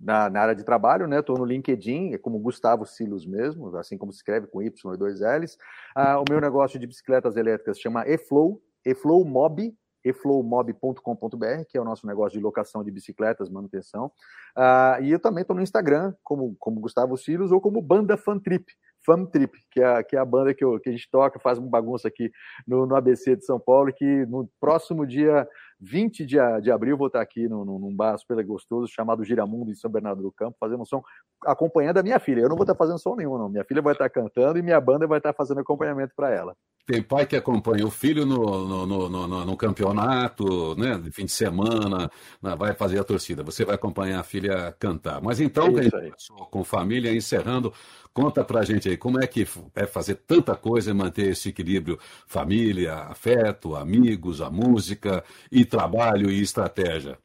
na, 0.00 0.28
na, 0.28 0.40
área 0.40 0.54
de 0.54 0.64
trabalho, 0.64 1.06
né? 1.06 1.20
Estou 1.20 1.38
no 1.38 1.44
LinkedIn, 1.44 2.12
é 2.12 2.18
como 2.18 2.38
Gustavo 2.38 2.84
Silos 2.84 3.24
mesmo, 3.24 3.74
assim 3.76 3.96
como 3.96 4.12
se 4.12 4.18
escreve 4.18 4.48
com 4.48 4.62
Y 4.62 4.94
e 4.94 4.98
dois 4.98 5.20
L's. 5.20 5.56
Ah, 5.94 6.18
o 6.18 6.24
meu 6.28 6.40
negócio 6.40 6.78
de 6.78 6.86
bicicletas 6.86 7.36
elétricas 7.36 7.78
chama 7.78 8.06
eFlow, 8.08 8.60
eFlow 8.84 9.24
Mob, 9.24 9.72
eflowmob.com.br, 10.04 11.64
que 11.68 11.78
é 11.78 11.80
o 11.80 11.84
nosso 11.84 12.06
negócio 12.06 12.36
de 12.36 12.42
locação 12.42 12.82
de 12.82 12.90
bicicletas, 12.90 13.48
manutenção. 13.48 14.10
Ah, 14.56 14.98
e 15.00 15.10
eu 15.10 15.20
também 15.20 15.42
estou 15.42 15.54
no 15.54 15.62
Instagram, 15.62 16.12
como, 16.22 16.56
como 16.58 16.80
Gustavo 16.80 17.16
Silos, 17.16 17.52
ou 17.52 17.60
como 17.60 17.80
Banda 17.80 18.16
Fan 18.16 18.38
Trip. 18.38 18.66
Fam 19.04 19.24
Trip, 19.26 19.52
que 19.70 19.82
é, 19.82 20.02
que 20.02 20.16
é 20.16 20.18
a 20.18 20.24
banda 20.24 20.54
que, 20.54 20.64
eu, 20.64 20.78
que 20.78 20.88
a 20.88 20.92
gente 20.92 21.10
toca, 21.10 21.38
faz 21.38 21.58
uma 21.58 21.68
bagunça 21.68 22.08
aqui 22.08 22.30
no, 22.66 22.86
no 22.86 22.94
ABC 22.94 23.36
de 23.36 23.44
São 23.44 23.58
Paulo, 23.58 23.92
que 23.92 24.24
no 24.26 24.48
próximo 24.60 25.06
dia 25.06 25.46
20 25.80 26.24
de, 26.24 26.36
de 26.62 26.70
abril 26.70 26.96
vou 26.96 27.08
estar 27.08 27.20
aqui 27.20 27.48
no, 27.48 27.64
no, 27.64 27.78
num 27.78 27.94
bar 27.94 28.16
super 28.18 28.44
gostoso 28.44 28.86
chamado 28.92 29.24
Giramundo, 29.24 29.70
em 29.70 29.74
São 29.74 29.90
Bernardo 29.90 30.22
do 30.22 30.30
Campo, 30.30 30.56
fazendo 30.58 30.82
um 30.82 30.84
som, 30.84 31.02
acompanhando 31.44 31.98
a 31.98 32.02
minha 32.02 32.20
filha. 32.20 32.40
Eu 32.40 32.48
não 32.48 32.56
vou 32.56 32.64
estar 32.64 32.76
fazendo 32.76 32.98
som 32.98 33.16
nenhum, 33.16 33.36
não. 33.36 33.48
Minha 33.48 33.64
filha 33.64 33.82
vai 33.82 33.92
estar 33.92 34.08
cantando 34.08 34.58
e 34.58 34.62
minha 34.62 34.80
banda 34.80 35.06
vai 35.06 35.18
estar 35.18 35.32
fazendo 35.32 35.60
acompanhamento 35.60 36.12
para 36.14 36.30
ela. 36.30 36.56
Tem 36.84 37.00
pai 37.00 37.26
que 37.26 37.36
acompanha 37.36 37.86
o 37.86 37.90
filho 37.90 38.26
no, 38.26 38.86
no, 38.86 39.08
no, 39.08 39.44
no, 39.44 39.56
campeonato, 39.56 40.74
né, 40.74 40.98
de 40.98 41.12
fim 41.12 41.24
de 41.24 41.30
semana, 41.30 42.10
vai 42.40 42.74
fazer 42.74 42.98
a 42.98 43.04
torcida. 43.04 43.44
Você 43.44 43.64
vai 43.64 43.76
acompanhar 43.76 44.18
a 44.18 44.24
filha 44.24 44.74
cantar. 44.80 45.22
Mas 45.22 45.40
então, 45.40 45.68
é 45.78 46.10
com 46.50 46.64
família, 46.64 47.14
encerrando, 47.14 47.72
conta 48.12 48.44
pra 48.44 48.64
gente 48.64 48.88
aí, 48.88 48.96
como 48.96 49.22
é 49.22 49.26
que 49.28 49.46
é 49.76 49.86
fazer 49.86 50.16
tanta 50.26 50.56
coisa 50.56 50.90
e 50.90 50.94
manter 50.94 51.30
esse 51.30 51.50
equilíbrio 51.50 51.98
família, 52.26 52.94
afeto, 52.94 53.76
amigos, 53.76 54.40
a 54.40 54.50
música 54.50 55.22
e 55.52 55.64
trabalho 55.64 56.30
e 56.30 56.40
estratégia? 56.42 57.16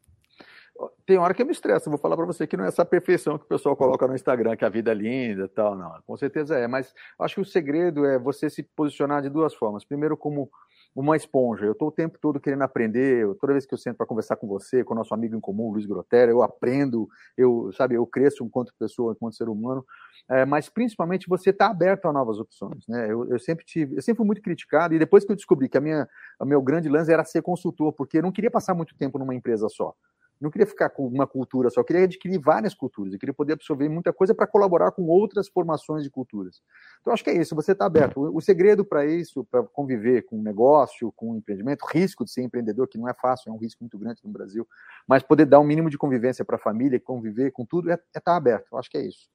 Tem 1.07 1.17
hora 1.17 1.33
que 1.33 1.41
eu 1.41 1.45
me 1.45 1.53
estresso, 1.53 1.89
vou 1.89 1.97
falar 1.97 2.17
para 2.17 2.25
você 2.25 2.45
que 2.45 2.57
não 2.57 2.65
é 2.65 2.67
essa 2.67 2.83
perfeição 2.83 3.37
que 3.37 3.45
o 3.45 3.47
pessoal 3.47 3.77
coloca 3.77 4.05
no 4.05 4.13
Instagram, 4.13 4.57
que 4.57 4.65
a 4.65 4.69
vida 4.69 4.91
é 4.91 4.93
linda 4.93 5.45
e 5.45 5.47
tal, 5.47 5.73
não. 5.73 6.01
Com 6.05 6.17
certeza 6.17 6.57
é, 6.57 6.67
mas 6.67 6.93
acho 7.17 7.35
que 7.35 7.41
o 7.41 7.45
segredo 7.45 8.05
é 8.05 8.19
você 8.19 8.49
se 8.49 8.61
posicionar 8.61 9.21
de 9.21 9.29
duas 9.29 9.53
formas. 9.53 9.85
Primeiro, 9.85 10.17
como 10.17 10.51
uma 10.93 11.15
esponja. 11.15 11.65
Eu 11.65 11.71
estou 11.71 11.87
o 11.87 11.91
tempo 11.91 12.17
todo 12.19 12.41
querendo 12.41 12.63
aprender. 12.63 13.23
Eu, 13.23 13.35
toda 13.35 13.53
vez 13.53 13.65
que 13.65 13.73
eu 13.73 13.77
sento 13.77 13.95
para 13.95 14.05
conversar 14.05 14.35
com 14.35 14.47
você, 14.47 14.83
com 14.83 14.93
o 14.93 14.97
nosso 14.97 15.13
amigo 15.13 15.33
em 15.33 15.39
comum, 15.39 15.71
Luiz 15.71 15.85
Grotera, 15.85 16.29
eu 16.29 16.41
aprendo, 16.41 17.07
eu, 17.37 17.71
sabe, 17.71 17.95
eu 17.95 18.05
cresço 18.05 18.43
enquanto 18.43 18.73
pessoa, 18.77 19.13
enquanto 19.13 19.35
ser 19.35 19.47
humano. 19.47 19.85
É, 20.29 20.43
mas 20.43 20.67
principalmente 20.67 21.29
você 21.29 21.51
está 21.51 21.67
aberto 21.67 22.07
a 22.07 22.11
novas 22.11 22.37
opções, 22.37 22.85
né? 22.85 23.09
Eu, 23.09 23.29
eu, 23.29 23.39
sempre 23.39 23.63
tive, 23.63 23.95
eu 23.95 24.01
sempre 24.01 24.17
fui 24.17 24.25
muito 24.25 24.41
criticado 24.41 24.93
e 24.93 24.99
depois 24.99 25.23
que 25.23 25.31
eu 25.31 25.37
descobri 25.37 25.69
que 25.69 25.77
a 25.77 25.81
minha, 25.81 26.05
o 26.37 26.45
meu 26.45 26.61
grande 26.61 26.89
lance 26.89 27.13
era 27.13 27.23
ser 27.23 27.41
consultor, 27.41 27.93
porque 27.93 28.17
eu 28.17 28.23
não 28.23 28.31
queria 28.31 28.51
passar 28.51 28.73
muito 28.73 28.93
tempo 28.97 29.17
numa 29.17 29.33
empresa 29.33 29.69
só 29.69 29.93
não 30.39 30.51
queria 30.51 30.67
ficar 30.67 30.89
com 30.89 31.07
uma 31.07 31.25
cultura 31.25 31.69
só, 31.69 31.81
eu 31.81 31.85
queria 31.85 32.03
adquirir 32.03 32.39
várias 32.39 32.73
culturas, 32.73 33.13
eu 33.13 33.19
queria 33.19 33.33
poder 33.33 33.53
absorver 33.53 33.89
muita 33.89 34.13
coisa 34.13 34.33
para 34.33 34.47
colaborar 34.47 34.91
com 34.91 35.03
outras 35.07 35.47
formações 35.47 36.03
de 36.03 36.09
culturas. 36.09 36.61
Então, 37.01 37.13
acho 37.13 37.23
que 37.23 37.29
é 37.29 37.37
isso, 37.37 37.55
você 37.55 37.71
está 37.71 37.85
aberto. 37.85 38.21
O, 38.35 38.41
segredo 38.41 38.85
para 38.85 39.05
isso, 39.05 39.43
para 39.45 39.63
conviver 39.63 40.23
com 40.23 40.41
negócio, 40.41 41.11
com 41.15 41.35
empreendimento, 41.35 41.85
risco 41.85 42.23
de 42.23 42.31
ser 42.31 42.43
empreendedor, 42.43 42.87
que 42.87 42.97
não 42.97 43.09
é 43.09 43.13
fácil, 43.13 43.49
é 43.49 43.53
um 43.53 43.57
risco 43.57 43.83
muito 43.83 43.97
grande 43.97 44.21
no 44.23 44.31
Brasil, 44.31 44.67
mas 45.07 45.23
poder 45.23 45.45
dar 45.45 45.59
um 45.59 45.63
mínimo 45.63 45.89
de 45.89 45.97
convivência 45.97 46.45
para 46.45 46.55
a 46.55 46.59
família, 46.59 46.99
conviver 46.99 47.51
com 47.51 47.65
tudo, 47.65 47.89
é 47.89 47.95
estar 47.95 48.09
é 48.15 48.19
tá 48.19 48.35
aberto. 48.35 48.67
Eu 48.71 48.77
acho 48.77 48.89
que 48.89 48.97
é 48.97 49.05
isso. 49.05 49.29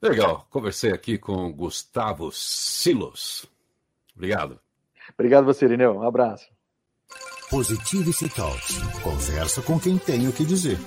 Legal, 0.00 0.46
conversei 0.48 0.92
aqui 0.92 1.18
com 1.18 1.52
Gustavo 1.52 2.30
Silos. 2.30 3.46
Obrigado. 4.14 4.60
Obrigado 5.14 5.44
você, 5.44 5.64
Irineu. 5.64 5.96
Um 5.96 6.02
abraço. 6.02 6.57
Positivity 7.50 8.28
Talks. 8.28 8.78
Conversa 9.02 9.62
com 9.62 9.80
quem 9.80 9.96
tem 9.96 10.28
o 10.28 10.32
que 10.32 10.44
dizer. 10.44 10.78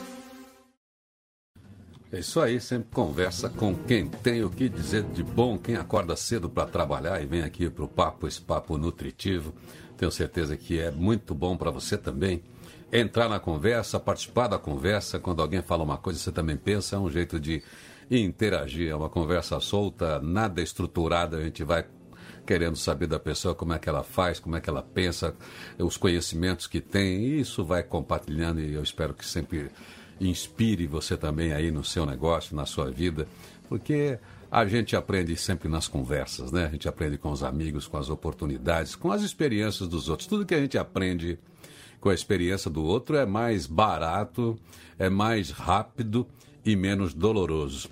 É 2.11 2.19
isso 2.19 2.39
aí, 2.39 2.61
sempre 2.61 2.89
conversa 2.91 3.49
com 3.49 3.73
quem 3.73 4.07
tem 4.07 4.43
o 4.43 4.49
que 4.49 4.69
dizer 4.69 5.03
de 5.03 5.23
bom, 5.23 5.57
quem 5.57 5.75
acorda 5.75 6.15
cedo 6.15 6.47
para 6.49 6.67
trabalhar 6.69 7.19
e 7.19 7.25
vem 7.25 7.41
aqui 7.41 7.67
para 7.67 7.83
o 7.83 7.87
papo, 7.87 8.27
esse 8.27 8.41
papo 8.41 8.77
nutritivo. 8.77 9.55
Tenho 9.97 10.11
certeza 10.11 10.55
que 10.55 10.79
é 10.79 10.91
muito 10.91 11.33
bom 11.33 11.57
para 11.57 11.71
você 11.71 11.97
também 11.97 12.43
entrar 12.91 13.27
na 13.27 13.39
conversa, 13.39 13.99
participar 13.99 14.47
da 14.47 14.59
conversa. 14.59 15.19
Quando 15.19 15.41
alguém 15.41 15.61
fala 15.63 15.83
uma 15.83 15.97
coisa, 15.97 16.19
você 16.19 16.31
também 16.31 16.57
pensa, 16.57 16.95
é 16.95 16.99
um 16.99 17.09
jeito 17.09 17.39
de 17.39 17.63
interagir, 18.09 18.89
é 18.89 18.95
uma 18.95 19.09
conversa 19.09 19.59
solta, 19.59 20.19
nada 20.19 20.61
estruturada. 20.61 21.37
A 21.37 21.43
gente 21.43 21.63
vai 21.63 21.85
querendo 22.45 22.75
saber 22.75 23.07
da 23.07 23.19
pessoa 23.19 23.55
como 23.55 23.73
é 23.73 23.79
que 23.79 23.87
ela 23.87 24.03
faz, 24.03 24.39
como 24.39 24.55
é 24.55 24.61
que 24.61 24.69
ela 24.69 24.81
pensa, 24.81 25.35
os 25.77 25.97
conhecimentos 25.97 26.67
que 26.67 26.81
tem, 26.81 27.23
e 27.23 27.39
isso 27.39 27.63
vai 27.63 27.83
compartilhando 27.83 28.59
e 28.59 28.73
eu 28.73 28.83
espero 28.83 29.13
que 29.13 29.25
sempre 29.25 29.69
inspire 30.19 30.85
você 30.87 31.17
também 31.17 31.53
aí 31.53 31.71
no 31.71 31.83
seu 31.83 32.05
negócio, 32.05 32.55
na 32.55 32.65
sua 32.65 32.91
vida, 32.91 33.27
porque 33.67 34.19
a 34.51 34.65
gente 34.65 34.95
aprende 34.95 35.35
sempre 35.37 35.69
nas 35.69 35.87
conversas, 35.87 36.51
né? 36.51 36.65
A 36.65 36.69
gente 36.69 36.87
aprende 36.87 37.17
com 37.17 37.31
os 37.31 37.41
amigos, 37.41 37.87
com 37.87 37.97
as 37.97 38.09
oportunidades, 38.09 38.95
com 38.95 39.11
as 39.11 39.21
experiências 39.21 39.87
dos 39.87 40.09
outros. 40.09 40.27
Tudo 40.27 40.45
que 40.45 40.53
a 40.53 40.59
gente 40.59 40.77
aprende 40.77 41.39
com 42.01 42.09
a 42.09 42.13
experiência 42.13 42.69
do 42.69 42.83
outro 42.83 43.15
é 43.15 43.25
mais 43.25 43.65
barato, 43.65 44.59
é 44.99 45.09
mais 45.09 45.51
rápido 45.51 46.27
e 46.65 46.75
menos 46.75 47.13
doloroso. 47.13 47.89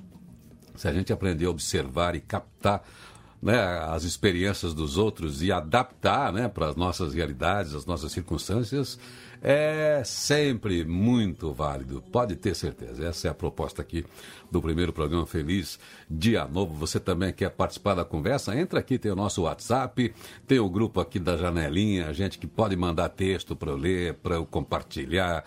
Se 0.75 0.87
a 0.87 0.93
gente 0.93 1.13
aprender 1.13 1.45
a 1.45 1.49
observar 1.49 2.15
e 2.15 2.19
captar 2.19 2.83
né, 3.41 3.57
as 3.87 4.03
experiências 4.03 4.73
dos 4.73 4.97
outros 4.97 5.41
e 5.41 5.51
adaptar 5.51 6.33
né, 6.33 6.47
para 6.47 6.67
as 6.67 6.75
nossas 6.75 7.13
realidades, 7.13 7.73
as 7.73 7.85
nossas 7.85 8.11
circunstâncias, 8.11 8.99
é 9.41 10.01
sempre 10.03 10.83
muito 10.83 11.53
válido. 11.53 12.03
Pode 12.11 12.35
ter 12.35 12.53
certeza. 12.53 13.05
Essa 13.05 13.29
é 13.29 13.31
a 13.31 13.33
proposta 13.33 13.81
aqui 13.81 14.05
do 14.51 14.61
primeiro 14.61 14.91
programa 14.91 15.25
Feliz 15.25 15.79
Dia 16.09 16.45
Novo. 16.45 16.73
Você 16.75 16.99
também 16.99 17.31
quer 17.31 17.49
participar 17.49 17.95
da 17.95 18.03
conversa? 18.03 18.53
Entra 18.59 18.79
aqui, 18.79 18.99
tem 18.99 19.11
o 19.11 19.15
nosso 19.15 19.43
WhatsApp, 19.43 20.13
tem 20.45 20.59
o 20.59 20.69
grupo 20.69 20.99
aqui 20.99 21.19
da 21.19 21.37
Janelinha, 21.37 22.13
gente 22.13 22.37
que 22.37 22.47
pode 22.47 22.75
mandar 22.75 23.07
texto 23.09 23.55
para 23.55 23.71
eu 23.71 23.77
ler, 23.77 24.15
para 24.15 24.35
eu 24.35 24.45
compartilhar. 24.45 25.45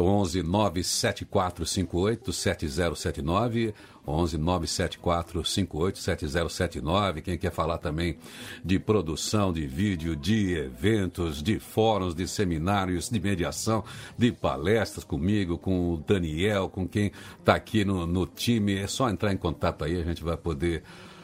11 0.00 0.42
97458 0.44 2.32
7079 2.32 3.74
11 4.08 4.38
974 4.38 5.44
58 5.44 5.98
7079. 5.98 7.22
Quem 7.22 7.38
quer 7.38 7.52
falar 7.52 7.78
também 7.78 8.18
de 8.64 8.78
produção 8.78 9.52
de 9.52 9.66
vídeo, 9.66 10.16
de 10.16 10.54
eventos, 10.54 11.42
de 11.42 11.58
fóruns, 11.58 12.14
de 12.14 12.26
seminários, 12.26 13.08
de 13.08 13.20
mediação, 13.20 13.84
de 14.16 14.32
palestras 14.32 15.04
comigo, 15.04 15.58
com 15.58 15.94
o 15.94 15.96
Daniel, 15.98 16.68
com 16.68 16.88
quem 16.88 17.12
está 17.38 17.54
aqui 17.54 17.84
no, 17.84 18.06
no 18.06 18.26
time, 18.26 18.76
é 18.76 18.86
só 18.86 19.08
entrar 19.10 19.32
em 19.32 19.36
contato 19.36 19.84
aí, 19.84 20.00
a 20.00 20.04
gente 20.04 20.22
vai 20.22 20.36
poder 20.36 20.82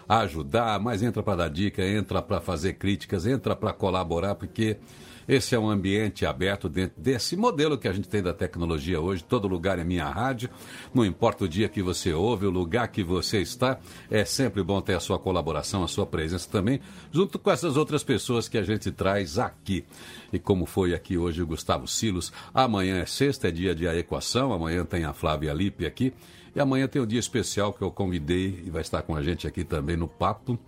ajudar, 0.09 0.79
mas 0.81 1.03
entra 1.03 1.23
para 1.23 1.37
dar 1.37 1.49
dica, 1.49 1.83
entra 1.83 2.21
para 2.21 2.41
fazer 2.41 2.75
críticas, 2.75 3.27
entra 3.27 3.57
para 3.57 3.73
colaborar, 3.73 4.35
porque 4.35 4.77
esse 5.27 5.55
é 5.55 5.59
um 5.59 5.69
ambiente 5.69 6.27
aberto 6.27 6.69
dentro 6.69 7.01
desse 7.01 7.37
modelo 7.37 7.79
que 7.79 7.89
a 7.89 7.93
gente 7.93 8.09
tem 8.09 8.23
da 8.23 8.33
tecnologia 8.33 9.01
hoje. 9.01 9.25
Todo 9.25 9.49
lugar 9.49 9.79
é 9.79 9.85
minha 9.85 10.09
rádio. 10.09 10.51
Não 10.93 11.05
importa 11.05 11.45
o 11.45 11.49
dia 11.49 11.69
que 11.69 11.83
você 11.83 12.13
ouve, 12.13 12.47
o 12.47 12.51
lugar 12.51 12.89
que 12.89 13.03
você 13.03 13.41
está, 13.41 13.79
é 14.11 14.25
sempre 14.25 14.63
bom 14.63 14.81
ter 14.81 14.95
a 14.95 15.01
sua 15.01 15.19
colaboração, 15.19 15.83
a 15.83 15.89
sua 15.89 16.07
presença 16.07 16.49
também, 16.51 16.81
junto 17.11 17.39
com 17.39 17.51
essas 17.51 17.77
outras 17.77 18.03
pessoas 18.03 18.49
que 18.49 18.59
a 18.59 18.63
gente 18.63 18.91
traz 18.91 19.39
aqui. 19.39 19.85
E 20.33 20.39
como 20.39 20.67
foi 20.67 20.95
aqui 20.95 21.17
hoje 21.17 21.43
o 21.43 21.47
Gustavo 21.47 21.87
Silos, 21.87 22.33
amanhã 22.53 22.99
é 22.99 23.07
sexta, 23.07 23.49
é 23.49 23.51
dia 23.51 23.75
de 23.75 23.89
a 23.89 23.97
equação, 23.97 24.53
amanhã 24.53 24.85
tem 24.85 25.05
a 25.05 25.13
Flávia 25.13 25.53
Lipe 25.53 25.87
aqui. 25.87 26.13
E 26.55 26.61
amanhã 26.61 26.87
tem 26.87 27.03
um 27.03 27.07
dia 27.07 27.19
especial 27.19 27.73
que 27.73 27.83
eu 27.83 27.91
convidei 27.91 28.63
e 28.65 28.71
vai 28.71 28.83
estar 28.83 29.03
com 29.03 29.17
a 29.17 29.23
gente 29.23 29.47
aqui 29.47 29.65
também 29.65 29.97
no 29.97 30.07
papo, 30.07 30.59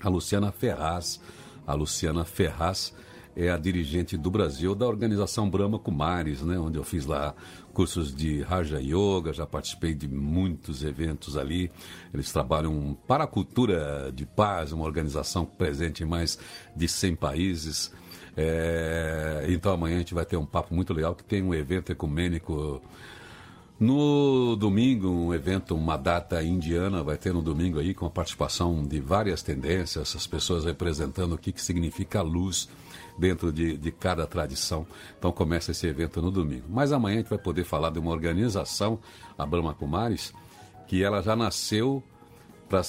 a 0.00 0.08
Luciana 0.08 0.50
Ferraz. 0.50 1.20
A 1.64 1.74
Luciana 1.74 2.24
Ferraz 2.24 2.92
é 3.34 3.50
a 3.50 3.56
dirigente 3.56 4.16
do 4.16 4.30
Brasil 4.30 4.74
da 4.74 4.86
organização 4.86 5.48
Brahma 5.48 5.78
Kumaris, 5.78 6.42
né, 6.42 6.58
onde 6.58 6.78
eu 6.78 6.84
fiz 6.84 7.06
lá 7.06 7.34
cursos 7.72 8.14
de 8.14 8.42
Raja 8.42 8.80
Yoga, 8.80 9.32
já 9.32 9.46
participei 9.46 9.94
de 9.94 10.06
muitos 10.06 10.84
eventos 10.84 11.36
ali. 11.36 11.70
Eles 12.12 12.30
trabalham 12.30 12.96
para 13.06 13.24
a 13.24 13.26
cultura 13.26 14.12
de 14.14 14.26
paz, 14.26 14.72
uma 14.72 14.84
organização 14.84 15.44
presente 15.46 16.02
em 16.02 16.06
mais 16.06 16.38
de 16.76 16.86
100 16.86 17.16
países. 17.16 17.92
É, 18.36 19.46
então 19.48 19.72
amanhã 19.72 19.96
a 19.96 19.98
gente 19.98 20.14
vai 20.14 20.24
ter 20.24 20.36
um 20.36 20.46
papo 20.46 20.74
muito 20.74 20.92
legal 20.92 21.14
que 21.14 21.24
tem 21.24 21.42
um 21.42 21.54
evento 21.54 21.92
ecumênico 21.92 22.80
no 23.82 24.54
domingo, 24.54 25.08
um 25.08 25.34
evento, 25.34 25.74
uma 25.74 25.96
data 25.96 26.40
indiana, 26.42 27.02
vai 27.02 27.16
ter 27.16 27.32
no 27.32 27.42
domingo 27.42 27.80
aí 27.80 27.92
com 27.92 28.06
a 28.06 28.10
participação 28.10 28.86
de 28.86 29.00
várias 29.00 29.42
tendências, 29.42 30.14
as 30.14 30.26
pessoas 30.26 30.64
representando 30.64 31.32
o 31.32 31.38
que, 31.38 31.50
que 31.50 31.60
significa 31.60 32.20
a 32.20 32.22
luz 32.22 32.68
dentro 33.22 33.52
de, 33.52 33.76
de 33.78 33.92
cada 33.92 34.26
tradição. 34.26 34.84
Então 35.16 35.30
começa 35.30 35.70
esse 35.70 35.86
evento 35.86 36.20
no 36.20 36.28
domingo. 36.28 36.64
Mas 36.68 36.90
amanhã 36.90 37.14
a 37.14 37.18
gente 37.20 37.30
vai 37.30 37.38
poder 37.38 37.62
falar 37.62 37.90
de 37.90 38.00
uma 38.00 38.10
organização, 38.10 38.98
a 39.38 39.46
Brahma 39.46 39.72
Kumaris, 39.72 40.34
que 40.88 41.04
ela 41.04 41.22
já 41.22 41.36
nasceu 41.36 42.02
para 42.68 42.82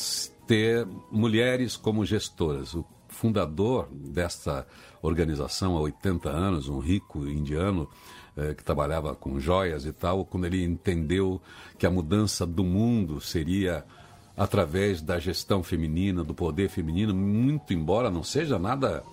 ter 0.48 0.88
mulheres 1.12 1.78
como 1.78 2.04
gestoras. 2.04 2.74
O 2.74 2.84
fundador 3.08 3.88
desta 3.92 4.66
organização 5.04 5.78
há 5.78 5.82
80 5.82 6.28
anos, 6.32 6.68
um 6.68 6.80
rico 6.80 7.28
indiano, 7.28 7.88
eh, 8.36 8.56
que 8.56 8.64
trabalhava 8.64 9.14
com 9.14 9.40
joias 9.40 9.86
e 9.86 9.94
tal, 9.94 10.26
quando 10.26 10.46
ele 10.46 10.64
entendeu 10.64 11.40
que 11.78 11.86
a 11.86 11.92
mudança 11.92 12.44
do 12.44 12.64
mundo 12.64 13.22
seria 13.22 13.86
através 14.36 15.00
da 15.00 15.20
gestão 15.20 15.62
feminina, 15.62 16.24
do 16.24 16.34
poder 16.34 16.70
feminino, 16.70 17.14
muito 17.14 17.72
embora 17.72 18.10
não 18.10 18.24
seja 18.24 18.58
nada 18.58 19.04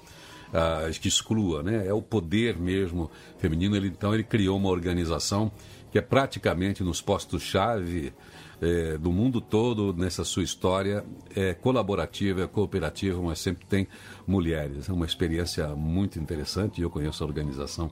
ah, 0.53 0.89
que 1.01 1.09
exclua, 1.09 1.63
né? 1.63 1.87
É 1.87 1.93
o 1.93 2.03
poder 2.03 2.59
mesmo 2.59 3.11
feminino. 3.39 3.77
Ele, 3.77 3.89
então 3.89 4.15
ele 4.15 4.25
criou 4.25 4.57
uma 4.57 4.69
organização 4.69 5.51
que 5.91 5.99
é 5.99 6.03
praticamente 6.03 6.83
nos 6.83 7.01
postos-chave 7.01 8.13
é, 8.61 8.99
do 8.99 9.11
mundo 9.11 9.41
todo 9.41 9.95
nessa 9.95 10.23
sua 10.23 10.43
história 10.43 11.05
é 11.35 11.55
colaborativa, 11.55 12.43
é 12.43 12.47
cooperativa, 12.47 13.21
mas 13.21 13.39
sempre 13.39 13.65
tem 13.67 13.89
mulheres. 14.27 14.89
É 14.89 14.93
uma 14.93 15.07
experiência 15.07 15.69
muito 15.69 16.19
interessante. 16.19 16.83
Eu 16.83 16.91
conheço 16.91 17.25
a 17.25 17.27
organização 17.27 17.91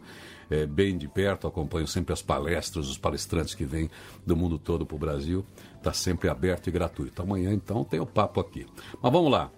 é, 0.51 0.67
bem 0.67 0.97
de 0.99 1.09
perto, 1.09 1.47
acompanho 1.47 1.87
sempre 1.87 2.13
as 2.13 2.23
palestras, 2.23 2.89
os 2.89 2.99
palestrantes 2.99 3.55
que 3.55 3.65
vêm 3.65 3.91
do 4.27 4.37
mundo 4.37 4.59
todo 4.59 4.85
para 4.85 4.97
o 4.97 4.99
Brasil. 4.99 5.45
Está 5.77 5.93
sempre 5.93 6.29
aberto 6.29 6.69
e 6.69 6.71
gratuito. 6.71 7.23
Amanhã, 7.23 7.53
então, 7.53 7.83
tem 7.83 8.01
o 8.01 8.07
papo 8.07 8.41
aqui. 8.41 8.67
Mas 9.01 9.13
vamos 9.13 9.31
lá. 9.31 9.51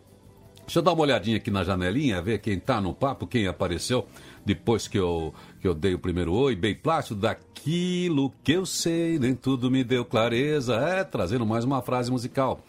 Deixa 0.66 0.78
eu 0.78 0.82
dar 0.82 0.92
uma 0.92 1.02
olhadinha 1.02 1.36
aqui 1.36 1.50
na 1.50 1.64
janelinha, 1.64 2.22
ver 2.22 2.38
quem 2.38 2.54
está 2.54 2.80
no 2.80 2.94
papo, 2.94 3.26
quem 3.26 3.46
apareceu 3.46 4.06
depois 4.44 4.88
que 4.88 4.98
eu, 4.98 5.34
que 5.60 5.68
eu 5.68 5.74
dei 5.74 5.94
o 5.94 5.98
primeiro 5.98 6.32
oi, 6.32 6.54
bem 6.54 6.74
plástico, 6.74 7.20
daquilo 7.20 8.32
que 8.42 8.52
eu 8.52 8.64
sei, 8.64 9.18
nem 9.18 9.34
tudo 9.34 9.70
me 9.70 9.84
deu 9.84 10.04
clareza. 10.04 10.76
É, 10.76 11.04
trazendo 11.04 11.44
mais 11.44 11.64
uma 11.64 11.82
frase 11.82 12.10
musical. 12.10 12.64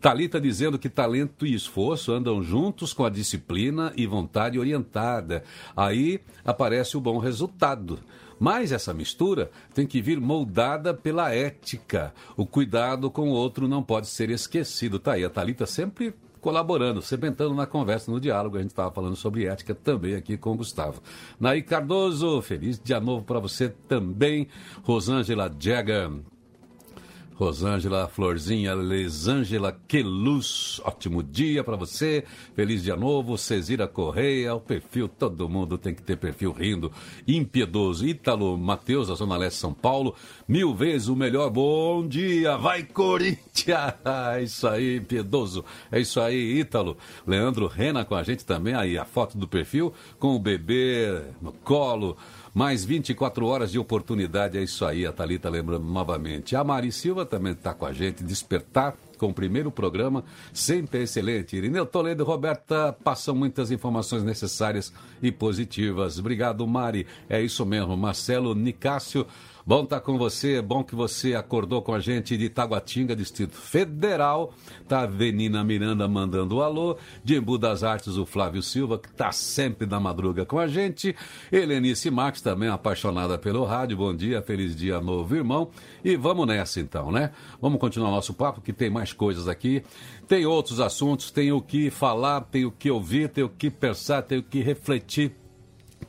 Talita 0.00 0.40
dizendo 0.40 0.78
que 0.78 0.88
talento 0.88 1.46
e 1.46 1.54
esforço 1.54 2.12
andam 2.12 2.42
juntos 2.42 2.94
com 2.94 3.04
a 3.04 3.10
disciplina 3.10 3.92
e 3.96 4.06
vontade 4.06 4.58
orientada. 4.58 5.44
Aí 5.76 6.20
aparece 6.42 6.96
o 6.96 7.00
bom 7.00 7.18
resultado. 7.18 7.98
Mas 8.38 8.72
essa 8.72 8.94
mistura 8.94 9.50
tem 9.74 9.86
que 9.86 10.00
vir 10.00 10.18
moldada 10.18 10.94
pela 10.94 11.34
ética. 11.34 12.14
O 12.34 12.46
cuidado 12.46 13.10
com 13.10 13.28
o 13.28 13.32
outro 13.32 13.68
não 13.68 13.82
pode 13.82 14.06
ser 14.06 14.30
esquecido. 14.30 14.98
Tá 14.98 15.12
aí, 15.12 15.24
a 15.24 15.28
Talita 15.28 15.66
sempre 15.66 16.14
colaborando, 16.40 17.02
sementando 17.02 17.54
na 17.54 17.66
conversa, 17.66 18.10
no 18.10 18.20
diálogo. 18.20 18.56
A 18.56 18.60
gente 18.60 18.70
estava 18.70 18.90
falando 18.90 19.16
sobre 19.16 19.46
ética 19.46 19.74
também 19.74 20.14
aqui 20.14 20.36
com 20.36 20.52
o 20.52 20.56
Gustavo. 20.56 21.00
Naí 21.38 21.62
Cardoso, 21.62 22.40
feliz 22.42 22.80
dia 22.82 23.00
novo 23.00 23.24
para 23.24 23.38
você 23.38 23.68
também. 23.88 24.48
Rosângela 24.82 25.50
Jagger, 25.58 26.10
Rosângela 27.40 28.06
Florzinha, 28.06 28.74
Lesângela 28.74 29.74
Queluz, 29.88 30.78
ótimo 30.84 31.22
dia 31.22 31.64
para 31.64 31.74
você, 31.74 32.22
feliz 32.54 32.82
dia 32.82 32.94
novo, 32.94 33.38
Cesira 33.38 33.88
Correia, 33.88 34.54
o 34.54 34.60
perfil, 34.60 35.08
todo 35.08 35.48
mundo 35.48 35.78
tem 35.78 35.94
que 35.94 36.02
ter 36.02 36.18
perfil 36.18 36.52
rindo, 36.52 36.92
impiedoso, 37.26 38.06
Ítalo 38.06 38.58
Matheus, 38.58 39.08
da 39.08 39.14
Zona 39.14 39.38
Leste 39.38 39.58
São 39.58 39.72
Paulo, 39.72 40.14
mil 40.46 40.74
vezes 40.74 41.08
o 41.08 41.16
melhor, 41.16 41.48
bom 41.48 42.06
dia, 42.06 42.58
vai 42.58 42.82
Corinthians, 42.82 43.94
é 44.34 44.42
isso 44.44 44.68
aí, 44.68 44.98
impiedoso, 44.98 45.64
é 45.90 45.98
isso 45.98 46.20
aí, 46.20 46.60
Ítalo, 46.60 46.98
Leandro 47.26 47.66
Rena 47.66 48.04
com 48.04 48.14
a 48.14 48.22
gente 48.22 48.44
também, 48.44 48.74
aí 48.74 48.98
a 48.98 49.06
foto 49.06 49.38
do 49.38 49.48
perfil, 49.48 49.94
com 50.18 50.36
o 50.36 50.38
bebê 50.38 51.22
no 51.40 51.52
colo, 51.52 52.18
mais 52.54 52.84
24 52.84 53.46
horas 53.46 53.70
de 53.72 53.78
oportunidade, 53.78 54.58
é 54.58 54.62
isso 54.62 54.84
aí, 54.84 55.06
a 55.06 55.12
Thalita 55.12 55.48
lembrando 55.48 55.84
novamente. 55.84 56.56
A 56.56 56.64
Mari 56.64 56.90
Silva 56.92 57.24
também 57.24 57.52
está 57.52 57.72
com 57.72 57.86
a 57.86 57.92
gente, 57.92 58.24
Despertar, 58.24 58.96
com 59.18 59.28
o 59.28 59.34
primeiro 59.34 59.70
programa, 59.70 60.24
sempre 60.52 61.02
excelente. 61.02 61.54
Irineu 61.54 61.84
Toledo 61.84 62.22
e 62.22 62.26
Roberta 62.26 62.96
passam 63.04 63.34
muitas 63.34 63.70
informações 63.70 64.22
necessárias 64.22 64.92
e 65.22 65.30
positivas. 65.30 66.18
Obrigado, 66.18 66.66
Mari. 66.66 67.06
É 67.28 67.40
isso 67.40 67.66
mesmo. 67.66 67.96
Marcelo 67.96 68.54
Nicásio 68.54 69.26
Bom 69.70 69.84
estar 69.84 70.00
tá 70.00 70.04
com 70.04 70.18
você, 70.18 70.60
bom 70.60 70.82
que 70.82 70.96
você 70.96 71.36
acordou 71.36 71.80
com 71.80 71.94
a 71.94 72.00
gente 72.00 72.36
de 72.36 72.48
Taguatinga, 72.48 73.14
Distrito 73.14 73.54
Federal. 73.54 74.52
Tá 74.88 75.02
a 75.02 75.06
Venina 75.06 75.62
Miranda 75.62 76.08
mandando 76.08 76.56
um 76.56 76.60
alô. 76.60 76.96
De 77.22 77.36
Embu 77.36 77.56
das 77.56 77.84
Artes, 77.84 78.16
o 78.16 78.26
Flávio 78.26 78.64
Silva, 78.64 78.98
que 78.98 79.06
está 79.06 79.30
sempre 79.30 79.86
na 79.86 80.00
madruga 80.00 80.44
com 80.44 80.58
a 80.58 80.66
gente. 80.66 81.14
Helenice 81.52 82.10
Marques, 82.10 82.42
também 82.42 82.68
apaixonada 82.68 83.38
pelo 83.38 83.62
rádio. 83.62 83.96
Bom 83.96 84.12
dia, 84.12 84.42
feliz 84.42 84.74
dia 84.74 85.00
novo, 85.00 85.36
irmão. 85.36 85.70
E 86.04 86.16
vamos 86.16 86.48
nessa 86.48 86.80
então, 86.80 87.12
né? 87.12 87.30
Vamos 87.62 87.78
continuar 87.78 88.10
nosso 88.10 88.34
papo, 88.34 88.60
que 88.60 88.72
tem 88.72 88.90
mais 88.90 89.12
coisas 89.12 89.46
aqui. 89.46 89.84
Tem 90.26 90.44
outros 90.46 90.80
assuntos, 90.80 91.30
tem 91.30 91.52
o 91.52 91.60
que 91.60 91.90
falar, 91.90 92.40
tem 92.40 92.64
o 92.64 92.72
que 92.72 92.90
ouvir, 92.90 93.28
tem 93.28 93.44
o 93.44 93.48
que 93.48 93.70
pensar, 93.70 94.22
tem 94.22 94.38
o 94.38 94.42
que 94.42 94.60
refletir 94.62 95.39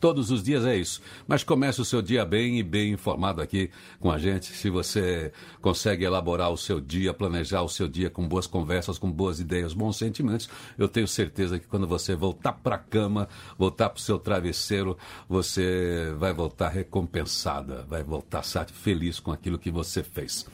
Todos 0.01 0.31
os 0.31 0.41
dias 0.41 0.65
é 0.65 0.75
isso. 0.75 0.99
Mas 1.27 1.43
comece 1.43 1.79
o 1.79 1.85
seu 1.85 2.01
dia 2.01 2.25
bem 2.25 2.57
e 2.57 2.63
bem 2.63 2.91
informado 2.91 3.39
aqui 3.39 3.69
com 3.99 4.11
a 4.11 4.17
gente. 4.17 4.47
Se 4.47 4.67
você 4.67 5.31
consegue 5.61 6.03
elaborar 6.03 6.49
o 6.51 6.57
seu 6.57 6.81
dia, 6.81 7.13
planejar 7.13 7.61
o 7.61 7.69
seu 7.69 7.87
dia 7.87 8.09
com 8.09 8.27
boas 8.27 8.47
conversas, 8.47 8.97
com 8.97 9.11
boas 9.11 9.39
ideias, 9.39 9.75
bons 9.75 9.97
sentimentos, 9.97 10.49
eu 10.75 10.87
tenho 10.87 11.07
certeza 11.07 11.59
que 11.59 11.67
quando 11.67 11.87
você 11.87 12.15
voltar 12.15 12.53
para 12.53 12.77
a 12.77 12.79
cama, 12.79 13.29
voltar 13.59 13.89
para 13.89 13.99
o 13.99 14.01
seu 14.01 14.17
travesseiro, 14.17 14.97
você 15.29 16.11
vai 16.17 16.33
voltar 16.33 16.69
recompensada, 16.69 17.85
vai 17.87 18.01
voltar 18.01 18.41
feliz 18.73 19.19
com 19.19 19.31
aquilo 19.31 19.59
que 19.59 19.69
você 19.69 20.01
fez. 20.01 20.47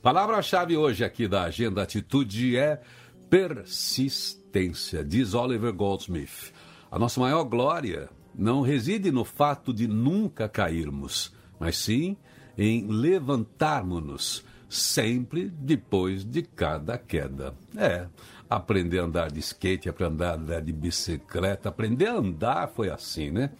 Palavra-chave 0.00 0.78
hoje 0.78 1.04
aqui 1.04 1.28
da 1.28 1.42
Agenda 1.42 1.82
Atitude 1.82 2.56
é 2.56 2.80
persistência, 3.28 5.04
diz 5.04 5.34
Oliver 5.34 5.74
Goldsmith. 5.74 6.54
A 6.90 6.98
nossa 6.98 7.20
maior 7.20 7.44
glória 7.44 8.08
não 8.36 8.60
reside 8.62 9.10
no 9.10 9.24
fato 9.24 9.72
de 9.72 9.86
nunca 9.86 10.48
cairmos, 10.48 11.32
mas 11.58 11.76
sim 11.76 12.16
em 12.56 12.86
levantarmos-nos 12.86 14.44
sempre 14.68 15.48
depois 15.48 16.24
de 16.24 16.42
cada 16.42 16.98
queda. 16.98 17.54
É, 17.76 18.06
aprender 18.48 19.00
a 19.00 19.04
andar 19.04 19.30
de 19.30 19.40
skate, 19.40 19.88
aprender 19.88 20.24
a 20.24 20.34
andar 20.34 20.60
de 20.60 20.72
bicicleta, 20.72 21.68
aprender 21.68 22.08
a 22.08 22.16
andar 22.16 22.68
foi 22.68 22.90
assim, 22.90 23.30
né? 23.30 23.50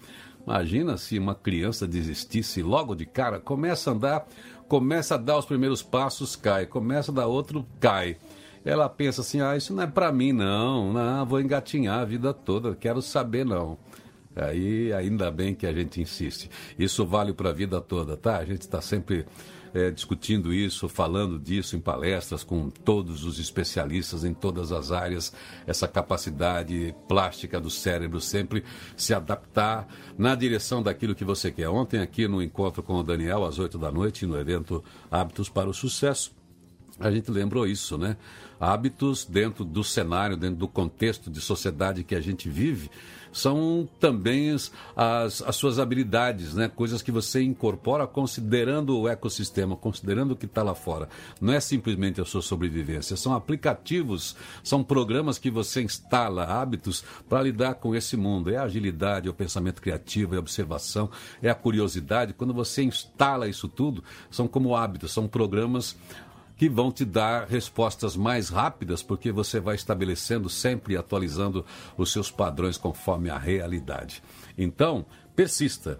Imagina 0.46 0.96
se 0.98 1.18
uma 1.18 1.34
criança 1.34 1.86
desistisse 1.86 2.62
logo 2.62 2.94
de 2.94 3.06
cara, 3.06 3.40
começa 3.40 3.90
a 3.90 3.94
andar, 3.94 4.26
começa 4.68 5.14
a 5.14 5.18
dar 5.18 5.38
os 5.38 5.46
primeiros 5.46 5.82
passos, 5.82 6.36
cai, 6.36 6.66
começa 6.66 7.10
a 7.10 7.14
dar 7.14 7.26
outro, 7.26 7.66
cai. 7.80 8.18
Ela 8.64 8.88
pensa 8.88 9.22
assim: 9.22 9.40
ah, 9.40 9.56
isso 9.56 9.74
não 9.74 9.82
é 9.82 9.86
para 9.86 10.12
mim, 10.12 10.32
não, 10.32 10.92
não, 10.92 11.24
vou 11.24 11.40
engatinhar 11.40 12.00
a 12.00 12.04
vida 12.04 12.32
toda, 12.34 12.74
quero 12.74 13.00
saber, 13.00 13.44
não. 13.44 13.78
Aí 14.36 14.92
ainda 14.92 15.30
bem 15.30 15.54
que 15.54 15.66
a 15.66 15.72
gente 15.72 16.00
insiste. 16.00 16.50
Isso 16.78 17.06
vale 17.06 17.32
para 17.32 17.50
a 17.50 17.52
vida 17.52 17.80
toda, 17.80 18.16
tá? 18.16 18.38
A 18.38 18.44
gente 18.44 18.62
está 18.62 18.80
sempre 18.80 19.24
é, 19.74 19.90
discutindo 19.90 20.54
isso, 20.54 20.88
falando 20.88 21.38
disso 21.38 21.76
em 21.76 21.80
palestras 21.80 22.44
com 22.44 22.70
todos 22.70 23.24
os 23.24 23.40
especialistas 23.40 24.24
em 24.24 24.32
todas 24.32 24.70
as 24.70 24.92
áreas, 24.92 25.32
essa 25.66 25.88
capacidade 25.88 26.94
plástica 27.08 27.60
do 27.60 27.68
cérebro 27.68 28.20
sempre 28.20 28.62
se 28.96 29.12
adaptar 29.12 29.88
na 30.16 30.34
direção 30.36 30.82
daquilo 30.82 31.14
que 31.14 31.24
você 31.24 31.50
quer. 31.50 31.68
Ontem, 31.68 31.98
aqui 32.00 32.28
no 32.28 32.40
encontro 32.40 32.82
com 32.82 32.94
o 32.94 33.02
Daniel, 33.02 33.44
às 33.44 33.58
8 33.58 33.76
da 33.76 33.90
noite, 33.90 34.24
no 34.24 34.38
evento 34.38 34.82
Hábitos 35.10 35.48
para 35.48 35.68
o 35.68 35.74
Sucesso, 35.74 36.32
a 36.98 37.10
gente 37.10 37.30
lembrou 37.30 37.66
isso, 37.66 37.98
né? 37.98 38.16
Hábitos 38.60 39.24
dentro 39.24 39.64
do 39.64 39.82
cenário, 39.82 40.36
dentro 40.36 40.56
do 40.56 40.68
contexto 40.68 41.30
de 41.30 41.40
sociedade 41.40 42.04
que 42.04 42.14
a 42.14 42.20
gente 42.20 42.48
vive, 42.48 42.90
são 43.34 43.88
também 43.98 44.52
as, 44.52 45.42
as 45.42 45.56
suas 45.56 45.80
habilidades, 45.80 46.54
né? 46.54 46.68
Coisas 46.68 47.02
que 47.02 47.10
você 47.10 47.42
incorpora 47.42 48.06
considerando 48.06 48.96
o 48.96 49.08
ecossistema, 49.08 49.76
considerando 49.76 50.32
o 50.32 50.36
que 50.36 50.46
está 50.46 50.62
lá 50.62 50.74
fora. 50.74 51.08
Não 51.40 51.52
é 51.52 51.58
simplesmente 51.58 52.20
a 52.20 52.24
sua 52.24 52.40
sobrevivência, 52.40 53.16
são 53.16 53.34
aplicativos, 53.34 54.36
são 54.62 54.84
programas 54.84 55.36
que 55.36 55.50
você 55.50 55.82
instala, 55.82 56.44
hábitos 56.44 57.04
para 57.28 57.42
lidar 57.42 57.74
com 57.74 57.92
esse 57.92 58.16
mundo. 58.16 58.50
É 58.50 58.56
a 58.56 58.62
agilidade, 58.62 59.26
é 59.26 59.30
o 59.30 59.34
pensamento 59.34 59.82
criativo, 59.82 60.34
é 60.34 60.36
a 60.36 60.40
observação, 60.40 61.10
é 61.42 61.50
a 61.50 61.54
curiosidade. 61.56 62.34
Quando 62.34 62.54
você 62.54 62.84
instala 62.84 63.48
isso 63.48 63.68
tudo, 63.68 64.04
são 64.30 64.46
como 64.46 64.76
hábitos, 64.76 65.12
são 65.12 65.26
programas 65.26 65.96
que 66.56 66.68
vão 66.68 66.92
te 66.92 67.04
dar 67.04 67.46
respostas 67.46 68.16
mais 68.16 68.48
rápidas, 68.48 69.02
porque 69.02 69.32
você 69.32 69.58
vai 69.58 69.74
estabelecendo 69.74 70.48
sempre 70.48 70.94
e 70.94 70.96
atualizando 70.96 71.64
os 71.96 72.12
seus 72.12 72.30
padrões 72.30 72.76
conforme 72.76 73.30
a 73.30 73.38
realidade. 73.38 74.22
Então, 74.56 75.04
persista. 75.34 75.98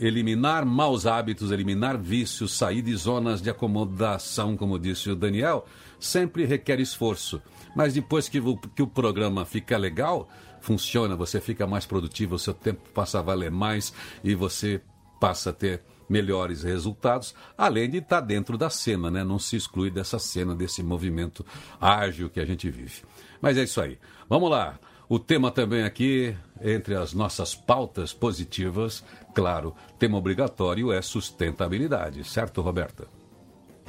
Eliminar 0.00 0.64
maus 0.64 1.06
hábitos, 1.06 1.50
eliminar 1.50 1.98
vícios, 1.98 2.56
sair 2.56 2.82
de 2.82 2.94
zonas 2.94 3.42
de 3.42 3.50
acomodação, 3.50 4.56
como 4.56 4.78
disse 4.78 5.10
o 5.10 5.16
Daniel, 5.16 5.66
sempre 5.98 6.44
requer 6.44 6.78
esforço. 6.78 7.42
Mas 7.74 7.94
depois 7.94 8.28
que 8.28 8.40
que 8.76 8.82
o 8.82 8.86
programa 8.86 9.44
fica 9.44 9.76
legal, 9.76 10.28
funciona, 10.60 11.16
você 11.16 11.40
fica 11.40 11.66
mais 11.66 11.84
produtivo, 11.84 12.36
o 12.36 12.38
seu 12.38 12.54
tempo 12.54 12.88
passa 12.94 13.18
a 13.18 13.22
valer 13.22 13.50
mais 13.50 13.92
e 14.22 14.36
você 14.36 14.80
passa 15.20 15.50
a 15.50 15.52
ter 15.52 15.82
melhores 16.08 16.62
resultados, 16.62 17.34
além 17.56 17.90
de 17.90 17.98
estar 17.98 18.20
dentro 18.20 18.56
da 18.56 18.70
cena, 18.70 19.10
né? 19.10 19.22
Não 19.22 19.38
se 19.38 19.56
exclui 19.56 19.90
dessa 19.90 20.18
cena, 20.18 20.54
desse 20.54 20.82
movimento 20.82 21.44
ágil 21.80 22.30
que 22.30 22.40
a 22.40 22.44
gente 22.44 22.70
vive. 22.70 23.02
Mas 23.40 23.56
é 23.56 23.64
isso 23.64 23.80
aí. 23.80 23.98
Vamos 24.28 24.50
lá. 24.50 24.78
O 25.08 25.18
tema 25.18 25.50
também 25.50 25.84
aqui, 25.84 26.36
entre 26.60 26.94
as 26.94 27.14
nossas 27.14 27.54
pautas 27.54 28.12
positivas, 28.12 29.02
claro, 29.34 29.74
tema 29.98 30.18
obrigatório 30.18 30.92
é 30.92 31.00
sustentabilidade, 31.00 32.24
certo, 32.24 32.60
Roberta? 32.60 33.06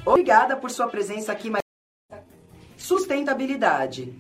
Obrigada 0.06 0.56
por 0.56 0.72
sua 0.72 0.88
presença 0.88 1.34
aqui. 1.34 1.52
Sustentabilidade. 2.78 4.14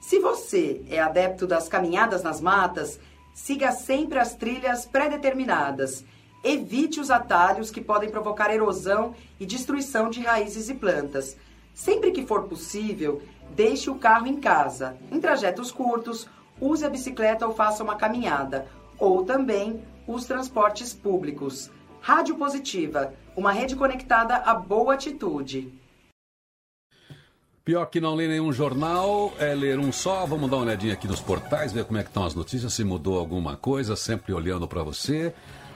Se 0.00 0.20
você 0.20 0.84
é 0.88 1.00
adepto 1.00 1.46
das 1.46 1.68
caminhadas 1.68 2.22
nas 2.22 2.40
matas, 2.40 3.00
siga 3.34 3.72
sempre 3.72 4.18
as 4.20 4.36
trilhas 4.36 4.86
pré-determinadas 4.86 6.04
Evite 6.44 7.00
os 7.00 7.10
atalhos 7.10 7.70
que 7.70 7.80
podem 7.80 8.10
provocar 8.10 8.52
erosão 8.52 9.14
e 9.40 9.46
destruição 9.46 10.10
de 10.10 10.20
raízes 10.20 10.68
e 10.68 10.74
plantas. 10.74 11.38
Sempre 11.72 12.12
que 12.12 12.26
for 12.26 12.42
possível, 12.42 13.22
deixe 13.56 13.88
o 13.88 13.94
carro 13.94 14.26
em 14.26 14.38
casa. 14.38 14.94
Em 15.10 15.18
trajetos 15.18 15.72
curtos, 15.72 16.28
use 16.60 16.84
a 16.84 16.90
bicicleta 16.90 17.46
ou 17.46 17.54
faça 17.54 17.82
uma 17.82 17.96
caminhada. 17.96 18.66
Ou 18.98 19.24
também 19.24 19.82
os 20.06 20.26
transportes 20.26 20.92
públicos. 20.92 21.70
Rádio 22.02 22.36
Positiva, 22.36 23.14
uma 23.34 23.50
rede 23.50 23.74
conectada 23.74 24.36
à 24.36 24.54
boa 24.54 24.92
atitude. 24.92 25.72
Pior 27.64 27.86
que 27.86 27.98
não 27.98 28.14
ler 28.14 28.28
nenhum 28.28 28.52
jornal 28.52 29.32
é 29.38 29.54
ler 29.54 29.78
um 29.78 29.90
só. 29.90 30.26
Vamos 30.26 30.50
dar 30.50 30.58
uma 30.58 30.66
olhadinha 30.66 30.92
aqui 30.92 31.08
nos 31.08 31.22
portais, 31.22 31.72
ver 31.72 31.86
como 31.86 31.98
é 31.98 32.02
que 32.02 32.10
estão 32.10 32.26
as 32.26 32.34
notícias, 32.34 32.74
se 32.74 32.84
mudou 32.84 33.18
alguma 33.18 33.56
coisa, 33.56 33.96
sempre 33.96 34.34
olhando 34.34 34.68
para 34.68 34.82
você 34.82 35.32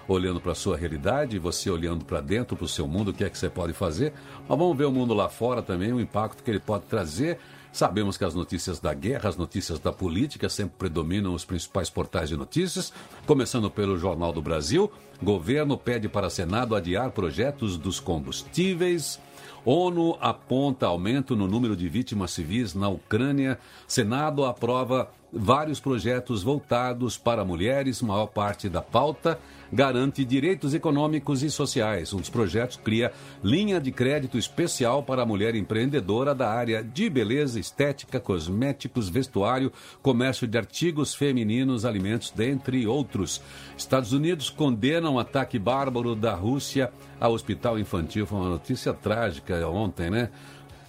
olhando 0.09 0.40
para 0.40 0.52
a 0.52 0.55
sua 0.55 0.76
realidade, 0.76 1.39
você 1.39 1.70
olhando 1.70 2.05
para 2.05 2.20
dentro, 2.20 2.56
para 2.56 2.64
o 2.64 2.68
seu 2.68 2.89
mundo, 2.89 3.10
o 3.10 3.14
que 3.14 3.22
é 3.22 3.30
que 3.30 3.39
você 3.39 3.51
pode 3.51 3.74
fazer. 3.74 4.12
Mas 4.48 4.59
vamos 4.59 4.76
ver 4.76 4.86
o 4.86 4.93
mundo 4.93 5.12
lá 5.12 5.28
fora 5.28 5.62
também, 5.62 5.93
o 5.93 6.01
impacto 6.01 6.43
que 6.43 6.51
ele 6.51 6.59
pode 6.59 6.85
trazer. 6.86 7.39
Sabemos 7.70 8.16
que 8.16 8.24
as 8.24 8.35
notícias 8.35 8.80
da 8.80 8.94
guerra, 8.94 9.28
as 9.28 9.36
notícias 9.36 9.78
da 9.78 9.93
política 9.93 10.48
sempre 10.48 10.74
predominam 10.78 11.35
os 11.35 11.44
principais 11.44 11.90
portais 11.90 12.30
de 12.30 12.36
notícias, 12.36 12.93
começando 13.26 13.70
pelo 13.70 13.98
Jornal 13.98 14.32
do 14.32 14.40
Brasil. 14.40 14.90
Governo 15.22 15.76
pede 15.76 16.09
para 16.09 16.30
Senado 16.30 16.74
adiar 16.74 17.10
projetos 17.10 17.76
dos 17.76 18.01
combustíveis. 18.01 19.20
ONU 19.64 20.16
aponta 20.20 20.86
aumento 20.86 21.36
no 21.36 21.47
número 21.47 21.76
de 21.76 21.89
vítimas 21.89 22.30
civis 22.30 22.74
na 22.74 22.89
Ucrânia. 22.89 23.59
Senado 23.86 24.47
aprova 24.47 25.10
vários 25.32 25.80
projetos 25.80 26.42
voltados 26.42 27.16
para 27.16 27.44
mulheres, 27.44 28.02
maior 28.02 28.26
parte 28.26 28.68
da 28.68 28.82
pauta 28.82 29.38
garante 29.72 30.24
direitos 30.24 30.74
econômicos 30.74 31.42
e 31.42 31.50
sociais. 31.50 32.12
Um 32.12 32.18
dos 32.18 32.30
projetos 32.30 32.76
cria 32.76 33.12
linha 33.42 33.80
de 33.80 33.92
crédito 33.92 34.38
especial 34.38 35.02
para 35.02 35.22
a 35.22 35.26
mulher 35.26 35.55
empreendedora 35.55 36.34
da 36.34 36.50
área 36.50 36.82
de 36.82 37.09
beleza, 37.10 37.60
estética, 37.60 38.18
cosméticos, 38.18 39.09
vestuário, 39.09 39.72
comércio 40.02 40.46
de 40.46 40.56
artigos 40.56 41.14
femininos, 41.14 41.84
alimentos, 41.84 42.30
dentre 42.30 42.86
outros. 42.86 43.42
Estados 43.76 44.12
Unidos 44.12 44.50
condenam 44.50 45.14
um 45.14 45.18
ataque 45.18 45.59
bárbaro 45.59 46.14
da 46.14 46.34
Rússia 46.34 46.90
ao 47.20 47.32
hospital 47.32 47.78
infantil. 47.78 48.26
Foi 48.26 48.38
uma 48.38 48.50
notícia 48.50 48.92
trágica 48.92 49.66
ontem, 49.68 50.10
né? 50.10 50.30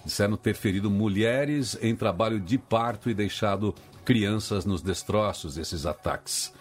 Disseram 0.02 0.34
ter 0.34 0.54
ferido 0.54 0.90
mulheres 0.90 1.78
em 1.82 1.94
trabalho 1.94 2.40
de 2.40 2.56
parto 2.56 3.10
e 3.10 3.14
deixado 3.14 3.74
crianças 4.10 4.64
nos 4.64 4.82
destroços 4.82 5.54
desses 5.54 5.86
ataques 5.86 6.52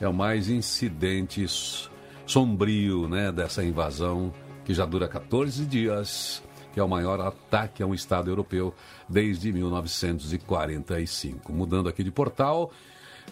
é 0.00 0.08
o 0.08 0.12
mais 0.12 0.48
incidente 0.48 1.46
sombrio 2.26 3.08
né, 3.08 3.30
dessa 3.30 3.62
invasão 3.62 4.32
que 4.64 4.74
já 4.74 4.84
dura 4.84 5.06
14 5.06 5.64
dias, 5.66 6.42
que 6.74 6.80
é 6.80 6.82
o 6.82 6.88
maior 6.88 7.20
ataque 7.20 7.80
a 7.80 7.86
um 7.86 7.94
Estado 7.94 8.28
europeu 8.28 8.74
desde 9.08 9.52
1945. 9.52 11.52
Mudando 11.52 11.88
aqui 11.88 12.02
de 12.02 12.10
portal, 12.10 12.72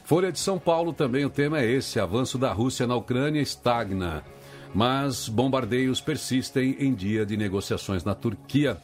Folha 0.05 0.31
de 0.31 0.39
São 0.39 0.57
Paulo 0.57 0.93
também 0.93 1.25
o 1.25 1.31
tema 1.31 1.59
é 1.59 1.69
esse: 1.69 1.99
avanço 1.99 2.39
da 2.39 2.53
Rússia 2.53 2.87
na 2.87 2.95
Ucrânia 2.95 3.41
estagna, 3.41 4.23
mas 4.73 5.29
bombardeios 5.29 6.01
persistem 6.01 6.77
em 6.79 6.95
dia 6.95 7.27
de 7.27 7.37
negociações 7.37 8.05
na 8.05 8.15
Turquia. 8.15 8.81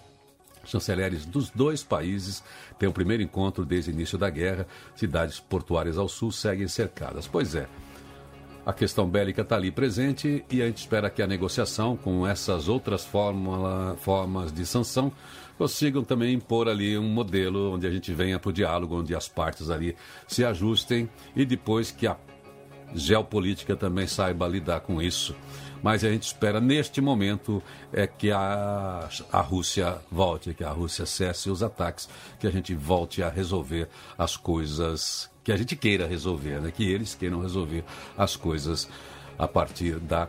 Chanceleres 0.65 1.24
dos 1.24 1.51
dois 1.51 1.82
países 1.82 2.43
têm 2.78 2.89
o 2.89 2.93
primeiro 2.93 3.23
encontro 3.23 3.65
desde 3.65 3.91
o 3.91 3.93
início 3.93 4.19
da 4.19 4.28
guerra. 4.28 4.66
Cidades 4.95 5.41
portuárias 5.41 5.99
ao 5.99 6.09
sul 6.09 6.31
seguem 6.31 6.69
cercadas. 6.69 7.27
Pois 7.27 7.55
é, 7.55 7.66
a 8.65 8.73
questão 8.73 9.09
bélica 9.09 9.43
está 9.43 9.57
ali 9.57 9.70
presente 9.70 10.45
e 10.51 10.61
a 10.62 10.66
gente 10.66 10.78
espera 10.78 11.09
que 11.09 11.23
a 11.23 11.27
negociação 11.27 11.97
com 11.97 12.27
essas 12.27 12.69
outras 12.69 13.05
fórmula, 13.05 13.97
formas 14.01 14.53
de 14.53 14.66
sanção 14.66 15.11
consigam 15.57 16.05
também 16.05 16.35
impor 16.35 16.69
ali 16.69 16.97
um 16.97 17.09
modelo 17.09 17.74
onde 17.74 17.87
a 17.87 17.91
gente 17.91 18.12
venha 18.12 18.39
para 18.39 18.51
o 18.51 18.53
diálogo, 18.53 18.99
onde 18.99 19.15
as 19.15 19.28
partes 19.28 19.70
ali 19.70 19.97
se 20.28 20.45
ajustem 20.45 21.09
e 21.35 21.45
depois 21.45 21.91
que 21.91 22.07
a 22.07 22.16
geopolítica 22.94 23.76
também 23.76 24.06
saiba 24.06 24.46
lidar 24.46 24.80
com 24.80 25.00
isso 25.00 25.34
mas 25.82 26.04
a 26.04 26.10
gente 26.10 26.24
espera 26.24 26.60
neste 26.60 27.00
momento 27.00 27.62
é 27.92 28.06
que 28.06 28.30
a, 28.30 29.08
a 29.32 29.40
Rússia 29.40 29.98
volte, 30.10 30.54
que 30.54 30.64
a 30.64 30.70
Rússia 30.70 31.06
cesse 31.06 31.50
os 31.50 31.62
ataques, 31.62 32.08
que 32.38 32.46
a 32.46 32.50
gente 32.50 32.74
volte 32.74 33.22
a 33.22 33.28
resolver 33.28 33.88
as 34.16 34.36
coisas 34.36 35.30
que 35.42 35.50
a 35.50 35.56
gente 35.56 35.74
queira 35.74 36.06
resolver, 36.06 36.60
né? 36.60 36.70
que 36.70 36.84
eles 36.84 37.14
queiram 37.14 37.40
resolver 37.40 37.82
as 38.16 38.36
coisas 38.36 38.88
a 39.38 39.48
partir 39.48 39.98
da 39.98 40.28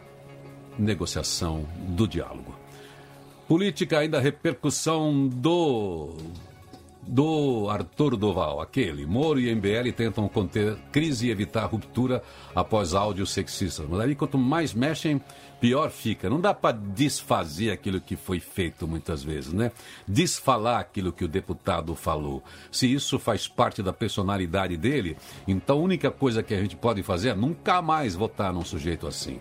negociação, 0.80 1.68
do 1.90 2.08
diálogo. 2.08 2.56
Política 3.46 4.00
ainda 4.00 4.22
repercussão 4.22 5.28
do 5.28 6.16
do 7.02 7.68
Arthur 7.70 8.16
Doval, 8.16 8.62
aquele. 8.62 9.06
Moro 9.06 9.40
e 9.40 9.54
MBL 9.54 9.92
tentam 9.96 10.28
conter 10.28 10.78
crise 10.92 11.28
e 11.28 11.32
evitar 11.32 11.66
ruptura 11.66 12.22
após 12.56 12.94
áudios 12.94 13.32
sexistas. 13.32 13.86
Mas 13.90 14.00
aí, 14.00 14.16
quanto 14.16 14.38
mais 14.38 14.74
mexem, 14.74 15.22
pior 15.60 15.90
fica. 15.92 16.30
Não 16.30 16.40
dá 16.40 16.54
para 16.54 16.78
desfazer 16.78 17.72
aquilo 17.72 18.02
que 18.02 18.16
foi 18.16 18.40
feito 18.40 18.88
muitas 18.88 19.24
vezes, 19.24 19.54
né? 19.54 19.72
Desfalar 20.08 20.80
aquilo 20.80 21.12
que 21.12 21.24
o 21.24 21.28
deputado 21.28 21.96
falou. 21.96 22.44
Se 22.72 22.92
isso 22.92 23.20
faz 23.20 23.48
parte 23.48 23.84
da 23.84 23.94
personalidade 23.94 24.76
dele, 24.78 25.18
então 25.48 25.78
a 25.78 25.82
única 25.82 26.10
coisa 26.10 26.42
que 26.42 26.54
a 26.54 26.62
gente 26.62 26.76
pode 26.76 27.04
fazer 27.04 27.30
é 27.30 27.36
nunca 27.36 27.82
mais 27.82 28.16
votar 28.16 28.52
num 28.54 28.66
sujeito 28.66 29.08
assim. 29.08 29.40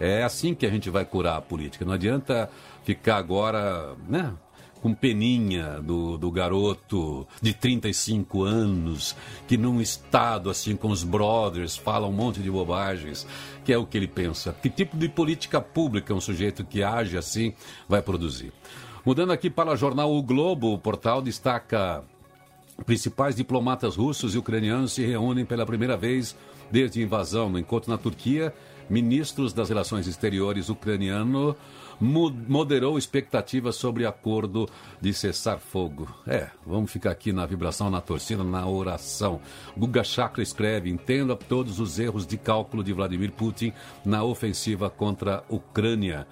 É 0.00 0.22
assim 0.22 0.54
que 0.54 0.64
a 0.64 0.70
gente 0.70 0.88
vai 0.90 1.04
curar 1.04 1.36
a 1.36 1.42
política. 1.42 1.84
Não 1.84 1.92
adianta 1.92 2.48
ficar 2.84 3.16
agora, 3.16 3.94
né? 4.08 4.32
Com 4.78 4.94
peninha 4.94 5.80
do, 5.80 6.16
do 6.16 6.30
garoto 6.30 7.26
de 7.42 7.52
35 7.52 8.42
anos, 8.42 9.16
que 9.46 9.56
num 9.56 9.80
estado 9.80 10.50
assim 10.50 10.76
com 10.76 10.88
os 10.88 11.04
brothers 11.04 11.76
fala 11.76 12.06
um 12.06 12.12
monte 12.12 12.40
de 12.40 12.50
bobagens, 12.50 13.26
que 13.64 13.72
é 13.72 13.78
o 13.78 13.86
que 13.86 13.96
ele 13.96 14.08
pensa. 14.08 14.52
Que 14.52 14.70
tipo 14.70 14.96
de 14.96 15.08
política 15.08 15.60
pública 15.60 16.14
um 16.14 16.20
sujeito 16.20 16.64
que 16.64 16.82
age 16.82 17.16
assim 17.16 17.52
vai 17.88 18.00
produzir? 18.02 18.52
Mudando 19.04 19.32
aqui 19.32 19.48
para 19.48 19.72
o 19.72 19.76
jornal 19.76 20.12
O 20.12 20.22
Globo, 20.22 20.74
o 20.74 20.78
portal 20.78 21.22
destaca 21.22 22.04
principais 22.84 23.34
diplomatas 23.34 23.96
russos 23.96 24.34
e 24.34 24.38
ucranianos 24.38 24.92
se 24.92 25.04
reúnem 25.04 25.44
pela 25.44 25.66
primeira 25.66 25.96
vez 25.96 26.36
desde 26.70 27.00
a 27.00 27.02
invasão. 27.02 27.48
No 27.48 27.58
encontro 27.58 27.90
na 27.90 27.98
Turquia, 27.98 28.54
ministros 28.88 29.52
das 29.52 29.68
relações 29.68 30.06
exteriores 30.06 30.68
ucraniano 30.68 31.56
moderou 32.00 32.96
expectativas 32.98 33.76
sobre 33.76 34.06
acordo 34.06 34.68
de 35.00 35.12
cessar 35.12 35.58
fogo. 35.58 36.08
É, 36.26 36.48
vamos 36.66 36.90
ficar 36.90 37.10
aqui 37.10 37.32
na 37.32 37.44
vibração, 37.46 37.90
na 37.90 38.00
torcida, 38.00 38.44
na 38.44 38.66
oração. 38.66 39.40
Guga 39.76 40.04
Chakra 40.04 40.42
escreve: 40.42 40.90
entenda 40.90 41.34
todos 41.36 41.80
os 41.80 41.98
erros 41.98 42.26
de 42.26 42.36
cálculo 42.36 42.84
de 42.84 42.92
Vladimir 42.92 43.32
Putin 43.32 43.72
na 44.04 44.22
ofensiva 44.22 44.88
contra 44.88 45.38
a 45.38 45.54
Ucrânia. 45.54 46.26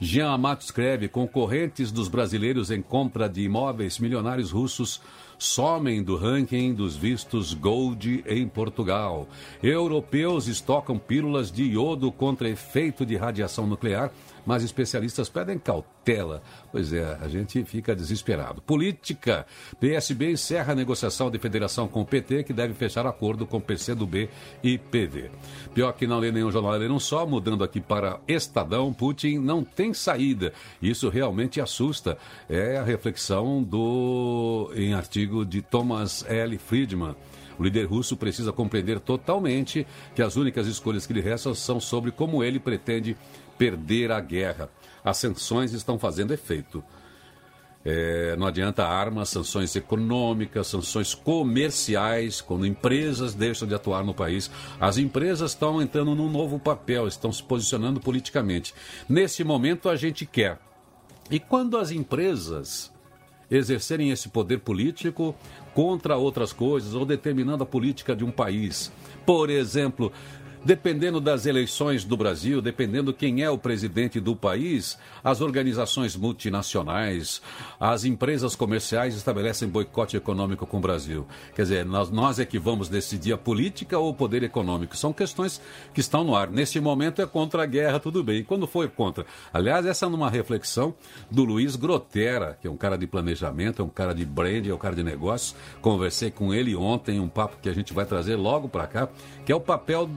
Jean 0.00 0.30
Amato 0.30 0.62
escreve: 0.62 1.08
concorrentes 1.08 1.90
dos 1.90 2.08
brasileiros 2.08 2.70
em 2.70 2.80
compra 2.80 3.28
de 3.28 3.42
imóveis 3.42 3.98
milionários 3.98 4.52
russos 4.52 5.00
somem 5.38 6.02
do 6.02 6.16
ranking 6.16 6.74
dos 6.74 6.96
vistos 6.96 7.54
Gold 7.54 8.24
em 8.26 8.46
Portugal. 8.48 9.28
Europeus 9.62 10.48
estocam 10.48 10.98
pílulas 10.98 11.50
de 11.50 11.62
iodo 11.62 12.10
contra 12.10 12.48
efeito 12.48 13.06
de 13.06 13.16
radiação 13.16 13.66
nuclear 13.66 14.10
mas 14.48 14.62
especialistas 14.62 15.28
pedem 15.28 15.58
cautela. 15.58 16.42
Pois 16.72 16.90
é, 16.90 17.18
a 17.20 17.28
gente 17.28 17.62
fica 17.64 17.94
desesperado. 17.94 18.62
Política. 18.62 19.44
PSB 19.78 20.32
encerra 20.32 20.72
a 20.72 20.74
negociação 20.74 21.30
de 21.30 21.38
federação 21.38 21.86
com 21.86 22.00
o 22.00 22.06
PT, 22.06 22.44
que 22.44 22.54
deve 22.54 22.72
fechar 22.72 23.06
acordo 23.06 23.46
com 23.46 23.60
PCdoB 23.60 24.30
e 24.64 24.78
PV. 24.78 25.30
Pior 25.74 25.92
que 25.92 26.06
não 26.06 26.18
lê 26.18 26.32
nenhum 26.32 26.50
jornal, 26.50 26.72
lê 26.72 26.88
um 26.88 26.98
só, 26.98 27.26
mudando 27.26 27.62
aqui 27.62 27.78
para 27.78 28.20
Estadão, 28.26 28.90
Putin 28.90 29.36
não 29.36 29.62
tem 29.62 29.92
saída. 29.92 30.54
Isso 30.80 31.10
realmente 31.10 31.60
assusta. 31.60 32.16
É 32.48 32.78
a 32.78 32.82
reflexão 32.82 33.62
do 33.62 34.72
em 34.74 34.94
artigo 34.94 35.44
de 35.44 35.60
Thomas 35.60 36.24
L. 36.26 36.56
Friedman. 36.56 37.14
O 37.58 37.64
líder 37.64 37.86
russo 37.86 38.16
precisa 38.16 38.52
compreender 38.52 39.00
totalmente 39.00 39.86
que 40.14 40.22
as 40.22 40.36
únicas 40.36 40.66
escolhas 40.66 41.06
que 41.06 41.12
lhe 41.12 41.20
restam 41.20 41.54
são 41.54 41.80
sobre 41.80 42.12
como 42.12 42.44
ele 42.44 42.60
pretende 42.60 43.16
perder 43.58 44.12
a 44.12 44.20
guerra. 44.20 44.70
As 45.04 45.18
sanções 45.18 45.72
estão 45.72 45.98
fazendo 45.98 46.32
efeito. 46.32 46.82
É, 47.84 48.36
não 48.36 48.46
adianta 48.46 48.84
armas, 48.84 49.28
sanções 49.28 49.74
econômicas, 49.74 50.66
sanções 50.66 51.14
comerciais, 51.14 52.40
quando 52.40 52.66
empresas 52.66 53.34
deixam 53.34 53.66
de 53.66 53.74
atuar 53.74 54.04
no 54.04 54.12
país. 54.12 54.50
As 54.80 54.98
empresas 54.98 55.52
estão 55.52 55.80
entrando 55.80 56.14
num 56.14 56.30
novo 56.30 56.58
papel, 56.58 57.06
estão 57.06 57.32
se 57.32 57.42
posicionando 57.42 58.00
politicamente. 58.00 58.74
Nesse 59.08 59.44
momento, 59.44 59.88
a 59.88 59.96
gente 59.96 60.26
quer. 60.26 60.58
E 61.30 61.38
quando 61.38 61.76
as 61.76 61.90
empresas 61.90 62.92
exercerem 63.50 64.10
esse 64.10 64.28
poder 64.28 64.58
político 64.58 65.34
contra 65.74 66.16
outras 66.16 66.52
coisas 66.52 66.94
ou 66.94 67.06
determinando 67.06 67.62
a 67.62 67.66
política 67.66 68.14
de 68.14 68.24
um 68.24 68.30
país, 68.30 68.92
por 69.24 69.48
exemplo, 69.50 70.12
Dependendo 70.68 71.18
das 71.18 71.46
eleições 71.46 72.04
do 72.04 72.14
Brasil, 72.14 72.60
dependendo 72.60 73.10
quem 73.14 73.42
é 73.42 73.48
o 73.48 73.56
presidente 73.56 74.20
do 74.20 74.36
país, 74.36 74.98
as 75.24 75.40
organizações 75.40 76.14
multinacionais, 76.14 77.40
as 77.80 78.04
empresas 78.04 78.54
comerciais 78.54 79.14
estabelecem 79.14 79.66
boicote 79.66 80.14
econômico 80.14 80.66
com 80.66 80.76
o 80.76 80.80
Brasil. 80.80 81.26
Quer 81.54 81.62
dizer, 81.62 81.86
nós, 81.86 82.10
nós 82.10 82.38
é 82.38 82.44
que 82.44 82.58
vamos 82.58 82.90
decidir 82.90 83.32
a 83.32 83.38
política 83.38 83.98
ou 83.98 84.10
o 84.10 84.14
poder 84.14 84.42
econômico. 84.42 84.94
São 84.94 85.10
questões 85.10 85.58
que 85.94 86.00
estão 86.00 86.22
no 86.22 86.36
ar. 86.36 86.50
Nesse 86.50 86.78
momento 86.80 87.22
é 87.22 87.26
contra 87.26 87.62
a 87.62 87.66
guerra, 87.66 87.98
tudo 87.98 88.22
bem. 88.22 88.44
Quando 88.44 88.66
foi 88.66 88.88
contra? 88.88 89.24
Aliás, 89.50 89.86
essa 89.86 90.04
é 90.04 90.08
uma 90.10 90.28
reflexão 90.28 90.94
do 91.30 91.44
Luiz 91.44 91.76
Grotera, 91.76 92.58
que 92.60 92.68
é 92.68 92.70
um 92.70 92.76
cara 92.76 92.98
de 92.98 93.06
planejamento, 93.06 93.80
é 93.80 93.84
um 93.86 93.88
cara 93.88 94.14
de 94.14 94.26
brand, 94.26 94.66
é 94.66 94.74
um 94.74 94.78
cara 94.78 94.94
de 94.94 95.02
negócios. 95.02 95.56
Conversei 95.80 96.30
com 96.30 96.52
ele 96.52 96.76
ontem, 96.76 97.18
um 97.18 97.26
papo 97.26 97.56
que 97.62 97.70
a 97.70 97.74
gente 97.74 97.94
vai 97.94 98.04
trazer 98.04 98.36
logo 98.36 98.68
para 98.68 98.86
cá, 98.86 99.08
que 99.48 99.52
é 99.52 99.56
o 99.56 99.60
papel 99.60 100.10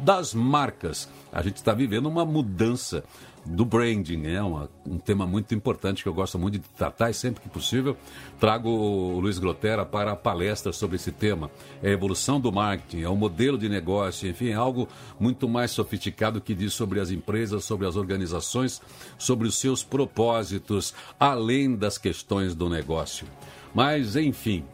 das 0.00 0.32
marcas. 0.32 1.10
A 1.30 1.42
gente 1.42 1.56
está 1.56 1.74
vivendo 1.74 2.06
uma 2.06 2.24
mudança 2.24 3.04
do 3.44 3.62
branding, 3.62 4.26
é 4.28 4.42
um 4.42 4.96
tema 4.96 5.26
muito 5.26 5.54
importante 5.54 6.02
que 6.02 6.08
eu 6.08 6.14
gosto 6.14 6.38
muito 6.38 6.54
de 6.54 6.64
tratar 6.70 7.10
e 7.10 7.14
sempre 7.14 7.42
que 7.42 7.50
possível 7.50 7.98
trago 8.40 8.70
o 8.70 9.20
Luiz 9.20 9.38
Grotera 9.38 9.84
para 9.84 10.12
a 10.12 10.16
palestra 10.16 10.72
sobre 10.72 10.96
esse 10.96 11.12
tema. 11.12 11.50
É 11.82 11.90
a 11.90 11.92
evolução 11.92 12.40
do 12.40 12.50
marketing, 12.50 13.02
é 13.02 13.08
o 13.10 13.14
modelo 13.14 13.58
de 13.58 13.68
negócio, 13.68 14.26
enfim, 14.26 14.48
é 14.48 14.54
algo 14.54 14.88
muito 15.20 15.46
mais 15.46 15.70
sofisticado 15.70 16.40
que 16.40 16.54
diz 16.54 16.72
sobre 16.72 16.98
as 16.98 17.10
empresas, 17.10 17.66
sobre 17.66 17.86
as 17.86 17.94
organizações, 17.94 18.80
sobre 19.18 19.46
os 19.46 19.58
seus 19.58 19.84
propósitos, 19.84 20.94
além 21.20 21.76
das 21.76 21.98
questões 21.98 22.54
do 22.54 22.70
negócio. 22.70 23.26
Mas, 23.74 24.16
enfim, 24.16 24.64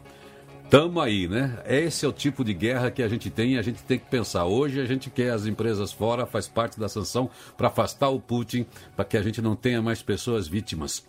Tamo 0.69 0.99
aí, 0.99 1.27
né? 1.27 1.59
Esse 1.67 2.05
é 2.05 2.09
o 2.09 2.11
tipo 2.11 2.43
de 2.43 2.53
guerra 2.53 2.89
que 2.89 3.03
a 3.03 3.07
gente 3.07 3.29
tem 3.29 3.53
e 3.53 3.57
a 3.57 3.61
gente 3.61 3.83
tem 3.83 3.99
que 3.99 4.05
pensar. 4.05 4.45
Hoje 4.45 4.81
a 4.81 4.85
gente 4.85 5.11
quer 5.11 5.31
as 5.31 5.45
empresas 5.45 5.91
fora, 5.91 6.25
faz 6.25 6.47
parte 6.47 6.79
da 6.79 6.89
sanção 6.89 7.29
para 7.55 7.67
afastar 7.67 8.09
o 8.09 8.19
Putin, 8.19 8.65
para 8.95 9.05
que 9.05 9.15
a 9.15 9.21
gente 9.21 9.41
não 9.41 9.55
tenha 9.55 9.81
mais 9.81 10.01
pessoas 10.01 10.47
vítimas. 10.47 11.05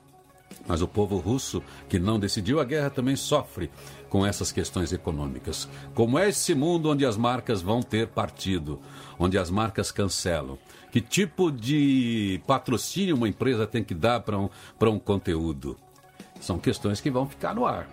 Mas 0.66 0.82
o 0.82 0.88
povo 0.88 1.16
russo, 1.16 1.62
que 1.88 1.98
não 1.98 2.20
decidiu 2.20 2.60
a 2.60 2.64
guerra, 2.64 2.90
também 2.90 3.16
sofre 3.16 3.70
com 4.10 4.26
essas 4.26 4.52
questões 4.52 4.92
econômicas. 4.92 5.68
Como 5.94 6.18
é 6.18 6.28
esse 6.28 6.54
mundo 6.54 6.90
onde 6.90 7.06
as 7.06 7.16
marcas 7.16 7.62
vão 7.62 7.82
ter 7.82 8.08
partido, 8.08 8.78
onde 9.18 9.38
as 9.38 9.50
marcas 9.50 9.90
cancelam? 9.90 10.58
Que 10.92 11.00
tipo 11.00 11.50
de 11.50 12.40
patrocínio 12.46 13.16
uma 13.16 13.28
empresa 13.28 13.66
tem 13.66 13.82
que 13.82 13.94
dar 13.94 14.20
para 14.20 14.38
um, 14.38 14.48
um 14.82 14.98
conteúdo? 14.98 15.76
São 16.40 16.58
questões 16.58 17.00
que 17.00 17.10
vão 17.10 17.26
ficar 17.26 17.54
no 17.54 17.66
ar. 17.66 17.88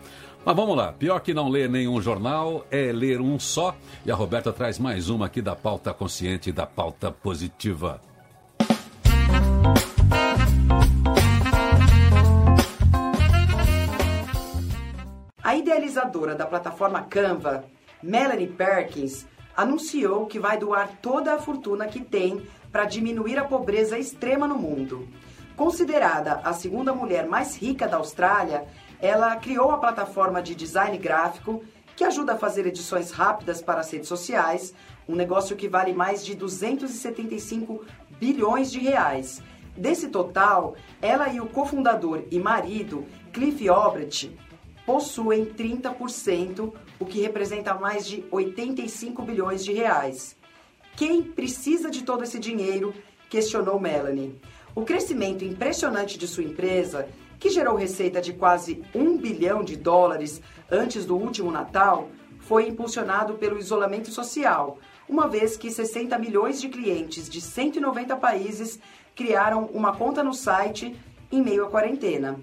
Mas 0.45 0.57
vamos 0.57 0.75
lá, 0.75 0.91
pior 0.91 1.21
que 1.21 1.33
não 1.33 1.47
ler 1.47 1.69
nenhum 1.69 2.01
jornal 2.01 2.65
é 2.69 2.91
ler 2.91 3.21
um 3.21 3.39
só. 3.39 3.73
E 4.05 4.11
a 4.11 4.15
Roberta 4.15 4.51
traz 4.51 4.77
mais 4.77 5.09
uma 5.09 5.27
aqui 5.27 5.41
da 5.41 5.55
pauta 5.55 5.93
consciente 5.93 6.49
e 6.49 6.53
da 6.53 6.65
pauta 6.65 7.09
positiva. 7.09 8.01
A 15.41 15.55
idealizadora 15.55 16.35
da 16.35 16.45
plataforma 16.45 17.01
Canva, 17.03 17.63
Melanie 18.01 18.47
Perkins, 18.47 19.25
anunciou 19.55 20.25
que 20.25 20.39
vai 20.39 20.57
doar 20.57 20.89
toda 21.01 21.35
a 21.35 21.37
fortuna 21.37 21.87
que 21.87 22.01
tem 22.01 22.45
para 22.69 22.83
diminuir 22.83 23.37
a 23.37 23.45
pobreza 23.45 23.97
extrema 23.97 24.45
no 24.45 24.55
mundo. 24.55 25.07
Considerada 25.55 26.41
a 26.43 26.51
segunda 26.51 26.93
mulher 26.93 27.27
mais 27.27 27.55
rica 27.55 27.87
da 27.87 27.97
Austrália, 27.97 28.65
ela 29.03 29.35
criou 29.35 29.69
a 29.69 29.77
plataforma 29.77 30.41
de 30.41 30.55
design 30.55 30.97
gráfico 30.97 31.61
que 31.93 32.05
ajuda 32.05 32.33
a 32.33 32.37
fazer 32.37 32.65
edições 32.65 33.11
rápidas 33.11 33.61
para 33.61 33.81
as 33.81 33.91
redes 33.91 34.07
sociais, 34.07 34.73
um 35.05 35.13
negócio 35.13 35.57
que 35.57 35.67
vale 35.67 35.91
mais 35.91 36.25
de 36.25 36.33
275 36.33 37.85
bilhões 38.17 38.71
de 38.71 38.79
reais. 38.79 39.43
Desse 39.75 40.07
total, 40.07 40.77
ela 41.01 41.27
e 41.27 41.41
o 41.41 41.47
cofundador 41.47 42.23
e 42.31 42.39
marido, 42.39 43.05
Cliff 43.33 43.69
Obrecht, 43.69 44.33
possuem 44.85 45.47
30%, 45.47 46.71
o 46.97 47.05
que 47.05 47.19
representa 47.19 47.73
mais 47.73 48.07
de 48.07 48.23
85 48.31 49.21
bilhões 49.21 49.65
de 49.65 49.73
reais. 49.73 50.37
Quem 50.95 51.21
precisa 51.21 51.91
de 51.91 52.03
todo 52.03 52.23
esse 52.23 52.39
dinheiro? 52.39 52.93
questionou 53.29 53.79
Melanie. 53.79 54.39
O 54.73 54.83
crescimento 54.83 55.43
impressionante 55.43 56.17
de 56.17 56.27
sua 56.27 56.43
empresa 56.43 57.09
que 57.43 57.49
gerou 57.49 57.75
receita 57.75 58.21
de 58.21 58.31
quase 58.31 58.81
um 58.95 59.17
bilhão 59.17 59.65
de 59.65 59.75
dólares 59.75 60.41
antes 60.71 61.05
do 61.05 61.17
último 61.17 61.51
Natal, 61.51 62.09
foi 62.39 62.69
impulsionado 62.69 63.33
pelo 63.33 63.59
isolamento 63.59 64.09
social, 64.11 64.79
uma 65.09 65.27
vez 65.27 65.57
que 65.57 65.69
60 65.69 66.17
milhões 66.19 66.61
de 66.61 66.69
clientes 66.69 67.29
de 67.29 67.41
190 67.41 68.15
países 68.15 68.79
criaram 69.13 69.65
uma 69.73 69.93
conta 69.93 70.23
no 70.23 70.33
site 70.33 70.95
em 71.29 71.43
meio 71.43 71.65
à 71.65 71.69
quarentena. 71.69 72.39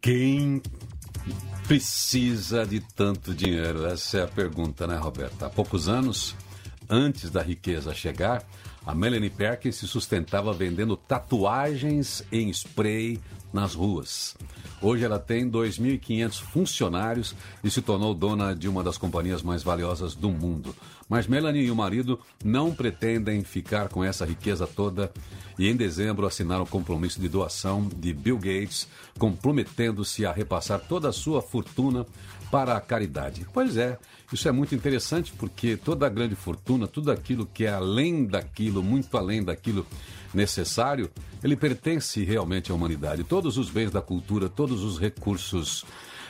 Quem 0.00 0.60
precisa 1.68 2.66
de 2.66 2.80
tanto 2.80 3.32
dinheiro? 3.32 3.86
Essa 3.86 4.18
é 4.18 4.22
a 4.24 4.28
pergunta, 4.28 4.84
né, 4.84 4.96
Roberta? 4.96 5.46
Há 5.46 5.50
poucos 5.50 5.88
anos, 5.88 6.34
antes 6.90 7.30
da 7.30 7.40
riqueza 7.40 7.94
chegar, 7.94 8.44
a 8.86 8.94
Melanie 8.94 9.28
Perkins 9.28 9.74
se 9.76 9.88
sustentava 9.88 10.52
vendendo 10.52 10.96
tatuagens 10.96 12.22
em 12.30 12.48
spray 12.50 13.20
nas 13.52 13.74
ruas. 13.74 14.36
Hoje 14.80 15.04
ela 15.04 15.18
tem 15.18 15.50
2.500 15.50 16.40
funcionários 16.40 17.34
e 17.64 17.70
se 17.70 17.82
tornou 17.82 18.14
dona 18.14 18.54
de 18.54 18.68
uma 18.68 18.84
das 18.84 18.96
companhias 18.96 19.42
mais 19.42 19.62
valiosas 19.62 20.14
do 20.14 20.30
mundo. 20.30 20.74
Mas 21.08 21.26
Melanie 21.26 21.64
e 21.64 21.70
o 21.70 21.76
marido 21.76 22.20
não 22.44 22.72
pretendem 22.72 23.42
ficar 23.42 23.88
com 23.88 24.04
essa 24.04 24.24
riqueza 24.24 24.66
toda 24.66 25.12
e 25.58 25.68
em 25.68 25.74
dezembro 25.74 26.26
assinaram 26.26 26.64
um 26.64 26.66
compromisso 26.66 27.20
de 27.20 27.28
doação 27.28 27.88
de 27.96 28.12
Bill 28.12 28.36
Gates, 28.36 28.86
comprometendo-se 29.18 30.26
a 30.26 30.32
repassar 30.32 30.80
toda 30.80 31.08
a 31.08 31.12
sua 31.12 31.40
fortuna 31.42 32.06
para 32.50 32.76
a 32.76 32.80
caridade. 32.80 33.46
Pois 33.52 33.76
é, 33.76 33.98
isso 34.32 34.48
é 34.48 34.52
muito 34.52 34.74
interessante 34.74 35.32
porque 35.38 35.76
toda 35.76 36.06
a 36.06 36.08
grande 36.08 36.34
fortuna, 36.34 36.86
tudo 36.86 37.12
aquilo 37.12 37.46
que 37.46 37.64
é 37.64 37.72
além 37.72 38.26
daquilo, 38.26 38.82
muito 38.82 39.16
além 39.16 39.42
daquilo 39.42 39.86
necessário, 40.34 41.10
ele 41.42 41.56
pertence 41.56 42.24
realmente 42.24 42.72
à 42.72 42.74
humanidade. 42.74 43.24
Todos 43.24 43.56
os 43.56 43.70
bens 43.70 43.90
da 43.90 44.02
cultura, 44.02 44.48
todos 44.48 44.82
os 44.82 44.98
recursos 44.98 45.84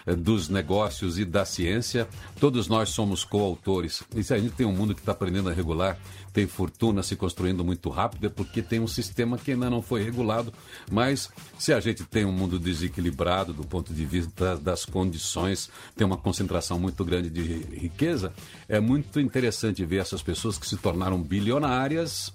eh, 0.07 0.15
dos 0.15 0.49
negócios 0.49 1.19
e 1.19 1.25
da 1.25 1.45
ciência, 1.45 2.07
todos 2.39 2.69
nós 2.69 2.91
somos 2.91 3.25
coautores. 3.25 4.03
E 4.15 4.23
se 4.23 4.35
a 4.35 4.39
gente 4.39 4.55
tem 4.55 4.67
um 4.67 4.73
mundo 4.73 4.95
que 4.95 5.01
está 5.01 5.13
aprendendo 5.13 5.49
a 5.49 5.53
regular, 5.53 5.99
tem 6.37 6.47
fortuna 6.47 7.03
se 7.03 7.17
construindo 7.17 7.65
muito 7.65 7.89
rápido, 7.89 8.27
é 8.27 8.29
porque 8.29 8.61
tem 8.61 8.79
um 8.79 8.87
sistema 8.87 9.39
que 9.39 9.53
ainda 9.53 9.71
não 9.71 9.81
foi 9.81 10.03
regulado. 10.03 10.53
Mas 10.93 11.31
se 11.59 11.73
a 11.73 11.81
gente 11.81 12.05
tem 12.05 12.27
um 12.27 12.31
mundo 12.31 12.59
desequilibrado 12.59 13.55
do 13.55 13.65
ponto 13.65 13.95
de 13.95 14.05
vista 14.05 14.55
das 14.55 14.85
condições, 14.85 15.71
tem 15.97 16.07
uma 16.07 16.19
concentração 16.19 16.79
muito 16.79 17.03
grande 17.07 17.31
de 17.31 17.43
riqueza, 17.75 18.35
é 18.69 18.79
muito 18.79 19.19
interessante 19.19 19.83
ver 19.87 19.97
essas 19.97 20.23
pessoas 20.23 20.59
que 20.59 20.69
se 20.69 20.77
tornaram 20.77 21.23
bilionárias. 21.23 22.31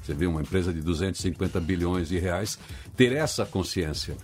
Você 0.00 0.14
vê 0.14 0.26
uma 0.26 0.42
empresa 0.42 0.72
de 0.72 0.80
250 0.80 1.58
bilhões 1.58 2.10
de 2.10 2.20
reais 2.20 2.56
ter 2.96 3.10
essa 3.10 3.44
consciência 3.44 4.16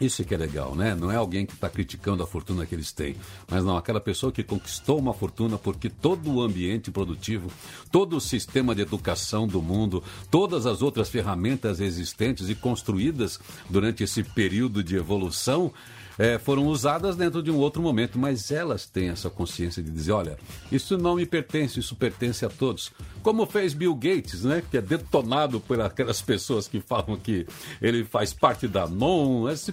isso 0.00 0.24
que 0.24 0.34
é 0.34 0.36
legal, 0.36 0.74
né? 0.74 0.94
Não 0.94 1.10
é 1.10 1.16
alguém 1.16 1.46
que 1.46 1.54
está 1.54 1.70
criticando 1.70 2.22
a 2.22 2.26
fortuna 2.26 2.66
que 2.66 2.74
eles 2.74 2.92
têm, 2.92 3.16
mas 3.50 3.64
não, 3.64 3.76
aquela 3.76 4.00
pessoa 4.00 4.30
que 4.30 4.42
conquistou 4.42 4.98
uma 4.98 5.14
fortuna 5.14 5.56
porque 5.56 5.88
todo 5.88 6.30
o 6.30 6.42
ambiente 6.42 6.90
produtivo, 6.90 7.50
todo 7.90 8.16
o 8.16 8.20
sistema 8.20 8.74
de 8.74 8.82
educação 8.82 9.46
do 9.46 9.62
mundo, 9.62 10.04
todas 10.30 10.66
as 10.66 10.82
outras 10.82 11.08
ferramentas 11.08 11.80
existentes 11.80 12.50
e 12.50 12.54
construídas 12.54 13.40
durante 13.70 14.04
esse 14.04 14.22
período 14.22 14.84
de 14.84 14.96
evolução 14.96 15.72
é, 16.18 16.38
foram 16.38 16.66
usadas 16.66 17.16
dentro 17.16 17.42
de 17.42 17.50
um 17.50 17.56
outro 17.56 17.82
momento, 17.82 18.18
mas 18.18 18.50
elas 18.50 18.86
têm 18.86 19.10
essa 19.10 19.28
consciência 19.28 19.82
de 19.82 19.90
dizer: 19.90 20.12
olha, 20.12 20.38
isso 20.70 20.96
não 20.96 21.16
me 21.16 21.26
pertence, 21.26 21.80
isso 21.80 21.94
pertence 21.94 22.44
a 22.44 22.48
todos. 22.48 22.90
Como 23.22 23.44
fez 23.46 23.74
Bill 23.74 23.94
Gates, 23.94 24.44
né, 24.44 24.62
que 24.70 24.76
é 24.76 24.82
detonado 24.82 25.60
por 25.60 25.80
aquelas 25.80 26.22
pessoas 26.22 26.68
que 26.68 26.80
falam 26.80 27.16
que 27.16 27.46
ele 27.82 28.04
faz 28.04 28.32
parte 28.32 28.66
da 28.66 28.86
MON, 28.86 29.48
esse 29.48 29.72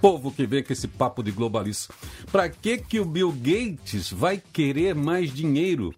povo 0.00 0.32
que 0.32 0.46
vem 0.46 0.62
com 0.62 0.72
esse 0.72 0.88
papo 0.88 1.22
de 1.22 1.30
globalista. 1.30 1.94
Para 2.30 2.48
que, 2.48 2.78
que 2.78 3.00
o 3.00 3.04
Bill 3.04 3.32
Gates 3.32 4.10
vai 4.10 4.42
querer 4.52 4.94
mais 4.94 5.32
dinheiro? 5.32 5.94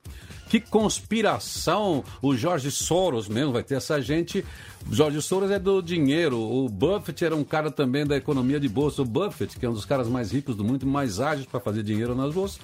Que 0.49 0.61
conspiração! 0.61 2.05
O 2.23 2.37
Jorge 2.37 2.71
Soros 2.71 3.29
mesmo 3.29 3.53
vai 3.53 3.65
ter 3.65 3.75
essa 3.75 4.01
gente. 4.01 4.45
Jorge 4.91 5.21
Soros 5.21 5.51
é 5.51 5.59
do 5.59 5.83
dinheiro. 5.83 6.39
O 6.39 6.69
Buffett 6.69 7.25
era 7.25 7.35
um 7.35 7.43
cara 7.43 7.71
também 7.71 8.07
da 8.07 8.17
economia 8.17 8.61
de 8.61 8.69
bolsa. 8.69 9.03
O 9.03 9.05
Buffett, 9.05 9.59
que 9.59 9.67
é 9.67 9.69
um 9.69 9.73
dos 9.73 9.85
caras 9.85 10.09
mais 10.09 10.31
ricos 10.31 10.55
do 10.55 10.65
mundo, 10.65 10.87
mais 10.87 11.19
ágeis 11.19 11.47
para 11.47 11.59
fazer 11.59 11.83
dinheiro 11.83 12.15
nas 12.15 12.33
bolsas, 12.33 12.61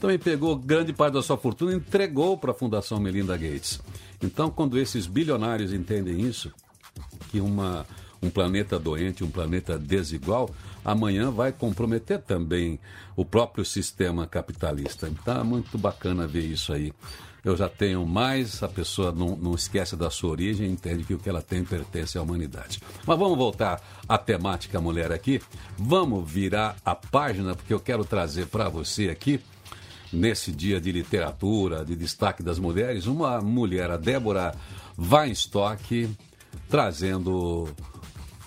também 0.00 0.18
pegou 0.18 0.56
grande 0.56 0.92
parte 0.92 1.14
da 1.14 1.22
sua 1.22 1.36
fortuna 1.36 1.72
e 1.72 1.76
entregou 1.76 2.38
para 2.38 2.52
a 2.52 2.54
Fundação 2.54 2.98
Melinda 2.98 3.36
Gates. 3.36 3.80
Então, 4.22 4.50
quando 4.50 4.78
esses 4.78 5.06
bilionários 5.06 5.72
entendem 5.72 6.20
isso, 6.20 6.50
que 7.30 7.40
uma, 7.40 7.86
um 8.22 8.30
planeta 8.30 8.78
doente, 8.78 9.22
um 9.22 9.30
planeta 9.30 9.78
desigual, 9.78 10.50
amanhã 10.86 11.30
vai 11.30 11.52
comprometer 11.52 12.22
também 12.22 12.78
o 13.16 13.24
próprio 13.24 13.64
sistema 13.64 14.26
capitalista. 14.26 15.08
Então 15.08 15.44
muito 15.44 15.76
bacana 15.76 16.26
ver 16.26 16.44
isso 16.44 16.72
aí 16.72 16.92
eu 17.46 17.56
já 17.56 17.68
tenho 17.68 18.04
mais, 18.04 18.60
a 18.64 18.68
pessoa 18.68 19.12
não, 19.12 19.36
não 19.36 19.54
esquece 19.54 19.94
da 19.94 20.10
sua 20.10 20.30
origem, 20.30 20.68
entende 20.68 21.04
que 21.04 21.14
o 21.14 21.18
que 21.18 21.28
ela 21.28 21.40
tem 21.40 21.64
pertence 21.64 22.18
à 22.18 22.22
humanidade. 22.22 22.80
Mas 23.06 23.16
vamos 23.16 23.38
voltar 23.38 23.80
à 24.08 24.18
temática 24.18 24.80
mulher 24.80 25.12
aqui. 25.12 25.40
Vamos 25.78 26.28
virar 26.28 26.74
a 26.84 26.96
página, 26.96 27.54
porque 27.54 27.72
eu 27.72 27.78
quero 27.78 28.04
trazer 28.04 28.48
para 28.48 28.68
você 28.68 29.10
aqui, 29.10 29.40
nesse 30.12 30.50
dia 30.50 30.80
de 30.80 30.90
literatura, 30.90 31.84
de 31.84 31.94
destaque 31.94 32.42
das 32.42 32.58
mulheres, 32.58 33.06
uma 33.06 33.40
mulher, 33.40 33.92
a 33.92 33.96
Débora 33.96 34.52
Weinstock, 34.98 36.10
trazendo 36.68 37.68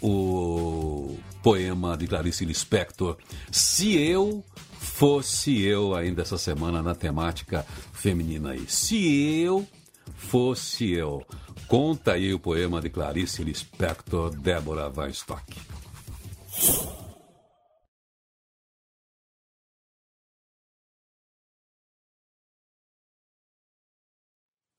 o 0.02 1.18
poema 1.42 1.98
de 1.98 2.08
Clarice 2.08 2.46
Lispector, 2.46 3.18
Se 3.52 3.98
Eu 3.98 4.44
fosse 4.80 5.62
eu 5.62 5.96
ainda 5.96 6.22
essa 6.22 6.38
semana 6.38 6.82
na 6.82 6.96
temática 6.96 7.66
feminina 7.94 8.52
aí. 8.52 8.66
Se 8.68 9.42
eu 9.42 9.68
fosse 10.16 10.92
eu. 10.92 11.26
Conta 11.68 12.14
aí 12.14 12.34
o 12.34 12.40
poema 12.40 12.82
de 12.82 12.90
Clarice 12.90 13.44
Lispector, 13.44 14.32
Débora 14.32 14.90
Weinstock. 14.90 15.56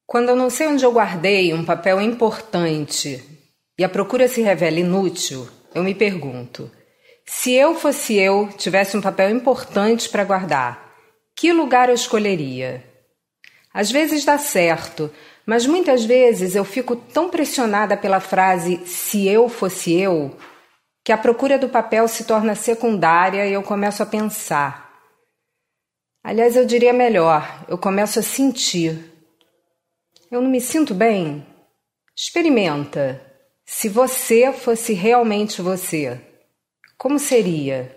Quando 0.06 0.30
eu 0.30 0.36
não 0.36 0.51
sei 0.51 0.66
onde 0.66 0.84
eu 0.84 0.92
guardei 0.92 1.55
um 1.55 1.64
papel 1.64 2.01
importante 2.01 3.39
e 3.81 3.85
a 3.85 3.89
procura 3.89 4.28
se 4.28 4.43
revela 4.43 4.78
inútil, 4.78 5.48
eu 5.74 5.82
me 5.82 5.94
pergunto: 5.94 6.70
se 7.24 7.55
eu 7.55 7.74
fosse 7.74 8.15
eu, 8.15 8.51
tivesse 8.59 8.94
um 8.94 9.01
papel 9.01 9.31
importante 9.31 10.07
para 10.07 10.23
guardar, 10.23 10.93
que 11.35 11.51
lugar 11.51 11.89
eu 11.89 11.94
escolheria? 11.94 12.85
Às 13.73 13.90
vezes 13.90 14.23
dá 14.23 14.36
certo, 14.36 15.11
mas 15.47 15.66
muitas 15.66 16.05
vezes 16.05 16.55
eu 16.55 16.62
fico 16.62 16.94
tão 16.94 17.31
pressionada 17.31 17.97
pela 17.97 18.20
frase 18.20 18.82
se 18.85 19.27
eu 19.27 19.48
fosse 19.48 19.98
eu, 19.98 20.36
que 21.02 21.11
a 21.11 21.16
procura 21.16 21.59
do 21.59 21.70
papel 21.70 22.07
se 22.07 22.24
torna 22.24 22.55
secundária 22.55 23.47
e 23.47 23.52
eu 23.55 23.62
começo 23.62 24.02
a 24.02 24.07
pensar. 24.07 24.93
Aliás, 26.23 26.55
eu 26.55 26.66
diria 26.66 26.93
melhor, 26.93 27.65
eu 27.66 27.78
começo 27.78 28.19
a 28.19 28.23
sentir. 28.23 29.11
Eu 30.31 30.43
não 30.43 30.51
me 30.51 30.61
sinto 30.61 30.93
bem? 30.93 31.47
Experimenta. 32.15 33.30
Se 33.72 33.88
você 33.88 34.52
fosse 34.52 34.92
realmente 34.92 35.62
você. 35.62 36.20
Como 36.98 37.20
seria? 37.20 37.97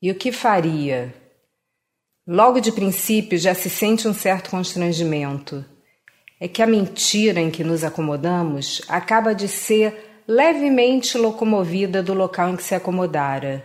E 0.00 0.08
o 0.08 0.14
que 0.14 0.30
faria? 0.30 1.12
Logo 2.24 2.60
de 2.60 2.70
princípio 2.70 3.36
já 3.36 3.54
se 3.54 3.68
sente 3.68 4.06
um 4.06 4.14
certo 4.14 4.50
constrangimento. 4.50 5.64
É 6.38 6.46
que 6.46 6.62
a 6.62 6.66
mentira 6.66 7.40
em 7.40 7.50
que 7.50 7.64
nos 7.64 7.82
acomodamos 7.82 8.82
acaba 8.86 9.34
de 9.34 9.48
ser 9.48 10.22
levemente 10.28 11.18
locomovida 11.18 12.00
do 12.00 12.14
local 12.14 12.50
em 12.50 12.56
que 12.56 12.62
se 12.62 12.76
acomodara. 12.76 13.64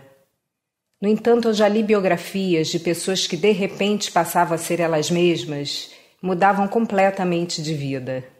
No 1.00 1.08
entanto, 1.08 1.48
eu 1.48 1.54
já 1.54 1.68
li 1.68 1.84
biografias 1.84 2.66
de 2.66 2.80
pessoas 2.80 3.28
que 3.28 3.36
de 3.36 3.52
repente 3.52 4.10
passavam 4.10 4.56
a 4.56 4.58
ser 4.58 4.80
elas 4.80 5.12
mesmas, 5.12 5.92
mudavam 6.20 6.66
completamente 6.66 7.62
de 7.62 7.72
vida. 7.72 8.39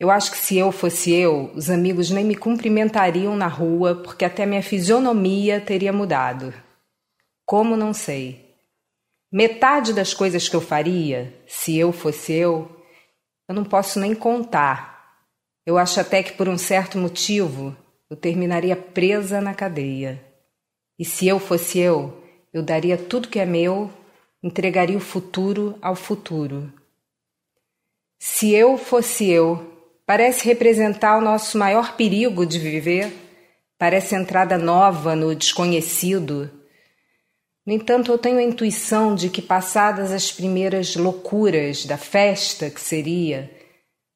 Eu 0.00 0.10
acho 0.10 0.30
que 0.30 0.38
se 0.38 0.56
eu 0.56 0.70
fosse 0.70 1.12
eu, 1.12 1.50
os 1.54 1.68
amigos 1.68 2.10
nem 2.10 2.24
me 2.24 2.36
cumprimentariam 2.36 3.34
na 3.34 3.48
rua 3.48 3.96
porque 3.96 4.24
até 4.24 4.46
minha 4.46 4.62
fisionomia 4.62 5.60
teria 5.60 5.92
mudado. 5.92 6.54
Como 7.44 7.76
não 7.76 7.92
sei. 7.92 8.54
Metade 9.30 9.92
das 9.92 10.14
coisas 10.14 10.48
que 10.48 10.54
eu 10.54 10.60
faria, 10.60 11.34
se 11.46 11.76
eu 11.76 11.92
fosse 11.92 12.32
eu, 12.32 12.70
eu 13.48 13.54
não 13.54 13.64
posso 13.64 13.98
nem 13.98 14.14
contar. 14.14 15.18
Eu 15.66 15.76
acho 15.76 16.00
até 16.00 16.22
que 16.22 16.32
por 16.32 16.48
um 16.48 16.56
certo 16.56 16.96
motivo 16.96 17.76
eu 18.08 18.16
terminaria 18.16 18.76
presa 18.76 19.40
na 19.40 19.52
cadeia. 19.52 20.24
E 20.98 21.04
se 21.04 21.26
eu 21.26 21.38
fosse 21.38 21.78
eu, 21.78 22.22
eu 22.52 22.62
daria 22.62 22.96
tudo 22.96 23.28
que 23.28 23.38
é 23.38 23.44
meu, 23.44 23.92
entregaria 24.42 24.96
o 24.96 25.00
futuro 25.00 25.76
ao 25.82 25.94
futuro. 25.94 26.72
Se 28.18 28.54
eu 28.54 28.78
fosse 28.78 29.28
eu, 29.28 29.77
parece 30.08 30.46
representar 30.46 31.18
o 31.18 31.20
nosso 31.20 31.58
maior 31.58 31.94
perigo 31.94 32.46
de 32.46 32.58
viver, 32.58 33.12
parece 33.78 34.14
entrada 34.14 34.56
nova 34.56 35.14
no 35.14 35.34
desconhecido. 35.34 36.50
No 37.66 37.74
entanto, 37.74 38.10
eu 38.10 38.16
tenho 38.16 38.38
a 38.38 38.42
intuição 38.42 39.14
de 39.14 39.28
que, 39.28 39.42
passadas 39.42 40.10
as 40.10 40.32
primeiras 40.32 40.96
loucuras 40.96 41.84
da 41.84 41.98
festa 41.98 42.70
que 42.70 42.80
seria, 42.80 43.50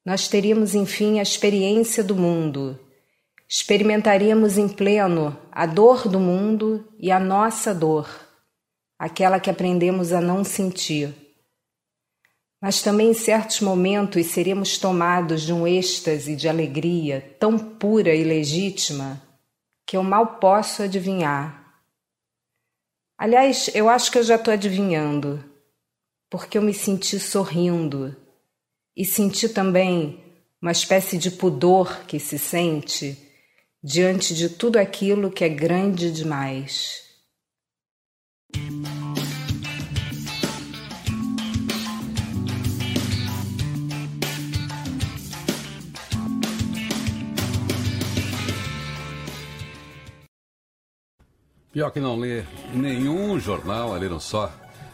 nós 0.03 0.27
teríamos 0.27 0.73
enfim 0.73 1.19
a 1.19 1.21
experiência 1.21 2.03
do 2.03 2.15
mundo, 2.15 2.79
experimentaríamos 3.47 4.57
em 4.57 4.67
pleno 4.67 5.37
a 5.51 5.67
dor 5.67 6.07
do 6.07 6.19
mundo 6.19 6.87
e 6.99 7.11
a 7.11 7.19
nossa 7.19 7.71
dor, 7.71 8.09
aquela 8.97 9.39
que 9.39 9.51
aprendemos 9.51 10.11
a 10.11 10.19
não 10.19 10.43
sentir. 10.43 11.22
Mas 12.63 12.81
também 12.81 13.09
em 13.09 13.13
certos 13.13 13.59
momentos 13.59 14.25
seremos 14.27 14.77
tomados 14.77 15.41
de 15.41 15.51
um 15.51 15.67
êxtase 15.67 16.33
de 16.33 16.47
alegria 16.47 17.35
tão 17.37 17.59
pura 17.59 18.15
e 18.15 18.23
legítima 18.23 19.21
que 19.85 19.97
eu 19.97 20.01
mal 20.01 20.39
posso 20.39 20.81
adivinhar. 20.81 21.83
Aliás, 23.17 23.69
eu 23.73 23.89
acho 23.89 24.09
que 24.09 24.17
eu 24.17 24.23
já 24.23 24.35
estou 24.35 24.53
adivinhando. 24.53 25.43
porque 26.29 26.57
eu 26.57 26.61
me 26.61 26.73
senti 26.73 27.19
sorrindo 27.19 28.15
e 28.95 29.03
senti 29.03 29.49
também 29.49 30.23
uma 30.61 30.71
espécie 30.71 31.17
de 31.17 31.29
pudor 31.29 32.05
que 32.05 32.17
se 32.17 32.39
sente 32.39 33.17
diante 33.83 34.33
de 34.33 34.47
tudo 34.47 34.77
aquilo 34.77 35.29
que 35.29 35.43
é 35.43 35.49
grande 35.49 36.11
demais. 36.13 37.02
Pior 51.73 51.89
que 51.89 51.99
não 51.99 52.19
lê 52.19 52.43
nenhum 52.71 53.39
jornal, 53.39 53.93
leram 53.93 54.19
só 54.19 54.51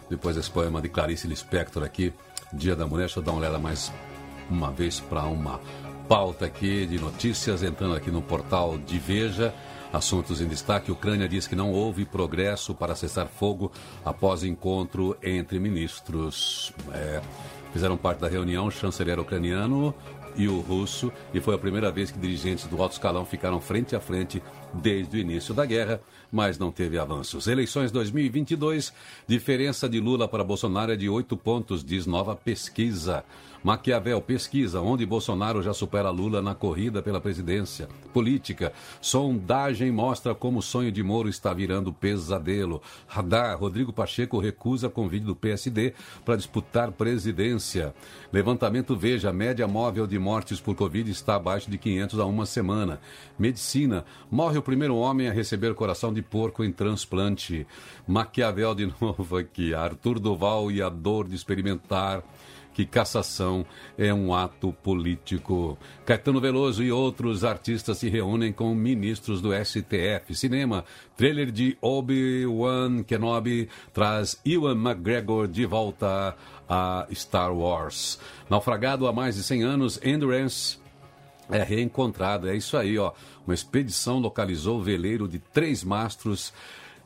depois 0.10 0.38
desse 0.38 0.50
poema 0.50 0.82
de 0.82 0.88
Clarice 0.88 1.28
Lispector 1.28 1.84
aqui, 1.84 2.14
Dia 2.54 2.74
da 2.74 2.88
Mulher. 2.88 3.08
Deixa 3.08 3.20
eu 3.20 3.24
dar 3.24 3.34
uma 3.34 3.42
olhada 3.42 3.60
mais 3.60 3.92
uma 4.50 4.72
vez 4.72 4.98
para 4.98 5.24
uma 5.26 5.60
pauta 6.08 6.46
aqui 6.46 6.86
de 6.86 6.98
notícias, 6.98 7.64
entrando 7.64 7.96
aqui 7.96 8.10
no 8.10 8.22
portal 8.22 8.78
de 8.78 8.98
Veja. 8.98 9.54
Assuntos 9.92 10.40
em 10.40 10.48
destaque: 10.48 10.90
Ucrânia 10.90 11.28
diz 11.28 11.48
que 11.48 11.56
não 11.56 11.70
houve 11.74 12.06
progresso 12.06 12.74
para 12.74 12.96
cessar 12.96 13.28
fogo 13.28 13.74
após 14.06 14.46
encontro 14.46 15.18
entre 15.22 15.60
ministros. 15.60 16.72
É, 16.94 17.22
fizeram 17.74 17.98
parte 17.98 18.20
da 18.20 18.30
reunião 18.30 18.72
chanceler 18.72 19.20
ucraniano 19.20 19.94
e 20.40 20.48
o 20.48 20.60
russo, 20.62 21.12
e 21.34 21.40
foi 21.40 21.54
a 21.54 21.60
primeira 21.60 21.92
vez 21.92 22.10
que 22.10 22.18
dirigentes 22.18 22.66
do 22.66 22.82
alto 22.82 22.94
escalão 22.94 23.26
ficaram 23.26 23.60
frente 23.60 23.96
a 23.96 24.00
frente 24.00 24.42
desde 24.74 25.18
o 25.18 25.20
início 25.20 25.54
da 25.54 25.66
guerra 25.66 26.02
mas 26.32 26.58
não 26.58 26.72
teve 26.72 26.98
avanços. 26.98 27.48
Eleições 27.48 27.92
2022, 27.92 28.94
diferença 29.28 29.90
de 29.90 30.00
Lula 30.00 30.28
para 30.28 30.44
Bolsonaro 30.44 30.92
é 30.92 30.96
de 30.96 31.10
oito 31.10 31.36
pontos, 31.36 31.84
diz 31.84 32.06
nova 32.06 32.36
pesquisa. 32.36 33.24
Maquiavel 33.62 34.22
pesquisa 34.22 34.80
onde 34.80 35.06
Bolsonaro 35.06 35.62
já 35.62 35.74
supera 35.74 36.10
Lula 36.10 36.42
na 36.42 36.56
corrida 36.56 37.02
pela 37.02 37.20
presidência. 37.20 37.90
Política. 38.14 38.72
Sondagem 39.02 39.92
mostra 39.92 40.34
como 40.34 40.60
o 40.60 40.62
sonho 40.62 40.92
de 40.92 41.04
Moro 41.04 41.28
está 41.28 41.54
virando 41.54 41.92
pesadelo. 41.92 42.82
Radar. 43.06 43.58
Rodrigo 43.60 43.92
Pacheco 43.92 44.40
recusa 44.40 44.90
convite 44.90 45.26
do 45.26 45.36
PSD 45.36 45.94
para 46.24 46.38
disputar 46.38 46.92
presidência. 46.94 47.94
Levantamento 48.32 48.96
Veja. 48.96 49.34
Média 49.34 49.68
móvel 49.68 50.08
de 50.08 50.18
mortes 50.18 50.62
por 50.62 50.76
Covid 50.76 51.12
está 51.12 51.36
abaixo 51.36 51.70
de 51.70 51.78
500 51.78 52.20
a 52.20 52.26
uma 52.26 52.46
semana. 52.46 53.02
Medicina. 53.38 54.06
Morre 54.32 54.58
o 54.58 54.64
primeiro 54.64 54.96
homem 54.96 55.28
a 55.28 55.34
receber 55.34 55.74
coração 55.74 56.14
de 56.14 56.22
porco 56.22 56.64
em 56.64 56.72
transplante. 56.72 57.68
Maquiavel 58.08 58.74
de 58.74 58.94
novo 59.02 59.38
aqui. 59.38 59.74
Arthur 59.74 60.18
Duval 60.18 60.72
e 60.72 60.82
a 60.82 60.88
dor 60.88 61.28
de 61.28 61.36
experimentar 61.36 62.24
que 62.80 62.86
cassação 62.86 63.66
é 63.98 64.14
um 64.14 64.34
ato 64.34 64.72
político. 64.72 65.78
Caetano 66.06 66.40
Veloso 66.40 66.82
e 66.82 66.90
outros 66.90 67.44
artistas 67.44 67.98
se 67.98 68.08
reúnem 68.08 68.54
com 68.54 68.74
ministros 68.74 69.42
do 69.42 69.50
STF. 69.54 70.34
Cinema, 70.34 70.86
trailer 71.18 71.52
de 71.52 71.78
Obi-Wan 71.82 73.04
Kenobi 73.04 73.68
traz 73.94 74.40
Ewan 74.46 74.78
McGregor 74.78 75.46
de 75.50 75.66
volta 75.66 76.38
a 76.70 77.06
Star 77.14 77.54
Wars. 77.54 78.18
Naufragado 78.50 79.08
há 79.08 79.12
mais 79.12 79.36
de 79.36 79.44
100 79.44 79.64
anos, 79.64 80.00
Endurance 80.02 80.78
é 81.50 81.62
reencontrado. 81.62 82.48
É 82.48 82.56
isso 82.56 82.78
aí, 82.78 82.98
ó. 82.98 83.12
Uma 83.46 83.54
expedição 83.54 84.20
localizou 84.20 84.80
o 84.80 84.84
veleiro 84.84 85.28
de 85.28 85.40
três 85.40 85.84
mastros 85.84 86.54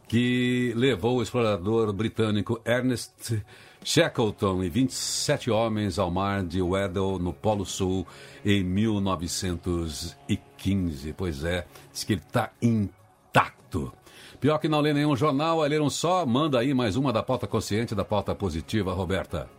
que 0.08 0.72
levou 0.76 1.18
o 1.18 1.24
explorador 1.24 1.92
britânico 1.92 2.62
Ernest 2.64 3.42
Shackleton 3.84 4.64
e 4.64 4.70
27 4.70 5.52
homens 5.52 6.00
ao 6.00 6.10
mar 6.10 6.44
de 6.44 6.62
Weddell, 6.62 7.20
no 7.20 7.34
Polo 7.34 7.66
Sul, 7.66 8.08
em 8.46 8.64
1915. 8.64 11.14
Pois 11.16 11.44
é, 11.44 11.68
diz 11.92 12.04
que 12.04 12.14
ele 12.14 12.22
está 12.22 12.52
intacto. 12.62 13.92
Pior 14.40 14.58
que 14.58 14.68
não 14.68 14.82
lê 14.82 14.94
nenhum 14.94 15.16
jornal, 15.16 15.62
a 15.62 15.68
ler 15.68 15.82
um 15.82 15.90
só, 15.90 16.26
manda 16.26 16.60
aí 16.60 16.74
mais 16.74 16.96
uma 16.96 17.14
da 17.14 17.24
pauta 17.24 17.48
consciente, 17.48 17.96
da 17.96 18.06
pauta 18.06 18.36
positiva, 18.36 18.94
Roberta. 18.94 19.50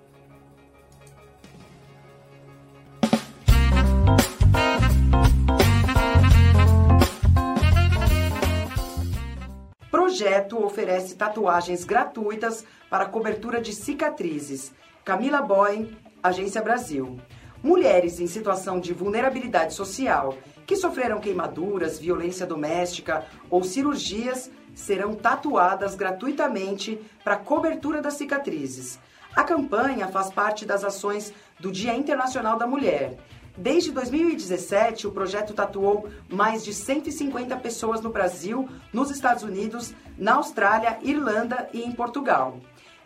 Projeto 10.15 10.65
oferece 10.65 11.16
tatuagens 11.16 11.85
gratuitas 11.85 12.65
para 12.89 13.07
cobertura 13.07 13.61
de 13.61 13.73
cicatrizes. 13.73 14.73
Camila 15.05 15.43
Boy, 15.43 15.93
Agência 16.23 16.62
Brasil. 16.62 17.19
Mulheres 17.61 18.20
em 18.20 18.28
situação 18.28 18.78
de 18.78 18.93
vulnerabilidade 18.93 19.74
social 19.74 20.39
que 20.65 20.77
sofreram 20.77 21.19
queimaduras, 21.19 21.99
violência 21.99 22.47
doméstica 22.47 23.27
ou 23.51 23.65
cirurgias 23.65 24.53
serão 24.73 25.16
tatuadas 25.16 25.97
gratuitamente 25.97 26.97
para 27.24 27.36
cobertura 27.36 28.01
das 28.01 28.15
cicatrizes. 28.15 29.01
A 29.35 29.43
campanha 29.43 30.07
faz 30.07 30.31
parte 30.31 30.65
das 30.65 30.85
ações 30.85 31.35
do 31.59 31.73
Dia 31.73 31.93
Internacional 31.93 32.57
da 32.57 32.69
Mulher 32.69 33.19
Desde 33.56 33.93
2017, 33.93 35.06
o 35.06 35.12
projeto 35.12 35.55
tatuou 35.55 36.09
mais 36.28 36.64
de 36.64 36.74
150 36.74 37.56
pessoas 37.59 38.01
no 38.01 38.10
Brasil, 38.10 38.68
nos 38.93 39.12
Estados 39.12 39.44
Unidos, 39.44 39.94
na 40.18 40.35
Austrália, 40.35 40.98
Irlanda 41.02 41.68
e 41.72 41.82
em 41.82 41.93
Portugal. 41.93 42.59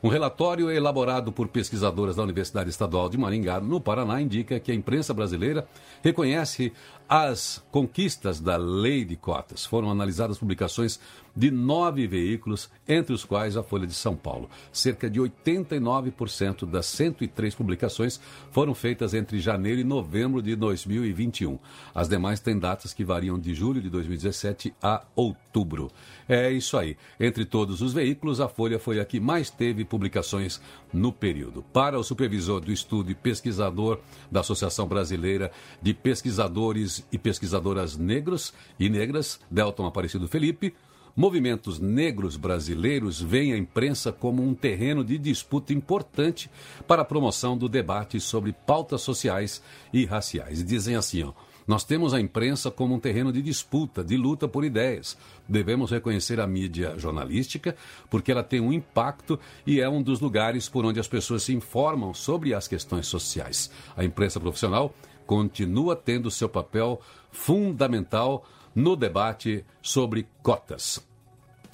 Um 0.00 0.08
relatório 0.08 0.70
elaborado 0.70 1.32
por 1.32 1.48
pesquisadoras 1.48 2.14
da 2.14 2.22
Universidade 2.22 2.70
Estadual 2.70 3.08
de 3.08 3.18
Maringá, 3.18 3.60
no 3.60 3.80
Paraná, 3.80 4.22
indica 4.22 4.60
que 4.60 4.70
a 4.70 4.74
imprensa 4.74 5.12
brasileira 5.12 5.66
reconhece 6.00 6.72
as 7.08 7.60
conquistas 7.72 8.38
da 8.38 8.56
lei 8.56 9.04
de 9.04 9.16
cotas. 9.16 9.66
Foram 9.66 9.90
analisadas 9.90 10.38
publicações 10.38 11.00
de 11.34 11.50
nove 11.50 12.06
veículos, 12.06 12.70
entre 12.86 13.14
os 13.14 13.24
quais 13.24 13.56
a 13.56 13.62
Folha 13.62 13.86
de 13.86 13.94
São 13.94 14.14
Paulo. 14.14 14.48
Cerca 14.72 15.08
de 15.08 15.20
89% 15.20 16.66
das 16.66 16.86
103 16.86 17.54
publicações 17.54 18.20
foram 18.50 18.74
feitas 18.74 19.14
entre 19.14 19.40
janeiro 19.40 19.80
e 19.80 19.84
novembro 19.84 20.42
de 20.42 20.54
2021. 20.54 21.58
As 21.94 22.08
demais 22.08 22.40
têm 22.40 22.58
datas 22.58 22.92
que 22.92 23.04
variam 23.04 23.38
de 23.38 23.54
julho 23.54 23.80
de 23.80 23.88
2017 23.88 24.74
a 24.82 25.02
outubro. 25.16 25.90
É 26.28 26.50
isso 26.50 26.76
aí. 26.76 26.96
Entre 27.18 27.44
todos 27.44 27.82
os 27.82 27.92
veículos, 27.92 28.40
a 28.40 28.48
Folha 28.48 28.78
foi 28.78 29.00
a 29.00 29.04
que 29.04 29.20
mais 29.20 29.50
teve 29.50 29.84
publicações 29.84 30.60
no 30.92 31.12
período. 31.12 31.62
Para 31.72 31.98
o 31.98 32.04
supervisor 32.04 32.60
do 32.60 32.72
estudo 32.72 33.10
e 33.10 33.14
pesquisador 33.14 33.98
da 34.30 34.40
Associação 34.40 34.86
Brasileira 34.86 35.50
de 35.80 35.94
Pesquisadores 35.94 37.06
e 37.10 37.18
Pesquisadoras 37.18 37.96
Negros 37.96 38.52
e 38.78 38.88
Negras, 38.88 39.40
Delton 39.50 39.86
Aparecido 39.86 40.28
Felipe, 40.28 40.74
Movimentos 41.14 41.78
negros 41.78 42.36
brasileiros 42.36 43.20
veem 43.20 43.52
a 43.52 43.58
imprensa 43.58 44.10
como 44.10 44.42
um 44.42 44.54
terreno 44.54 45.04
de 45.04 45.18
disputa 45.18 45.72
importante 45.72 46.50
para 46.86 47.02
a 47.02 47.04
promoção 47.04 47.56
do 47.56 47.68
debate 47.68 48.18
sobre 48.18 48.52
pautas 48.52 49.02
sociais 49.02 49.62
e 49.92 50.06
raciais. 50.06 50.64
Dizem 50.64 50.96
assim, 50.96 51.22
ó, 51.22 51.32
nós 51.66 51.84
temos 51.84 52.14
a 52.14 52.20
imprensa 52.20 52.70
como 52.70 52.94
um 52.94 52.98
terreno 52.98 53.30
de 53.30 53.42
disputa, 53.42 54.02
de 54.02 54.16
luta 54.16 54.48
por 54.48 54.64
ideias. 54.64 55.16
Devemos 55.46 55.90
reconhecer 55.90 56.40
a 56.40 56.46
mídia 56.46 56.98
jornalística 56.98 57.76
porque 58.10 58.32
ela 58.32 58.42
tem 58.42 58.60
um 58.60 58.72
impacto 58.72 59.38
e 59.66 59.80
é 59.80 59.88
um 59.88 60.02
dos 60.02 60.18
lugares 60.18 60.68
por 60.68 60.84
onde 60.86 60.98
as 60.98 61.08
pessoas 61.08 61.42
se 61.42 61.54
informam 61.54 62.14
sobre 62.14 62.54
as 62.54 62.66
questões 62.66 63.06
sociais. 63.06 63.70
A 63.94 64.02
imprensa 64.02 64.40
profissional 64.40 64.94
continua 65.26 65.94
tendo 65.94 66.30
seu 66.30 66.48
papel 66.48 67.00
fundamental 67.30 68.44
no 68.74 68.96
debate 68.96 69.64
sobre 69.80 70.26
cotas. 70.42 71.00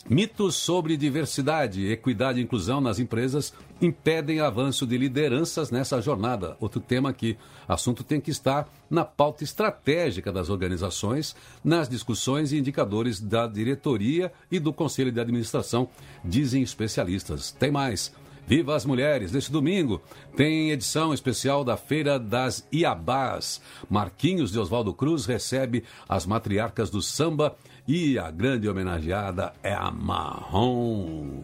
Mitos 0.09 0.55
sobre 0.55 0.97
diversidade, 0.97 1.87
equidade 1.87 2.41
e 2.41 2.43
inclusão 2.43 2.81
nas 2.81 2.99
empresas 2.99 3.53
impedem 3.81 4.41
avanço 4.41 4.87
de 4.87 4.97
lideranças 4.97 5.71
nessa 5.71 6.01
jornada. 6.01 6.57
Outro 6.61 6.81
tema 6.81 7.13
que 7.13 7.37
assunto 7.69 8.03
tem 8.03 8.19
que 8.19 8.31
estar 8.31 8.67
na 8.89 9.05
pauta 9.05 9.45
estratégica 9.45 10.33
das 10.33 10.49
organizações, 10.49 11.37
nas 11.63 11.91
discussões 11.91 12.53
e 12.53 12.59
indicadores 12.59 13.21
da 13.21 13.47
diretoria 13.47 14.33
e 14.51 14.59
do 14.59 14.73
conselho 14.73 15.13
de 15.13 15.21
administração, 15.21 15.91
dizem 16.25 16.63
especialistas. 16.63 17.53
Tem 17.53 17.71
mais. 17.71 18.11
Viva 18.49 18.75
as 18.75 18.87
Mulheres! 18.87 19.31
Neste 19.31 19.53
domingo 19.53 20.01
tem 20.35 20.71
edição 20.71 21.13
especial 21.13 21.63
da 21.63 21.77
Feira 21.77 22.19
das 22.19 22.67
Iabás. 22.73 23.61
Marquinhos 23.91 24.51
de 24.51 24.59
Oswaldo 24.59 24.95
Cruz 24.95 25.27
recebe 25.27 25.85
as 26.09 26.25
matriarcas 26.25 26.89
do 26.89 27.03
samba 27.03 27.55
e 27.87 28.19
a 28.19 28.31
grande 28.31 28.67
homenageada 28.67 29.53
é 29.63 29.75
a 29.75 29.91
Marrom 29.91 31.43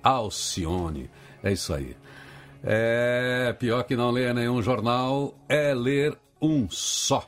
Alcione. 0.00 1.10
É 1.42 1.52
isso 1.52 1.74
aí. 1.74 1.96
É 2.62 3.52
pior 3.58 3.82
que 3.82 3.96
não 3.96 4.12
ler 4.12 4.32
nenhum 4.32 4.62
jornal 4.62 5.34
é 5.48 5.74
ler 5.74 6.16
um 6.40 6.70
só. 6.70 7.26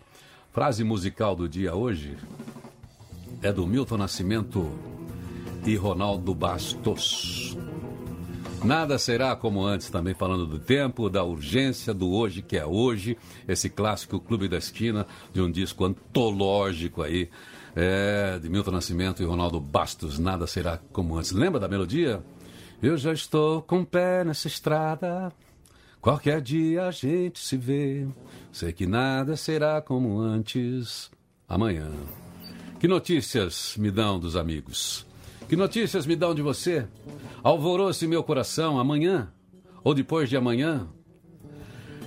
Frase 0.53 0.85
musical 0.85 1.35
do 1.35 1.49
dia 1.49 1.74
hoje 1.74 2.16
é 3.43 3.53
do 3.53 3.66
Milton 3.66 3.97
Nascimento 3.97 4.70
e 5.66 5.74
Ronaldo 5.74 6.32
Bastos. 6.36 7.59
Nada 8.64 8.98
será 8.98 9.36
como 9.36 9.64
antes, 9.64 9.89
também 9.89 10.14
falando 10.14 10.47
do 10.47 10.59
tempo, 10.59 11.09
da 11.09 11.22
urgência, 11.22 11.94
do 11.94 12.10
hoje 12.10 12.43
que 12.43 12.56
é 12.56 12.66
hoje, 12.66 13.16
esse 13.47 13.70
clássico 13.70 14.18
Clube 14.20 14.48
da 14.48 14.59
Esquina, 14.59 15.06
de 15.32 15.40
um 15.40 15.51
disco 15.51 15.85
antológico 15.85 17.02
aí, 17.02 17.30
é, 17.76 18.39
de 18.39 18.48
Milton 18.48 18.72
Nascimento 18.72 19.22
e 19.22 19.26
Ronaldo 19.26 19.60
Bastos, 19.60 20.18
Nada 20.18 20.47
será 20.47 20.78
como 20.93 21.16
antes. 21.16 21.30
Lembra 21.32 21.60
da 21.60 21.68
melodia? 21.68 22.22
Eu 22.82 22.97
já 22.97 23.12
estou 23.12 23.62
com 23.62 23.80
o 23.80 23.86
pé 23.86 24.24
nessa 24.24 24.48
estrada, 24.48 25.32
qualquer 26.01 26.40
dia 26.40 26.85
a 26.85 26.90
gente 26.90 27.39
se 27.39 27.56
vê, 27.56 28.06
sei 28.52 28.72
que 28.72 28.86
nada 28.86 29.36
será 29.36 29.80
como 29.80 30.20
antes, 30.20 31.10
amanhã. 31.48 31.90
Que 32.78 32.86
notícias 32.86 33.74
me 33.76 33.90
dão 33.90 34.20
dos 34.20 34.36
amigos? 34.36 35.07
Que 35.49 35.57
notícias 35.57 36.05
me 36.05 36.15
dão 36.15 36.35
de 36.35 36.43
você? 36.43 36.87
Alvoroço 37.43 38.07
meu 38.07 38.23
coração 38.23 38.79
amanhã 38.79 39.33
ou 39.83 39.95
depois 39.95 40.29
de 40.29 40.37
amanhã? 40.37 40.87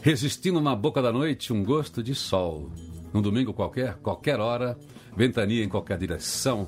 Resistindo 0.04 0.62
na 0.62 0.76
boca 0.76 1.02
da 1.02 1.12
noite 1.12 1.52
um 1.52 1.64
gosto 1.64 2.04
de 2.04 2.14
sol. 2.14 2.70
Num 3.12 3.20
domingo 3.20 3.52
qualquer, 3.52 3.96
qualquer 3.96 4.40
hora, 4.40 4.78
ventania 5.18 5.64
em 5.64 5.68
qualquer 5.68 5.98
direção. 5.98 6.68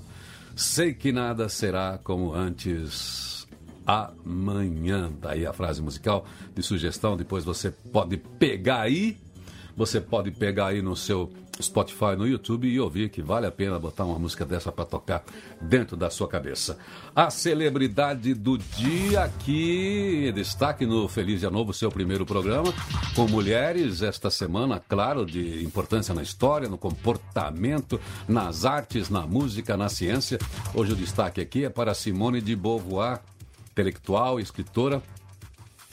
Sei 0.56 0.96
que 0.96 1.12
nada 1.12 1.48
será 1.48 2.00
como 2.04 2.34
antes 2.34 3.48
amanhã. 3.86 5.12
Daí 5.22 5.44
tá 5.44 5.52
a 5.52 5.54
frase 5.54 5.80
musical 5.80 6.26
de 6.56 6.64
sugestão. 6.64 7.16
Depois 7.16 7.46
você 7.46 7.70
pode 7.70 8.18
pegar 8.18 8.82
aí. 8.82 9.16
Você 9.78 10.02
pode 10.02 10.32
pegar 10.32 10.68
aí 10.68 10.82
no 10.82 10.96
seu 10.96 11.32
Spotify, 11.62 12.16
no 12.18 12.28
YouTube 12.28 12.68
e 12.68 12.80
ouvir 12.80 13.10
que 13.10 13.22
vale 13.22 13.46
a 13.46 13.52
pena 13.52 13.78
botar 13.78 14.06
uma 14.06 14.18
música 14.18 14.46
dessa 14.46 14.72
para 14.72 14.86
tocar 14.86 15.24
dentro 15.62 15.96
da 15.96 16.10
sua 16.10 16.28
cabeça. 16.28 16.78
A 17.16 17.30
celebridade 17.30 18.34
do 18.34 18.58
dia 18.58 19.24
aqui, 19.24 20.32
destaque 20.34 20.86
no 20.86 21.08
Feliz 21.08 21.42
Dia 21.42 21.50
Novo, 21.50 21.74
seu 21.74 21.92
primeiro 21.92 22.26
programa, 22.26 22.74
com 23.16 23.28
mulheres 23.28 24.02
esta 24.02 24.30
semana, 24.30 24.82
claro, 24.88 25.26
de 25.26 25.64
importância 25.64 26.14
na 26.14 26.24
história, 26.24 26.68
no 26.68 26.78
comportamento, 26.78 28.00
nas 28.28 28.66
artes, 28.66 29.10
na 29.10 29.28
música, 29.28 29.78
na 29.78 29.90
ciência. 29.90 30.40
Hoje 30.74 30.94
o 30.94 30.96
destaque 30.96 31.40
aqui 31.40 31.66
é 31.66 31.70
para 31.70 31.94
Simone 31.94 32.42
de 32.42 32.56
Beauvoir, 32.56 33.20
intelectual, 33.72 34.40
escritora, 34.40 35.02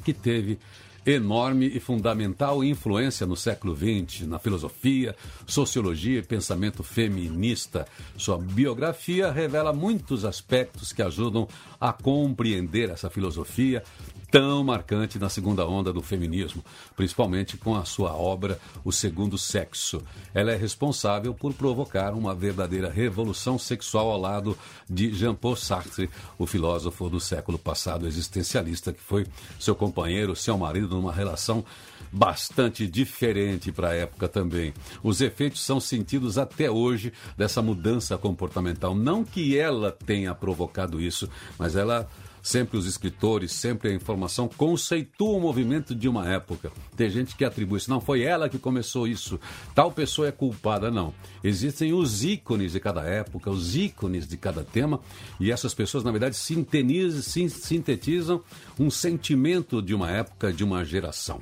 que 0.03 0.15
teve 0.15 0.59
enorme 1.05 1.67
e 1.67 1.81
fundamental 1.81 2.63
influência 2.63 3.27
no 3.27 3.37
século 3.37 3.77
XX 3.77 4.27
na 4.27 4.39
filosofia, 4.39 5.15
sociologia 5.47 6.19
e 6.19 6.23
pensamento 6.23 6.83
feminista. 6.83 7.87
Sua 8.17 8.39
biografia 8.39 9.31
revela 9.31 9.73
muitos 9.73 10.25
aspectos 10.25 10.93
que 10.93 11.03
ajudam 11.03 11.49
a 11.81 11.93
compreender 11.93 12.91
essa 12.91 13.09
filosofia, 13.09 13.83
tão 14.31 14.63
marcante 14.63 15.19
na 15.19 15.29
segunda 15.29 15.67
onda 15.67 15.93
do 15.93 16.01
feminismo, 16.01 16.65
principalmente 16.95 17.57
com 17.57 17.75
a 17.75 17.85
sua 17.85 18.15
obra 18.15 18.59
O 18.85 18.93
Segundo 18.93 19.37
Sexo. 19.37 20.03
Ela 20.33 20.53
é 20.53 20.57
responsável 20.57 21.35
por 21.35 21.53
provocar 21.53 22.13
uma 22.13 22.35
verdadeira 22.35 22.89
revolução 22.89 23.59
sexual 23.59 24.11
ao 24.11 24.21
lado 24.21 24.57
de 24.89 25.13
Jean-Paul 25.13 25.57
Sartre, 25.57 26.09
o 26.39 26.47
filósofo 26.47 27.09
do 27.09 27.21
século 27.21 27.59
passado 27.59 28.07
existencialista, 28.07 28.93
que 28.93 29.01
foi 29.01 29.27
seu 29.59 29.75
companheiro, 29.75 30.37
seu 30.37 30.57
marido 30.57 30.97
numa 30.97 31.13
relação 31.13 31.65
bastante 32.13 32.87
diferente 32.87 33.71
para 33.71 33.91
a 33.91 33.95
época 33.95 34.29
também. 34.29 34.73
Os 35.03 35.21
efeitos 35.21 35.65
são 35.65 35.81
sentidos 35.81 36.39
até 36.39 36.71
hoje 36.71 37.13
dessa 37.37 37.63
mudança 37.63 38.17
comportamental. 38.19 38.95
Não 38.95 39.25
que 39.25 39.57
ela 39.57 39.93
tenha 39.93 40.35
provocado 40.35 41.01
isso, 41.01 41.29
mas 41.59 41.77
ela 41.77 42.09
Sempre 42.43 42.79
os 42.79 42.87
escritores, 42.87 43.53
sempre 43.53 43.91
a 43.91 43.95
informação 43.95 44.49
conceitua 44.49 45.37
o 45.37 45.41
movimento 45.41 45.95
de 45.95 46.09
uma 46.09 46.29
época. 46.29 46.73
Tem 46.97 47.11
gente 47.11 47.37
que 47.37 47.45
atribui 47.45 47.79
isso. 47.79 47.91
Não, 47.91 48.01
foi 48.01 48.23
ela 48.23 48.49
que 48.49 48.59
começou 48.59 49.07
isso. 49.07 49.39
Tal 49.75 49.93
pessoa 49.93 50.29
é 50.29 50.33
culpada. 50.33 50.91
Não. 50.91 51.13
Existem 51.45 51.93
os 51.93 52.25
ícones 52.25 52.73
de 52.73 52.81
cada 52.81 53.03
época, 53.03 53.51
os 53.51 53.77
ícones 53.77 54.27
de 54.27 54.37
cada 54.37 54.65
tema, 54.65 55.01
e 55.39 55.51
essas 55.51 55.75
pessoas, 55.75 56.03
na 56.03 56.11
verdade, 56.11 56.37
sintetizam 56.37 58.43
um 58.79 58.91
sentimento 58.91 59.83
de 59.83 59.95
uma 59.95 60.11
época, 60.11 60.53
de 60.53 60.65
uma 60.65 60.85
geração. 60.85 61.41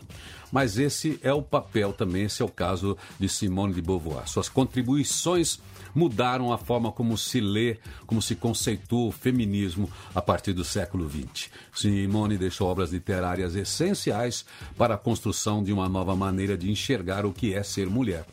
Mas 0.50 0.78
esse 0.78 1.18
é 1.22 1.32
o 1.32 1.42
papel 1.42 1.92
também, 1.92 2.24
esse 2.24 2.42
é 2.42 2.44
o 2.44 2.48
caso 2.48 2.96
de 3.20 3.28
Simone 3.28 3.74
de 3.74 3.82
Beauvoir. 3.82 4.28
Suas 4.28 4.48
contribuições 4.48 5.60
mudaram 5.98 6.52
a 6.52 6.56
forma 6.56 6.92
como 6.92 7.18
se 7.18 7.40
lê, 7.40 7.76
como 8.06 8.22
se 8.22 8.36
conceitua 8.36 9.08
o 9.08 9.12
feminismo 9.12 9.90
a 10.14 10.22
partir 10.22 10.52
do 10.52 10.64
século 10.64 11.10
XX. 11.10 11.50
Simone 11.74 12.38
deixou 12.38 12.68
obras 12.68 12.92
literárias 12.92 13.56
essenciais 13.56 14.44
para 14.76 14.94
a 14.94 14.98
construção 14.98 15.62
de 15.62 15.72
uma 15.72 15.88
nova 15.88 16.14
maneira 16.14 16.56
de 16.56 16.70
enxergar 16.70 17.26
o 17.26 17.32
que 17.32 17.52
é 17.52 17.62
ser 17.64 17.90
mulher. 17.90 18.24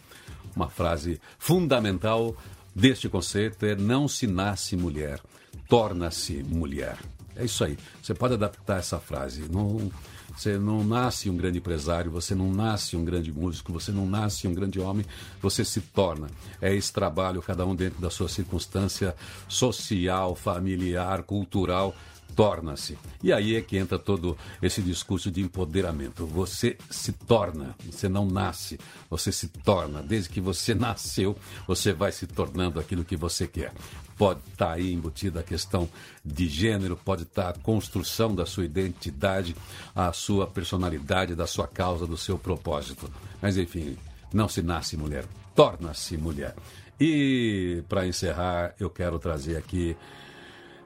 Uma 0.55 0.69
frase 0.69 1.19
fundamental 1.39 2.37
deste 2.73 3.09
conceito 3.09 3.65
é: 3.65 3.75
não 3.75 4.07
se 4.07 4.27
nasce 4.27 4.77
mulher, 4.77 5.19
torna-se 5.67 6.43
mulher. 6.43 6.97
É 7.35 7.43
isso 7.43 7.63
aí. 7.63 7.77
Você 8.01 8.13
pode 8.13 8.35
adaptar 8.35 8.79
essa 8.79 8.99
frase. 8.99 9.49
Não 9.49 9.91
você 10.35 10.57
não 10.57 10.83
nasce 10.83 11.29
um 11.29 11.37
grande 11.37 11.59
empresário, 11.59 12.11
você 12.11 12.35
não 12.35 12.51
nasce 12.51 12.95
um 12.95 13.05
grande 13.05 13.31
músico, 13.31 13.71
você 13.71 13.91
não 13.91 14.05
nasce 14.05 14.47
um 14.47 14.53
grande 14.53 14.79
homem, 14.79 15.05
você 15.41 15.63
se 15.63 15.81
torna. 15.81 16.27
É 16.61 16.73
esse 16.73 16.91
trabalho, 16.91 17.41
cada 17.41 17.65
um 17.65 17.75
dentro 17.75 18.01
da 18.01 18.09
sua 18.09 18.27
circunstância 18.27 19.15
social, 19.47 20.35
familiar, 20.35 21.23
cultural, 21.23 21.95
torna-se. 22.35 22.97
E 23.23 23.31
aí 23.31 23.55
é 23.55 23.61
que 23.61 23.77
entra 23.77 23.97
todo 23.97 24.37
esse 24.61 24.81
discurso 24.81 25.31
de 25.31 25.41
empoderamento. 25.41 26.25
Você 26.25 26.77
se 26.89 27.13
torna, 27.13 27.75
você 27.89 28.09
não 28.09 28.25
nasce, 28.25 28.77
você 29.09 29.31
se 29.31 29.47
torna. 29.47 30.03
Desde 30.03 30.29
que 30.29 30.41
você 30.41 30.75
nasceu, 30.75 31.35
você 31.65 31.93
vai 31.93 32.11
se 32.11 32.27
tornando 32.27 32.79
aquilo 32.79 33.05
que 33.05 33.15
você 33.15 33.47
quer. 33.47 33.73
Pode 34.17 34.39
estar 34.51 34.67
tá 34.67 34.71
aí 34.73 34.93
embutida 34.93 35.41
a 35.41 35.43
questão 35.43 35.89
de 36.23 36.47
gênero, 36.47 36.95
pode 36.95 37.23
estar 37.23 37.43
tá 37.43 37.49
a 37.49 37.63
construção 37.63 38.33
da 38.33 38.45
sua 38.45 38.65
identidade, 38.65 39.55
a 39.93 40.11
sua 40.13 40.47
personalidade, 40.47 41.35
da 41.35 41.45
sua 41.45 41.67
causa, 41.67 42.07
do 42.07 42.17
seu 42.17 42.37
propósito. 42.37 43.11
Mas 43.41 43.57
enfim, 43.57 43.97
não 44.33 44.47
se 44.47 44.61
nasce 44.61 44.95
mulher, 44.95 45.25
torna-se 45.53 46.17
mulher. 46.17 46.55
E 46.99 47.83
para 47.89 48.07
encerrar, 48.07 48.73
eu 48.79 48.89
quero 48.89 49.19
trazer 49.19 49.57
aqui 49.57 49.97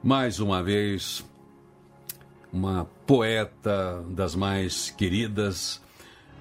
mais 0.02 0.40
uma 0.40 0.62
vez 0.62 1.24
uma 2.52 2.84
poeta 3.06 4.02
das 4.08 4.34
mais 4.34 4.90
queridas, 4.90 5.80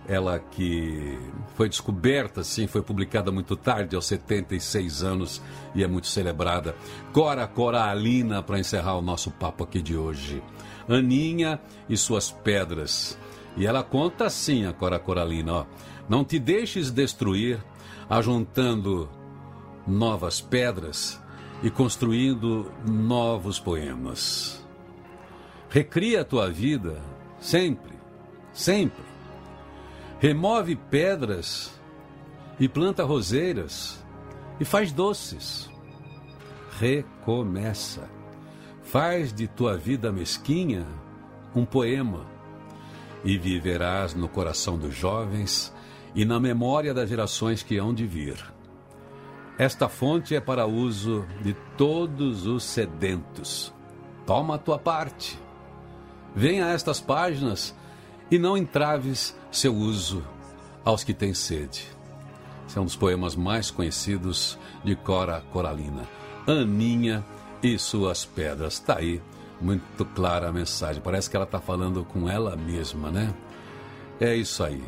ela 0.09 0.39
que 0.39 1.19
foi 1.55 1.69
descoberta, 1.69 2.43
sim, 2.43 2.65
foi 2.65 2.81
publicada 2.81 3.31
muito 3.31 3.55
tarde, 3.55 3.95
aos 3.95 4.07
76 4.07 5.03
anos, 5.03 5.39
e 5.75 5.83
é 5.83 5.87
muito 5.87 6.07
celebrada. 6.07 6.75
Cora 7.13 7.45
Coralina, 7.45 8.41
para 8.41 8.57
encerrar 8.57 8.97
o 8.97 9.03
nosso 9.03 9.29
papo 9.29 9.63
aqui 9.63 9.83
de 9.83 9.95
hoje. 9.95 10.41
Aninha 10.87 11.61
e 11.87 11.95
suas 11.95 12.31
pedras. 12.31 13.19
E 13.55 13.67
ela 13.67 13.83
conta 13.83 14.25
assim, 14.25 14.65
a 14.65 14.73
Cora 14.73 14.97
Coralina, 14.97 15.53
ó. 15.53 15.65
Não 16.09 16.25
te 16.25 16.39
deixes 16.39 16.89
destruir, 16.89 17.63
ajuntando 18.09 19.07
novas 19.85 20.41
pedras 20.41 21.21
e 21.61 21.69
construindo 21.69 22.71
novos 22.83 23.59
poemas. 23.59 24.65
Recria 25.69 26.21
a 26.21 26.25
tua 26.25 26.49
vida 26.49 26.99
sempre, 27.39 27.93
sempre. 28.51 29.08
Remove 30.19 30.75
pedras 30.75 31.71
e 32.59 32.67
planta 32.67 33.03
roseiras 33.03 34.03
e 34.59 34.65
faz 34.65 34.91
doces. 34.91 35.69
Recomeça. 36.77 38.09
Faz 38.83 39.31
de 39.33 39.47
tua 39.47 39.77
vida 39.77 40.11
mesquinha 40.11 40.85
um 41.55 41.63
poema 41.63 42.25
e 43.23 43.37
viverás 43.37 44.13
no 44.13 44.27
coração 44.27 44.77
dos 44.77 44.95
jovens 44.95 45.73
e 46.15 46.25
na 46.25 46.39
memória 46.39 46.93
das 46.93 47.09
gerações 47.09 47.63
que 47.63 47.77
hão 47.77 47.93
de 47.93 48.05
vir. 48.05 48.43
Esta 49.57 49.87
fonte 49.87 50.35
é 50.35 50.41
para 50.41 50.65
uso 50.65 51.25
de 51.41 51.53
todos 51.77 52.47
os 52.47 52.63
sedentos. 52.63 53.73
Toma 54.25 54.55
a 54.55 54.57
tua 54.57 54.79
parte 54.79 55.39
Venha 56.35 56.67
a 56.67 56.69
estas 56.71 56.99
páginas 56.99 57.75
e 58.31 58.37
não 58.37 58.57
entraves 58.57 59.35
seu 59.51 59.75
uso 59.75 60.23
aos 60.83 61.03
que 61.03 61.13
têm 61.13 61.33
sede. 61.33 61.87
Esse 62.67 62.77
é 62.77 62.81
um 62.81 62.85
dos 62.85 62.95
poemas 62.95 63.35
mais 63.35 63.71
conhecidos 63.71 64.57
de 64.83 64.95
Cora 64.95 65.43
Coralina. 65.51 66.07
Aninha 66.45 67.25
e 67.63 67.77
suas 67.79 68.25
pedras. 68.25 68.73
Está 68.73 68.97
aí, 68.97 69.21
muito 69.59 70.05
clara 70.05 70.49
a 70.49 70.53
mensagem. 70.53 71.01
Parece 71.01 71.29
que 71.29 71.35
ela 71.35 71.45
está 71.45 71.59
falando 71.59 72.03
com 72.05 72.29
ela 72.29 72.55
mesma, 72.55 73.09
né? 73.09 73.33
É 74.19 74.35
isso 74.35 74.63
aí. 74.63 74.83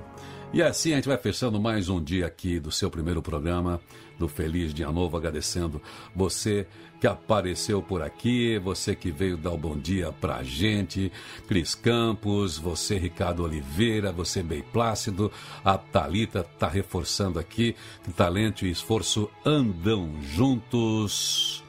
E 0.54 0.62
assim 0.62 0.92
a 0.92 0.96
gente 0.98 1.08
vai 1.08 1.18
fechando 1.18 1.62
mais 1.62 1.88
um 1.88 2.04
dia 2.04 2.26
aqui 2.26 2.60
do 2.60 2.74
seu 2.74 2.92
primeiro 2.92 3.22
programa 3.22 3.80
do 4.20 4.28
Feliz 4.28 4.74
Dia 4.74 4.92
Novo, 4.92 5.16
agradecendo 5.16 5.82
você 6.14 6.68
que 7.00 7.08
apareceu 7.08 7.82
por 7.82 8.02
aqui, 8.02 8.60
você 8.60 8.94
que 8.94 9.12
veio 9.12 9.38
dar 9.38 9.52
o 9.52 9.56
um 9.56 9.58
bom 9.58 9.78
dia 9.78 10.12
pra 10.12 10.44
gente, 10.44 11.10
Cris 11.48 11.74
Campos, 11.74 12.58
você 12.58 12.98
Ricardo 12.98 13.44
Oliveira, 13.44 14.12
você 14.12 14.44
Bem 14.44 14.62
Plácido, 14.62 15.32
a 15.64 15.78
Talita 15.78 16.44
tá 16.44 16.68
reforçando 16.68 17.40
aqui 17.40 17.74
que 18.04 18.12
talento 18.12 18.66
e 18.66 18.70
esforço 18.70 19.32
andam 19.46 20.22
juntos. 20.22 21.61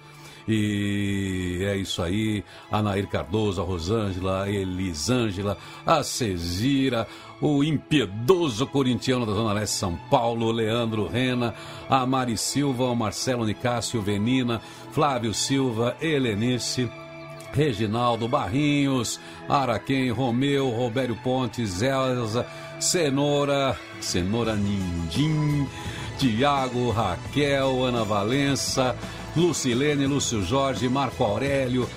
E 0.46 1.60
é 1.62 1.76
isso 1.76 2.02
aí. 2.02 2.44
A 2.70 2.82
Nair 2.82 3.06
Cardoso, 3.08 3.60
a 3.60 3.64
Rosângela, 3.64 4.44
a 4.44 4.50
Elisângela, 4.50 5.56
a 5.86 6.02
Cesira, 6.02 7.06
o 7.40 7.62
impiedoso 7.62 8.66
corintiano 8.66 9.26
da 9.26 9.32
Zona 9.32 9.52
Leste 9.52 9.76
São 9.76 9.96
Paulo, 10.10 10.50
Leandro 10.50 11.06
Rena, 11.06 11.54
a 11.88 12.04
Mari 12.06 12.36
Silva, 12.36 12.84
o 12.84 12.96
Marcelo 12.96 13.44
Nicásio 13.44 14.00
Venina, 14.00 14.60
Flávio 14.92 15.32
Silva, 15.32 15.96
Helenice. 16.00 16.90
Reginaldo 17.52 18.26
Barrinhos, 18.26 19.20
Araquém, 19.48 20.10
Romeu, 20.10 20.70
Robério 20.70 21.14
Pontes, 21.22 21.82
Elza, 21.82 22.46
Cenoura, 22.80 23.78
Cenoura 24.00 24.56
Nindim, 24.56 25.68
Tiago, 26.18 26.90
Raquel, 26.90 27.84
Ana 27.84 28.04
Valença, 28.04 28.96
Lucilene, 29.36 30.06
Lúcio 30.06 30.42
Jorge, 30.42 30.88
Marco 30.88 31.24
Aurélio, 31.24 31.88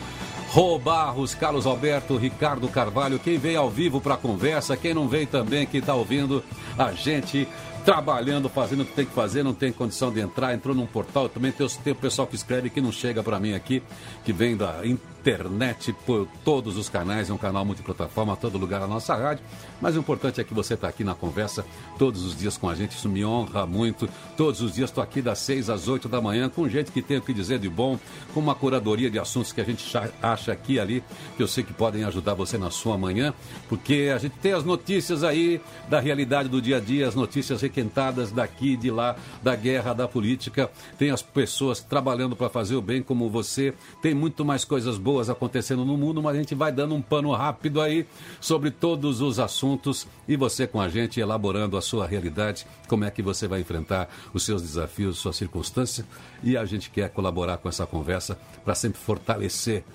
Rô 0.49 0.79
Barros, 0.79 1.35
Carlos 1.35 1.65
Alberto, 1.65 2.15
Ricardo 2.15 2.67
Carvalho, 2.67 3.19
quem 3.19 3.37
veio 3.37 3.59
ao 3.59 3.69
vivo 3.69 3.99
para 3.99 4.13
a 4.13 4.17
conversa, 4.17 4.77
quem 4.77 4.93
não 4.93 5.07
veio 5.07 5.27
também, 5.27 5.65
que 5.65 5.77
está 5.77 5.93
ouvindo 5.93 6.43
a 6.77 6.93
gente 6.93 7.47
trabalhando, 7.83 8.49
fazendo 8.49 8.83
o 8.83 8.85
que 8.85 8.93
tem 8.93 9.05
que 9.05 9.13
fazer, 9.13 9.43
não 9.43 9.53
tem 9.53 9.71
condição 9.71 10.11
de 10.11 10.19
entrar, 10.19 10.53
entrou 10.53 10.73
num 10.73 10.87
portal, 10.87 11.29
também 11.29 11.51
tem, 11.51 11.65
o 11.65 11.95
pessoal 11.95 12.27
que 12.27 12.35
escreve 12.35 12.69
que 12.69 12.81
não 12.81 12.91
chega 12.91 13.21
para 13.21 13.39
mim 13.39 13.53
aqui, 13.53 13.83
que 14.23 14.33
vem 14.33 14.55
da 14.57 14.81
internet 15.25 15.91
por 16.05 16.27
todos 16.43 16.77
os 16.77 16.87
canais, 16.87 17.31
é 17.31 17.33
um 17.33 17.37
canal 17.37 17.65
multiplataforma, 17.65 18.35
todo 18.35 18.59
lugar 18.59 18.83
a 18.83 18.87
nossa 18.87 19.15
rádio. 19.15 19.43
Mas 19.81 19.95
o 19.95 19.99
importante 19.99 20.39
é 20.39 20.43
que 20.43 20.53
você 20.53 20.75
está 20.75 20.87
aqui 20.87 21.03
na 21.03 21.15
conversa 21.15 21.65
todos 21.97 22.23
os 22.23 22.37
dias 22.37 22.57
com 22.57 22.69
a 22.69 22.75
gente, 22.75 22.91
isso 22.91 23.09
me 23.09 23.25
honra 23.25 23.65
muito. 23.65 24.07
Todos 24.37 24.61
os 24.61 24.75
dias 24.75 24.91
estou 24.91 25.03
aqui 25.03 25.23
das 25.23 25.39
6 25.39 25.71
às 25.71 25.87
8 25.87 26.07
da 26.07 26.21
manhã 26.21 26.47
com 26.47 26.69
gente 26.69 26.91
que 26.91 27.01
tem 27.01 27.17
o 27.17 27.21
que 27.23 27.33
dizer 27.33 27.57
de 27.57 27.67
bom, 27.67 27.97
com 28.35 28.39
uma 28.39 28.53
curadoria 28.53 29.09
de 29.09 29.17
assuntos 29.17 29.51
que 29.51 29.59
a 29.59 29.63
gente 29.63 29.83
acha 30.21 30.51
aqui 30.51 30.73
e 30.73 30.79
ali, 30.79 31.03
que 31.35 31.41
eu 31.41 31.47
sei 31.47 31.63
que 31.63 31.73
podem 31.73 32.03
ajudar 32.03 32.35
você 32.35 32.55
na 32.55 32.69
sua 32.69 32.95
manhã, 32.95 33.33
porque 33.67 34.11
a 34.13 34.19
gente 34.19 34.35
tem 34.37 34.53
as 34.53 34.63
notícias 34.63 35.23
aí 35.23 35.59
da 35.89 35.99
realidade 35.99 36.49
do 36.49 36.61
dia 36.61 36.77
a 36.77 36.79
dia, 36.79 37.07
as 37.07 37.15
notícias 37.15 37.63
requentadas 37.63 38.31
daqui 38.31 38.77
de 38.77 38.91
lá, 38.91 39.15
da 39.41 39.55
guerra, 39.55 39.93
da 39.93 40.07
política, 40.07 40.69
tem 40.99 41.09
as 41.09 41.23
pessoas 41.23 41.79
trabalhando 41.79 42.35
para 42.35 42.47
fazer 42.47 42.75
o 42.75 42.81
bem 42.81 43.01
como 43.01 43.27
você, 43.27 43.73
tem 44.03 44.13
muito 44.13 44.45
mais 44.45 44.63
coisas 44.63 44.99
boas 44.99 45.14
boas 45.15 45.29
acontecendo 45.29 45.85
no 45.85 45.95
mundo, 45.95 46.21
mas 46.21 46.35
a 46.35 46.39
gente 46.39 46.53
vai 46.53 46.73
dando 46.73 46.93
um 46.93 47.01
pano 47.01 47.31
rápido 47.31 47.79
aí 47.79 48.05
sobre 48.41 48.69
todos 48.69 49.21
os 49.21 49.39
assuntos 49.39 50.05
e 50.27 50.35
você 50.35 50.67
com 50.67 50.81
a 50.81 50.89
gente 50.89 51.21
elaborando 51.21 51.77
a 51.77 51.81
sua 51.81 52.05
realidade, 52.05 52.67
como 52.85 53.05
é 53.05 53.11
que 53.11 53.21
você 53.21 53.47
vai 53.47 53.61
enfrentar 53.61 54.09
os 54.33 54.43
seus 54.43 54.61
desafios, 54.61 55.17
suas 55.17 55.37
circunstâncias. 55.37 56.05
E 56.43 56.57
a 56.57 56.65
gente 56.65 56.89
quer 56.89 57.09
colaborar 57.11 57.59
com 57.59 57.69
essa 57.69 57.85
conversa 57.85 58.37
para 58.65 58.75
sempre 58.75 58.99
fortalecer 58.99 59.85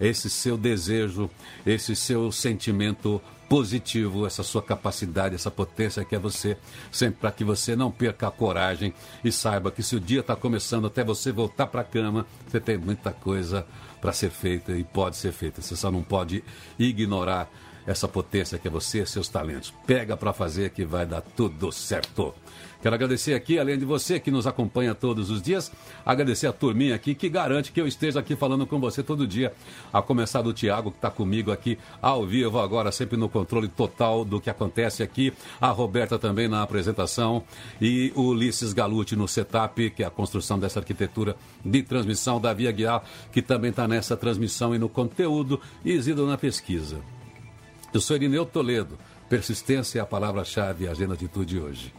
esse 0.00 0.28
seu 0.28 0.56
desejo, 0.56 1.30
esse 1.64 1.94
seu 1.94 2.32
sentimento 2.32 3.22
positivo, 3.48 4.26
essa 4.26 4.42
sua 4.42 4.60
capacidade, 4.60 5.36
essa 5.36 5.52
potência 5.52 6.04
que 6.04 6.16
é 6.16 6.18
você, 6.18 6.56
sempre 6.90 7.20
para 7.20 7.30
que 7.30 7.44
você 7.44 7.76
não 7.76 7.92
perca 7.92 8.26
a 8.26 8.30
coragem 8.32 8.92
e 9.22 9.30
saiba 9.30 9.70
que 9.70 9.84
se 9.84 9.94
o 9.94 10.00
dia 10.00 10.18
está 10.18 10.34
começando 10.34 10.88
até 10.88 11.04
você 11.04 11.30
voltar 11.30 11.68
para 11.68 11.82
a 11.82 11.84
cama, 11.84 12.26
você 12.48 12.58
tem 12.58 12.76
muita 12.76 13.12
coisa 13.12 13.64
para 14.04 14.12
ser 14.12 14.28
feita 14.28 14.72
e 14.72 14.84
pode 14.84 15.16
ser 15.16 15.32
feita. 15.32 15.62
Você 15.62 15.74
só 15.74 15.90
não 15.90 16.02
pode 16.02 16.44
ignorar 16.78 17.48
essa 17.86 18.06
potência 18.06 18.58
que 18.58 18.68
é 18.68 18.70
você, 18.70 19.06
seus 19.06 19.30
talentos. 19.30 19.72
Pega 19.86 20.14
para 20.14 20.30
fazer 20.30 20.72
que 20.72 20.84
vai 20.84 21.06
dar 21.06 21.22
tudo 21.22 21.72
certo. 21.72 22.34
Quero 22.84 22.96
agradecer 22.96 23.32
aqui, 23.32 23.58
além 23.58 23.78
de 23.78 23.84
você 23.86 24.20
que 24.20 24.30
nos 24.30 24.46
acompanha 24.46 24.94
todos 24.94 25.30
os 25.30 25.40
dias, 25.40 25.72
agradecer 26.04 26.48
a 26.48 26.52
turminha 26.52 26.94
aqui 26.94 27.14
que 27.14 27.30
garante 27.30 27.72
que 27.72 27.80
eu 27.80 27.88
esteja 27.88 28.20
aqui 28.20 28.36
falando 28.36 28.66
com 28.66 28.78
você 28.78 29.02
todo 29.02 29.26
dia. 29.26 29.54
A 29.90 30.02
começar 30.02 30.42
do 30.42 30.52
Tiago, 30.52 30.90
que 30.90 30.98
está 30.98 31.10
comigo 31.10 31.50
aqui 31.50 31.78
ao 32.02 32.26
vivo 32.26 32.58
agora, 32.58 32.92
sempre 32.92 33.16
no 33.16 33.26
controle 33.26 33.68
total 33.68 34.22
do 34.22 34.38
que 34.38 34.50
acontece 34.50 35.02
aqui. 35.02 35.32
A 35.58 35.68
Roberta 35.68 36.18
também 36.18 36.46
na 36.46 36.62
apresentação. 36.62 37.42
E 37.80 38.12
o 38.14 38.24
Ulisses 38.24 38.74
Galuti 38.74 39.16
no 39.16 39.26
setup, 39.26 39.88
que 39.88 40.02
é 40.02 40.06
a 40.06 40.10
construção 40.10 40.58
dessa 40.58 40.78
arquitetura 40.78 41.36
de 41.64 41.82
transmissão 41.82 42.38
da 42.38 42.52
Via 42.52 42.70
Guiar, 42.70 43.02
que 43.32 43.40
também 43.40 43.70
está 43.70 43.88
nessa 43.88 44.14
transmissão 44.14 44.74
e 44.74 44.78
no 44.78 44.90
conteúdo. 44.90 45.58
E 45.82 45.90
Isidro 45.90 46.26
na 46.26 46.36
pesquisa. 46.36 46.98
Eu 47.94 48.00
sou 48.02 48.14
Irineu 48.14 48.44
Toledo. 48.44 48.98
Persistência 49.26 50.00
é 50.00 50.02
a 50.02 50.06
palavra-chave 50.06 50.84
e 50.84 50.88
a 50.88 50.90
agenda 50.90 51.14
atitude 51.14 51.58
hoje. 51.58 51.90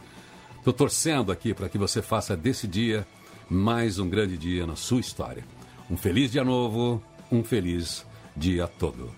Estou 0.66 0.74
torcendo 0.74 1.30
aqui 1.30 1.54
para 1.54 1.68
que 1.68 1.78
você 1.78 2.02
faça 2.02 2.36
desse 2.36 2.66
dia 2.66 3.06
mais 3.48 4.00
um 4.00 4.08
grande 4.08 4.36
dia 4.36 4.66
na 4.66 4.74
sua 4.74 4.98
história. 4.98 5.44
Um 5.88 5.96
feliz 5.96 6.32
dia 6.32 6.42
novo, 6.42 7.00
um 7.30 7.44
feliz 7.44 8.04
dia 8.36 8.66
todo. 8.66 9.12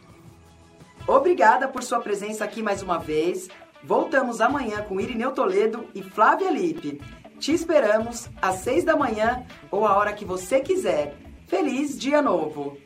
Obrigada 1.07 1.67
por 1.67 1.83
sua 1.83 2.01
presença 2.01 2.45
aqui 2.45 2.63
mais 2.63 2.83
uma 2.83 2.99
vez. 2.99 3.49
Voltamos 3.83 4.43
amanhã 4.43 4.83
com 4.83 5.01
Irineu 5.01 5.31
Toledo 5.31 5.87
e 5.95 6.03
Flávia 6.03 6.51
Lipe. 6.51 7.01
Te 7.41 7.55
esperamos 7.55 8.29
às 8.43 8.57
seis 8.57 8.85
da 8.85 8.95
manhã 8.95 9.43
ou 9.71 9.87
a 9.87 9.97
hora 9.97 10.13
que 10.13 10.27
você 10.27 10.61
quiser. 10.61 11.17
Feliz 11.47 11.99
dia 11.99 12.21
novo! 12.21 12.77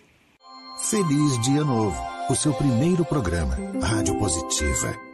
Feliz 0.78 1.40
Dia 1.42 1.64
Novo, 1.64 2.00
o 2.30 2.34
seu 2.34 2.52
primeiro 2.54 3.04
programa, 3.04 3.56
Rádio 3.82 4.18
Positiva. 4.18 5.11